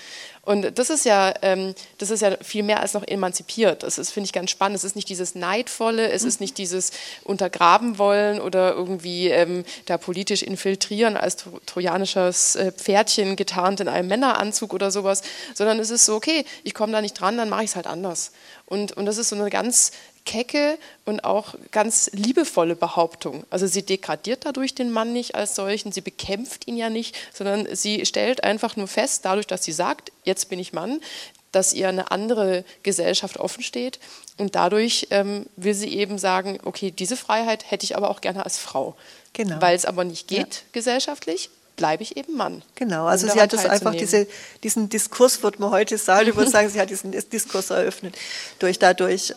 Und 0.50 0.80
das 0.80 0.90
ist 0.90 1.04
ja, 1.04 1.32
ähm, 1.42 1.76
das 1.98 2.10
ist 2.10 2.22
ja 2.22 2.36
viel 2.42 2.64
mehr 2.64 2.80
als 2.80 2.94
noch 2.94 3.06
emanzipiert. 3.06 3.84
Das 3.84 3.94
finde 4.10 4.24
ich, 4.24 4.32
ganz 4.32 4.50
spannend. 4.50 4.76
Es 4.76 4.82
ist 4.82 4.96
nicht 4.96 5.08
dieses 5.08 5.36
Neidvolle, 5.36 6.10
es 6.10 6.24
ist 6.24 6.40
nicht 6.40 6.58
dieses 6.58 6.90
Untergraben 7.22 7.98
wollen 7.98 8.40
oder 8.40 8.72
irgendwie 8.72 9.28
ähm, 9.28 9.64
da 9.86 9.96
politisch 9.96 10.42
infiltrieren 10.42 11.16
als 11.16 11.36
tro 11.36 11.60
trojanisches 11.66 12.56
äh, 12.56 12.72
Pferdchen 12.72 13.36
getarnt 13.36 13.78
in 13.78 13.86
einem 13.86 14.08
Männeranzug 14.08 14.74
oder 14.74 14.90
sowas, 14.90 15.22
sondern 15.54 15.78
es 15.78 15.90
ist 15.90 16.04
so, 16.04 16.16
okay, 16.16 16.44
ich 16.64 16.74
komme 16.74 16.92
da 16.92 17.00
nicht 17.00 17.14
dran, 17.14 17.36
dann 17.36 17.48
mache 17.48 17.62
ich 17.62 17.70
es 17.70 17.76
halt 17.76 17.86
anders. 17.86 18.32
Und, 18.66 18.96
und 18.96 19.06
das 19.06 19.18
ist 19.18 19.28
so 19.28 19.36
eine 19.36 19.50
ganz 19.50 19.92
kecke 20.24 20.78
und 21.04 21.24
auch 21.24 21.54
ganz 21.70 22.10
liebevolle 22.12 22.76
Behauptung. 22.76 23.44
Also 23.50 23.66
sie 23.66 23.82
degradiert 23.82 24.44
dadurch 24.44 24.74
den 24.74 24.90
Mann 24.90 25.12
nicht 25.12 25.34
als 25.34 25.54
solchen, 25.54 25.92
sie 25.92 26.00
bekämpft 26.00 26.66
ihn 26.68 26.76
ja 26.76 26.90
nicht, 26.90 27.16
sondern 27.32 27.66
sie 27.74 28.06
stellt 28.06 28.44
einfach 28.44 28.76
nur 28.76 28.88
fest, 28.88 29.24
dadurch, 29.24 29.46
dass 29.46 29.64
sie 29.64 29.72
sagt, 29.72 30.12
jetzt 30.24 30.48
bin 30.48 30.58
ich 30.58 30.72
Mann, 30.72 31.00
dass 31.52 31.72
ihr 31.72 31.88
eine 31.88 32.10
andere 32.10 32.64
Gesellschaft 32.82 33.38
offen 33.38 33.62
steht. 33.62 33.98
Und 34.38 34.54
dadurch 34.54 35.08
ähm, 35.10 35.46
will 35.56 35.74
sie 35.74 35.92
eben 35.94 36.18
sagen, 36.18 36.58
okay, 36.64 36.90
diese 36.90 37.16
Freiheit 37.16 37.70
hätte 37.70 37.84
ich 37.84 37.96
aber 37.96 38.10
auch 38.10 38.20
gerne 38.20 38.44
als 38.44 38.58
Frau. 38.58 38.96
Genau. 39.32 39.60
Weil 39.60 39.76
es 39.76 39.84
aber 39.84 40.04
nicht 40.04 40.28
geht 40.28 40.54
ja. 40.54 40.60
gesellschaftlich, 40.72 41.50
bleibe 41.76 42.02
ich 42.02 42.16
eben 42.16 42.36
Mann. 42.36 42.62
Genau, 42.74 43.06
also 43.06 43.26
um 43.26 43.32
sie 43.32 43.40
hat 43.40 43.52
das 43.52 43.66
einfach, 43.66 43.94
diese, 43.94 44.26
diesen 44.62 44.88
Diskurs, 44.88 45.42
würde 45.42 45.60
man 45.60 45.70
heute 45.70 45.98
sagen, 45.98 46.28
ich 46.28 46.36
würde 46.36 46.50
sagen, 46.52 46.68
sie 46.68 46.80
hat 46.80 46.90
diesen 46.90 47.10
Diskurs 47.10 47.70
eröffnet, 47.70 48.16
durch 48.58 48.78
dadurch 48.78 49.34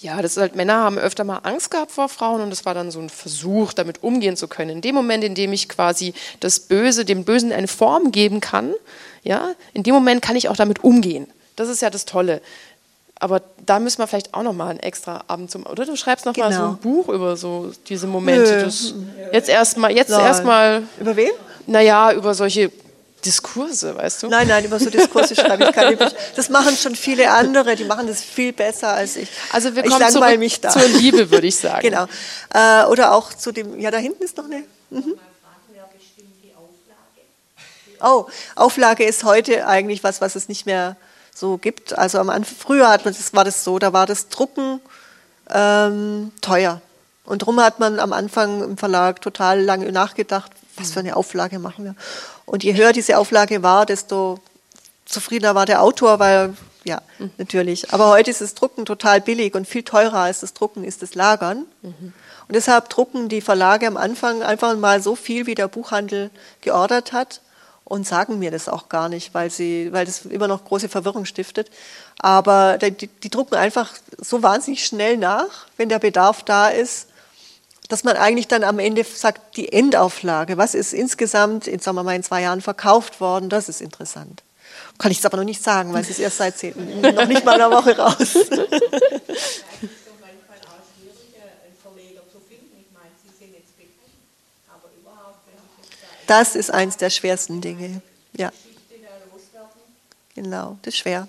Ja, 0.00 0.22
das 0.22 0.32
ist 0.32 0.36
halt, 0.38 0.54
Männer 0.54 0.74
haben 0.74 0.96
öfter 0.96 1.24
mal 1.24 1.38
Angst 1.38 1.72
gehabt 1.72 1.90
vor 1.90 2.08
Frauen 2.08 2.40
und 2.40 2.50
das 2.50 2.64
war 2.64 2.72
dann 2.72 2.92
so 2.92 3.00
ein 3.00 3.10
Versuch, 3.10 3.72
damit 3.72 4.02
umgehen 4.04 4.36
zu 4.36 4.46
können. 4.46 4.70
In 4.70 4.80
dem 4.80 4.94
Moment, 4.94 5.24
in 5.24 5.34
dem 5.34 5.52
ich 5.52 5.68
quasi 5.68 6.14
das 6.38 6.60
Böse, 6.60 7.04
dem 7.04 7.24
Bösen 7.24 7.52
eine 7.52 7.66
Form 7.66 8.12
geben 8.12 8.40
kann, 8.40 8.74
ja, 9.24 9.54
in 9.72 9.82
dem 9.82 9.94
Moment 9.94 10.22
kann 10.22 10.36
ich 10.36 10.48
auch 10.48 10.56
damit 10.56 10.84
umgehen. 10.84 11.26
Das 11.56 11.68
ist 11.68 11.82
ja 11.82 11.90
das 11.90 12.04
Tolle. 12.04 12.40
Aber 13.18 13.42
da 13.66 13.80
müssen 13.80 13.98
wir 13.98 14.06
vielleicht 14.06 14.34
auch 14.34 14.44
noch 14.44 14.52
mal 14.52 14.68
einen 14.68 14.78
extra 14.78 15.24
Abend 15.26 15.50
zum 15.50 15.66
oder 15.66 15.84
du 15.84 15.96
schreibst 15.96 16.24
noch 16.24 16.34
genau. 16.34 16.48
mal 16.48 16.54
so 16.54 16.62
ein. 16.62 16.76
Buch 16.76 17.08
über 17.08 17.36
so 17.36 17.72
diese 17.88 18.06
Momente. 18.06 18.62
Das, 18.62 18.94
jetzt 19.32 19.48
erstmal 19.48 19.90
jetzt 19.96 20.10
erstmal 20.10 20.84
über 21.00 21.16
wen? 21.16 21.30
Naja, 21.66 22.12
über 22.12 22.34
solche 22.34 22.70
Diskurse, 23.24 23.96
weißt 23.96 24.22
du? 24.22 24.28
Nein, 24.28 24.48
nein, 24.48 24.64
über 24.64 24.78
so 24.78 24.90
Diskurse 24.90 25.34
schreibe 25.36 25.64
ich 25.64 25.72
keine 25.72 25.96
Bücher. 25.96 26.12
Das 26.36 26.48
machen 26.48 26.76
schon 26.76 26.94
viele 26.94 27.30
andere, 27.30 27.74
die 27.76 27.84
machen 27.84 28.06
das 28.06 28.22
viel 28.22 28.52
besser 28.52 28.88
als 28.88 29.16
ich. 29.16 29.28
Also 29.52 29.74
wir 29.74 29.82
kommen 29.84 30.10
zurück 30.10 30.38
mich 30.38 30.60
da. 30.60 30.70
zur 30.70 30.86
Liebe, 30.86 31.30
würde 31.30 31.46
ich 31.46 31.56
sagen. 31.56 31.80
genau. 31.82 32.06
Äh, 32.54 32.84
oder 32.86 33.12
auch 33.12 33.32
zu 33.32 33.52
dem, 33.52 33.78
ja, 33.78 33.90
da 33.90 33.98
hinten 33.98 34.22
ist 34.22 34.36
noch 34.36 34.44
eine. 34.44 34.64
Mhm. 34.90 35.14
Oh, 38.00 38.26
Auflage 38.54 39.04
ist 39.04 39.24
heute 39.24 39.66
eigentlich 39.66 40.04
was, 40.04 40.20
was 40.20 40.36
es 40.36 40.48
nicht 40.48 40.66
mehr 40.66 40.96
so 41.34 41.58
gibt. 41.58 41.96
Also 41.98 42.18
am 42.18 42.30
Anfang, 42.30 42.56
früher 42.56 42.88
hat 42.88 43.04
man, 43.04 43.14
das 43.14 43.32
war 43.34 43.44
das 43.44 43.64
so, 43.64 43.78
da 43.78 43.92
war 43.92 44.06
das 44.06 44.28
Drucken 44.28 44.80
ähm, 45.50 46.32
teuer. 46.40 46.80
Und 47.28 47.42
darum 47.42 47.60
hat 47.60 47.78
man 47.78 48.00
am 48.00 48.14
Anfang 48.14 48.62
im 48.62 48.78
Verlag 48.78 49.20
total 49.20 49.60
lange 49.60 49.92
nachgedacht, 49.92 50.50
was 50.76 50.92
für 50.92 51.00
eine 51.00 51.14
Auflage 51.14 51.58
machen 51.58 51.84
wir. 51.84 51.94
Und 52.46 52.64
je 52.64 52.74
höher 52.74 52.92
diese 52.92 53.18
Auflage 53.18 53.62
war, 53.62 53.84
desto 53.84 54.38
zufriedener 55.04 55.54
war 55.54 55.66
der 55.66 55.82
Autor, 55.82 56.18
weil, 56.20 56.54
ja, 56.84 57.02
mhm. 57.18 57.30
natürlich. 57.36 57.92
Aber 57.92 58.08
heute 58.08 58.30
ist 58.30 58.40
das 58.40 58.54
Drucken 58.54 58.86
total 58.86 59.20
billig 59.20 59.54
und 59.54 59.66
viel 59.66 59.82
teurer 59.82 60.20
als 60.20 60.40
das 60.40 60.54
Drucken 60.54 60.84
ist 60.84 61.02
das 61.02 61.14
Lagern. 61.14 61.66
Mhm. 61.82 62.14
Und 62.48 62.54
deshalb 62.54 62.88
drucken 62.88 63.28
die 63.28 63.42
Verlage 63.42 63.86
am 63.86 63.98
Anfang 63.98 64.42
einfach 64.42 64.74
mal 64.76 65.02
so 65.02 65.14
viel, 65.14 65.46
wie 65.46 65.54
der 65.54 65.68
Buchhandel 65.68 66.30
geordert 66.62 67.12
hat 67.12 67.42
und 67.84 68.06
sagen 68.06 68.38
mir 68.38 68.50
das 68.50 68.70
auch 68.70 68.88
gar 68.88 69.10
nicht, 69.10 69.34
weil 69.34 69.50
sie, 69.50 69.92
weil 69.92 70.06
das 70.06 70.24
immer 70.24 70.48
noch 70.48 70.64
große 70.64 70.88
Verwirrung 70.88 71.26
stiftet. 71.26 71.70
Aber 72.18 72.78
die, 72.78 73.06
die 73.06 73.28
drucken 73.30 73.56
einfach 73.56 73.92
so 74.16 74.42
wahnsinnig 74.42 74.82
schnell 74.86 75.18
nach, 75.18 75.66
wenn 75.76 75.90
der 75.90 75.98
Bedarf 75.98 76.42
da 76.42 76.68
ist, 76.68 77.08
dass 77.88 78.04
man 78.04 78.16
eigentlich 78.16 78.48
dann 78.48 78.64
am 78.64 78.78
Ende 78.78 79.04
sagt, 79.04 79.56
die 79.56 79.72
Endauflage, 79.72 80.56
was 80.56 80.74
ist 80.74 80.92
insgesamt 80.92 81.66
in, 81.66 81.80
sagen 81.80 81.96
wir 81.96 82.02
mal, 82.02 82.14
in 82.14 82.22
zwei 82.22 82.42
Jahren 82.42 82.60
verkauft 82.60 83.20
worden, 83.20 83.48
das 83.48 83.68
ist 83.68 83.80
interessant. 83.80 84.42
Kann 84.98 85.10
ich 85.10 85.18
jetzt 85.18 85.26
aber 85.26 85.38
noch 85.38 85.44
nicht 85.44 85.62
sagen, 85.62 85.92
weil 85.92 86.02
es 86.02 86.10
ist 86.10 86.18
erst 86.18 86.38
seit 86.38 86.58
zehn, 86.58 86.74
noch 87.00 87.26
nicht 87.26 87.44
mal 87.44 87.60
eine 87.60 87.74
Woche 87.74 87.96
raus. 87.96 88.36
Das 96.28 96.56
ist 96.56 96.70
eins 96.70 96.98
der 96.98 97.08
schwersten 97.08 97.62
Dinge. 97.62 98.02
Ja. 98.36 98.52
Genau, 100.34 100.76
das 100.82 100.92
ist 100.92 100.98
schwer. 100.98 101.26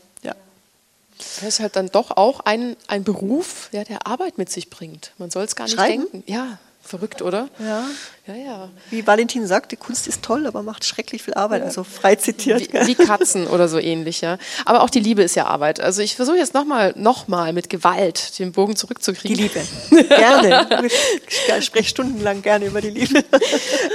Das 1.20 1.44
ist 1.44 1.60
halt 1.60 1.76
dann 1.76 1.90
doch 1.90 2.12
auch 2.12 2.40
ein, 2.42 2.76
ein 2.88 3.04
Beruf, 3.04 3.70
ja, 3.72 3.84
der 3.84 4.08
Arbeit 4.08 4.38
mit 4.38 4.50
sich 4.50 4.70
bringt. 4.70 5.12
Man 5.18 5.30
soll 5.30 5.44
es 5.44 5.56
gar 5.56 5.66
nicht 5.66 5.76
Schreiben? 5.76 6.08
denken. 6.12 6.24
Ja, 6.32 6.58
verrückt, 6.82 7.22
oder? 7.22 7.50
Ja. 7.60 7.86
ja, 8.26 8.36
ja. 8.36 8.70
Wie 8.90 9.06
Valentin 9.06 9.46
sagt, 9.46 9.72
die 9.72 9.76
Kunst 9.76 10.08
ist 10.08 10.24
toll, 10.24 10.48
aber 10.48 10.64
macht 10.64 10.86
schrecklich 10.86 11.22
viel 11.22 11.36
Arbeit. 11.36 11.62
Also 11.62 11.84
frei 11.84 12.16
zitiert. 12.16 12.74
Wie, 12.74 12.88
wie 12.88 12.96
Katzen 12.96 13.48
oder 13.48 13.68
so 13.68 13.80
ähnlich, 13.80 14.22
ja. 14.22 14.38
Aber 14.66 14.82
auch 14.82 14.90
die 14.90 15.00
Liebe 15.00 15.22
ist 15.22 15.36
ja 15.36 15.46
Arbeit. 15.46 15.80
Also 15.80 16.02
ich 16.02 16.16
versuche 16.16 16.38
jetzt 16.38 16.54
nochmal 16.54 16.94
noch 16.96 17.28
mal 17.28 17.54
mit 17.54 17.70
Gewalt 17.70 18.40
den 18.40 18.54
Bogen 18.54 18.76
zurückzukriegen. 18.76 19.38
Die 19.38 19.44
Liebe. 19.44 20.08
gerne. 20.16 20.90
Ich 21.58 21.66
spreche 21.66 21.90
stundenlang 21.90 22.42
gerne 22.42 22.66
über 22.66 22.82
die 22.82 22.92
Liebe. 22.92 23.24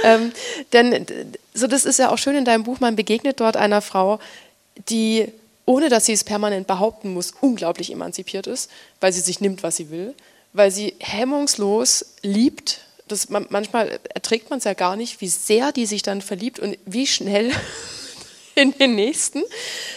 ähm, 0.03 0.31
denn 0.71 1.05
so 1.53 1.67
das 1.67 1.85
ist 1.85 1.99
ja 1.99 2.11
auch 2.11 2.17
schön 2.17 2.35
in 2.35 2.45
deinem 2.45 2.63
Buch, 2.63 2.79
man 2.79 2.95
begegnet 2.95 3.39
dort 3.39 3.57
einer 3.57 3.81
Frau, 3.81 4.19
die 4.89 5.31
ohne 5.65 5.89
dass 5.89 6.05
sie 6.05 6.13
es 6.13 6.23
permanent 6.23 6.67
behaupten 6.67 7.13
muss, 7.13 7.33
unglaublich 7.41 7.91
emanzipiert 7.91 8.47
ist, 8.47 8.69
weil 8.99 9.11
sie 9.13 9.21
sich 9.21 9.41
nimmt, 9.41 9.63
was 9.63 9.75
sie 9.77 9.89
will, 9.89 10.13
weil 10.53 10.71
sie 10.71 10.95
hemmungslos 10.99 12.05
liebt. 12.21 12.81
Das, 13.07 13.29
manchmal 13.29 13.99
erträgt 14.13 14.49
man 14.49 14.59
es 14.59 14.65
ja 14.65 14.73
gar 14.73 14.95
nicht, 14.95 15.21
wie 15.21 15.27
sehr 15.27 15.71
die 15.71 15.85
sich 15.85 16.01
dann 16.01 16.21
verliebt 16.21 16.59
und 16.59 16.77
wie 16.85 17.07
schnell 17.07 17.51
in 18.55 18.71
den 18.71 18.95
nächsten. 18.95 19.43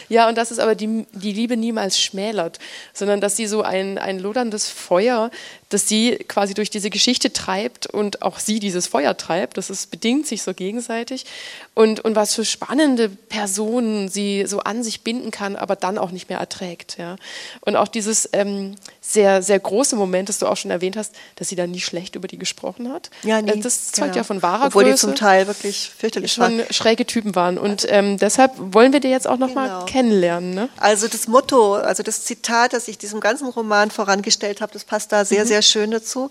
Ja, 0.08 0.28
und 0.28 0.36
dass 0.36 0.50
es 0.50 0.58
aber 0.58 0.74
die, 0.74 1.06
die 1.12 1.32
Liebe 1.32 1.56
niemals 1.56 2.00
schmälert, 2.00 2.58
sondern 2.92 3.20
dass 3.20 3.36
sie 3.36 3.46
so 3.46 3.62
ein, 3.62 3.98
ein 3.98 4.18
loderndes 4.18 4.68
Feuer, 4.68 5.30
das 5.68 5.86
sie 5.86 6.16
quasi 6.28 6.54
durch 6.54 6.70
diese 6.70 6.88
Geschichte 6.88 7.32
treibt 7.32 7.86
und 7.86 8.22
auch 8.22 8.38
sie 8.38 8.58
dieses 8.58 8.86
Feuer 8.86 9.16
treibt. 9.16 9.58
Das 9.58 9.68
ist, 9.68 9.90
bedingt 9.90 10.26
sich 10.26 10.42
so 10.42 10.54
gegenseitig. 10.54 11.26
Und, 11.74 12.00
und 12.00 12.16
was 12.16 12.34
für 12.34 12.44
spannende 12.44 13.08
Personen 13.08 14.08
sie 14.08 14.44
so 14.46 14.60
an 14.60 14.82
sich 14.82 15.02
binden 15.02 15.30
kann, 15.30 15.56
aber 15.56 15.76
dann 15.76 15.98
auch 15.98 16.10
nicht 16.10 16.30
mehr 16.30 16.38
erträgt. 16.38 16.96
Ja. 16.98 17.16
Und 17.60 17.76
auch 17.76 17.88
dieses 17.88 18.28
ähm, 18.32 18.76
sehr, 19.00 19.42
sehr 19.42 19.58
große 19.58 19.94
Moment, 19.96 20.28
das 20.28 20.38
du 20.38 20.46
auch 20.46 20.56
schon 20.56 20.70
erwähnt 20.70 20.96
hast, 20.96 21.14
dass 21.36 21.48
sie 21.48 21.56
da 21.56 21.66
nie 21.66 21.80
schlecht 21.80 22.14
über 22.14 22.28
die 22.28 22.38
gesprochen 22.38 22.92
hat. 22.92 23.10
Ja, 23.22 23.42
nie. 23.42 23.60
Das 23.60 23.92
zeugt 23.92 24.12
genau. 24.12 24.16
ja 24.16 24.24
von 24.24 24.42
wahrer 24.42 24.66
Obwohl 24.66 24.84
Größe. 24.84 24.94
die 24.94 25.00
zum 25.00 25.14
Teil 25.16 25.46
wirklich 25.46 25.90
fürchterlich 25.96 26.32
schon 26.32 26.62
schräge 26.70 27.06
Typen 27.06 27.34
waren. 27.34 27.58
Und 27.58 27.86
ähm, 27.88 28.18
deshalb 28.18 28.52
wollen 28.56 28.92
wir 28.92 29.00
dir 29.00 29.10
jetzt 29.10 29.26
auch 29.26 29.38
noch 29.38 29.48
genau. 29.48 29.60
mal 29.60 29.84
kennenlernen. 29.86 30.54
Ne? 30.54 30.68
Also 30.78 31.08
das 31.08 31.28
Motto, 31.28 31.74
also 31.74 32.02
das 32.02 32.24
Zitat, 32.24 32.72
das 32.72 32.88
ich 32.88 32.98
diesem 32.98 33.20
ganzen 33.20 33.48
Roman 33.48 33.90
vorangestellt 33.90 34.60
habe, 34.60 34.72
das 34.72 34.84
passt 34.84 35.12
da 35.12 35.24
sehr, 35.24 35.44
mhm. 35.44 35.48
sehr 35.48 35.57
schön 35.62 35.90
dazu. 35.90 36.30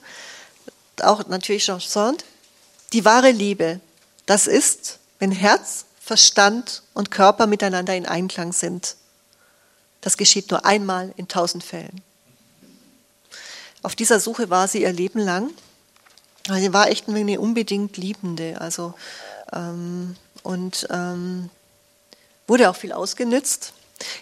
Auch 1.01 1.27
natürlich 1.27 1.65
Jean 1.65 1.79
Sand. 1.79 2.25
Die 2.93 3.05
wahre 3.05 3.31
Liebe, 3.31 3.79
das 4.25 4.47
ist, 4.47 4.99
wenn 5.19 5.31
Herz, 5.31 5.85
Verstand 5.99 6.83
und 6.93 7.11
Körper 7.11 7.47
miteinander 7.47 7.95
in 7.95 8.05
Einklang 8.05 8.53
sind. 8.53 8.95
Das 10.01 10.15
geschieht 10.15 10.49
nur 10.51 10.65
einmal 10.65 11.13
in 11.17 11.27
tausend 11.27 11.63
Fällen. 11.63 12.01
Auf 13.83 13.95
dieser 13.95 14.19
Suche 14.19 14.49
war 14.49 14.67
sie 14.67 14.83
ihr 14.83 14.93
Leben 14.93 15.19
lang. 15.19 15.49
Sie 16.47 16.73
war 16.73 16.89
echt 16.89 17.09
eine 17.09 17.39
unbedingt 17.39 17.97
Liebende. 17.97 18.59
Also, 18.61 18.93
ähm, 19.51 20.15
und 20.43 20.87
ähm, 20.89 21.49
wurde 22.47 22.69
auch 22.69 22.75
viel 22.75 22.93
ausgenützt. 22.93 23.73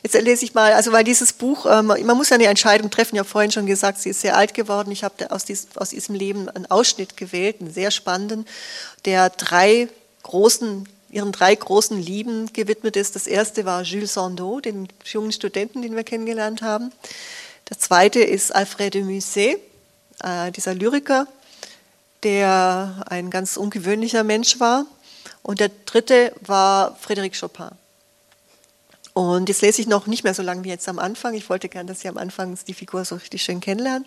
Jetzt 0.04 0.14
lese 0.14 0.46
ich 0.46 0.54
mal, 0.54 0.74
also 0.74 0.92
weil 0.92 1.04
dieses 1.04 1.34
Buch, 1.34 1.66
ähm, 1.66 1.88
man 1.88 2.18
muss 2.18 2.30
ja 2.30 2.36
eine 2.36 2.46
Entscheidung 2.46 2.90
treffen, 2.90 3.16
ich 3.16 3.20
habe 3.20 3.30
vorhin 3.30 3.52
schon 3.52 3.66
gesagt, 3.66 4.00
sie 4.00 4.10
ist 4.10 4.22
sehr 4.22 4.38
alt 4.38 4.54
geworden. 4.54 4.92
Ich 4.92 5.04
habe 5.04 5.32
aus, 5.32 5.46
dies, 5.46 5.68
aus 5.76 5.90
diesem 5.90 6.16
Leben 6.16 6.50
einen 6.50 6.66
Ausschnitt 6.68 7.18
gewählt, 7.18 7.58
einen 7.60 7.74
sehr 7.74 7.92
spannenden, 7.92 8.46
der 9.04 9.30
drei 9.30 9.90
großen 10.24 10.88
ihren 11.16 11.32
drei 11.32 11.56
großen 11.56 11.98
Lieben 11.98 12.52
gewidmet 12.52 12.98
ist. 12.98 13.16
Das 13.16 13.26
erste 13.26 13.64
war 13.64 13.84
Jules 13.84 14.16
Sandeau, 14.16 14.60
den 14.60 14.90
jungen 15.06 15.32
Studenten, 15.32 15.82
den 15.82 15.96
wir 15.96 16.04
kennengelernt 16.04 16.62
haben. 16.62 16.92
Der 17.70 17.80
zweite 17.80 18.20
ist 18.20 18.54
Alfred 18.54 18.94
de 18.94 19.04
Musset, 19.04 19.60
äh, 20.22 20.52
dieser 20.52 20.76
Lyriker, 20.76 21.26
der 22.24 23.06
ein 23.08 23.30
ganz 23.30 23.56
ungewöhnlicher 23.56 24.26
Mensch 24.26 24.60
war. 24.60 24.86
Und 25.42 25.62
der 25.62 25.72
dritte 25.86 26.34
war 26.42 26.98
Frédéric 27.02 27.40
Chopin. 27.40 27.70
Und 29.16 29.48
jetzt 29.48 29.62
lese 29.62 29.82
ich 29.82 29.88
noch 29.88 30.08
nicht 30.08 30.26
mehr 30.26 30.34
so 30.34 30.44
lange 30.44 30.66
wie 30.66 30.70
jetzt 30.70 30.90
am 30.90 31.00
Anfang. 31.00 31.36
Ich 31.36 31.50
wollte 31.50 31.70
gerne, 31.70 31.88
dass 31.88 32.02
Sie 32.02 32.10
am 32.10 32.18
Anfang 32.18 32.58
die 32.68 32.74
Figur 32.74 33.06
so 33.06 33.16
richtig 33.16 33.44
schön 33.44 33.62
kennenlernen. 33.62 34.06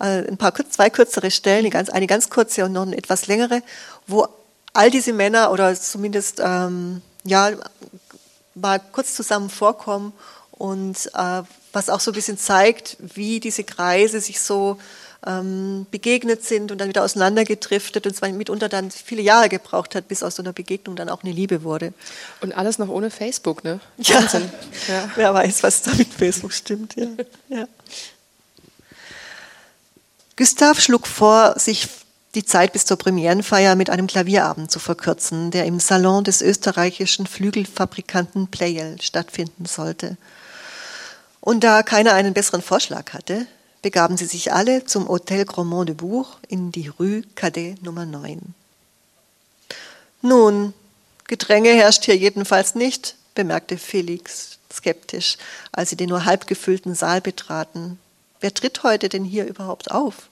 Äh, 0.00 0.26
ein 0.26 0.38
paar, 0.38 0.52
zwei 0.68 0.90
kürzere 0.90 1.30
Stellen, 1.30 1.60
eine 1.60 1.70
ganz, 1.70 1.88
eine 1.88 2.08
ganz 2.08 2.30
kurze 2.30 2.64
und 2.64 2.72
noch 2.72 2.82
eine 2.82 2.96
etwas 2.96 3.28
längere, 3.28 3.62
wo 4.08 4.26
all 4.72 4.90
diese 4.90 5.12
Männer 5.12 5.52
oder 5.52 5.72
zumindest 5.76 6.40
ähm, 6.44 7.00
ja 7.22 7.52
mal 8.56 8.80
kurz 8.90 9.14
zusammen 9.14 9.50
vorkommen 9.50 10.12
und 10.50 10.96
äh, 11.14 11.42
was 11.72 11.88
auch 11.88 12.00
so 12.00 12.10
ein 12.10 12.14
bisschen 12.14 12.36
zeigt, 12.36 12.96
wie 12.98 13.38
diese 13.38 13.62
Kreise 13.62 14.20
sich 14.20 14.40
so 14.40 14.80
ähm, 15.26 15.86
begegnet 15.90 16.44
sind 16.44 16.72
und 16.72 16.78
dann 16.78 16.88
wieder 16.88 17.04
auseinandergedriftet 17.04 18.06
und 18.06 18.14
zwar 18.14 18.30
mitunter 18.30 18.68
dann 18.68 18.90
viele 18.90 19.22
Jahre 19.22 19.48
gebraucht 19.48 19.94
hat, 19.94 20.08
bis 20.08 20.22
aus 20.22 20.36
so 20.36 20.42
einer 20.42 20.52
Begegnung 20.52 20.96
dann 20.96 21.08
auch 21.08 21.22
eine 21.22 21.32
Liebe 21.32 21.62
wurde. 21.62 21.92
Und 22.40 22.56
alles 22.56 22.78
noch 22.78 22.88
ohne 22.88 23.10
Facebook, 23.10 23.62
ne? 23.64 23.80
Wahnsinn. 23.98 24.50
Ja. 24.88 25.10
Wer 25.16 25.34
weiß, 25.34 25.62
was 25.62 25.82
da 25.82 25.92
mit 25.94 26.12
Facebook 26.12 26.52
stimmt. 26.52 26.96
Ja. 26.96 27.08
ja. 27.48 27.68
Gustav 30.36 30.80
schlug 30.80 31.06
vor, 31.06 31.58
sich 31.58 31.88
die 32.34 32.44
Zeit 32.44 32.72
bis 32.72 32.86
zur 32.86 32.96
Premierenfeier 32.96 33.74
mit 33.74 33.90
einem 33.90 34.06
Klavierabend 34.06 34.70
zu 34.70 34.78
verkürzen, 34.78 35.50
der 35.50 35.66
im 35.66 35.80
Salon 35.80 36.24
des 36.24 36.40
österreichischen 36.40 37.26
Flügelfabrikanten 37.26 38.48
Pleyel 38.48 39.02
stattfinden 39.02 39.66
sollte. 39.66 40.16
Und 41.40 41.64
da 41.64 41.82
keiner 41.82 42.14
einen 42.14 42.34
besseren 42.34 42.62
Vorschlag 42.62 43.12
hatte, 43.12 43.46
begaben 43.82 44.16
sie 44.16 44.26
sich 44.26 44.52
alle 44.52 44.84
zum 44.84 45.08
Hotel 45.08 45.44
Gromont 45.44 45.88
de 45.88 45.96
Bourg 45.96 46.38
in 46.48 46.72
die 46.72 46.88
Rue 46.88 47.22
Cadet 47.34 47.82
Nummer 47.82 48.06
9. 48.06 48.54
Nun, 50.22 50.74
Gedränge 51.26 51.70
herrscht 51.70 52.04
hier 52.04 52.16
jedenfalls 52.16 52.74
nicht, 52.74 53.16
bemerkte 53.34 53.78
Felix 53.78 54.58
skeptisch, 54.72 55.36
als 55.72 55.90
sie 55.90 55.96
den 55.96 56.08
nur 56.08 56.24
halb 56.24 56.46
gefüllten 56.46 56.94
Saal 56.94 57.20
betraten. 57.20 57.98
Wer 58.40 58.52
tritt 58.52 58.82
heute 58.82 59.08
denn 59.08 59.24
hier 59.24 59.46
überhaupt 59.46 59.90
auf? 59.90 60.28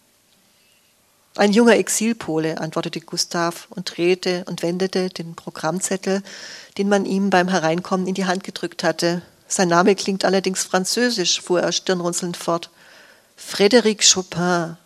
Ein 1.37 1.53
junger 1.53 1.77
Exilpole, 1.77 2.61
antwortete 2.61 3.01
Gustav 3.01 3.69
und 3.71 3.97
drehte 3.97 4.45
und 4.49 4.63
wendete 4.63 5.09
den 5.09 5.37
Programmzettel, 5.37 6.23
den 6.77 6.89
man 6.89 7.07
ihm 7.07 7.31
beim 7.31 7.49
Hereinkommen 7.49 8.09
in 8.09 8.15
die 8.15 8.25
Hand 8.27 8.43
gedrückt 8.43 8.83
hatte. 8.83 9.23
Sein 9.47 9.69
Name 9.69 9.95
klingt 9.95 10.25
allerdings 10.25 10.65
französisch, 10.65 11.41
fuhr 11.41 11.61
er 11.61 11.73
stirnrunzelnd 11.73 12.37
fort. 12.37 12.71
Frédéric 13.39 14.03
Chopin, 14.13 14.77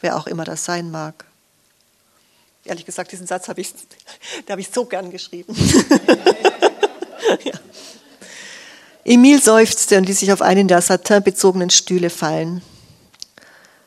wer 0.00 0.16
auch 0.16 0.26
immer 0.26 0.44
das 0.44 0.64
sein 0.64 0.90
mag. 0.90 1.24
Ehrlich 2.64 2.86
gesagt, 2.86 3.12
diesen 3.12 3.26
Satz 3.26 3.48
habe 3.48 3.60
ich, 3.60 3.74
hab 4.48 4.58
ich 4.58 4.68
so 4.70 4.84
gern 4.84 5.10
geschrieben. 5.10 5.54
ja. 7.44 7.52
Emile 9.04 9.40
seufzte 9.40 9.98
und 9.98 10.04
ließ 10.04 10.20
sich 10.20 10.32
auf 10.32 10.40
einen 10.40 10.68
der 10.68 10.80
satinbezogenen 10.80 11.70
Stühle 11.70 12.10
fallen. 12.10 12.62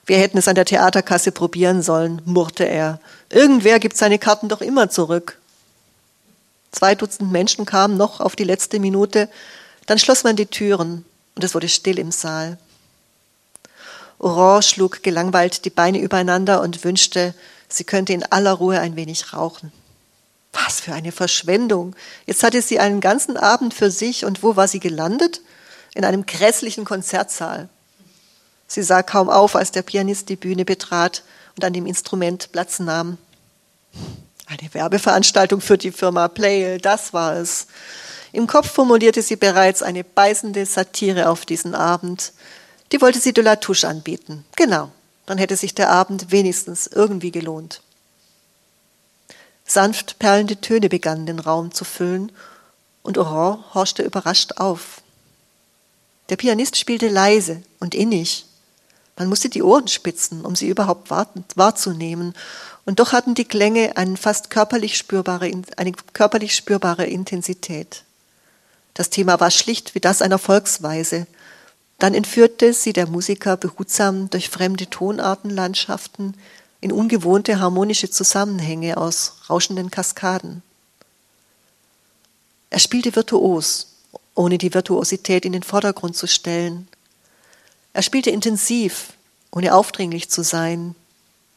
Wir 0.06 0.20
hätten 0.20 0.38
es 0.38 0.48
an 0.48 0.56
der 0.56 0.66
Theaterkasse 0.66 1.32
probieren 1.32 1.82
sollen, 1.82 2.22
murrte 2.26 2.66
er. 2.66 3.00
Irgendwer 3.30 3.80
gibt 3.80 3.98
seine 3.98 4.20
Karten 4.20 4.48
doch 4.48 4.62
immer 4.62 4.90
zurück. 4.90 5.38
Zwei 6.72 6.96
Dutzend 6.96 7.32
Menschen 7.32 7.66
kamen 7.66 7.98
noch 7.98 8.20
auf 8.20 8.36
die 8.36 8.44
letzte 8.44 8.80
Minute, 8.80 9.30
dann 9.86 10.00
schloss 10.00 10.24
man 10.24 10.36
die 10.36 10.46
Türen 10.46 11.06
und 11.36 11.44
es 11.44 11.56
wurde 11.56 11.68
still 11.68 11.98
im 11.98 12.12
Saal. 12.12 12.58
Aurore 14.20 14.64
schlug 14.64 15.04
gelangweilt 15.04 15.66
die 15.66 15.70
Beine 15.70 16.00
übereinander 16.00 16.62
und 16.62 16.84
wünschte, 16.84 17.34
sie 17.70 17.84
könnte 17.84 18.14
in 18.14 18.24
aller 18.24 18.54
Ruhe 18.54 18.80
ein 18.80 18.96
wenig 18.96 19.34
rauchen. 19.34 19.72
Was 20.54 20.80
für 20.80 20.94
eine 20.94 21.12
Verschwendung. 21.12 21.96
Jetzt 22.26 22.44
hatte 22.44 22.62
sie 22.62 22.80
einen 22.80 23.00
ganzen 23.00 23.38
Abend 23.38 23.74
für 23.74 23.92
sich 23.92 24.26
und 24.26 24.42
wo 24.42 24.56
war 24.56 24.68
sie 24.68 24.80
gelandet? 24.80 25.42
In 25.94 26.04
einem 26.04 26.26
grässlichen 26.26 26.86
Konzertsaal. 26.86 27.70
Sie 28.68 28.84
sah 28.84 29.04
kaum 29.04 29.30
auf, 29.30 29.56
als 29.56 29.72
der 29.72 29.82
Pianist 29.82 30.30
die 30.30 30.36
Bühne 30.36 30.66
betrat 30.66 31.24
und 31.56 31.64
an 31.64 31.74
dem 31.74 31.86
Instrument 31.86 32.52
Platz 32.52 32.80
nahm. 32.80 33.18
Eine 34.46 34.74
Werbeveranstaltung 34.74 35.62
für 35.62 35.78
die 35.78 35.92
Firma 35.92 36.28
Play, 36.28 36.78
das 36.78 37.14
war 37.14 37.36
es. 37.36 37.68
Im 38.32 38.48
Kopf 38.48 38.72
formulierte 38.72 39.22
sie 39.22 39.36
bereits 39.36 39.82
eine 39.84 40.04
beißende 40.04 40.66
Satire 40.66 41.30
auf 41.30 41.46
diesen 41.46 41.76
Abend. 41.76 42.34
Die 42.92 43.02
wollte 43.02 43.20
sie 43.20 43.34
de 43.34 43.44
la 43.44 43.58
Touche 43.58 43.88
anbieten. 43.88 44.46
Genau, 44.56 44.92
dann 45.26 45.38
hätte 45.38 45.56
sich 45.56 45.76
der 45.76 45.90
Abend 45.90 46.32
wenigstens 46.32 46.88
irgendwie 46.88 47.32
gelohnt. 47.32 47.82
Sanft 49.66 50.18
perlende 50.20 50.62
Töne 50.62 50.88
begannen 50.88 51.26
den 51.26 51.40
Raum 51.40 51.74
zu 51.74 51.84
füllen, 51.84 52.32
und 53.04 53.18
Aurore 53.18 53.60
horchte 53.74 54.04
überrascht 54.04 54.54
auf. 54.58 55.02
Der 56.30 56.36
Pianist 56.36 56.78
spielte 56.78 57.08
leise 57.08 57.64
und 57.80 57.96
innig. 57.96 58.46
Man 59.18 59.30
musste 59.30 59.50
die 59.50 59.64
Ohren 59.64 59.88
spitzen, 59.88 60.46
um 60.46 60.56
sie 60.56 60.68
überhaupt 60.68 61.10
wahrzunehmen, 61.10 62.34
und 62.86 63.00
doch 63.00 63.12
hatten 63.12 63.36
die 63.36 63.46
Klänge 63.46 63.98
eine 63.98 64.16
fast 64.16 64.50
körperlich 64.50 64.98
spürbare, 64.98 65.52
eine 65.76 65.92
körperlich 66.14 66.56
spürbare 66.56 67.06
Intensität. 67.06 68.04
Das 68.94 69.10
Thema 69.10 69.40
war 69.40 69.52
schlicht 69.52 69.96
wie 69.96 70.00
das 70.00 70.22
einer 70.22 70.40
Volksweise, 70.40 71.28
dann 72.00 72.14
entführte 72.14 72.74
sie 72.74 72.94
der 72.94 73.08
Musiker 73.08 73.58
behutsam 73.58 74.30
durch 74.30 74.50
fremde 74.50 74.90
Tonartenlandschaften 74.90 76.36
in 76.80 76.92
ungewohnte 76.92 77.60
harmonische 77.60 78.10
Zusammenhänge 78.10 78.98
aus 78.98 79.34
rauschenden 79.50 79.90
Kaskaden. 79.90 80.62
Er 82.70 82.80
spielte 82.80 83.16
virtuos, 83.16 83.96
ohne 84.36 84.58
die 84.58 84.74
Virtuosität 84.74 85.46
in 85.46 85.54
den 85.54 85.64
Vordergrund 85.64 86.16
zu 86.16 86.28
stellen. 86.28 86.88
Er 87.94 88.04
spielte 88.04 88.30
intensiv, 88.30 89.14
ohne 89.52 89.74
aufdringlich 89.74 90.30
zu 90.30 90.44
sein. 90.44 90.94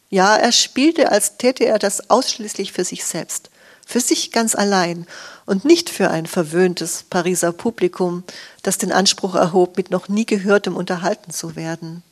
Ja, 0.09 0.37
er 0.37 0.53
spielte, 0.53 1.13
als 1.13 1.37
täte 1.37 1.67
er 1.67 1.79
das 1.79 2.09
ausschließlich 2.09 2.73
für 2.73 2.85
sich 2.85 3.05
selbst 3.05 3.51
für 3.91 4.01
sich 4.01 4.31
ganz 4.31 4.55
allein 4.55 5.05
und 5.47 5.65
nicht 5.65 5.91
für 5.91 6.11
ein 6.11 6.27
verwöhntes 6.27 7.03
Pariser 7.11 7.51
Publikum, 7.51 8.23
das 8.63 8.79
den 8.79 8.93
Anspruch 8.93 9.35
erhob, 9.35 9.77
mit 9.77 9.91
noch 9.91 10.09
nie 10.09 10.25
gehörtem 10.25 10.77
unterhalten 10.77 11.33
zu 11.33 11.57
werden. 11.57 12.05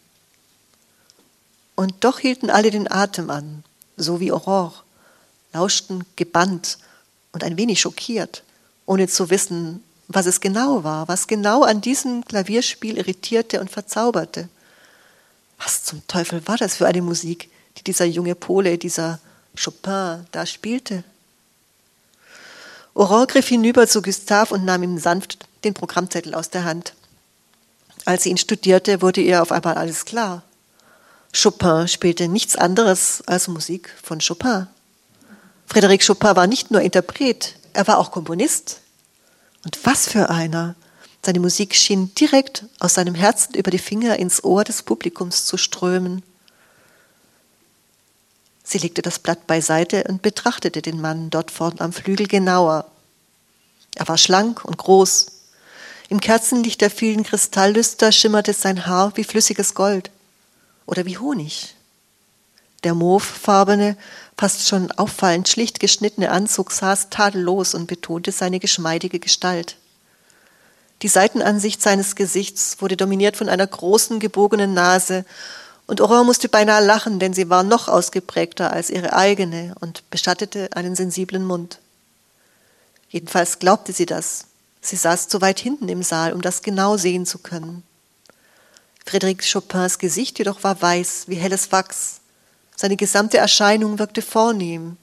Und 1.76 1.94
doch 2.00 2.18
hielten 2.18 2.50
alle 2.50 2.72
den 2.72 2.90
Atem 2.90 3.30
an, 3.30 3.62
so 3.96 4.18
wie 4.18 4.32
Aurore, 4.32 4.74
lauschten 5.52 6.04
gebannt 6.16 6.78
und 7.30 7.44
ein 7.44 7.56
wenig 7.56 7.80
schockiert, 7.80 8.42
ohne 8.84 9.06
zu 9.06 9.30
wissen, 9.30 9.84
was 10.08 10.26
es 10.26 10.40
genau 10.40 10.82
war, 10.82 11.06
was 11.06 11.28
genau 11.28 11.62
an 11.62 11.80
diesem 11.80 12.24
Klavierspiel 12.24 12.98
irritierte 12.98 13.60
und 13.60 13.70
verzauberte. 13.70 14.48
Was 15.58 15.84
zum 15.84 16.04
Teufel 16.08 16.44
war 16.48 16.56
das 16.56 16.74
für 16.74 16.88
eine 16.88 17.02
Musik, 17.02 17.50
die 17.76 17.84
dieser 17.84 18.06
junge 18.06 18.34
Pole, 18.34 18.78
dieser 18.78 19.20
Chopin 19.54 20.26
da 20.32 20.44
spielte? 20.44 21.04
Aurore 22.98 23.28
griff 23.28 23.46
hinüber 23.46 23.86
zu 23.86 24.02
Gustave 24.02 24.52
und 24.52 24.64
nahm 24.64 24.82
ihm 24.82 24.98
sanft 24.98 25.46
den 25.62 25.72
Programmzettel 25.72 26.34
aus 26.34 26.50
der 26.50 26.64
Hand. 26.64 26.94
Als 28.04 28.24
sie 28.24 28.30
ihn 28.30 28.38
studierte, 28.38 29.02
wurde 29.02 29.20
ihr 29.20 29.40
auf 29.40 29.52
einmal 29.52 29.76
alles 29.76 30.04
klar. 30.04 30.42
Chopin 31.32 31.86
spielte 31.86 32.26
nichts 32.26 32.56
anderes 32.56 33.22
als 33.26 33.46
Musik 33.46 33.94
von 34.02 34.18
Chopin. 34.18 34.66
Frédéric 35.70 36.04
Chopin 36.04 36.34
war 36.34 36.48
nicht 36.48 36.72
nur 36.72 36.80
Interpret, 36.80 37.54
er 37.72 37.86
war 37.86 37.98
auch 37.98 38.10
Komponist. 38.10 38.80
Und 39.64 39.78
was 39.84 40.08
für 40.08 40.28
einer! 40.28 40.74
Seine 41.24 41.38
Musik 41.38 41.76
schien 41.76 42.12
direkt 42.16 42.64
aus 42.80 42.94
seinem 42.94 43.14
Herzen 43.14 43.54
über 43.54 43.70
die 43.70 43.78
Finger 43.78 44.18
ins 44.18 44.42
Ohr 44.42 44.64
des 44.64 44.82
Publikums 44.82 45.46
zu 45.46 45.56
strömen. 45.56 46.24
Sie 48.70 48.76
legte 48.76 49.00
das 49.00 49.18
Blatt 49.18 49.46
beiseite 49.46 50.04
und 50.10 50.20
betrachtete 50.20 50.82
den 50.82 51.00
Mann 51.00 51.30
dort 51.30 51.50
vorn 51.50 51.76
am 51.78 51.90
Flügel 51.90 52.26
genauer. 52.26 52.84
Er 53.94 54.06
war 54.08 54.18
schlank 54.18 54.62
und 54.62 54.76
groß. 54.76 55.28
Im 56.10 56.20
Kerzenlicht 56.20 56.82
der 56.82 56.90
vielen 56.90 57.22
Kristalllüster 57.22 58.12
schimmerte 58.12 58.52
sein 58.52 58.84
Haar 58.84 59.16
wie 59.16 59.24
flüssiges 59.24 59.72
Gold 59.72 60.10
oder 60.84 61.06
wie 61.06 61.16
Honig. 61.16 61.76
Der 62.84 62.92
mauvefarbene, 62.92 63.96
fast 64.36 64.68
schon 64.68 64.92
auffallend 64.92 65.48
schlicht 65.48 65.80
geschnittene 65.80 66.30
Anzug 66.30 66.70
saß 66.70 67.08
tadellos 67.08 67.72
und 67.72 67.86
betonte 67.86 68.32
seine 68.32 68.60
geschmeidige 68.60 69.18
Gestalt. 69.18 69.78
Die 71.00 71.08
Seitenansicht 71.08 71.80
seines 71.80 72.16
Gesichts 72.16 72.76
wurde 72.80 72.98
dominiert 72.98 73.38
von 73.38 73.48
einer 73.48 73.66
großen, 73.66 74.20
gebogenen 74.20 74.74
Nase 74.74 75.24
und 75.88 76.02
Aurore 76.02 76.24
musste 76.24 76.50
beinahe 76.50 76.84
lachen, 76.84 77.18
denn 77.18 77.32
sie 77.32 77.48
war 77.48 77.62
noch 77.62 77.88
ausgeprägter 77.88 78.70
als 78.70 78.90
ihre 78.90 79.14
eigene 79.14 79.74
und 79.80 80.08
beschattete 80.10 80.68
einen 80.74 80.94
sensiblen 80.94 81.44
Mund. 81.44 81.78
Jedenfalls 83.08 83.58
glaubte 83.58 83.94
sie 83.94 84.04
das. 84.04 84.44
Sie 84.82 84.96
saß 84.96 85.28
zu 85.28 85.40
weit 85.40 85.58
hinten 85.58 85.88
im 85.88 86.02
Saal, 86.02 86.34
um 86.34 86.42
das 86.42 86.60
genau 86.60 86.98
sehen 86.98 87.24
zu 87.24 87.38
können. 87.38 87.82
Frédéric 89.06 89.50
Chopins 89.50 89.98
Gesicht 89.98 90.38
jedoch 90.38 90.62
war 90.62 90.80
weiß, 90.80 91.24
wie 91.26 91.36
helles 91.36 91.72
Wachs. 91.72 92.20
Seine 92.76 92.96
gesamte 92.96 93.38
Erscheinung 93.38 93.98
wirkte 93.98 94.20
vornehm. 94.20 94.98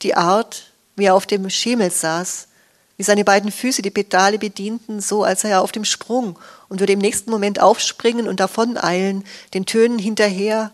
Die 0.00 0.14
Art, 0.14 0.72
wie 0.96 1.04
er 1.04 1.14
auf 1.14 1.26
dem 1.26 1.50
Schemel 1.50 1.90
saß, 1.90 2.48
wie 2.96 3.02
seine 3.02 3.24
beiden 3.24 3.52
Füße 3.52 3.82
die 3.82 3.90
Pedale 3.90 4.38
bedienten, 4.38 5.02
so 5.02 5.24
als 5.24 5.42
sei 5.42 5.50
er 5.50 5.60
auf 5.60 5.72
dem 5.72 5.84
Sprung 5.84 6.38
und 6.72 6.80
würde 6.80 6.94
im 6.94 7.00
nächsten 7.00 7.30
Moment 7.30 7.60
aufspringen 7.60 8.26
und 8.26 8.40
davoneilen, 8.40 9.26
den 9.52 9.66
Tönen 9.66 9.98
hinterher. 9.98 10.72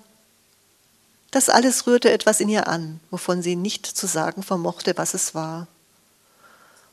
Das 1.32 1.48
alles 1.48 1.88
rührte 1.88 2.12
etwas 2.12 2.38
in 2.38 2.48
ihr 2.48 2.68
an, 2.68 3.00
wovon 3.10 3.42
sie 3.42 3.56
nicht 3.56 3.84
zu 3.84 4.06
sagen 4.06 4.44
vermochte, 4.44 4.96
was 4.96 5.12
es 5.12 5.34
war. 5.34 5.66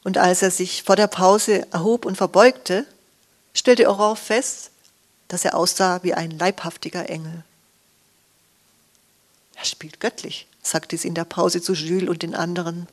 Und 0.03 0.17
als 0.17 0.41
er 0.41 0.49
sich 0.49 0.81
vor 0.81 0.95
der 0.95 1.05
Pause 1.05 1.67
erhob 1.71 2.03
und 2.03 2.15
verbeugte, 2.15 2.87
stellte 3.53 3.87
Aurore 3.87 4.15
fest, 4.15 4.71
dass 5.27 5.45
er 5.45 5.53
aussah 5.53 6.01
wie 6.01 6.15
ein 6.15 6.31
leibhaftiger 6.31 7.07
Engel. 7.07 7.43
Er 9.53 9.65
spielt 9.65 9.99
göttlich, 9.99 10.47
sagte 10.63 10.97
sie 10.97 11.09
in 11.09 11.13
der 11.13 11.25
Pause 11.25 11.61
zu 11.61 11.73
Jules 11.73 12.09
und 12.09 12.23
den 12.23 12.33
anderen. 12.33 12.87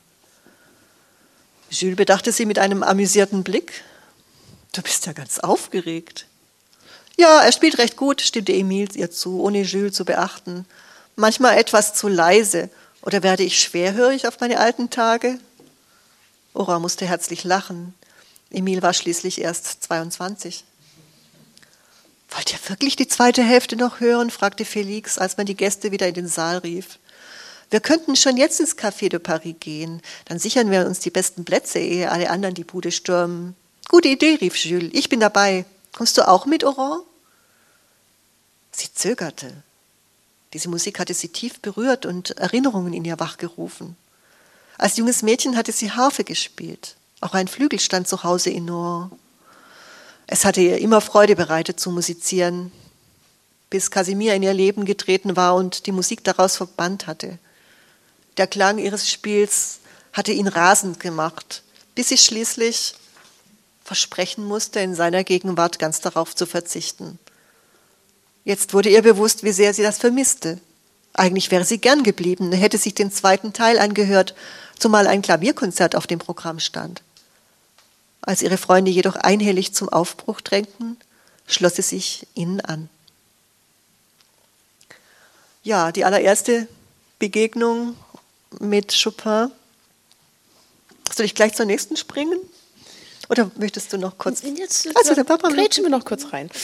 Jules 1.71 1.97
bedachte 1.97 2.31
sie 2.31 2.45
mit 2.45 2.59
einem 2.59 2.83
amüsierten 2.83 3.43
Blick. 3.43 3.83
Du 4.73 4.81
bist 4.81 5.05
ja 5.05 5.13
ganz 5.13 5.39
aufgeregt. 5.39 6.25
Ja, 7.15 7.41
er 7.41 7.51
spielt 7.51 7.77
recht 7.77 7.95
gut, 7.95 8.21
stimmte 8.21 8.53
Emile 8.53 8.89
ihr 8.95 9.11
zu, 9.11 9.39
ohne 9.39 9.61
Jules 9.61 9.93
zu 9.93 10.03
beachten. 10.03 10.65
Manchmal 11.15 11.57
etwas 11.57 11.93
zu 11.93 12.07
leise. 12.07 12.69
Oder 13.03 13.21
werde 13.21 13.43
ich 13.43 13.61
schwerhörig 13.61 14.27
auf 14.27 14.39
meine 14.39 14.59
alten 14.59 14.89
Tage? 14.89 15.39
Ora 16.53 16.79
musste 16.79 17.05
herzlich 17.05 17.43
lachen. 17.43 17.93
Emil 18.49 18.81
war 18.81 18.93
schließlich 18.93 19.41
erst 19.41 19.83
22. 19.83 20.63
Wollt 22.29 22.53
ihr 22.53 22.69
wirklich 22.69 22.95
die 22.95 23.07
zweite 23.07 23.43
Hälfte 23.43 23.75
noch 23.75 23.99
hören? 23.99 24.31
fragte 24.31 24.65
Felix, 24.65 25.19
als 25.19 25.37
man 25.37 25.45
die 25.45 25.55
Gäste 25.55 25.91
wieder 25.91 26.07
in 26.07 26.15
den 26.15 26.27
Saal 26.27 26.57
rief. 26.57 26.97
Wir 27.69 27.79
könnten 27.79 28.15
schon 28.15 28.37
jetzt 28.37 28.59
ins 28.59 28.77
Café 28.77 29.09
de 29.09 29.19
Paris 29.19 29.55
gehen. 29.59 30.01
Dann 30.25 30.39
sichern 30.39 30.71
wir 30.71 30.87
uns 30.87 30.99
die 30.99 31.11
besten 31.11 31.45
Plätze, 31.45 31.77
ehe 31.77 32.11
alle 32.11 32.31
anderen 32.31 32.55
die 32.55 32.63
Bude 32.63 32.91
stürmen. 32.91 33.55
Gute 33.89 34.07
Idee, 34.07 34.35
rief 34.35 34.55
Jules. 34.55 34.91
Ich 34.93 35.09
bin 35.09 35.19
dabei. 35.19 35.65
Kommst 35.95 36.17
du 36.17 36.27
auch 36.27 36.45
mit, 36.45 36.63
Oran? 36.63 37.01
Sie 38.71 38.91
zögerte. 38.93 39.53
Diese 40.53 40.69
Musik 40.69 40.99
hatte 40.99 41.13
sie 41.13 41.29
tief 41.29 41.59
berührt 41.59 42.05
und 42.05 42.31
Erinnerungen 42.31 42.93
in 42.93 43.05
ihr 43.05 43.19
wachgerufen. 43.19 43.95
Als 44.77 44.97
junges 44.97 45.21
Mädchen 45.21 45.55
hatte 45.55 45.71
sie 45.71 45.91
Harfe 45.91 46.23
gespielt. 46.23 46.95
Auch 47.21 47.33
ein 47.33 47.47
Flügel 47.47 47.79
stand 47.79 48.07
zu 48.07 48.23
Hause 48.23 48.49
in 48.49 48.65
Noir. 48.65 49.11
Es 50.27 50.45
hatte 50.45 50.61
ihr 50.61 50.77
immer 50.79 51.01
Freude 51.01 51.35
bereitet 51.35 51.79
zu 51.79 51.91
musizieren, 51.91 52.71
bis 53.69 53.91
Casimir 53.91 54.33
in 54.35 54.43
ihr 54.43 54.53
Leben 54.53 54.85
getreten 54.85 55.35
war 55.35 55.55
und 55.55 55.85
die 55.85 55.91
Musik 55.91 56.23
daraus 56.23 56.57
verbannt 56.57 57.07
hatte. 57.07 57.37
Der 58.37 58.47
Klang 58.47 58.77
ihres 58.77 59.09
Spiels 59.09 59.79
hatte 60.11 60.31
ihn 60.31 60.47
rasend 60.47 60.99
gemacht, 60.99 61.63
bis 61.95 62.09
sie 62.09 62.17
schließlich 62.17 62.95
versprechen 63.83 64.45
musste, 64.45 64.79
in 64.79 64.95
seiner 64.95 65.23
Gegenwart 65.23 65.79
ganz 65.79 65.99
darauf 65.99 66.35
zu 66.35 66.45
verzichten. 66.45 67.19
Jetzt 68.45 68.73
wurde 68.73 68.89
ihr 68.89 69.01
bewusst, 69.01 69.43
wie 69.43 69.51
sehr 69.51 69.73
sie 69.73 69.83
das 69.83 69.97
vermisste. 69.97 70.59
Eigentlich 71.13 71.51
wäre 71.51 71.63
sie 71.63 71.77
gern 71.77 72.03
geblieben, 72.03 72.51
hätte 72.51 72.77
sich 72.77 72.95
den 72.95 73.11
zweiten 73.11 73.53
Teil 73.53 73.79
angehört, 73.79 74.35
zumal 74.79 75.07
ein 75.07 75.21
Klavierkonzert 75.21 75.95
auf 75.95 76.07
dem 76.07 76.19
Programm 76.19 76.59
stand. 76.59 77.01
Als 78.21 78.41
ihre 78.41 78.57
Freunde 78.57 78.89
jedoch 78.89 79.15
einhellig 79.15 79.73
zum 79.73 79.89
Aufbruch 79.89 80.41
drängten, 80.41 80.97
schloss 81.45 81.75
sie 81.75 81.81
sich 81.81 82.25
ihnen 82.35 82.61
an. 82.61 82.89
Ja, 85.61 85.91
die 85.91 86.03
allererste 86.03 86.67
Begegnung 87.19 87.95
mit 88.59 88.93
Chopin. 89.01 89.51
Soll 91.13 91.25
ich 91.25 91.35
gleich 91.35 91.53
zur 91.53 91.65
nächsten 91.65 91.95
springen? 91.95 92.39
Oder 93.29 93.49
möchtest 93.57 93.93
du 93.93 93.97
noch 93.97 94.17
kurz? 94.17 94.41
Jetzt, 94.41 94.89
also, 94.95 95.15
der 95.15 95.23
Papa 95.23 95.49
grätschen 95.49 95.83
wir 95.83 95.89
noch 95.89 96.05
kurz 96.05 96.33
rein. 96.33 96.49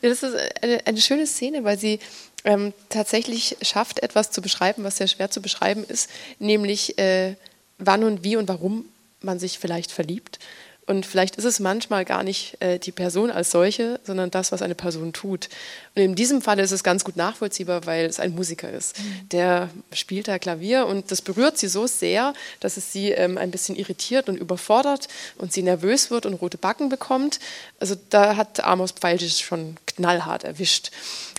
das 0.00 0.22
ist 0.22 0.34
eine, 0.62 0.86
eine, 0.86 1.00
schöne 1.00 1.26
Szene, 1.26 1.64
weil 1.64 1.78
sie 1.78 1.98
ähm, 2.44 2.72
tatsächlich 2.88 3.56
schafft, 3.60 4.02
etwas 4.02 4.30
zu 4.30 4.40
beschreiben, 4.40 4.84
was 4.84 4.96
sehr 4.96 5.08
schwer 5.08 5.30
zu 5.30 5.42
beschreiben 5.42 5.84
ist, 5.84 6.08
nämlich 6.38 6.98
äh, 6.98 7.34
wann 7.78 8.04
und 8.04 8.24
wie 8.24 8.36
und 8.36 8.48
warum 8.48 8.86
man 9.20 9.38
sich 9.38 9.58
vielleicht 9.58 9.92
verliebt. 9.92 10.38
Und 10.86 11.04
vielleicht 11.04 11.34
ist 11.34 11.44
es 11.44 11.58
manchmal 11.58 12.04
gar 12.04 12.22
nicht 12.22 12.56
äh, 12.60 12.78
die 12.78 12.92
Person 12.92 13.32
als 13.32 13.50
solche, 13.50 13.98
sondern 14.04 14.30
das, 14.30 14.52
was 14.52 14.62
eine 14.62 14.76
Person 14.76 15.12
tut. 15.12 15.48
Und 15.96 16.02
in 16.02 16.14
diesem 16.14 16.40
Fall 16.40 16.60
ist 16.60 16.70
es 16.70 16.84
ganz 16.84 17.02
gut 17.02 17.16
nachvollziehbar, 17.16 17.86
weil 17.86 18.06
es 18.06 18.20
ein 18.20 18.36
Musiker 18.36 18.70
ist. 18.70 18.96
Mhm. 18.98 19.28
Der 19.30 19.70
spielt 19.92 20.28
da 20.28 20.38
Klavier 20.38 20.86
und 20.86 21.10
das 21.10 21.22
berührt 21.22 21.58
sie 21.58 21.66
so 21.66 21.88
sehr, 21.88 22.34
dass 22.60 22.76
es 22.76 22.92
sie 22.92 23.10
ähm, 23.10 23.36
ein 23.36 23.50
bisschen 23.50 23.74
irritiert 23.74 24.28
und 24.28 24.36
überfordert 24.36 25.08
und 25.38 25.52
sie 25.52 25.62
nervös 25.62 26.12
wird 26.12 26.24
und 26.24 26.34
rote 26.34 26.56
Backen 26.56 26.88
bekommt. 26.88 27.40
Also 27.80 27.96
da 28.10 28.36
hat 28.36 28.62
Amos 28.62 28.92
Pfeiltisch 28.92 29.40
schon 29.40 29.76
knallhart 29.86 30.44
erwischt. 30.44 30.92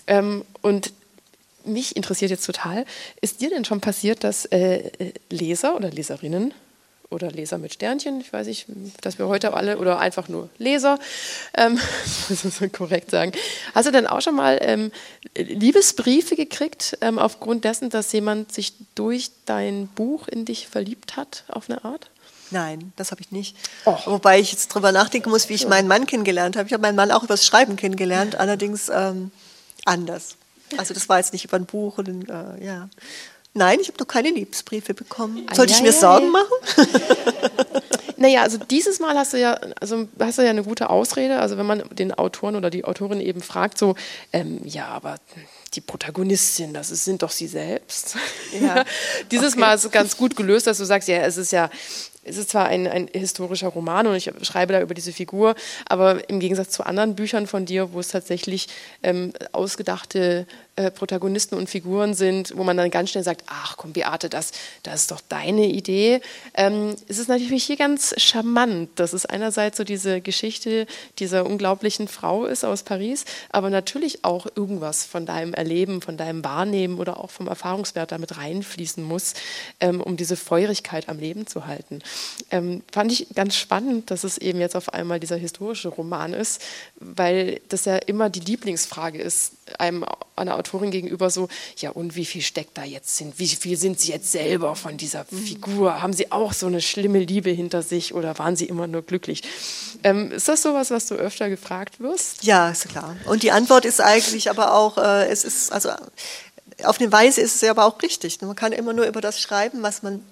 Ähm, 0.06 0.44
und 0.60 0.92
mich 1.64 1.96
interessiert 1.96 2.30
jetzt 2.30 2.44
total, 2.44 2.84
ist 3.22 3.40
dir 3.40 3.48
denn 3.48 3.64
schon 3.64 3.80
passiert, 3.80 4.24
dass 4.24 4.44
äh, 4.46 4.90
äh 4.98 5.12
Leser 5.30 5.74
oder 5.74 5.90
Leserinnen 5.90 6.52
oder 7.10 7.30
Leser 7.30 7.58
mit 7.58 7.72
Sternchen, 7.72 8.20
ich 8.20 8.32
weiß 8.32 8.46
nicht, 8.46 8.66
dass 9.00 9.18
wir 9.18 9.28
heute 9.28 9.54
alle, 9.54 9.78
oder 9.78 9.98
einfach 9.98 10.28
nur 10.28 10.50
Leser, 10.58 10.98
ähm, 11.54 11.80
muss 12.28 12.44
man 12.44 12.52
so 12.52 12.68
korrekt 12.68 13.10
sagen. 13.10 13.32
Hast 13.74 13.86
du 13.86 13.92
denn 13.92 14.06
auch 14.06 14.20
schon 14.20 14.36
mal 14.36 14.58
ähm, 14.60 14.92
Liebesbriefe 15.34 16.36
gekriegt, 16.36 16.98
ähm, 17.00 17.18
aufgrund 17.18 17.64
dessen, 17.64 17.88
dass 17.90 18.12
jemand 18.12 18.52
sich 18.52 18.74
durch 18.94 19.30
dein 19.46 19.88
Buch 19.88 20.28
in 20.28 20.44
dich 20.44 20.68
verliebt 20.68 21.16
hat, 21.16 21.44
auf 21.48 21.70
eine 21.70 21.84
Art? 21.84 22.10
Nein, 22.50 22.92
das 22.96 23.10
habe 23.10 23.20
ich 23.20 23.30
nicht. 23.30 23.56
Och. 23.84 24.06
Wobei 24.06 24.40
ich 24.40 24.52
jetzt 24.52 24.68
drüber 24.68 24.92
nachdenken 24.92 25.30
muss, 25.30 25.48
wie 25.48 25.54
ich 25.54 25.66
meinen 25.66 25.88
Mann 25.88 26.06
kennengelernt 26.06 26.56
habe. 26.56 26.66
Ich 26.66 26.72
habe 26.72 26.82
meinen 26.82 26.96
Mann 26.96 27.10
auch 27.10 27.22
übers 27.22 27.44
Schreiben 27.44 27.76
kennengelernt, 27.76 28.36
allerdings 28.36 28.88
ähm, 28.88 29.30
anders. 29.84 30.36
Also 30.76 30.94
das 30.94 31.08
war 31.08 31.18
jetzt 31.18 31.32
nicht 31.32 31.44
über 31.44 31.56
ein 31.56 31.66
Buch 31.66 31.98
und 31.98 32.28
äh, 32.28 32.64
ja. 32.64 32.88
Nein, 33.58 33.80
ich 33.80 33.88
habe 33.88 33.98
noch 33.98 34.06
keine 34.06 34.30
Liebesbriefe 34.30 34.94
bekommen. 34.94 35.44
Sollte 35.52 35.72
ich 35.72 35.82
mir 35.82 35.92
Sorgen 35.92 36.30
machen? 36.30 36.52
naja, 38.16 38.42
also 38.42 38.56
dieses 38.56 39.00
Mal 39.00 39.16
hast 39.16 39.32
du 39.32 39.40
ja, 39.40 39.54
also 39.80 40.06
hast 40.20 40.38
du 40.38 40.42
ja 40.42 40.50
eine 40.50 40.62
gute 40.62 40.90
Ausrede. 40.90 41.40
Also 41.40 41.58
wenn 41.58 41.66
man 41.66 41.82
den 41.90 42.14
Autoren 42.14 42.54
oder 42.54 42.70
die 42.70 42.84
Autorin 42.84 43.20
eben 43.20 43.42
fragt, 43.42 43.76
so, 43.76 43.96
ähm, 44.32 44.60
ja, 44.64 44.86
aber 44.86 45.16
die 45.74 45.80
Protagonistin, 45.80 46.72
das 46.72 46.88
sind 46.90 47.22
doch 47.22 47.32
sie 47.32 47.48
selbst. 47.48 48.14
Ja. 48.60 48.84
Dieses 49.32 49.54
okay. 49.54 49.60
Mal 49.60 49.74
ist 49.74 49.84
es 49.84 49.90
ganz 49.90 50.16
gut 50.16 50.36
gelöst, 50.36 50.68
dass 50.68 50.78
du 50.78 50.84
sagst, 50.84 51.08
ja, 51.08 51.16
es 51.18 51.36
ist 51.36 51.50
ja 51.50 51.68
es 52.24 52.36
ist 52.36 52.50
zwar 52.50 52.66
ein, 52.66 52.86
ein, 52.86 53.08
historischer 53.12 53.68
Roman 53.68 54.06
und 54.06 54.14
ich 54.14 54.30
schreibe 54.42 54.72
da 54.72 54.80
über 54.80 54.94
diese 54.94 55.12
Figur, 55.12 55.54
aber 55.86 56.28
im 56.28 56.40
Gegensatz 56.40 56.70
zu 56.70 56.84
anderen 56.84 57.14
Büchern 57.14 57.46
von 57.46 57.64
dir, 57.64 57.92
wo 57.92 58.00
es 58.00 58.08
tatsächlich 58.08 58.68
ähm, 59.02 59.32
ausgedachte 59.52 60.46
äh, 60.76 60.90
Protagonisten 60.90 61.56
und 61.56 61.68
Figuren 61.68 62.14
sind, 62.14 62.56
wo 62.56 62.64
man 62.64 62.76
dann 62.76 62.90
ganz 62.90 63.10
schnell 63.10 63.24
sagt, 63.24 63.44
ach 63.46 63.76
komm 63.76 63.92
Beate, 63.92 64.28
das, 64.28 64.52
das 64.82 65.02
ist 65.02 65.10
doch 65.10 65.20
deine 65.28 65.66
Idee, 65.66 66.20
ähm, 66.54 66.94
ist 67.08 67.18
es 67.18 67.28
natürlich 67.28 67.64
hier 67.64 67.76
ganz 67.76 68.14
charmant, 68.16 68.90
dass 68.96 69.12
es 69.12 69.26
einerseits 69.26 69.78
so 69.78 69.84
diese 69.84 70.20
Geschichte 70.20 70.86
dieser 71.18 71.46
unglaublichen 71.46 72.08
Frau 72.08 72.44
ist 72.44 72.64
aus 72.64 72.82
Paris, 72.82 73.24
aber 73.50 73.70
natürlich 73.70 74.24
auch 74.24 74.46
irgendwas 74.54 75.04
von 75.04 75.26
deinem 75.26 75.54
Erleben, 75.54 76.00
von 76.00 76.16
deinem 76.16 76.44
Wahrnehmen 76.44 76.98
oder 76.98 77.18
auch 77.18 77.30
vom 77.30 77.48
Erfahrungswert 77.48 78.12
damit 78.12 78.36
reinfließen 78.36 79.02
muss, 79.02 79.34
ähm, 79.80 80.00
um 80.00 80.16
diese 80.16 80.36
Feurigkeit 80.36 81.08
am 81.08 81.18
Leben 81.18 81.46
zu 81.46 81.66
halten. 81.66 82.00
Ähm, 82.50 82.82
fand 82.92 83.12
ich 83.12 83.28
ganz 83.34 83.56
spannend, 83.56 84.10
dass 84.10 84.24
es 84.24 84.38
eben 84.38 84.60
jetzt 84.60 84.76
auf 84.76 84.92
einmal 84.92 85.20
dieser 85.20 85.36
historische 85.36 85.88
Roman 85.88 86.32
ist, 86.32 86.62
weil 86.96 87.60
das 87.68 87.84
ja 87.84 87.96
immer 87.96 88.30
die 88.30 88.40
Lieblingsfrage 88.40 89.18
ist, 89.18 89.52
einem 89.78 90.04
einer 90.36 90.56
Autorin 90.56 90.90
gegenüber 90.90 91.30
so, 91.30 91.48
ja 91.76 91.90
und 91.90 92.16
wie 92.16 92.24
viel 92.24 92.42
steckt 92.42 92.78
da 92.78 92.84
jetzt 92.84 93.18
hin? 93.18 93.32
Wie 93.36 93.48
viel 93.48 93.76
sind 93.76 94.00
Sie 94.00 94.12
jetzt 94.12 94.32
selber 94.32 94.76
von 94.76 94.96
dieser 94.96 95.26
mhm. 95.30 95.38
Figur? 95.38 96.00
Haben 96.00 96.12
Sie 96.12 96.32
auch 96.32 96.52
so 96.52 96.66
eine 96.66 96.80
schlimme 96.80 97.18
Liebe 97.18 97.50
hinter 97.50 97.82
sich 97.82 98.14
oder 98.14 98.38
waren 98.38 98.56
Sie 98.56 98.66
immer 98.66 98.86
nur 98.86 99.02
glücklich? 99.02 99.42
Ähm, 100.04 100.30
ist 100.32 100.48
das 100.48 100.62
sowas, 100.62 100.90
was 100.90 101.06
du 101.06 101.16
öfter 101.16 101.48
gefragt 101.48 102.00
wirst? 102.00 102.44
Ja, 102.44 102.70
ist 102.70 102.88
klar. 102.88 103.16
Und 103.26 103.42
die 103.42 103.50
Antwort 103.50 103.84
ist 103.84 104.00
eigentlich 104.00 104.48
aber 104.48 104.74
auch, 104.74 104.96
äh, 104.98 105.28
es 105.28 105.44
ist 105.44 105.72
also 105.72 105.90
auf 106.84 107.00
eine 107.00 107.10
Weise 107.10 107.40
ist 107.40 107.56
es 107.56 107.60
ja 107.62 107.70
aber 107.70 107.86
auch 107.86 108.00
richtig. 108.02 108.40
Man 108.40 108.54
kann 108.54 108.72
immer 108.72 108.92
nur 108.92 109.06
über 109.06 109.20
das 109.20 109.40
schreiben, 109.40 109.82
was 109.82 110.02
man 110.02 110.22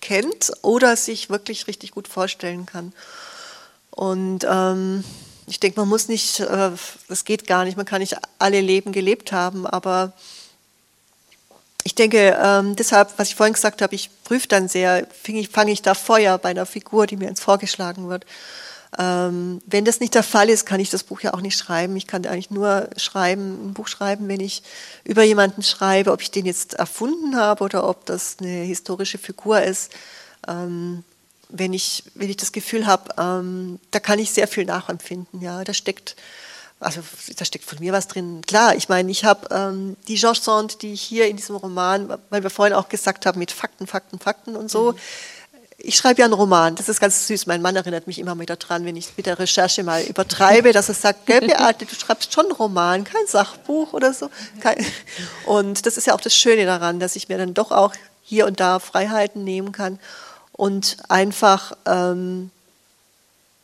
kennt 0.00 0.52
oder 0.62 0.96
sich 0.96 1.30
wirklich 1.30 1.66
richtig 1.66 1.92
gut 1.92 2.08
vorstellen 2.08 2.66
kann. 2.66 2.92
Und 3.90 4.46
ähm, 4.48 5.04
ich 5.46 5.60
denke, 5.60 5.80
man 5.80 5.88
muss 5.88 6.08
nicht, 6.08 6.40
äh, 6.40 6.70
das 7.08 7.24
geht 7.24 7.46
gar 7.46 7.64
nicht, 7.64 7.76
man 7.76 7.86
kann 7.86 8.00
nicht 8.00 8.16
alle 8.38 8.60
Leben 8.60 8.92
gelebt 8.92 9.32
haben, 9.32 9.66
aber 9.66 10.12
ich 11.84 11.94
denke, 11.94 12.38
ähm, 12.42 12.76
deshalb, 12.76 13.14
was 13.16 13.28
ich 13.28 13.34
vorhin 13.34 13.54
gesagt 13.54 13.80
habe, 13.80 13.94
ich 13.94 14.10
prüfe 14.24 14.46
dann 14.48 14.68
sehr, 14.68 15.06
fange 15.22 15.40
ich, 15.40 15.48
fang 15.48 15.68
ich 15.68 15.80
da 15.80 15.94
Feuer 15.94 16.36
bei 16.36 16.50
einer 16.50 16.66
Figur, 16.66 17.06
die 17.06 17.16
mir 17.16 17.28
ins 17.28 17.40
vorgeschlagen 17.40 18.08
wird. 18.08 18.26
Ähm, 18.98 19.62
wenn 19.64 19.84
das 19.84 20.00
nicht 20.00 20.16
der 20.16 20.24
Fall 20.24 20.50
ist, 20.50 20.66
kann 20.66 20.80
ich 20.80 20.90
das 20.90 21.04
Buch 21.04 21.20
ja 21.20 21.32
auch 21.32 21.40
nicht 21.40 21.56
schreiben. 21.56 21.96
Ich 21.96 22.08
kann 22.08 22.26
eigentlich 22.26 22.50
nur 22.50 22.90
schreiben, 22.96 23.68
ein 23.68 23.74
Buch 23.74 23.86
schreiben, 23.86 24.26
wenn 24.26 24.40
ich 24.40 24.64
über 25.04 25.22
jemanden 25.22 25.62
schreibe, 25.62 26.10
ob 26.10 26.20
ich 26.20 26.32
den 26.32 26.46
jetzt 26.46 26.74
erfunden 26.74 27.36
habe 27.36 27.62
oder 27.62 27.88
ob 27.88 28.06
das 28.06 28.36
eine 28.40 28.64
historische 28.64 29.18
Figur 29.18 29.62
ist. 29.62 29.92
Ähm, 30.48 31.04
wenn 31.48 31.72
ich, 31.72 32.02
wenn 32.14 32.28
ich 32.28 32.36
das 32.36 32.50
Gefühl 32.50 32.86
habe, 32.86 33.14
ähm, 33.18 33.78
da 33.92 34.00
kann 34.00 34.18
ich 34.18 34.32
sehr 34.32 34.48
viel 34.48 34.64
nachempfinden. 34.64 35.40
Ja, 35.40 35.62
da 35.62 35.72
steckt, 35.72 36.16
also 36.80 37.00
da 37.36 37.44
steckt 37.44 37.64
von 37.64 37.78
mir 37.78 37.92
was 37.92 38.08
drin. 38.08 38.42
Klar, 38.46 38.74
ich 38.74 38.88
meine, 38.88 39.12
ich 39.12 39.24
habe 39.24 39.48
ähm, 39.54 39.96
die 40.08 40.16
Georges 40.16 40.44
Sand, 40.44 40.82
die 40.82 40.92
ich 40.92 41.02
hier 41.02 41.28
in 41.28 41.36
diesem 41.36 41.54
Roman, 41.54 42.18
weil 42.30 42.42
wir 42.42 42.50
vorhin 42.50 42.74
auch 42.74 42.88
gesagt 42.88 43.26
haben, 43.26 43.38
mit 43.38 43.52
Fakten, 43.52 43.86
Fakten, 43.86 44.18
Fakten 44.18 44.56
und 44.56 44.70
so. 44.70 44.92
Mhm 44.92 44.98
ich 45.80 45.96
schreibe 45.96 46.18
ja 46.18 46.24
einen 46.24 46.34
Roman, 46.34 46.74
das 46.74 46.88
ist 46.88 47.00
ganz 47.00 47.28
süß. 47.28 47.46
Mein 47.46 47.62
Mann 47.62 47.76
erinnert 47.76 48.08
mich 48.08 48.18
immer 48.18 48.38
wieder 48.38 48.56
dran, 48.56 48.84
wenn 48.84 48.96
ich 48.96 49.12
mit 49.16 49.26
der 49.26 49.38
Recherche 49.38 49.84
mal 49.84 50.02
übertreibe, 50.02 50.72
dass 50.72 50.88
er 50.88 50.94
sagt, 50.96 51.26
gell, 51.26 51.40
Beate, 51.40 51.86
du 51.86 51.94
schreibst 51.94 52.32
schon 52.32 52.46
einen 52.46 52.54
Roman, 52.54 53.04
kein 53.04 53.26
Sachbuch 53.28 53.92
oder 53.92 54.12
so. 54.12 54.28
Und 55.46 55.86
das 55.86 55.96
ist 55.96 56.08
ja 56.08 56.14
auch 56.14 56.20
das 56.20 56.34
Schöne 56.34 56.66
daran, 56.66 56.98
dass 56.98 57.14
ich 57.14 57.28
mir 57.28 57.38
dann 57.38 57.54
doch 57.54 57.70
auch 57.70 57.94
hier 58.22 58.46
und 58.46 58.58
da 58.58 58.80
Freiheiten 58.80 59.44
nehmen 59.44 59.70
kann 59.70 60.00
und 60.52 60.96
einfach 61.08 61.72
ähm, 61.86 62.50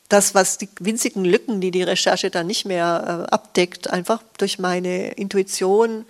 das, 0.08 0.36
was 0.36 0.58
die 0.58 0.68
winzigen 0.78 1.24
Lücken, 1.24 1.60
die 1.60 1.72
die 1.72 1.82
Recherche 1.82 2.30
dann 2.30 2.46
nicht 2.46 2.64
mehr 2.64 3.26
äh, 3.28 3.34
abdeckt, 3.34 3.90
einfach 3.90 4.22
durch 4.38 4.60
meine 4.60 5.12
Intuition 5.14 6.06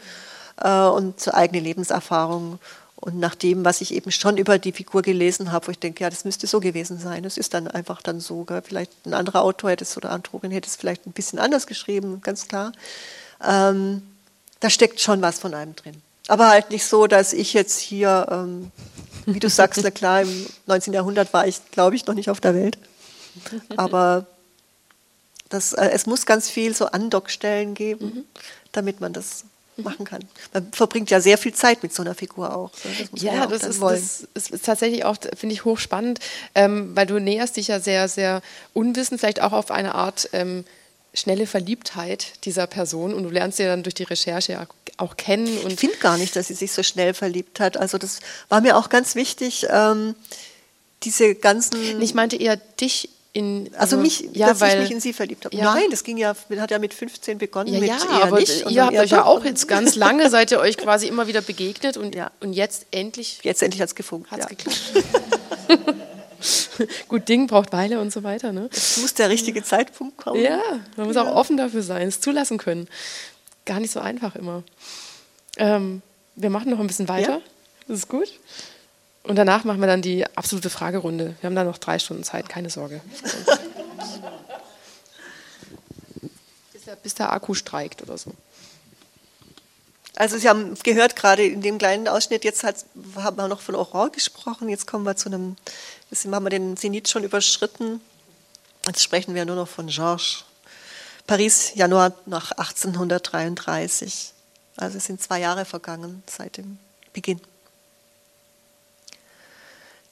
äh, 0.62 0.84
und 0.84 1.34
eigene 1.34 1.60
Lebenserfahrung 1.60 2.58
und 3.04 3.20
nach 3.20 3.34
dem, 3.34 3.66
was 3.66 3.82
ich 3.82 3.92
eben 3.92 4.10
schon 4.10 4.38
über 4.38 4.58
die 4.58 4.72
Figur 4.72 5.02
gelesen 5.02 5.52
habe, 5.52 5.66
wo 5.66 5.70
ich 5.70 5.78
denke, 5.78 6.02
ja, 6.02 6.08
das 6.08 6.24
müsste 6.24 6.46
so 6.46 6.58
gewesen 6.58 6.98
sein. 6.98 7.22
Das 7.22 7.36
ist 7.36 7.52
dann 7.52 7.68
einfach 7.68 8.00
dann 8.00 8.18
so. 8.18 8.44
Gell? 8.44 8.62
Vielleicht 8.62 8.92
ein 9.04 9.12
anderer 9.12 9.42
Autor 9.42 9.72
hätte 9.72 9.84
es 9.84 9.94
oder 9.98 10.14
Autorin 10.14 10.50
hätte 10.50 10.68
es 10.68 10.76
vielleicht 10.76 11.06
ein 11.06 11.12
bisschen 11.12 11.38
anders 11.38 11.66
geschrieben, 11.66 12.22
ganz 12.22 12.48
klar. 12.48 12.72
Ähm, 13.46 14.00
da 14.60 14.70
steckt 14.70 15.02
schon 15.02 15.20
was 15.20 15.38
von 15.38 15.52
einem 15.52 15.76
drin. 15.76 16.00
Aber 16.28 16.48
halt 16.48 16.70
nicht 16.70 16.86
so, 16.86 17.06
dass 17.06 17.34
ich 17.34 17.52
jetzt 17.52 17.78
hier, 17.78 18.26
ähm, 18.30 18.72
wie 19.26 19.38
du 19.38 19.50
sagst, 19.50 19.82
na 19.84 19.90
klar, 19.90 20.22
im 20.22 20.46
19. 20.64 20.94
Jahrhundert 20.94 21.30
war 21.34 21.46
ich, 21.46 21.60
glaube 21.72 21.96
ich, 21.96 22.06
noch 22.06 22.14
nicht 22.14 22.30
auf 22.30 22.40
der 22.40 22.54
Welt. 22.54 22.78
Aber 23.76 24.24
das, 25.50 25.74
äh, 25.74 25.90
es 25.90 26.06
muss 26.06 26.24
ganz 26.24 26.48
viel 26.48 26.74
so 26.74 26.86
Andockstellen 26.86 27.74
geben, 27.74 28.06
mhm. 28.06 28.24
damit 28.72 29.02
man 29.02 29.12
das 29.12 29.44
machen 29.76 30.04
kann. 30.04 30.24
Man 30.52 30.72
verbringt 30.72 31.10
ja 31.10 31.20
sehr 31.20 31.38
viel 31.38 31.54
Zeit 31.54 31.82
mit 31.82 31.94
so 31.94 32.02
einer 32.02 32.14
Figur 32.14 32.54
auch. 32.56 32.70
Das 33.10 33.22
ja, 33.22 33.34
ja 33.34 33.44
auch 33.44 33.50
das, 33.50 33.64
ist, 33.64 33.82
das, 34.34 34.50
ist, 34.50 34.64
tatsächlich 34.64 35.04
auch, 35.04 35.16
finde 35.36 35.54
ich, 35.54 35.64
hochspannend, 35.64 36.20
ähm, 36.54 36.94
weil 36.94 37.06
du 37.06 37.18
näherst 37.18 37.56
dich 37.56 37.68
ja 37.68 37.80
sehr, 37.80 38.08
sehr 38.08 38.42
unwissend, 38.72 39.20
vielleicht 39.20 39.42
auch 39.42 39.52
auf 39.52 39.70
eine 39.70 39.94
Art 39.94 40.28
ähm, 40.32 40.64
schnelle 41.14 41.46
Verliebtheit 41.46 42.44
dieser 42.44 42.66
Person 42.66 43.14
und 43.14 43.22
du 43.22 43.30
lernst 43.30 43.58
sie 43.58 43.64
dann 43.64 43.82
durch 43.82 43.94
die 43.94 44.02
Recherche 44.02 44.66
auch 44.96 45.16
kennen. 45.16 45.58
Und 45.58 45.72
ich 45.72 45.80
finde 45.80 45.96
gar 45.98 46.18
nicht, 46.18 46.34
dass 46.36 46.48
sie 46.48 46.54
sich 46.54 46.72
so 46.72 46.82
schnell 46.82 47.14
verliebt 47.14 47.60
hat. 47.60 47.76
Also 47.76 47.98
das 47.98 48.20
war 48.48 48.60
mir 48.60 48.76
auch 48.76 48.88
ganz 48.88 49.14
wichtig. 49.14 49.66
Ähm, 49.70 50.14
diese 51.04 51.34
ganzen. 51.34 52.00
Ich 52.00 52.14
meinte 52.14 52.36
eher 52.36 52.56
dich 52.56 53.10
in, 53.34 53.66
also, 53.74 53.96
also, 53.96 53.96
mich, 53.96 54.28
ja, 54.32 54.46
dass 54.46 54.60
weil, 54.60 54.76
ich 54.76 54.82
mich 54.84 54.90
in 54.92 55.00
sie 55.00 55.12
verliebt 55.12 55.44
habe. 55.44 55.56
Ja. 55.56 55.74
Nein, 55.74 55.90
das 55.90 56.04
ging 56.04 56.16
ja, 56.16 56.36
hat 56.56 56.70
ja 56.70 56.78
mit 56.78 56.94
15 56.94 57.36
begonnen. 57.38 57.74
Ja, 57.74 57.80
ja 57.80 57.98
aber 58.22 58.38
nicht, 58.38 58.70
ihr 58.70 58.86
habt 58.86 58.96
euch 58.96 59.10
ja 59.10 59.24
auch 59.24 59.44
jetzt 59.44 59.66
ganz 59.66 59.96
lange, 59.96 60.30
seid 60.30 60.52
ihr 60.52 60.60
euch 60.60 60.76
quasi 60.78 61.08
immer 61.08 61.26
wieder 61.26 61.40
begegnet 61.40 61.96
und, 61.96 62.14
ja. 62.14 62.30
und 62.38 62.52
jetzt 62.52 62.86
endlich. 62.92 63.40
Jetzt 63.42 63.60
endlich 63.60 63.82
hat 63.82 63.88
es 63.88 63.96
gefunkt. 63.96 64.30
Hat's 64.30 64.44
ja. 64.44 64.48
geklappt. 64.48 64.92
Gut, 67.08 67.28
Ding 67.28 67.48
braucht 67.48 67.72
Weile 67.72 68.00
und 68.00 68.12
so 68.12 68.22
weiter. 68.22 68.52
Ne? 68.52 68.68
Es 68.72 68.98
muss 68.98 69.14
der 69.14 69.30
richtige 69.30 69.64
Zeitpunkt 69.64 70.16
kommen. 70.16 70.40
Ja, 70.40 70.60
man 70.96 71.08
muss 71.08 71.16
auch 71.16 71.34
offen 71.34 71.56
dafür 71.56 71.82
sein, 71.82 72.06
es 72.06 72.20
zulassen 72.20 72.58
können. 72.58 72.86
Gar 73.66 73.80
nicht 73.80 73.90
so 73.90 73.98
einfach 73.98 74.36
immer. 74.36 74.62
Ähm, 75.56 76.02
wir 76.36 76.50
machen 76.50 76.70
noch 76.70 76.78
ein 76.78 76.86
bisschen 76.86 77.08
weiter. 77.08 77.40
Das 77.88 77.98
ist 77.98 78.08
gut. 78.08 78.28
Und 79.24 79.36
danach 79.36 79.64
machen 79.64 79.80
wir 79.80 79.86
dann 79.86 80.02
die 80.02 80.24
absolute 80.36 80.68
Fragerunde. 80.68 81.34
Wir 81.40 81.48
haben 81.48 81.56
da 81.56 81.64
noch 81.64 81.78
drei 81.78 81.98
Stunden 81.98 82.24
Zeit, 82.24 82.48
keine 82.48 82.68
Sorge. 82.68 83.00
bis, 86.72 86.84
der, 86.84 86.96
bis 86.96 87.14
der 87.14 87.32
Akku 87.32 87.54
streikt 87.54 88.02
oder 88.02 88.18
so. 88.18 88.32
Also 90.16 90.38
Sie 90.38 90.48
haben 90.48 90.74
gehört 90.82 91.16
gerade 91.16 91.44
in 91.44 91.62
dem 91.62 91.78
kleinen 91.78 92.06
Ausschnitt, 92.06 92.44
jetzt 92.44 92.62
hat, 92.62 92.84
haben 93.16 93.36
wir 93.36 93.48
noch 93.48 93.60
von 93.60 93.74
Aurore 93.74 94.10
gesprochen, 94.10 94.68
jetzt 94.68 94.86
kommen 94.86 95.04
wir 95.04 95.16
zu 95.16 95.28
einem, 95.28 95.56
jetzt 96.10 96.24
haben 96.24 96.44
wir 96.44 96.50
den 96.50 96.76
Zenit 96.76 97.08
schon 97.08 97.24
überschritten, 97.24 98.00
jetzt 98.86 99.02
sprechen 99.02 99.34
wir 99.34 99.44
nur 99.44 99.56
noch 99.56 99.68
von 99.68 99.88
Georges. 99.88 100.44
Paris, 101.26 101.72
Januar 101.74 102.12
nach 102.26 102.52
1833. 102.52 104.32
Also 104.76 104.98
es 104.98 105.06
sind 105.06 105.22
zwei 105.22 105.40
Jahre 105.40 105.64
vergangen 105.64 106.22
seit 106.26 106.58
dem 106.58 106.78
Beginn. 107.14 107.40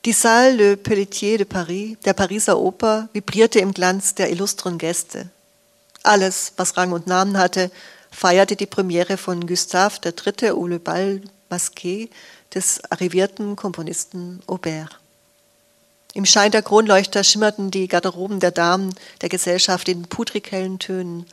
Die 0.05 0.13
Salle 0.13 0.57
Le 0.57 0.77
Pelletier 0.77 1.39
de 1.39 1.45
Paris, 1.45 1.97
der 2.05 2.13
Pariser 2.13 2.59
Oper, 2.59 3.09
vibrierte 3.13 3.61
im 3.61 3.73
Glanz 3.73 4.17
der 4.17 4.31
illustren 4.31 4.77
Gäste. 4.77 5.31
Alles, 6.03 6.55
was 6.57 6.77
Rang 6.77 6.91
und 6.91 7.07
Namen 7.07 7.39
hatte, 7.39 7.71
feierte 8.11 8.57
die 8.57 8.67
Premiere 8.67 9.17
von 9.17 9.47
Gustave 9.47 10.01
III. 10.05 10.51
ou 10.55 10.67
le 10.67 10.81
Bal 10.81 11.21
Masqué 11.49 12.09
des 12.53 12.81
arrivierten 12.91 13.55
Komponisten 13.55 14.41
Aubert. 14.49 14.99
Im 16.15 16.27
Schein 16.27 16.51
der 16.51 16.63
Kronleuchter 16.63 17.23
schimmerten 17.23 17.71
die 17.71 17.87
Garderoben 17.87 18.41
der 18.41 18.51
Damen 18.51 18.93
der 19.21 19.29
Gesellschaft 19.29 19.89
in 19.89 20.09
pudrig 20.09 20.51
hellen 20.51 20.81
Tönen, 20.81 21.27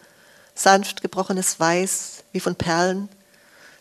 sanft 0.53 1.01
gebrochenes 1.01 1.59
Weiß 1.59 2.23
wie 2.33 2.39
von 2.39 2.53
Perlen, 2.53 3.09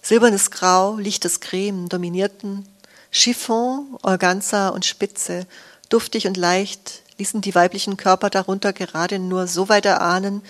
silbernes 0.01 0.51
Grau, 0.51 0.97
lichtes 0.97 1.41
Creme 1.41 1.91
dominierten 1.91 2.65
Chiffon, 3.11 3.97
Organza 4.03 4.69
und 4.69 4.85
Spitze, 4.85 5.47
duftig 5.89 6.27
und 6.27 6.37
leicht, 6.37 7.03
ließen 7.19 7.41
die 7.41 7.55
weiblichen 7.55 7.97
Körper 7.97 8.31
darunter 8.31 8.73
gerade 8.73 9.19
nur 9.19 9.47
so 9.47 9.69
weit 9.69 9.87
erahnen, 9.87 10.43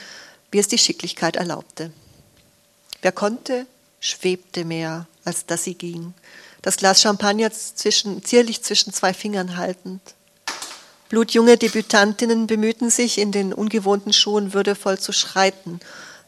wie 0.50 0.58
es 0.58 0.68
die 0.68 0.78
Schicklichkeit 0.78 1.36
erlaubte. 1.36 1.92
Wer 3.02 3.12
konnte, 3.12 3.66
schwebte 4.00 4.64
mehr, 4.64 5.06
als 5.24 5.46
dass 5.46 5.64
sie 5.64 5.74
ging, 5.74 6.14
das 6.62 6.76
Glas 6.76 7.00
Champagner 7.00 7.52
zwischen, 7.52 8.24
zierlich 8.24 8.62
zwischen 8.62 8.92
zwei 8.92 9.14
Fingern 9.14 9.56
haltend. 9.56 10.02
Blutjunge 11.08 11.56
Debütantinnen 11.56 12.46
bemühten 12.46 12.90
sich, 12.90 13.18
in 13.18 13.32
den 13.32 13.54
ungewohnten 13.54 14.12
Schuhen 14.12 14.52
würdevoll 14.52 14.98
zu 14.98 15.12
schreiten, 15.12 15.80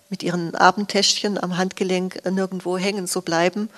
mit 0.09 0.23
ihren 0.23 0.55
Abendtäschchen 0.55 1.43
am 1.43 1.57
Handgelenk 1.57 2.25
nirgendwo 2.31 2.79
hängen 2.79 3.07
zu 3.07 3.23
bleiben 3.23 3.69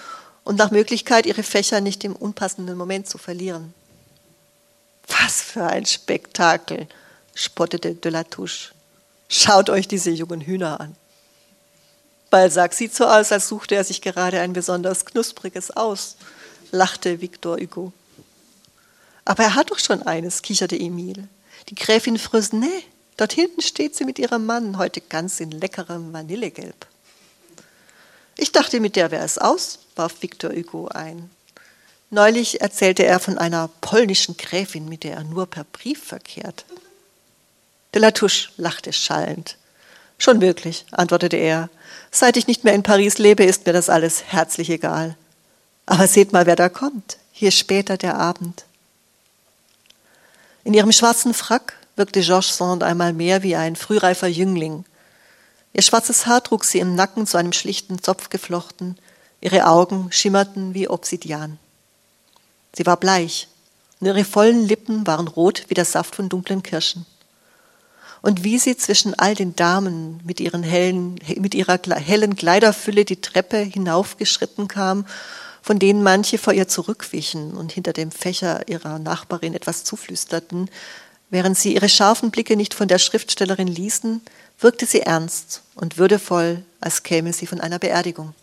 und 0.44 0.56
nach 0.56 0.70
Möglichkeit 0.70 1.26
ihre 1.26 1.42
Fächer 1.42 1.80
nicht 1.80 2.04
im 2.04 2.16
unpassenden 2.16 2.76
Moment 2.76 3.08
zu 3.08 3.18
verlieren. 3.18 3.74
Was 5.06 5.42
für 5.42 5.64
ein 5.64 5.86
Spektakel, 5.86 6.88
spottete 7.34 7.94
de 7.94 8.10
la 8.10 8.24
Touche. 8.24 8.72
Schaut 9.28 9.70
euch 9.70 9.88
diese 9.88 10.10
jungen 10.10 10.40
Hühner 10.40 10.80
an. 10.80 10.96
Balzac 12.30 12.72
sieht 12.72 12.94
so 12.94 13.06
aus, 13.06 13.30
als 13.30 13.48
suchte 13.48 13.74
er 13.74 13.84
sich 13.84 14.00
gerade 14.00 14.40
ein 14.40 14.52
besonders 14.52 15.04
knuspriges 15.04 15.70
aus, 15.70 16.16
lachte 16.70 17.20
Victor 17.20 17.58
Hugo. 17.58 17.92
Aber 19.24 19.42
er 19.42 19.54
hat 19.54 19.70
doch 19.70 19.78
schon 19.78 20.02
eines, 20.02 20.42
kicherte 20.42 20.78
Emile. 20.78 21.28
Die 21.68 21.74
Gräfin 21.74 22.18
Fresnay. 22.18 22.84
Dort 23.16 23.32
hinten 23.34 23.60
steht 23.60 23.94
sie 23.94 24.04
mit 24.04 24.18
ihrem 24.18 24.46
Mann, 24.46 24.78
heute 24.78 25.00
ganz 25.00 25.38
in 25.40 25.50
leckerem 25.50 26.12
Vanillegelb. 26.12 26.86
Ich 28.36 28.52
dachte, 28.52 28.80
mit 28.80 28.96
der 28.96 29.10
wäre 29.10 29.24
es 29.24 29.38
aus, 29.38 29.78
warf 29.96 30.22
Victor 30.22 30.52
Hugo 30.52 30.88
ein. 30.88 31.30
Neulich 32.10 32.60
erzählte 32.60 33.04
er 33.04 33.20
von 33.20 33.38
einer 33.38 33.68
polnischen 33.80 34.36
Gräfin, 34.36 34.88
mit 34.88 35.04
der 35.04 35.16
er 35.16 35.24
nur 35.24 35.46
per 35.46 35.64
Brief 35.64 36.02
verkehrt. 36.02 36.64
De 37.94 38.00
la 38.00 38.10
Touche 38.10 38.50
lachte 38.56 38.92
schallend. 38.92 39.56
Schon 40.18 40.40
wirklich, 40.40 40.84
antwortete 40.92 41.36
er. 41.36 41.68
Seit 42.10 42.36
ich 42.36 42.46
nicht 42.46 42.64
mehr 42.64 42.74
in 42.74 42.82
Paris 42.82 43.18
lebe, 43.18 43.44
ist 43.44 43.66
mir 43.66 43.72
das 43.72 43.88
alles 43.88 44.24
herzlich 44.24 44.70
egal. 44.70 45.16
Aber 45.86 46.06
seht 46.06 46.32
mal, 46.32 46.46
wer 46.46 46.56
da 46.56 46.68
kommt. 46.68 47.18
Hier 47.32 47.50
später 47.50 47.96
der 47.96 48.16
Abend. 48.16 48.64
In 50.64 50.74
ihrem 50.74 50.92
schwarzen 50.92 51.34
Frack 51.34 51.74
wirkte 51.96 52.20
Georges 52.20 52.56
Sand 52.56 52.82
einmal 52.82 53.12
mehr 53.12 53.42
wie 53.42 53.56
ein 53.56 53.74
frühreifer 53.74 54.28
Jüngling. 54.28 54.84
Ihr 55.72 55.82
schwarzes 55.82 56.26
Haar 56.26 56.42
trug 56.42 56.64
sie 56.64 56.80
im 56.80 56.94
Nacken 56.94 57.26
zu 57.26 57.38
einem 57.38 57.52
schlichten 57.52 58.02
Zopf 58.02 58.28
geflochten, 58.28 58.96
ihre 59.40 59.66
Augen 59.66 60.08
schimmerten 60.10 60.74
wie 60.74 60.88
Obsidian. 60.88 61.58
Sie 62.74 62.86
war 62.86 62.96
bleich, 62.96 63.48
und 64.00 64.06
ihre 64.08 64.24
vollen 64.24 64.66
Lippen 64.66 65.06
waren 65.06 65.28
rot 65.28 65.64
wie 65.68 65.74
der 65.74 65.84
Saft 65.84 66.16
von 66.16 66.28
dunklen 66.28 66.62
Kirschen. 66.62 67.06
Und 68.20 68.44
wie 68.44 68.58
sie 68.58 68.76
zwischen 68.76 69.14
all 69.14 69.34
den 69.34 69.56
Damen 69.56 70.20
mit, 70.24 70.40
ihren 70.40 70.62
hellen, 70.62 71.18
mit 71.36 71.54
ihrer 71.54 71.78
hellen 71.96 72.36
Kleiderfülle 72.36 73.04
die 73.04 73.20
Treppe 73.20 73.58
hinaufgeschritten 73.58 74.68
kam, 74.68 75.06
von 75.62 75.78
denen 75.78 76.02
manche 76.02 76.38
vor 76.38 76.52
ihr 76.52 76.68
zurückwichen 76.68 77.52
und 77.52 77.72
hinter 77.72 77.92
dem 77.92 78.10
Fächer 78.10 78.68
ihrer 78.68 78.98
Nachbarin 78.98 79.54
etwas 79.54 79.84
zuflüsterten, 79.84 80.68
während 81.30 81.56
sie 81.56 81.74
ihre 81.74 81.88
scharfen 81.88 82.30
Blicke 82.30 82.56
nicht 82.56 82.74
von 82.74 82.88
der 82.88 82.98
Schriftstellerin 82.98 83.68
ließen, 83.68 84.20
wirkte 84.62 84.86
sie 84.86 85.00
ernst 85.00 85.62
und 85.74 85.98
würdevoll, 85.98 86.64
als 86.80 87.02
käme 87.02 87.32
sie 87.32 87.46
von 87.46 87.60
einer 87.60 87.78
Beerdigung. 87.78 88.34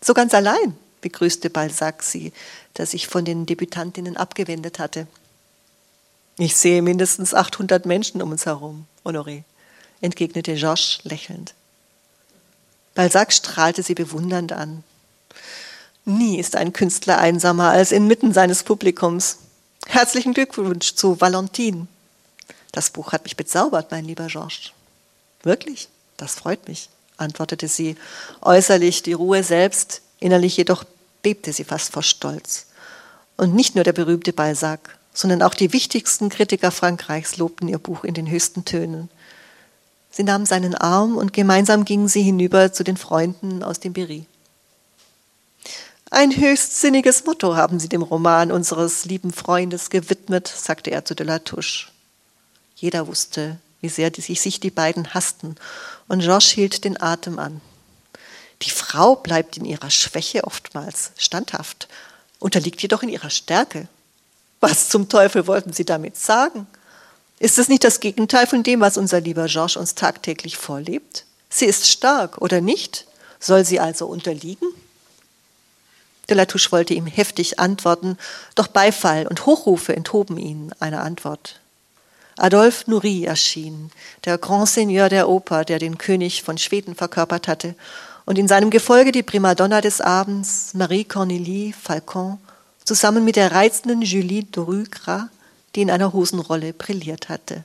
So 0.00 0.14
ganz 0.14 0.34
allein 0.34 0.76
begrüßte 1.00 1.50
Balzac 1.50 2.02
sie, 2.02 2.32
der 2.76 2.86
sich 2.86 3.08
von 3.08 3.24
den 3.24 3.46
Debütantinnen 3.46 4.16
abgewendet 4.16 4.78
hatte. 4.78 5.06
Ich 6.38 6.56
sehe 6.56 6.82
mindestens 6.82 7.34
800 7.34 7.86
Menschen 7.86 8.22
um 8.22 8.30
uns 8.30 8.46
herum, 8.46 8.86
Honoré, 9.04 9.42
entgegnete 10.00 10.54
Georges 10.54 11.00
lächelnd. 11.02 11.54
Balzac 12.94 13.32
strahlte 13.32 13.82
sie 13.82 13.94
bewundernd 13.94 14.52
an. 14.52 14.84
Nie 16.04 16.38
ist 16.38 16.56
ein 16.56 16.72
Künstler 16.72 17.18
einsamer 17.18 17.70
als 17.70 17.92
inmitten 17.92 18.32
seines 18.32 18.62
Publikums. 18.62 19.38
Herzlichen 19.86 20.34
Glückwunsch 20.34 20.94
zu 20.94 21.20
Valentine. 21.20 21.86
Das 22.72 22.90
Buch 22.90 23.12
hat 23.12 23.24
mich 23.24 23.36
bezaubert, 23.36 23.90
mein 23.90 24.04
lieber 24.04 24.26
Georges. 24.26 24.72
Wirklich? 25.42 25.88
Das 26.16 26.34
freut 26.34 26.68
mich, 26.68 26.88
antwortete 27.16 27.68
sie, 27.68 27.96
äußerlich 28.42 29.02
die 29.02 29.14
Ruhe 29.14 29.42
selbst, 29.42 30.02
innerlich 30.18 30.56
jedoch 30.56 30.84
bebte 31.22 31.52
sie 31.52 31.64
fast 31.64 31.92
vor 31.92 32.02
Stolz. 32.02 32.66
Und 33.36 33.54
nicht 33.54 33.74
nur 33.74 33.84
der 33.84 33.92
berühmte 33.92 34.32
Balzac, 34.32 34.98
sondern 35.14 35.42
auch 35.42 35.54
die 35.54 35.72
wichtigsten 35.72 36.28
Kritiker 36.28 36.70
Frankreichs 36.70 37.36
lobten 37.38 37.68
ihr 37.68 37.78
Buch 37.78 38.04
in 38.04 38.14
den 38.14 38.30
höchsten 38.30 38.64
Tönen. 38.64 39.08
Sie 40.10 40.24
nahm 40.24 40.44
seinen 40.44 40.74
Arm 40.74 41.16
und 41.16 41.32
gemeinsam 41.32 41.84
gingen 41.84 42.08
sie 42.08 42.22
hinüber 42.22 42.72
zu 42.72 42.84
den 42.84 42.96
Freunden 42.96 43.62
aus 43.62 43.80
dem 43.80 43.92
Berry. 43.92 44.26
Ein 46.10 46.36
höchst 46.36 46.80
sinniges 46.80 47.24
Motto 47.24 47.54
haben 47.54 47.78
Sie 47.78 47.88
dem 47.88 48.02
Roman 48.02 48.50
unseres 48.50 49.04
lieben 49.04 49.32
Freundes 49.32 49.90
gewidmet, 49.90 50.48
sagte 50.48 50.90
er 50.90 51.04
zu 51.04 51.14
de 51.14 51.24
la 51.24 51.38
Touche. 51.38 51.86
Jeder 52.80 53.06
wusste, 53.06 53.58
wie 53.82 53.90
sehr 53.90 54.10
die, 54.10 54.22
sich 54.22 54.58
die 54.58 54.70
beiden 54.70 55.12
hassten, 55.12 55.56
und 56.08 56.20
Georges 56.20 56.48
hielt 56.48 56.84
den 56.84 57.00
Atem 57.00 57.38
an. 57.38 57.60
Die 58.62 58.70
Frau 58.70 59.16
bleibt 59.16 59.58
in 59.58 59.66
ihrer 59.66 59.90
Schwäche 59.90 60.44
oftmals 60.44 61.12
standhaft, 61.18 61.88
unterliegt 62.38 62.80
jedoch 62.80 63.02
in 63.02 63.10
ihrer 63.10 63.28
Stärke. 63.28 63.86
Was 64.60 64.88
zum 64.88 65.10
Teufel 65.10 65.46
wollten 65.46 65.74
Sie 65.74 65.84
damit 65.84 66.16
sagen? 66.16 66.66
Ist 67.38 67.58
es 67.58 67.68
nicht 67.68 67.84
das 67.84 68.00
Gegenteil 68.00 68.46
von 68.46 68.62
dem, 68.62 68.80
was 68.80 68.96
unser 68.96 69.20
lieber 69.20 69.46
Georges 69.46 69.76
uns 69.76 69.94
tagtäglich 69.94 70.56
vorlebt? 70.56 71.26
Sie 71.50 71.66
ist 71.66 71.86
stark, 71.86 72.38
oder 72.38 72.62
nicht? 72.62 73.06
Soll 73.40 73.66
sie 73.66 73.80
also 73.80 74.06
unterliegen? 74.06 74.68
De 76.30 76.36
la 76.36 76.46
Touche 76.46 76.72
wollte 76.72 76.94
ihm 76.94 77.06
heftig 77.06 77.58
antworten, 77.58 78.16
doch 78.54 78.68
Beifall 78.68 79.26
und 79.26 79.44
Hochrufe 79.44 79.94
enthoben 79.94 80.38
ihn 80.38 80.72
einer 80.80 81.02
Antwort. 81.02 81.59
Adolphe 82.40 82.90
Nourri 82.90 83.24
erschien, 83.24 83.90
der 84.24 84.38
Grand 84.38 84.66
Seigneur 84.66 85.10
der 85.10 85.28
Oper, 85.28 85.66
der 85.66 85.78
den 85.78 85.98
König 85.98 86.42
von 86.42 86.56
Schweden 86.56 86.94
verkörpert 86.94 87.48
hatte, 87.48 87.74
und 88.24 88.38
in 88.38 88.48
seinem 88.48 88.70
Gefolge 88.70 89.12
die 89.12 89.22
Primadonna 89.22 89.82
des 89.82 90.00
Abends, 90.00 90.72
Marie 90.72 91.04
Cornélie 91.04 91.74
Falcon, 91.74 92.38
zusammen 92.84 93.26
mit 93.26 93.36
der 93.36 93.52
reizenden 93.52 94.00
Julie 94.00 94.44
Dorugras, 94.44 95.24
die 95.74 95.82
in 95.82 95.90
einer 95.90 96.14
Hosenrolle 96.14 96.72
brilliert 96.72 97.28
hatte. 97.28 97.64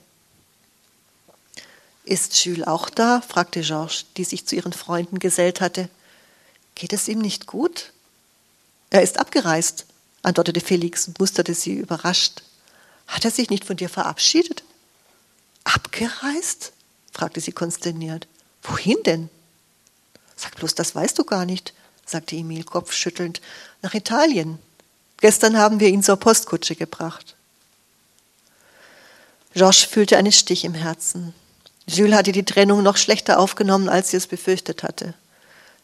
Ist 2.04 2.44
Jules 2.44 2.66
auch 2.66 2.90
da? 2.90 3.22
fragte 3.26 3.62
Georges, 3.62 4.04
die 4.18 4.24
sich 4.24 4.46
zu 4.46 4.56
ihren 4.56 4.74
Freunden 4.74 5.18
gesellt 5.18 5.62
hatte. 5.62 5.88
Geht 6.74 6.92
es 6.92 7.08
ihm 7.08 7.20
nicht 7.20 7.46
gut? 7.46 7.92
Er 8.90 9.02
ist 9.02 9.18
abgereist, 9.18 9.86
antwortete 10.22 10.60
Felix 10.60 11.08
und 11.08 11.18
musterte 11.18 11.54
sie 11.54 11.72
überrascht. 11.72 12.42
Hat 13.06 13.24
er 13.24 13.30
sich 13.30 13.50
nicht 13.50 13.64
von 13.64 13.76
dir 13.76 13.88
verabschiedet? 13.88 14.64
Abgereist? 15.66 16.72
fragte 17.12 17.40
sie 17.40 17.52
konsterniert. 17.52 18.28
Wohin 18.62 18.98
denn? 19.04 19.28
Sag 20.36 20.54
bloß, 20.56 20.74
das 20.74 20.94
weißt 20.94 21.18
du 21.18 21.24
gar 21.24 21.44
nicht, 21.44 21.74
sagte 22.04 22.36
Emil 22.36 22.62
kopfschüttelnd. 22.64 23.40
Nach 23.82 23.94
Italien. 23.94 24.58
Gestern 25.20 25.56
haben 25.56 25.80
wir 25.80 25.88
ihn 25.88 26.02
zur 26.02 26.16
Postkutsche 26.16 26.76
gebracht. 26.76 27.34
Georges 29.54 29.82
fühlte 29.82 30.18
einen 30.18 30.32
Stich 30.32 30.64
im 30.64 30.74
Herzen. 30.74 31.34
Jules 31.88 32.14
hatte 32.14 32.32
die 32.32 32.44
Trennung 32.44 32.82
noch 32.82 32.96
schlechter 32.96 33.38
aufgenommen, 33.38 33.88
als 33.88 34.10
sie 34.10 34.18
es 34.18 34.26
befürchtet 34.26 34.82
hatte. 34.82 35.14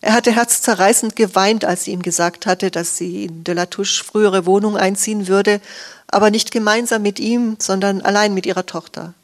Er 0.00 0.12
hatte 0.12 0.32
herzzerreißend 0.32 1.16
geweint, 1.16 1.64
als 1.64 1.84
sie 1.84 1.92
ihm 1.92 2.02
gesagt 2.02 2.46
hatte, 2.46 2.70
dass 2.70 2.96
sie 2.96 3.24
in 3.24 3.44
de 3.44 3.54
la 3.54 3.66
Touche 3.66 4.04
frühere 4.04 4.46
Wohnung 4.46 4.76
einziehen 4.76 5.28
würde, 5.28 5.60
aber 6.08 6.30
nicht 6.30 6.50
gemeinsam 6.50 7.02
mit 7.02 7.18
ihm, 7.18 7.56
sondern 7.60 8.02
allein 8.02 8.34
mit 8.34 8.44
ihrer 8.46 8.66
Tochter. 8.66 9.14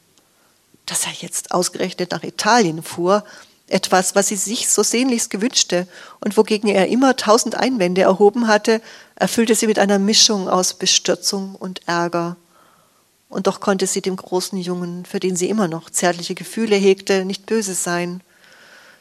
Dass 0.89 1.05
er 1.05 1.13
jetzt 1.13 1.53
ausgerechnet 1.53 2.13
nach 2.13 2.23
Italien 2.23 2.83
fuhr, 2.83 3.23
etwas, 3.67 4.15
was 4.15 4.29
sie 4.29 4.37
sich 4.37 4.71
so 4.71 4.83
sehnlichst 4.83 5.29
gewünschte 5.29 5.87
und 6.21 6.39
wogegen 6.39 6.71
er 6.71 6.89
immer 6.89 7.15
tausend 7.15 7.55
Einwände 7.55 8.01
erhoben 8.01 8.49
hatte, 8.49 8.81
erfüllte 9.15 9.55
sie 9.55 9.67
mit 9.67 9.79
einer 9.79 9.99
Mischung 9.99 10.49
aus 10.49 10.73
Bestürzung 10.73 11.55
und 11.55 11.87
Ärger. 11.87 12.37
Und 13.29 13.47
doch 13.47 13.61
konnte 13.61 13.87
sie 13.87 14.01
dem 14.01 14.17
großen 14.17 14.59
Jungen, 14.59 15.05
für 15.05 15.21
den 15.21 15.37
sie 15.37 15.51
immer 15.51 15.69
noch 15.69 15.91
zärtliche 15.91 16.35
Gefühle 16.35 16.77
hegte, 16.77 17.27
nicht 17.27 17.45
böse 17.45 17.75
sein. 17.75 18.23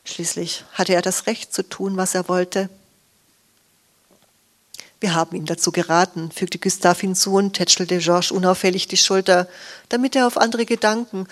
Schließlich 0.04 0.66
hatte 0.74 0.94
er 0.94 1.02
das 1.02 1.26
Recht 1.26 1.54
zu 1.54 1.64
tun, 1.64 1.96
was 1.96 2.16
er 2.16 2.28
wollte. 2.28 2.70
Wir 5.00 5.16
haben 5.16 5.38
ihn 5.38 5.46
dazu 5.46 5.72
geraten, 5.72 6.32
fügte 6.32 6.60
Gustave 6.60 7.00
hinzu 7.00 7.36
und 7.36 7.54
tätschelte 7.54 8.00
Georges 8.00 8.32
unauffällig 8.32 8.90
die 8.90 8.98
Schulter, 8.98 9.48
damit 9.88 10.18
er 10.18 10.28
auf 10.28 10.36
andere 10.38 10.66
Gedanken. 10.66 11.28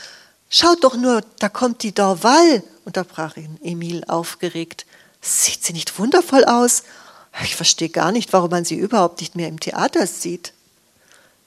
Schaut 0.57 0.85
doch 0.85 0.95
nur, 0.95 1.21
da 1.39 1.49
kommt 1.49 1.83
die 1.83 1.93
Dorval, 1.93 2.63
unterbrach 2.85 3.35
ihn 3.35 3.59
Emil 3.61 4.05
aufgeregt. 4.05 4.85
Sieht 5.19 5.65
sie 5.65 5.73
nicht 5.73 5.99
wundervoll 5.99 6.45
aus? 6.45 6.83
Ich 7.43 7.57
verstehe 7.57 7.89
gar 7.89 8.13
nicht, 8.13 8.31
warum 8.31 8.51
man 8.51 8.63
sie 8.63 8.75
überhaupt 8.75 9.19
nicht 9.19 9.35
mehr 9.35 9.49
im 9.49 9.59
Theater 9.59 10.07
sieht. 10.07 10.53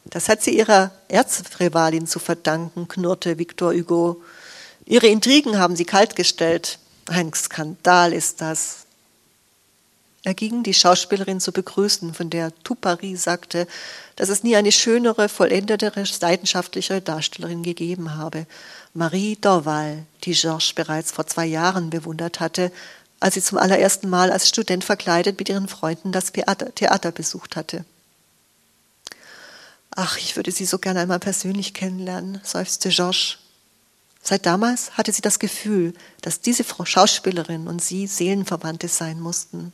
Das 0.04 0.28
hat 0.28 0.42
sie 0.42 0.54
ihrer 0.54 0.90
Erzrivalin 1.08 2.06
zu 2.06 2.18
verdanken, 2.18 2.86
knurrte 2.86 3.38
Victor 3.38 3.72
Hugo. 3.72 4.20
Ihre 4.84 5.06
Intrigen 5.06 5.58
haben 5.58 5.74
sie 5.74 5.86
kaltgestellt. 5.86 6.78
Ein 7.06 7.32
Skandal 7.32 8.12
ist 8.12 8.42
das. 8.42 8.84
Er 10.22 10.34
ging, 10.34 10.62
die 10.62 10.74
Schauspielerin 10.74 11.40
zu 11.40 11.52
begrüßen, 11.52 12.12
von 12.12 12.28
der 12.28 12.52
Tupari 12.62 13.16
sagte, 13.16 13.66
dass 14.16 14.28
es 14.28 14.42
nie 14.42 14.56
eine 14.56 14.72
schönere, 14.72 15.30
vollendetere, 15.30 16.04
leidenschaftlichere 16.20 17.00
Darstellerin 17.00 17.62
gegeben 17.62 18.16
habe. 18.16 18.46
Marie 18.94 19.36
Dorval, 19.36 20.04
die 20.24 20.32
Georges 20.32 20.72
bereits 20.72 21.12
vor 21.12 21.26
zwei 21.26 21.46
Jahren 21.46 21.90
bewundert 21.90 22.40
hatte, 22.40 22.72
als 23.20 23.34
sie 23.34 23.42
zum 23.42 23.58
allerersten 23.58 24.08
Mal 24.08 24.30
als 24.30 24.48
Student 24.48 24.84
verkleidet 24.84 25.38
mit 25.38 25.48
ihren 25.48 25.68
Freunden 25.68 26.12
das 26.12 26.32
Theater, 26.32 27.12
besucht 27.12 27.56
hatte. 27.56 27.84
Ach, 29.90 30.16
ich 30.18 30.36
würde 30.36 30.52
sie 30.52 30.64
so 30.64 30.78
gerne 30.78 31.00
einmal 31.00 31.18
persönlich 31.18 31.74
kennenlernen, 31.74 32.40
seufzte 32.44 32.90
Georges. 32.90 33.38
Seit 34.22 34.46
damals 34.46 34.96
hatte 34.96 35.12
sie 35.12 35.22
das 35.22 35.38
Gefühl, 35.38 35.94
dass 36.20 36.40
diese 36.40 36.64
Frau 36.64 36.84
Schauspielerin 36.84 37.66
und 37.66 37.82
sie 37.82 38.06
Seelenverwandte 38.06 38.88
sein 38.88 39.20
mussten. 39.20 39.72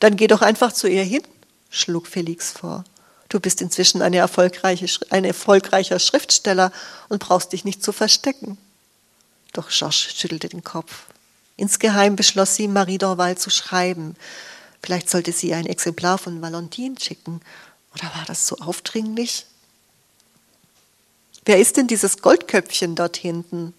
Dann 0.00 0.16
geh 0.16 0.26
doch 0.26 0.42
einfach 0.42 0.72
zu 0.72 0.88
ihr 0.88 1.02
hin, 1.02 1.22
schlug 1.70 2.06
Felix 2.06 2.50
vor. 2.50 2.84
Du 3.28 3.40
bist 3.40 3.60
inzwischen 3.60 4.00
eine 4.00 4.16
erfolgreiche, 4.16 4.86
ein 5.10 5.24
erfolgreicher 5.24 5.98
Schriftsteller 5.98 6.72
und 7.08 7.20
brauchst 7.20 7.52
dich 7.52 7.64
nicht 7.64 7.82
zu 7.82 7.92
verstecken. 7.92 8.56
Doch 9.52 9.70
Josh 9.70 10.10
schüttelte 10.16 10.48
den 10.48 10.64
Kopf. 10.64 11.04
Insgeheim 11.56 12.16
beschloss 12.16 12.54
sie, 12.54 12.68
Marie 12.68 12.98
Dorval 12.98 13.36
zu 13.36 13.50
schreiben. 13.50 14.16
Vielleicht 14.82 15.10
sollte 15.10 15.32
sie 15.32 15.52
ein 15.52 15.66
Exemplar 15.66 16.16
von 16.16 16.40
Valentine 16.40 16.94
schicken. 16.98 17.40
Oder 17.94 18.04
war 18.14 18.24
das 18.26 18.46
so 18.46 18.56
aufdringlich? 18.58 19.44
Wer 21.44 21.58
ist 21.58 21.76
denn 21.76 21.86
dieses 21.86 22.22
Goldköpfchen 22.22 22.94
dort 22.94 23.16
hinten? 23.16 23.74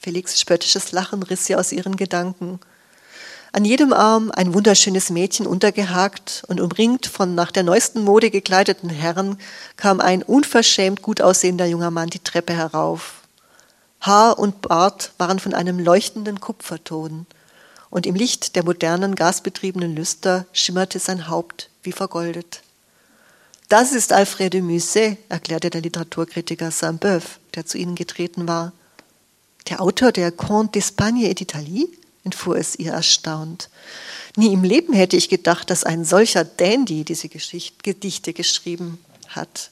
Felix 0.00 0.40
spöttisches 0.40 0.92
Lachen 0.92 1.22
riss 1.22 1.46
sie 1.46 1.56
aus 1.56 1.72
ihren 1.72 1.96
Gedanken. 1.96 2.60
An 3.52 3.64
jedem 3.64 3.92
Arm 3.92 4.30
ein 4.34 4.52
wunderschönes 4.52 5.10
Mädchen 5.10 5.46
untergehakt 5.46 6.44
und 6.48 6.60
umringt 6.60 7.06
von 7.06 7.34
nach 7.34 7.50
der 7.50 7.62
neuesten 7.62 8.02
Mode 8.02 8.30
gekleideten 8.30 8.90
Herren 8.90 9.38
kam 9.76 10.00
ein 10.00 10.22
unverschämt 10.22 11.00
gut 11.00 11.22
aussehender 11.22 11.66
junger 11.66 11.90
Mann 11.90 12.10
die 12.10 12.18
Treppe 12.18 12.52
herauf. 12.52 13.22
Haar 14.00 14.38
und 14.38 14.60
Bart 14.62 15.12
waren 15.18 15.38
von 15.38 15.54
einem 15.54 15.78
leuchtenden 15.78 16.40
Kupferton, 16.40 17.26
und 17.90 18.06
im 18.06 18.14
Licht 18.14 18.54
der 18.54 18.64
modernen 18.64 19.14
gasbetriebenen 19.14 19.96
Lüster 19.96 20.44
schimmerte 20.52 20.98
sein 20.98 21.28
Haupt 21.28 21.70
wie 21.82 21.92
vergoldet. 21.92 22.62
Das 23.70 23.92
ist 23.92 24.12
Alfred 24.12 24.52
de 24.52 24.60
Musset, 24.60 25.18
erklärte 25.28 25.70
der 25.70 25.80
Literaturkritiker 25.80 26.70
Saint-Beuve, 26.70 27.38
der 27.54 27.66
zu 27.66 27.78
ihnen 27.78 27.94
getreten 27.94 28.46
war. 28.46 28.72
Der 29.68 29.80
Autor 29.80 30.12
der 30.12 30.32
Conte 30.32 30.78
d'Espagne 30.78 31.28
et 31.28 31.38
d'Italie? 31.38 31.88
Entfuhr 32.28 32.56
es 32.56 32.76
ihr 32.76 32.92
erstaunt. 32.92 33.70
Nie 34.36 34.52
im 34.52 34.64
Leben 34.64 34.92
hätte 34.92 35.16
ich 35.16 35.30
gedacht, 35.30 35.70
dass 35.70 35.84
ein 35.84 36.04
solcher 36.04 36.44
Dandy 36.44 37.04
diese 37.04 37.28
Geschichte, 37.28 37.76
Gedichte 37.82 38.34
geschrieben 38.34 39.02
hat. 39.28 39.70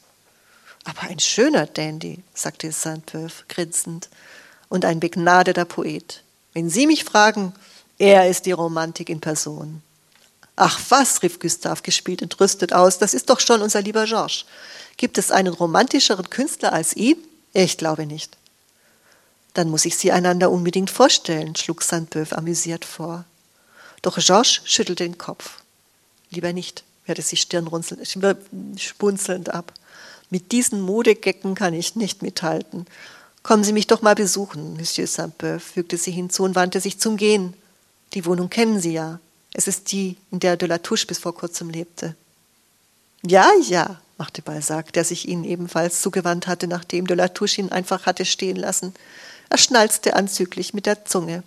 Aber 0.85 1.03
ein 1.03 1.19
schöner 1.19 1.67
Dandy, 1.67 2.21
sagte 2.33 2.73
Saint-Beuve 2.73 3.45
grinsend, 3.49 4.09
und 4.69 4.85
ein 4.85 5.01
begnadeter 5.01 5.65
Poet. 5.65 6.23
Wenn 6.55 6.71
Sie 6.71 6.87
mich 6.87 7.05
fragen, 7.05 7.53
er 7.99 8.29
ist 8.29 8.47
die 8.47 8.53
Romantik 8.53 9.11
in 9.11 9.21
Person. 9.21 9.83
Ach 10.57 10.81
was, 10.89 11.23
rief 11.23 11.39
Gustav 11.39 11.83
gespielt 11.83 12.23
entrüstet 12.23 12.73
aus, 12.73 12.99
das 12.99 13.13
ist 13.13 13.29
doch 13.29 13.41
schon 13.41 13.61
unser 13.61 13.83
lieber 13.83 14.07
Georges. 14.07 14.47
Gibt 14.97 15.19
es 15.19 15.31
einen 15.31 15.53
romantischeren 15.53 16.31
Künstler 16.31 16.73
als 16.73 16.97
ihn? 16.97 17.19
Ich 17.53 17.77
glaube 17.77 18.07
nicht. 18.07 18.37
Dann 19.57 19.71
muss 19.71 19.87
ich 19.87 19.97
sie 19.97 20.13
einander 20.13 20.51
unbedingt 20.51 20.91
vorstellen, 20.91 21.57
schlug 21.57 21.83
Saint-Beuve 21.83 22.37
amüsiert 22.37 22.85
vor. 22.85 23.25
Doch 24.03 24.19
Georges 24.19 24.61
schüttelte 24.65 25.05
den 25.05 25.17
Kopf. 25.17 25.63
Lieber 26.31 26.53
nicht, 26.53 26.85
wehrte 27.07 27.23
sie 27.23 27.39
stirnspunzelnd 27.39 29.55
ab. 29.55 29.73
Mit 30.29 30.53
diesen 30.53 30.83
Modegecken 30.83 31.55
kann 31.55 31.73
ich 31.73 31.97
nicht 31.97 32.21
mithalten. 32.21 32.85
Kommen 33.43 33.65
Sie 33.65 33.73
mich 33.73 33.87
doch 33.87 34.03
mal 34.03 34.15
besuchen, 34.15 34.77
Monsieur 34.77 35.07
Saint-Beuve, 35.07 35.61
fügte 35.61 35.97
sie 35.97 36.11
hinzu 36.11 36.43
und 36.43 36.55
wandte 36.55 36.83
sich 36.83 36.99
zum 36.99 37.17
Gehen. 37.17 37.55
Die 38.13 38.27
Wohnung 38.27 38.51
kennen 38.51 38.79
Sie 38.79 38.93
ja. 38.93 39.21
Es 39.55 39.69
ist 39.69 39.91
die, 39.91 40.19
in 40.31 40.41
der 40.41 40.59
de 40.59 40.69
la 40.69 40.77
Touche 40.77 41.07
bis 41.07 41.17
vor 41.17 41.35
kurzem 41.35 41.71
lebte. 41.71 42.15
Ja, 43.25 43.51
ja, 43.67 44.03
machte 44.19 44.43
Balzac, 44.43 44.93
der 44.93 45.05
sich 45.05 45.27
ihnen 45.27 45.45
ebenfalls 45.45 46.03
zugewandt 46.03 46.47
hatte, 46.47 46.67
nachdem 46.67 47.07
de 47.07 47.17
la 47.17 47.29
Touche 47.29 47.63
ihn 47.63 47.73
einfach 47.73 48.05
hatte 48.05 48.27
stehen 48.27 48.57
lassen. 48.57 48.93
Er 49.49 49.59
schnalzte 49.59 50.17
anzüglich 50.17 50.75
mit 50.75 50.87
der 50.87 51.05
Zunge. 51.05 51.43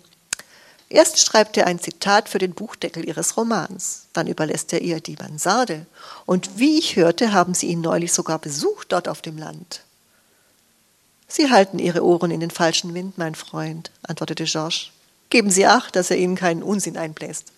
Erst 0.88 1.20
schreibt 1.20 1.56
er 1.56 1.66
ein 1.66 1.78
Zitat 1.78 2.28
für 2.28 2.38
den 2.38 2.52
Buchdeckel 2.52 3.06
ihres 3.06 3.36
Romans, 3.36 4.06
dann 4.12 4.26
überlässt 4.26 4.72
er 4.72 4.82
ihr 4.82 5.00
die 5.00 5.16
Mansarde. 5.16 5.86
Und 6.26 6.58
wie 6.58 6.78
ich 6.78 6.96
hörte, 6.96 7.32
haben 7.32 7.54
sie 7.54 7.68
ihn 7.68 7.80
neulich 7.80 8.12
sogar 8.12 8.40
besucht 8.40 8.90
dort 8.90 9.06
auf 9.06 9.22
dem 9.22 9.38
Land. 9.38 9.82
Sie 11.28 11.48
halten 11.48 11.78
Ihre 11.78 12.04
Ohren 12.04 12.32
in 12.32 12.40
den 12.40 12.50
falschen 12.50 12.92
Wind, 12.92 13.16
mein 13.16 13.36
Freund, 13.36 13.92
antwortete 14.02 14.44
Georges. 14.44 14.88
Geben 15.30 15.48
Sie 15.48 15.64
acht, 15.64 15.94
dass 15.94 16.10
er 16.10 16.16
Ihnen 16.16 16.34
keinen 16.34 16.64
Unsinn 16.64 16.96
einbläst. 16.96 17.52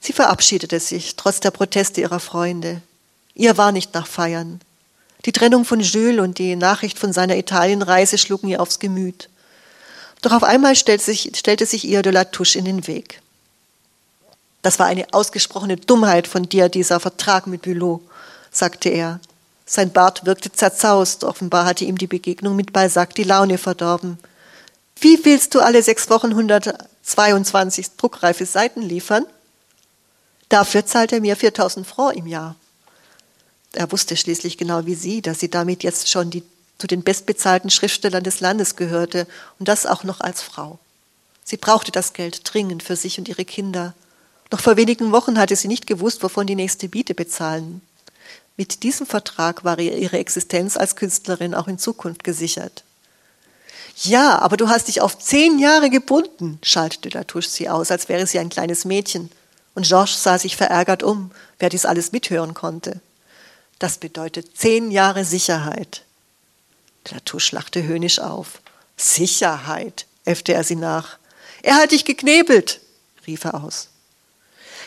Sie 0.00 0.12
verabschiedete 0.12 0.80
sich, 0.80 1.14
trotz 1.14 1.38
der 1.38 1.52
Proteste 1.52 2.00
ihrer 2.00 2.18
Freunde. 2.18 2.82
Ihr 3.34 3.56
war 3.58 3.70
nicht 3.70 3.94
nach 3.94 4.08
Feiern. 4.08 4.60
Die 5.26 5.32
Trennung 5.32 5.64
von 5.64 5.80
Jules 5.80 6.20
und 6.20 6.38
die 6.38 6.56
Nachricht 6.56 6.98
von 6.98 7.12
seiner 7.12 7.36
Italienreise 7.36 8.18
schlugen 8.18 8.48
ihr 8.48 8.60
aufs 8.60 8.78
Gemüt. 8.78 9.28
Doch 10.22 10.32
auf 10.32 10.42
einmal 10.42 10.76
stellte 10.76 11.04
sich, 11.04 11.32
stellte 11.34 11.66
sich 11.66 11.84
ihr 11.84 12.02
de 12.02 12.12
la 12.12 12.24
Touche 12.24 12.58
in 12.58 12.64
den 12.64 12.86
Weg. 12.86 13.20
Das 14.62 14.78
war 14.78 14.86
eine 14.86 15.06
ausgesprochene 15.12 15.76
Dummheit 15.76 16.26
von 16.26 16.48
dir, 16.48 16.68
dieser 16.68 17.00
Vertrag 17.00 17.46
mit 17.46 17.62
Bülow, 17.62 18.02
sagte 18.50 18.90
er. 18.90 19.20
Sein 19.64 19.92
Bart 19.92 20.26
wirkte 20.26 20.52
zerzaust, 20.52 21.24
offenbar 21.24 21.64
hatte 21.64 21.84
ihm 21.84 21.96
die 21.96 22.06
Begegnung 22.06 22.56
mit 22.56 22.72
Balzac 22.72 23.14
die 23.14 23.24
Laune 23.24 23.56
verdorben. 23.56 24.18
Wie 25.00 25.24
willst 25.24 25.54
du 25.54 25.60
alle 25.60 25.82
sechs 25.82 26.10
Wochen 26.10 26.30
122 26.30 27.96
druckreife 27.96 28.44
Seiten 28.44 28.82
liefern? 28.82 29.24
Dafür 30.50 30.84
zahlt 30.84 31.12
er 31.12 31.20
mir 31.20 31.36
4000 31.36 31.86
Francs 31.86 32.16
im 32.16 32.26
Jahr. 32.26 32.56
Er 33.72 33.90
wusste 33.92 34.16
schließlich 34.16 34.58
genau 34.58 34.86
wie 34.86 34.94
sie, 34.94 35.22
dass 35.22 35.40
sie 35.40 35.50
damit 35.50 35.82
jetzt 35.82 36.10
schon 36.10 36.30
die, 36.30 36.42
zu 36.78 36.86
den 36.86 37.02
bestbezahlten 37.02 37.70
Schriftstellern 37.70 38.24
des 38.24 38.40
Landes 38.40 38.76
gehörte 38.76 39.26
und 39.58 39.68
das 39.68 39.86
auch 39.86 40.04
noch 40.04 40.20
als 40.20 40.42
Frau. 40.42 40.78
Sie 41.44 41.56
brauchte 41.56 41.92
das 41.92 42.12
Geld 42.12 42.42
dringend 42.44 42.82
für 42.82 42.96
sich 42.96 43.18
und 43.18 43.28
ihre 43.28 43.44
Kinder. 43.44 43.94
Noch 44.50 44.60
vor 44.60 44.76
wenigen 44.76 45.12
Wochen 45.12 45.38
hatte 45.38 45.54
sie 45.56 45.68
nicht 45.68 45.86
gewusst, 45.86 46.22
wovon 46.22 46.46
die 46.46 46.56
nächste 46.56 46.88
Biete 46.88 47.14
bezahlen. 47.14 47.80
Mit 48.56 48.82
diesem 48.82 49.06
Vertrag 49.06 49.64
war 49.64 49.78
ihr 49.78 49.96
ihre 49.96 50.18
Existenz 50.18 50.76
als 50.76 50.96
Künstlerin 50.96 51.54
auch 51.54 51.68
in 51.68 51.78
Zukunft 51.78 52.24
gesichert. 52.24 52.84
Ja, 54.02 54.38
aber 54.38 54.56
du 54.56 54.68
hast 54.68 54.88
dich 54.88 55.00
auf 55.00 55.18
zehn 55.18 55.58
Jahre 55.58 55.90
gebunden, 55.90 56.58
schaltete 56.62 57.16
Latouche 57.16 57.48
sie 57.48 57.68
aus, 57.68 57.90
als 57.90 58.08
wäre 58.08 58.26
sie 58.26 58.38
ein 58.38 58.48
kleines 58.48 58.84
Mädchen. 58.84 59.30
Und 59.74 59.86
Georges 59.86 60.22
sah 60.22 60.38
sich 60.38 60.56
verärgert 60.56 61.02
um, 61.02 61.30
wer 61.58 61.68
dies 61.68 61.84
alles 61.84 62.12
mithören 62.12 62.54
konnte. 62.54 63.00
Das 63.80 63.96
bedeutet 63.96 64.56
zehn 64.56 64.90
Jahre 64.90 65.24
Sicherheit. 65.24 66.02
Latouche 67.08 67.56
lachte 67.56 67.82
höhnisch 67.82 68.18
auf. 68.18 68.60
Sicherheit, 68.96 70.06
äffte 70.26 70.52
er 70.52 70.64
sie 70.64 70.76
nach. 70.76 71.16
Er 71.62 71.76
hat 71.76 71.92
dich 71.92 72.04
geknebelt, 72.04 72.80
rief 73.26 73.44
er 73.44 73.64
aus. 73.64 73.88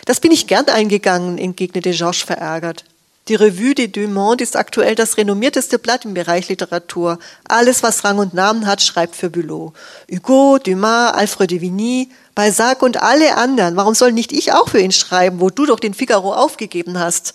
Das 0.05 0.19
bin 0.19 0.31
ich 0.31 0.45
gern 0.45 0.67
eingegangen, 0.67 1.39
entgegnete 1.39 1.89
Georges 1.89 2.21
verärgert. 2.21 2.85
Die 3.29 3.35
Revue 3.35 3.73
des 3.73 3.91
Deux 3.93 4.09
Mondes 4.09 4.49
ist 4.49 4.55
aktuell 4.55 4.93
das 4.93 5.17
renommierteste 5.17 5.79
Blatt 5.79 6.05
im 6.05 6.13
Bereich 6.13 6.49
Literatur. 6.49 7.17
Alles, 7.45 7.81
was 7.81 8.03
Rang 8.03 8.19
und 8.19 8.35
Namen 8.35 8.67
hat, 8.67 8.83
schreibt 8.83 9.15
für 9.15 9.31
Bülow. 9.31 9.73
Hugo, 10.11 10.59
Dumas, 10.59 11.13
Alfred 11.13 11.49
de 11.49 11.61
Vigny, 11.61 12.11
Balzac 12.35 12.83
und 12.83 13.01
alle 13.01 13.37
anderen. 13.37 13.75
Warum 13.75 13.95
soll 13.95 14.11
nicht 14.11 14.31
ich 14.31 14.51
auch 14.51 14.69
für 14.69 14.81
ihn 14.81 14.91
schreiben, 14.91 15.39
wo 15.39 15.49
du 15.49 15.65
doch 15.65 15.79
den 15.79 15.95
Figaro 15.95 16.33
aufgegeben 16.33 16.99
hast? 16.99 17.33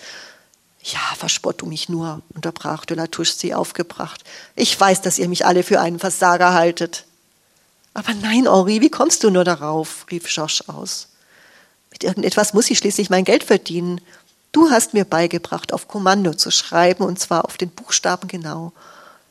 Ja, 0.83 1.01
verspott 1.17 1.61
du 1.61 1.67
mich 1.67 1.89
nur, 1.89 2.23
unterbrach 2.35 2.85
de 2.85 2.97
la 2.97 3.09
Touche 3.09 3.33
sie 3.33 3.55
aufgebracht. 3.55 4.25
Ich 4.55 4.79
weiß, 4.79 5.03
dass 5.03 5.19
ihr 5.19 5.29
mich 5.29 5.45
alle 5.45 5.63
für 5.63 5.81
einen 5.81 5.99
Versager 5.99 6.55
haltet. 6.55 7.05
Aber 7.95 8.15
nein, 8.15 8.45
Henri, 8.45 8.81
wie 8.81 8.91
kommst 8.91 9.25
du 9.25 9.31
nur 9.31 9.45
darauf? 9.45 10.07
rief 10.11 10.33
Georges 10.33 10.69
aus. 10.69 11.09
Mit 11.91 12.05
irgendetwas 12.05 12.55
muss 12.55 12.71
ich 12.71 12.79
schließlich 12.79 13.11
mein 13.11 13.25
Geld 13.25 13.45
verdienen. 13.45 14.01
Du 14.53 14.71
hast 14.71 14.95
mir 14.95 15.05
beigebracht, 15.05 15.73
auf 15.73 15.89
Kommando 15.89 16.33
zu 16.35 16.51
schreiben, 16.51 17.05
und 17.05 17.19
zwar 17.19 17.45
auf 17.45 17.57
den 17.57 17.71
Buchstaben 17.71 18.29
genau. 18.29 18.73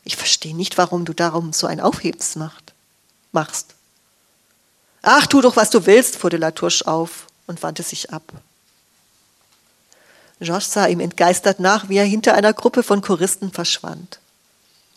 Ich 0.04 0.16
verstehe 0.16 0.56
nicht, 0.56 0.78
warum 0.78 1.06
du 1.06 1.14
darum 1.14 1.54
so 1.54 1.68
ein 1.68 1.80
Aufhebens 1.80 2.36
macht, 2.36 2.74
machst. 3.32 3.76
Ach, 5.02 5.28
tu 5.28 5.42
doch, 5.42 5.56
was 5.56 5.70
du 5.70 5.86
willst, 5.86 6.18
fuhr 6.18 6.30
de 6.30 6.40
la 6.40 6.52
Touche 6.52 6.86
auf 6.86 7.28
und 7.46 7.64
wandte 7.64 7.84
sich 7.84 8.12
ab. 8.12 8.24
Georges 10.40 10.72
sah 10.72 10.88
ihm 10.88 11.00
entgeistert 11.00 11.60
nach, 11.60 11.90
wie 11.90 11.98
er 11.98 12.06
hinter 12.06 12.36
einer 12.36 12.54
Gruppe 12.54 12.84
von 12.84 13.02
Choristen 13.02 13.52
verschwand. 13.52 14.20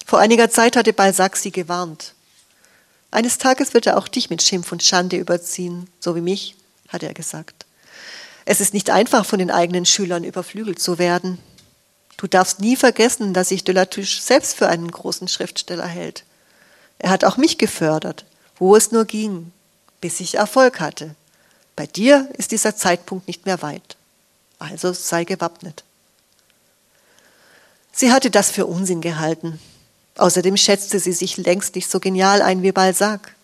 Vor 0.07 0.19
einiger 0.19 0.51
Zeit 0.51 0.77
hatte 0.77 0.93
Balzac 0.93 1.37
sie 1.37 1.53
gewarnt. 1.53 2.15
Eines 3.11 3.39
Tages 3.39 3.75
wird 3.75 3.87
er 3.87 3.97
auch 3.97 4.09
dich 4.09 4.31
mit 4.31 4.43
Schimpf 4.43 4.71
und 4.71 4.83
Schande 4.83 5.17
überziehen, 5.17 5.89
so 5.99 6.15
wie 6.15 6.21
mich, 6.21 6.57
hatte 6.89 7.07
er 7.07 7.15
gesagt. 7.15 7.67
Es 8.45 8.61
ist 8.61 8.75
nicht 8.75 8.91
einfach, 8.91 9.25
von 9.25 9.39
den 9.39 9.51
eigenen 9.51 9.87
Schülern 9.87 10.25
überflügelt 10.25 10.81
zu 10.81 10.99
werden. 10.99 11.39
Du 12.17 12.27
darfst 12.27 12.61
nie 12.61 12.77
vergessen, 12.77 13.33
dass 13.33 13.49
sich 13.49 13.65
de 13.65 13.75
la 13.75 13.87
Touche 13.87 14.21
selbst 14.21 14.57
für 14.57 14.69
einen 14.69 14.91
großen 14.91 15.29
Schriftsteller 15.29 15.87
hält. 15.87 16.25
Er 16.99 17.11
hat 17.11 17.25
auch 17.25 17.37
mich 17.37 17.57
gefördert, 17.57 18.25
wo 18.59 18.77
es 18.77 18.93
nur 18.93 19.07
ging, 19.07 19.53
bis 20.01 20.21
ich 20.21 20.35
Erfolg 20.35 20.81
hatte. 20.81 21.15
Bei 21.77 21.87
dir 21.87 22.29
ist 22.37 22.53
dieser 22.53 22.77
Zeitpunkt 22.77 23.27
nicht 23.27 23.47
mehr 23.47 23.62
weit. 23.62 23.97
Also 24.61 24.93
sei 24.93 25.24
gewappnet. 25.24 25.82
Sie 27.93 28.12
hatte 28.12 28.31
das 28.31 28.51
für 28.51 28.66
Unsinn 28.66 29.01
gehalten. 29.01 29.59
Außerdem 30.16 30.57
schätzte 30.57 31.01
sie 31.01 31.12
sich 31.12 31.39
längst 31.39 31.74
nicht 31.74 31.91
so 31.91 31.99
genial 31.99 32.43
ein 32.43 32.62
wie 32.62 32.70
Balzac. 32.70 33.35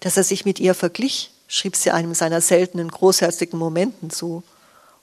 Dass 0.00 0.16
er 0.16 0.24
sich 0.24 0.44
mit 0.44 0.58
ihr 0.58 0.74
verglich, 0.74 1.30
schrieb 1.48 1.76
sie 1.76 1.90
einem 1.90 2.14
seiner 2.14 2.40
seltenen 2.40 2.88
großherzigen 2.88 3.58
Momenten 3.58 4.10
zu, 4.10 4.42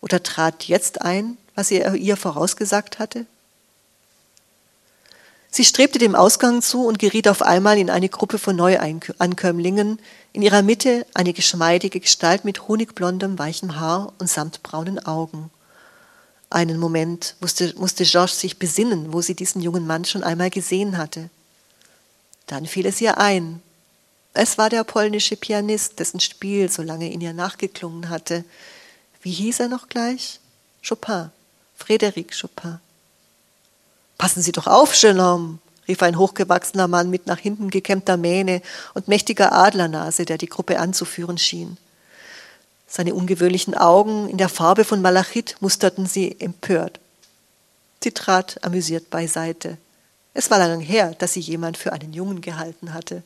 oder 0.02 0.22
trat 0.22 0.66
jetzt 0.66 1.02
ein, 1.02 1.38
was 1.54 1.72
er 1.72 1.96
ihr 1.96 2.18
vorausgesagt 2.18 3.00
hatte? 3.00 3.26
Sie 5.56 5.64
strebte 5.64 6.00
dem 6.00 6.16
Ausgang 6.16 6.62
zu 6.62 6.86
und 6.86 7.00
geriet 7.00 7.30
auf 7.30 7.42
einmal 7.42 7.78
in 7.78 7.90
eine 7.90 8.10
Gruppe 8.10 8.40
von 8.40 8.58
Neuankömmlingen, 8.58 10.00
in 10.34 10.42
ihrer 10.42 10.62
Mitte 10.62 11.06
eine 11.14 11.32
geschmeidige 11.32 12.02
Gestalt 12.02 12.44
mit 12.44 12.68
honigblondem, 12.68 13.40
weichem 13.40 13.80
Haar 13.80 14.12
und 14.20 14.30
samtbraunen 14.30 15.06
Augen. 15.06 15.50
Einen 16.50 16.78
Moment 16.78 17.38
musste, 17.40 17.74
musste 17.78 18.04
Georges 18.04 18.42
sich 18.42 18.60
besinnen, 18.60 19.14
wo 19.14 19.22
sie 19.22 19.34
diesen 19.34 19.62
jungen 19.62 19.88
Mann 19.88 20.04
schon 20.04 20.26
einmal 20.26 20.50
gesehen 20.50 20.98
hatte. 20.98 21.30
Dann 22.48 22.66
fiel 22.66 22.86
es 22.86 23.00
ihr 23.00 23.18
ein, 23.18 23.62
es 24.34 24.58
war 24.58 24.70
der 24.70 24.84
polnische 24.84 25.38
Pianist, 25.38 26.00
dessen 26.00 26.20
Spiel 26.20 26.70
so 26.70 26.82
lange 26.82 27.10
in 27.10 27.22
ihr 27.22 27.32
nachgeklungen 27.32 28.10
hatte. 28.10 28.44
Wie 29.22 29.32
hieß 29.32 29.62
er 29.62 29.70
noch 29.70 29.88
gleich? 29.88 30.42
Chopin, 30.86 31.30
Frédéric 31.80 32.38
Chopin. 32.38 32.82
Passen 34.18 34.42
Sie 34.42 34.52
doch 34.52 34.68
auf, 34.68 34.94
Genome, 35.00 35.60
rief 35.88 36.02
ein 36.02 36.18
hochgewachsener 36.18 36.88
Mann 36.88 37.10
mit 37.10 37.28
nach 37.28 37.40
hinten 37.40 37.70
gekämmter 37.70 38.18
Mähne 38.18 38.62
und 38.94 39.08
mächtiger 39.08 39.52
Adlernase, 39.52 40.26
der 40.26 40.38
die 40.38 40.50
Gruppe 40.50 40.80
anzuführen 40.80 41.38
schien. 41.38 41.78
Seine 42.88 43.14
ungewöhnlichen 43.14 43.76
Augen 43.76 44.30
in 44.30 44.38
der 44.38 44.50
Farbe 44.50 44.86
von 44.86 45.02
Malachit 45.02 45.58
musterten 45.60 46.06
sie 46.06 46.40
empört. 46.40 47.00
Sie 48.04 48.12
trat 48.12 48.64
amüsiert 48.64 49.10
beiseite. 49.10 49.78
Es 50.34 50.52
war 50.52 50.60
lange 50.60 50.84
her, 50.84 51.16
dass 51.18 51.34
sie 51.34 51.40
jemand 51.40 51.78
für 51.78 51.92
einen 51.92 52.14
Jungen 52.14 52.42
gehalten 52.42 52.94
hatte. 52.94 53.24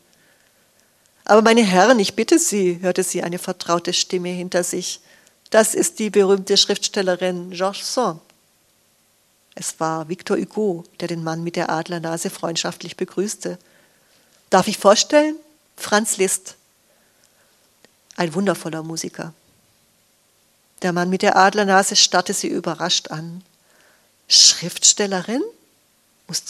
Aber 1.25 1.41
meine 1.41 1.63
Herren, 1.63 1.99
ich 1.99 2.15
bitte 2.15 2.39
Sie, 2.39 2.79
hörte 2.81 3.03
sie 3.03 3.21
eine 3.21 3.37
vertraute 3.37 3.93
Stimme 3.93 4.29
hinter 4.29 4.63
sich. 4.63 5.01
Das 5.49 5.75
ist 5.75 5.99
die 5.99 6.09
berühmte 6.09 6.57
Schriftstellerin 6.57 7.51
Georges 7.51 7.93
Sand. 7.93 8.21
Es 9.59 9.77
war 9.81 10.07
Victor 10.07 10.37
Hugo, 10.37 10.85
der 11.01 11.09
den 11.09 11.21
Mann 11.21 11.43
mit 11.43 11.57
der 11.57 11.69
Adlernase 11.69 12.29
freundschaftlich 12.29 12.95
begrüßte. 12.95 13.59
Darf 14.49 14.69
ich 14.69 14.77
vorstellen? 14.77 15.35
Franz 15.75 16.15
Liszt. 16.15 16.55
Ein 18.15 18.33
wundervoller 18.33 18.83
Musiker. 18.83 19.33
Der 20.81 20.93
Mann 20.93 21.09
mit 21.09 21.23
der 21.23 21.35
Adlernase 21.35 21.97
starrte 21.97 22.33
sie 22.33 22.47
überrascht 22.47 23.11
an. 23.11 23.43
Schriftstellerin? 24.29 25.43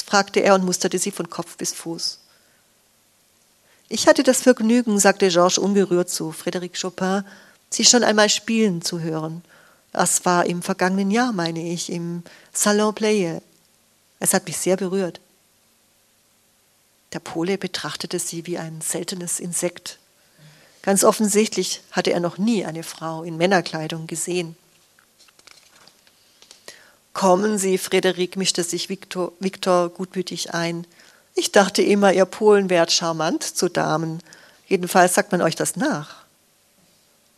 fragte 0.06 0.42
er 0.42 0.54
und 0.54 0.64
musterte 0.64 1.00
sie 1.00 1.10
von 1.10 1.32
Kopf 1.32 1.58
bis 1.58 1.74
Fuß. 1.74 2.20
Ich 3.88 4.08
hatte 4.08 4.22
das 4.22 4.44
Vergnügen, 4.44 5.00
sagte 5.00 5.30
Georges 5.30 5.58
ungerührt 5.58 6.12
zu 6.12 6.30
Frédéric 6.30 6.80
Chopin, 6.80 7.24
Sie 7.72 7.86
schon 7.86 8.04
einmal 8.04 8.30
spielen 8.30 8.84
zu 8.84 9.00
hören. 9.00 9.44
Das 9.92 10.26
war 10.26 10.46
im 10.46 10.62
vergangenen 10.62 11.12
Jahr, 11.12 11.32
meine 11.32 11.72
ich, 11.72 11.92
im 11.92 12.24
Salon 12.54 12.94
Playe. 12.94 13.42
Es 14.20 14.34
hat 14.34 14.46
mich 14.46 14.58
sehr 14.58 14.78
berührt. 14.78 15.20
Der 17.14 17.20
Pole 17.20 17.58
betrachtete 17.58 18.20
sie 18.20 18.46
wie 18.46 18.58
ein 18.58 18.82
seltenes 18.82 19.40
Insekt. 19.40 19.98
Ganz 20.84 21.04
offensichtlich 21.04 21.82
hatte 21.92 22.12
er 22.12 22.20
noch 22.20 22.38
nie 22.38 22.66
eine 22.66 22.84
Frau 22.84 23.24
in 23.24 23.38
Männerkleidung 23.38 24.08
gesehen. 24.08 24.56
Kommen 27.14 27.58
Sie, 27.58 27.78
Frederik, 27.78 28.38
mischte 28.38 28.64
sich 28.64 28.88
Viktor, 28.88 29.34
Viktor 29.40 29.90
gutmütig 29.90 30.54
ein. 30.54 30.86
Ich 31.36 31.52
dachte 31.52 31.82
immer, 31.82 32.14
ihr 32.14 32.26
Polen 32.26 32.70
wärt 32.70 32.92
charmant 32.92 33.44
zu 33.44 33.68
Damen. 33.68 34.22
Jedenfalls 34.68 35.16
sagt 35.16 35.32
man 35.32 35.42
euch 35.42 35.56
das 35.56 35.76
nach. 35.76 36.19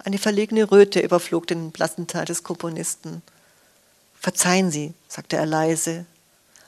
Eine 0.04 0.18
verlegene 0.18 0.72
Röte 0.72 1.00
überflog 1.00 1.48
den 1.48 1.72
blassen 1.72 2.08
Teil 2.08 2.26
des 2.26 2.44
Komponisten. 2.44 3.22
Verzeihen 4.20 4.72
Sie, 4.72 4.94
sagte 5.08 5.36
er 5.36 5.46
leise, 5.46 6.06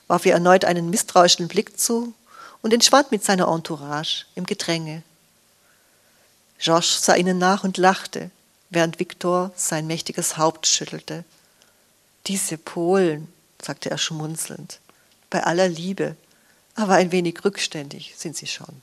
warf 0.06 0.26
ihr 0.26 0.34
erneut 0.34 0.64
einen 0.64 0.90
misstrauischen 0.90 1.48
Blick 1.48 1.78
zu 1.78 2.14
und 2.62 2.72
entschwand 2.72 3.10
mit 3.10 3.24
seiner 3.24 3.48
Entourage 3.48 4.26
im 4.34 4.46
Gedränge. 4.46 5.02
Georges 6.58 7.04
sah 7.04 7.16
ihnen 7.16 7.38
nach 7.38 7.64
und 7.64 7.76
lachte, 7.76 8.30
während 8.70 8.98
Viktor 8.98 9.52
sein 9.56 9.86
mächtiges 9.86 10.38
Haupt 10.38 10.66
schüttelte. 10.66 11.24
Diese 12.26 12.56
Polen, 12.56 13.32
sagte 13.60 13.90
er 13.90 13.98
schmunzelnd, 13.98 14.78
bei 15.30 15.42
aller 15.42 15.68
Liebe, 15.68 16.16
aber 16.74 16.94
ein 16.94 17.12
wenig 17.12 17.44
rückständig 17.44 18.14
sind 18.16 18.36
sie 18.36 18.46
schon. 18.46 18.82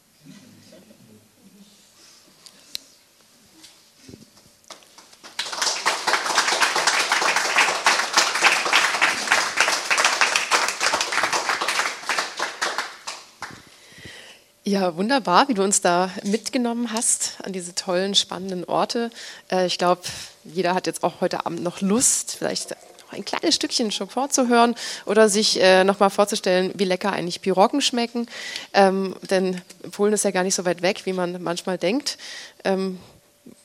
Ja, 14.72 14.95
wunderbar, 14.95 15.49
wie 15.49 15.53
du 15.53 15.64
uns 15.64 15.81
da 15.81 16.10
mitgenommen 16.23 16.93
hast 16.93 17.34
an 17.43 17.52
diese 17.52 17.76
tollen, 17.76 18.15
spannenden 18.15 18.64
Orte. 18.64 19.11
Äh, 19.52 19.65
ich 19.65 19.77
glaube, 19.77 20.03
jeder 20.45 20.73
hat 20.73 20.88
jetzt 20.88 21.03
auch 21.03 21.19
heute 21.19 21.45
Abend 21.45 21.61
noch 21.61 21.81
Lust, 21.81 22.38
vielleicht 22.38 22.69
noch 22.69 23.11
ein 23.11 23.26
kleines 23.26 23.56
Stückchen 23.56 23.91
Chopin 23.91 24.30
zu 24.30 24.48
hören 24.48 24.76
oder 25.06 25.27
sich 25.27 25.61
äh, 25.61 25.84
nochmal 25.84 26.10
vorzustellen, 26.10 26.72
wie 26.76 26.85
lecker 26.85 27.11
eigentlich 27.11 27.41
Piroggen 27.41 27.81
schmecken. 27.81 28.27
Ähm, 28.72 29.14
denn 29.30 29.60
Polen 29.91 30.14
ist 30.14 30.23
ja 30.23 30.31
gar 30.31 30.43
nicht 30.43 30.56
so 30.56 30.64
weit 30.64 30.81
weg, 30.81 31.02
wie 31.03 31.11
man 31.11 31.43
manchmal 31.43 31.77
denkt. 31.77 32.18
Ähm, 32.64 32.98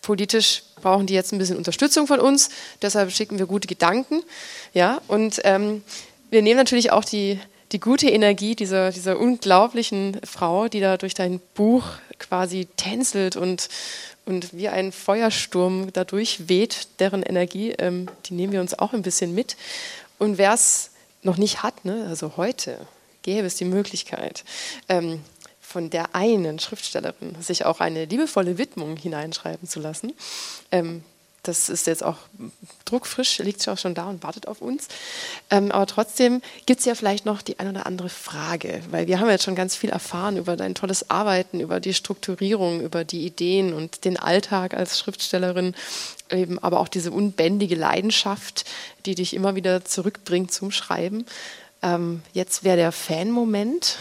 politisch 0.03 0.65
brauchen 0.83 1.07
die 1.07 1.15
jetzt 1.15 1.31
ein 1.31 1.39
bisschen 1.39 1.57
Unterstützung 1.57 2.09
von 2.09 2.19
uns, 2.19 2.49
deshalb 2.83 3.13
schicken 3.13 3.39
wir 3.39 3.47
gute 3.47 3.69
Gedanken. 3.69 4.25
Ja, 4.75 5.01
und 5.07 5.41
ähm, 5.45 5.85
wir 6.31 6.43
nehmen 6.43 6.59
natürlich 6.59 6.91
auch 6.91 7.05
die 7.05 7.39
die 7.73 7.81
gute 7.81 8.09
Energie 8.09 8.55
dieser, 8.55 8.91
dieser 8.93 9.19
unglaublichen 9.19 10.21
Frau, 10.25 10.69
die 10.69 10.81
da 10.81 10.97
durch 10.97 11.15
dein 11.15 11.41
Buch 11.55 11.85
quasi 12.19 12.67
tänzelt 12.77 13.37
und, 13.37 13.69
und 14.25 14.53
wie 14.57 14.69
ein 14.69 14.93
Feuersturm 14.93 15.93
dadurch 15.93 16.49
weht, 16.49 16.89
deren 17.01 17.23
Energie, 17.23 17.73
ähm, 17.73 18.09
die 18.27 18.35
nehmen 18.35 18.53
wir 18.53 18.61
uns 18.61 18.79
auch 18.79 18.93
ein 18.93 19.03
bisschen 19.03 19.35
mit. 19.35 19.57
Und 20.19 20.39
wer 20.39 20.55
es 20.55 20.91
noch 21.23 21.37
nicht 21.37 21.63
hat, 21.63 21.85
ne, 21.85 22.07
also 22.09 22.37
heute 22.37 22.79
gäbe 23.23 23.47
es 23.47 23.57
die 23.57 23.65
Möglichkeit, 23.65 24.45
ähm, 24.89 25.21
von 25.61 25.91
der 25.91 26.15
einen 26.15 26.61
Schriftstellerin 26.61 27.37
sich 27.41 27.65
auch 27.65 27.81
eine 27.81 28.05
liebevolle 28.05 28.57
Widmung 28.57 28.97
hineinschreiben 28.97 29.69
zu 29.69 29.81
lassen. 29.81 30.13
Ähm, 30.71 31.03
das 31.49 31.69
ist 31.69 31.87
jetzt 31.87 32.03
auch 32.03 32.17
druckfrisch, 32.85 33.39
liegt 33.39 33.67
auch 33.69 33.79
schon 33.79 33.95
da 33.95 34.09
und 34.09 34.23
wartet 34.23 34.49
auf 34.49 34.61
uns. 34.61 34.89
Ähm, 35.51 35.73
aber 35.73 35.87
trotzdem 35.87 36.43
gibt 36.67 36.81
es 36.81 36.87
ja 36.87 36.95
vielleicht 36.95 37.27
noch 37.27 37.43
die 37.43 37.59
ein 37.59 37.69
oder 37.69 37.87
andere 37.87 38.09
Frage, 38.09 38.83
weil 38.91 39.07
wir 39.07 39.21
haben 39.21 39.29
jetzt 39.31 39.45
schon 39.45 39.55
ganz 39.55 39.77
viel 39.77 39.91
erfahren 39.91 40.37
über 40.37 40.57
dein 40.57 40.75
tolles 40.75 41.11
Arbeiten, 41.11 41.61
über 41.61 41.81
die 41.81 41.95
Strukturierung, 41.95 42.81
über 42.81 43.05
die 43.05 43.27
Ideen 43.27 43.73
und 43.73 44.05
den 44.05 44.19
Alltag 44.19 44.75
als 44.75 44.99
Schriftstellerin, 44.99 45.75
eben 46.31 46.59
aber 46.59 46.81
auch 46.81 46.89
diese 46.89 47.11
unbändige 47.11 47.77
Leidenschaft, 47.77 48.65
die 49.05 49.15
dich 49.15 49.35
immer 49.35 49.55
wieder 49.55 49.85
zurückbringt 49.85 50.53
zum 50.53 50.71
Schreiben. 50.71 51.27
Ähm, 51.83 52.23
jetzt 52.33 52.65
wäre 52.65 52.77
der 52.77 52.93
Fan-Moment. 52.93 53.99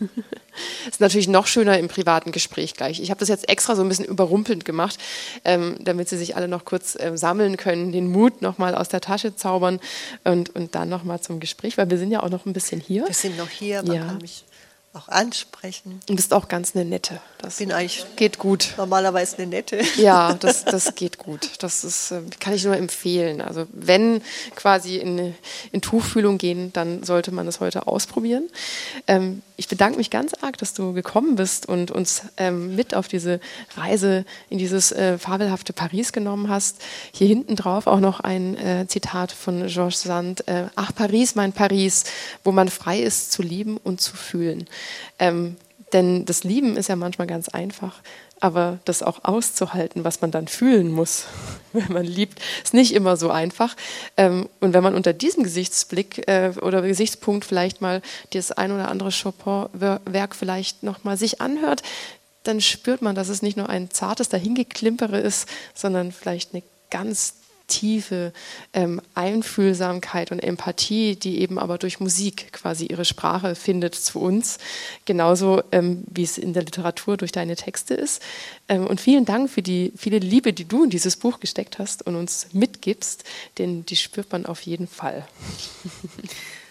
ist 0.88 1.00
natürlich 1.00 1.28
noch 1.28 1.46
schöner 1.46 1.78
im 1.78 1.88
privaten 1.88 2.32
Gespräch 2.32 2.74
gleich. 2.74 3.00
Ich 3.00 3.10
habe 3.10 3.20
das 3.20 3.28
jetzt 3.28 3.48
extra 3.48 3.76
so 3.76 3.82
ein 3.82 3.88
bisschen 3.88 4.04
überrumpelnd 4.04 4.64
gemacht, 4.64 4.98
ähm, 5.44 5.76
damit 5.80 6.08
Sie 6.08 6.16
sich 6.16 6.36
alle 6.36 6.48
noch 6.48 6.64
kurz 6.64 6.96
ähm, 6.98 7.16
sammeln 7.16 7.56
können, 7.56 7.92
den 7.92 8.10
Mut 8.10 8.42
nochmal 8.42 8.74
aus 8.74 8.88
der 8.88 9.00
Tasche 9.00 9.36
zaubern 9.36 9.80
und, 10.24 10.54
und 10.54 10.74
dann 10.74 10.88
nochmal 10.88 11.20
zum 11.20 11.40
Gespräch, 11.40 11.78
weil 11.78 11.90
wir 11.90 11.98
sind 11.98 12.10
ja 12.10 12.22
auch 12.22 12.30
noch 12.30 12.46
ein 12.46 12.52
bisschen 12.52 12.80
hier. 12.80 13.06
Wir 13.06 13.14
sind 13.14 13.36
noch 13.38 13.48
hier, 13.48 13.82
man 13.82 13.96
ja. 13.96 14.06
kann 14.06 14.18
mich 14.18 14.44
auch 14.94 15.08
ansprechen. 15.08 16.00
Du 16.06 16.14
bist 16.14 16.34
auch 16.34 16.48
ganz 16.48 16.76
eine 16.76 16.84
Nette. 16.84 17.20
Das 17.38 17.56
bin 17.56 17.72
eigentlich 17.72 18.04
geht 18.16 18.38
gut. 18.38 18.74
Normalerweise 18.76 19.38
eine 19.38 19.46
Nette. 19.46 19.80
Ja, 19.96 20.34
das, 20.40 20.64
das 20.64 20.94
geht 20.94 21.18
gut. 21.18 21.48
Das 21.60 21.82
ist, 21.82 22.10
äh, 22.10 22.20
kann 22.40 22.52
ich 22.52 22.64
nur 22.64 22.76
empfehlen. 22.76 23.40
Also 23.40 23.66
wenn 23.72 24.22
quasi 24.54 24.96
in, 24.96 25.34
in 25.72 25.80
Tuchfühlung 25.80 26.36
gehen, 26.36 26.72
dann 26.74 27.04
sollte 27.04 27.32
man 27.32 27.46
das 27.46 27.60
heute 27.60 27.86
ausprobieren. 27.86 28.50
Ähm, 29.06 29.42
ich 29.62 29.68
bedanke 29.68 29.96
mich 29.96 30.10
ganz 30.10 30.34
arg, 30.34 30.58
dass 30.58 30.74
du 30.74 30.92
gekommen 30.92 31.36
bist 31.36 31.68
und 31.68 31.92
uns 31.92 32.22
ähm, 32.36 32.74
mit 32.74 32.96
auf 32.96 33.06
diese 33.06 33.38
Reise 33.76 34.24
in 34.50 34.58
dieses 34.58 34.90
äh, 34.90 35.18
fabelhafte 35.18 35.72
Paris 35.72 36.12
genommen 36.12 36.48
hast. 36.48 36.82
Hier 37.12 37.28
hinten 37.28 37.54
drauf 37.54 37.86
auch 37.86 38.00
noch 38.00 38.18
ein 38.18 38.56
äh, 38.56 38.88
Zitat 38.88 39.30
von 39.30 39.68
Georges 39.68 40.02
Sand. 40.02 40.48
Äh, 40.48 40.64
Ach, 40.74 40.92
Paris, 40.92 41.36
mein 41.36 41.52
Paris, 41.52 42.02
wo 42.42 42.50
man 42.50 42.70
frei 42.70 42.98
ist 42.98 43.30
zu 43.30 43.40
lieben 43.40 43.76
und 43.76 44.00
zu 44.00 44.16
fühlen. 44.16 44.66
Ähm, 45.20 45.54
denn 45.92 46.24
das 46.24 46.42
Lieben 46.42 46.76
ist 46.76 46.88
ja 46.88 46.96
manchmal 46.96 47.28
ganz 47.28 47.48
einfach, 47.48 48.02
aber 48.42 48.80
das 48.84 49.04
auch 49.04 49.20
auszuhalten, 49.22 50.02
was 50.02 50.20
man 50.20 50.32
dann 50.32 50.48
fühlen 50.48 50.90
muss, 50.90 51.26
wenn 51.72 51.92
man 51.92 52.04
liebt, 52.04 52.40
ist 52.64 52.74
nicht 52.74 52.92
immer 52.92 53.16
so 53.16 53.30
einfach. 53.30 53.76
Ähm, 54.16 54.48
und 54.60 54.74
wenn 54.74 54.82
man 54.82 54.96
unter 54.96 55.12
diesem 55.12 55.44
Gesichtsblick 55.44 56.26
äh, 56.28 56.52
oder 56.60 56.82
Gesichtspunkt 56.82 57.44
vielleicht 57.44 57.80
mal 57.80 58.02
das 58.32 58.50
ein 58.50 58.72
oder 58.72 58.88
andere 58.88 59.10
Chopin-Werk 59.10 60.34
vielleicht 60.34 60.82
nochmal 60.82 61.16
sich 61.16 61.40
anhört, 61.40 61.84
dann 62.42 62.60
spürt 62.60 63.00
man, 63.00 63.14
dass 63.14 63.28
es 63.28 63.42
nicht 63.42 63.56
nur 63.56 63.68
ein 63.68 63.92
zartes 63.92 64.28
Dahingeklimpere 64.28 65.20
ist, 65.20 65.48
sondern 65.72 66.10
vielleicht 66.10 66.52
eine 66.52 66.64
ganz 66.90 67.34
tiefe 67.72 68.32
ähm, 68.74 69.00
Einfühlsamkeit 69.14 70.30
und 70.30 70.40
Empathie, 70.40 71.16
die 71.16 71.40
eben 71.40 71.58
aber 71.58 71.78
durch 71.78 72.00
Musik 72.00 72.52
quasi 72.52 72.86
ihre 72.86 73.06
Sprache 73.06 73.54
findet 73.54 73.94
zu 73.94 74.20
uns, 74.20 74.58
genauso 75.06 75.62
ähm, 75.72 76.04
wie 76.06 76.22
es 76.22 76.36
in 76.36 76.52
der 76.52 76.64
Literatur 76.64 77.16
durch 77.16 77.32
deine 77.32 77.56
Texte 77.56 77.94
ist. 77.94 78.22
Ähm, 78.68 78.86
und 78.86 79.00
vielen 79.00 79.24
Dank 79.24 79.50
für 79.50 79.62
die 79.62 79.92
viele 79.96 80.18
Liebe, 80.18 80.52
die 80.52 80.66
du 80.66 80.84
in 80.84 80.90
dieses 80.90 81.16
Buch 81.16 81.40
gesteckt 81.40 81.78
hast 81.78 82.06
und 82.06 82.14
uns 82.14 82.48
mitgibst, 82.52 83.24
denn 83.56 83.86
die 83.86 83.96
spürt 83.96 84.30
man 84.32 84.44
auf 84.44 84.60
jeden 84.62 84.86
Fall. 84.86 85.26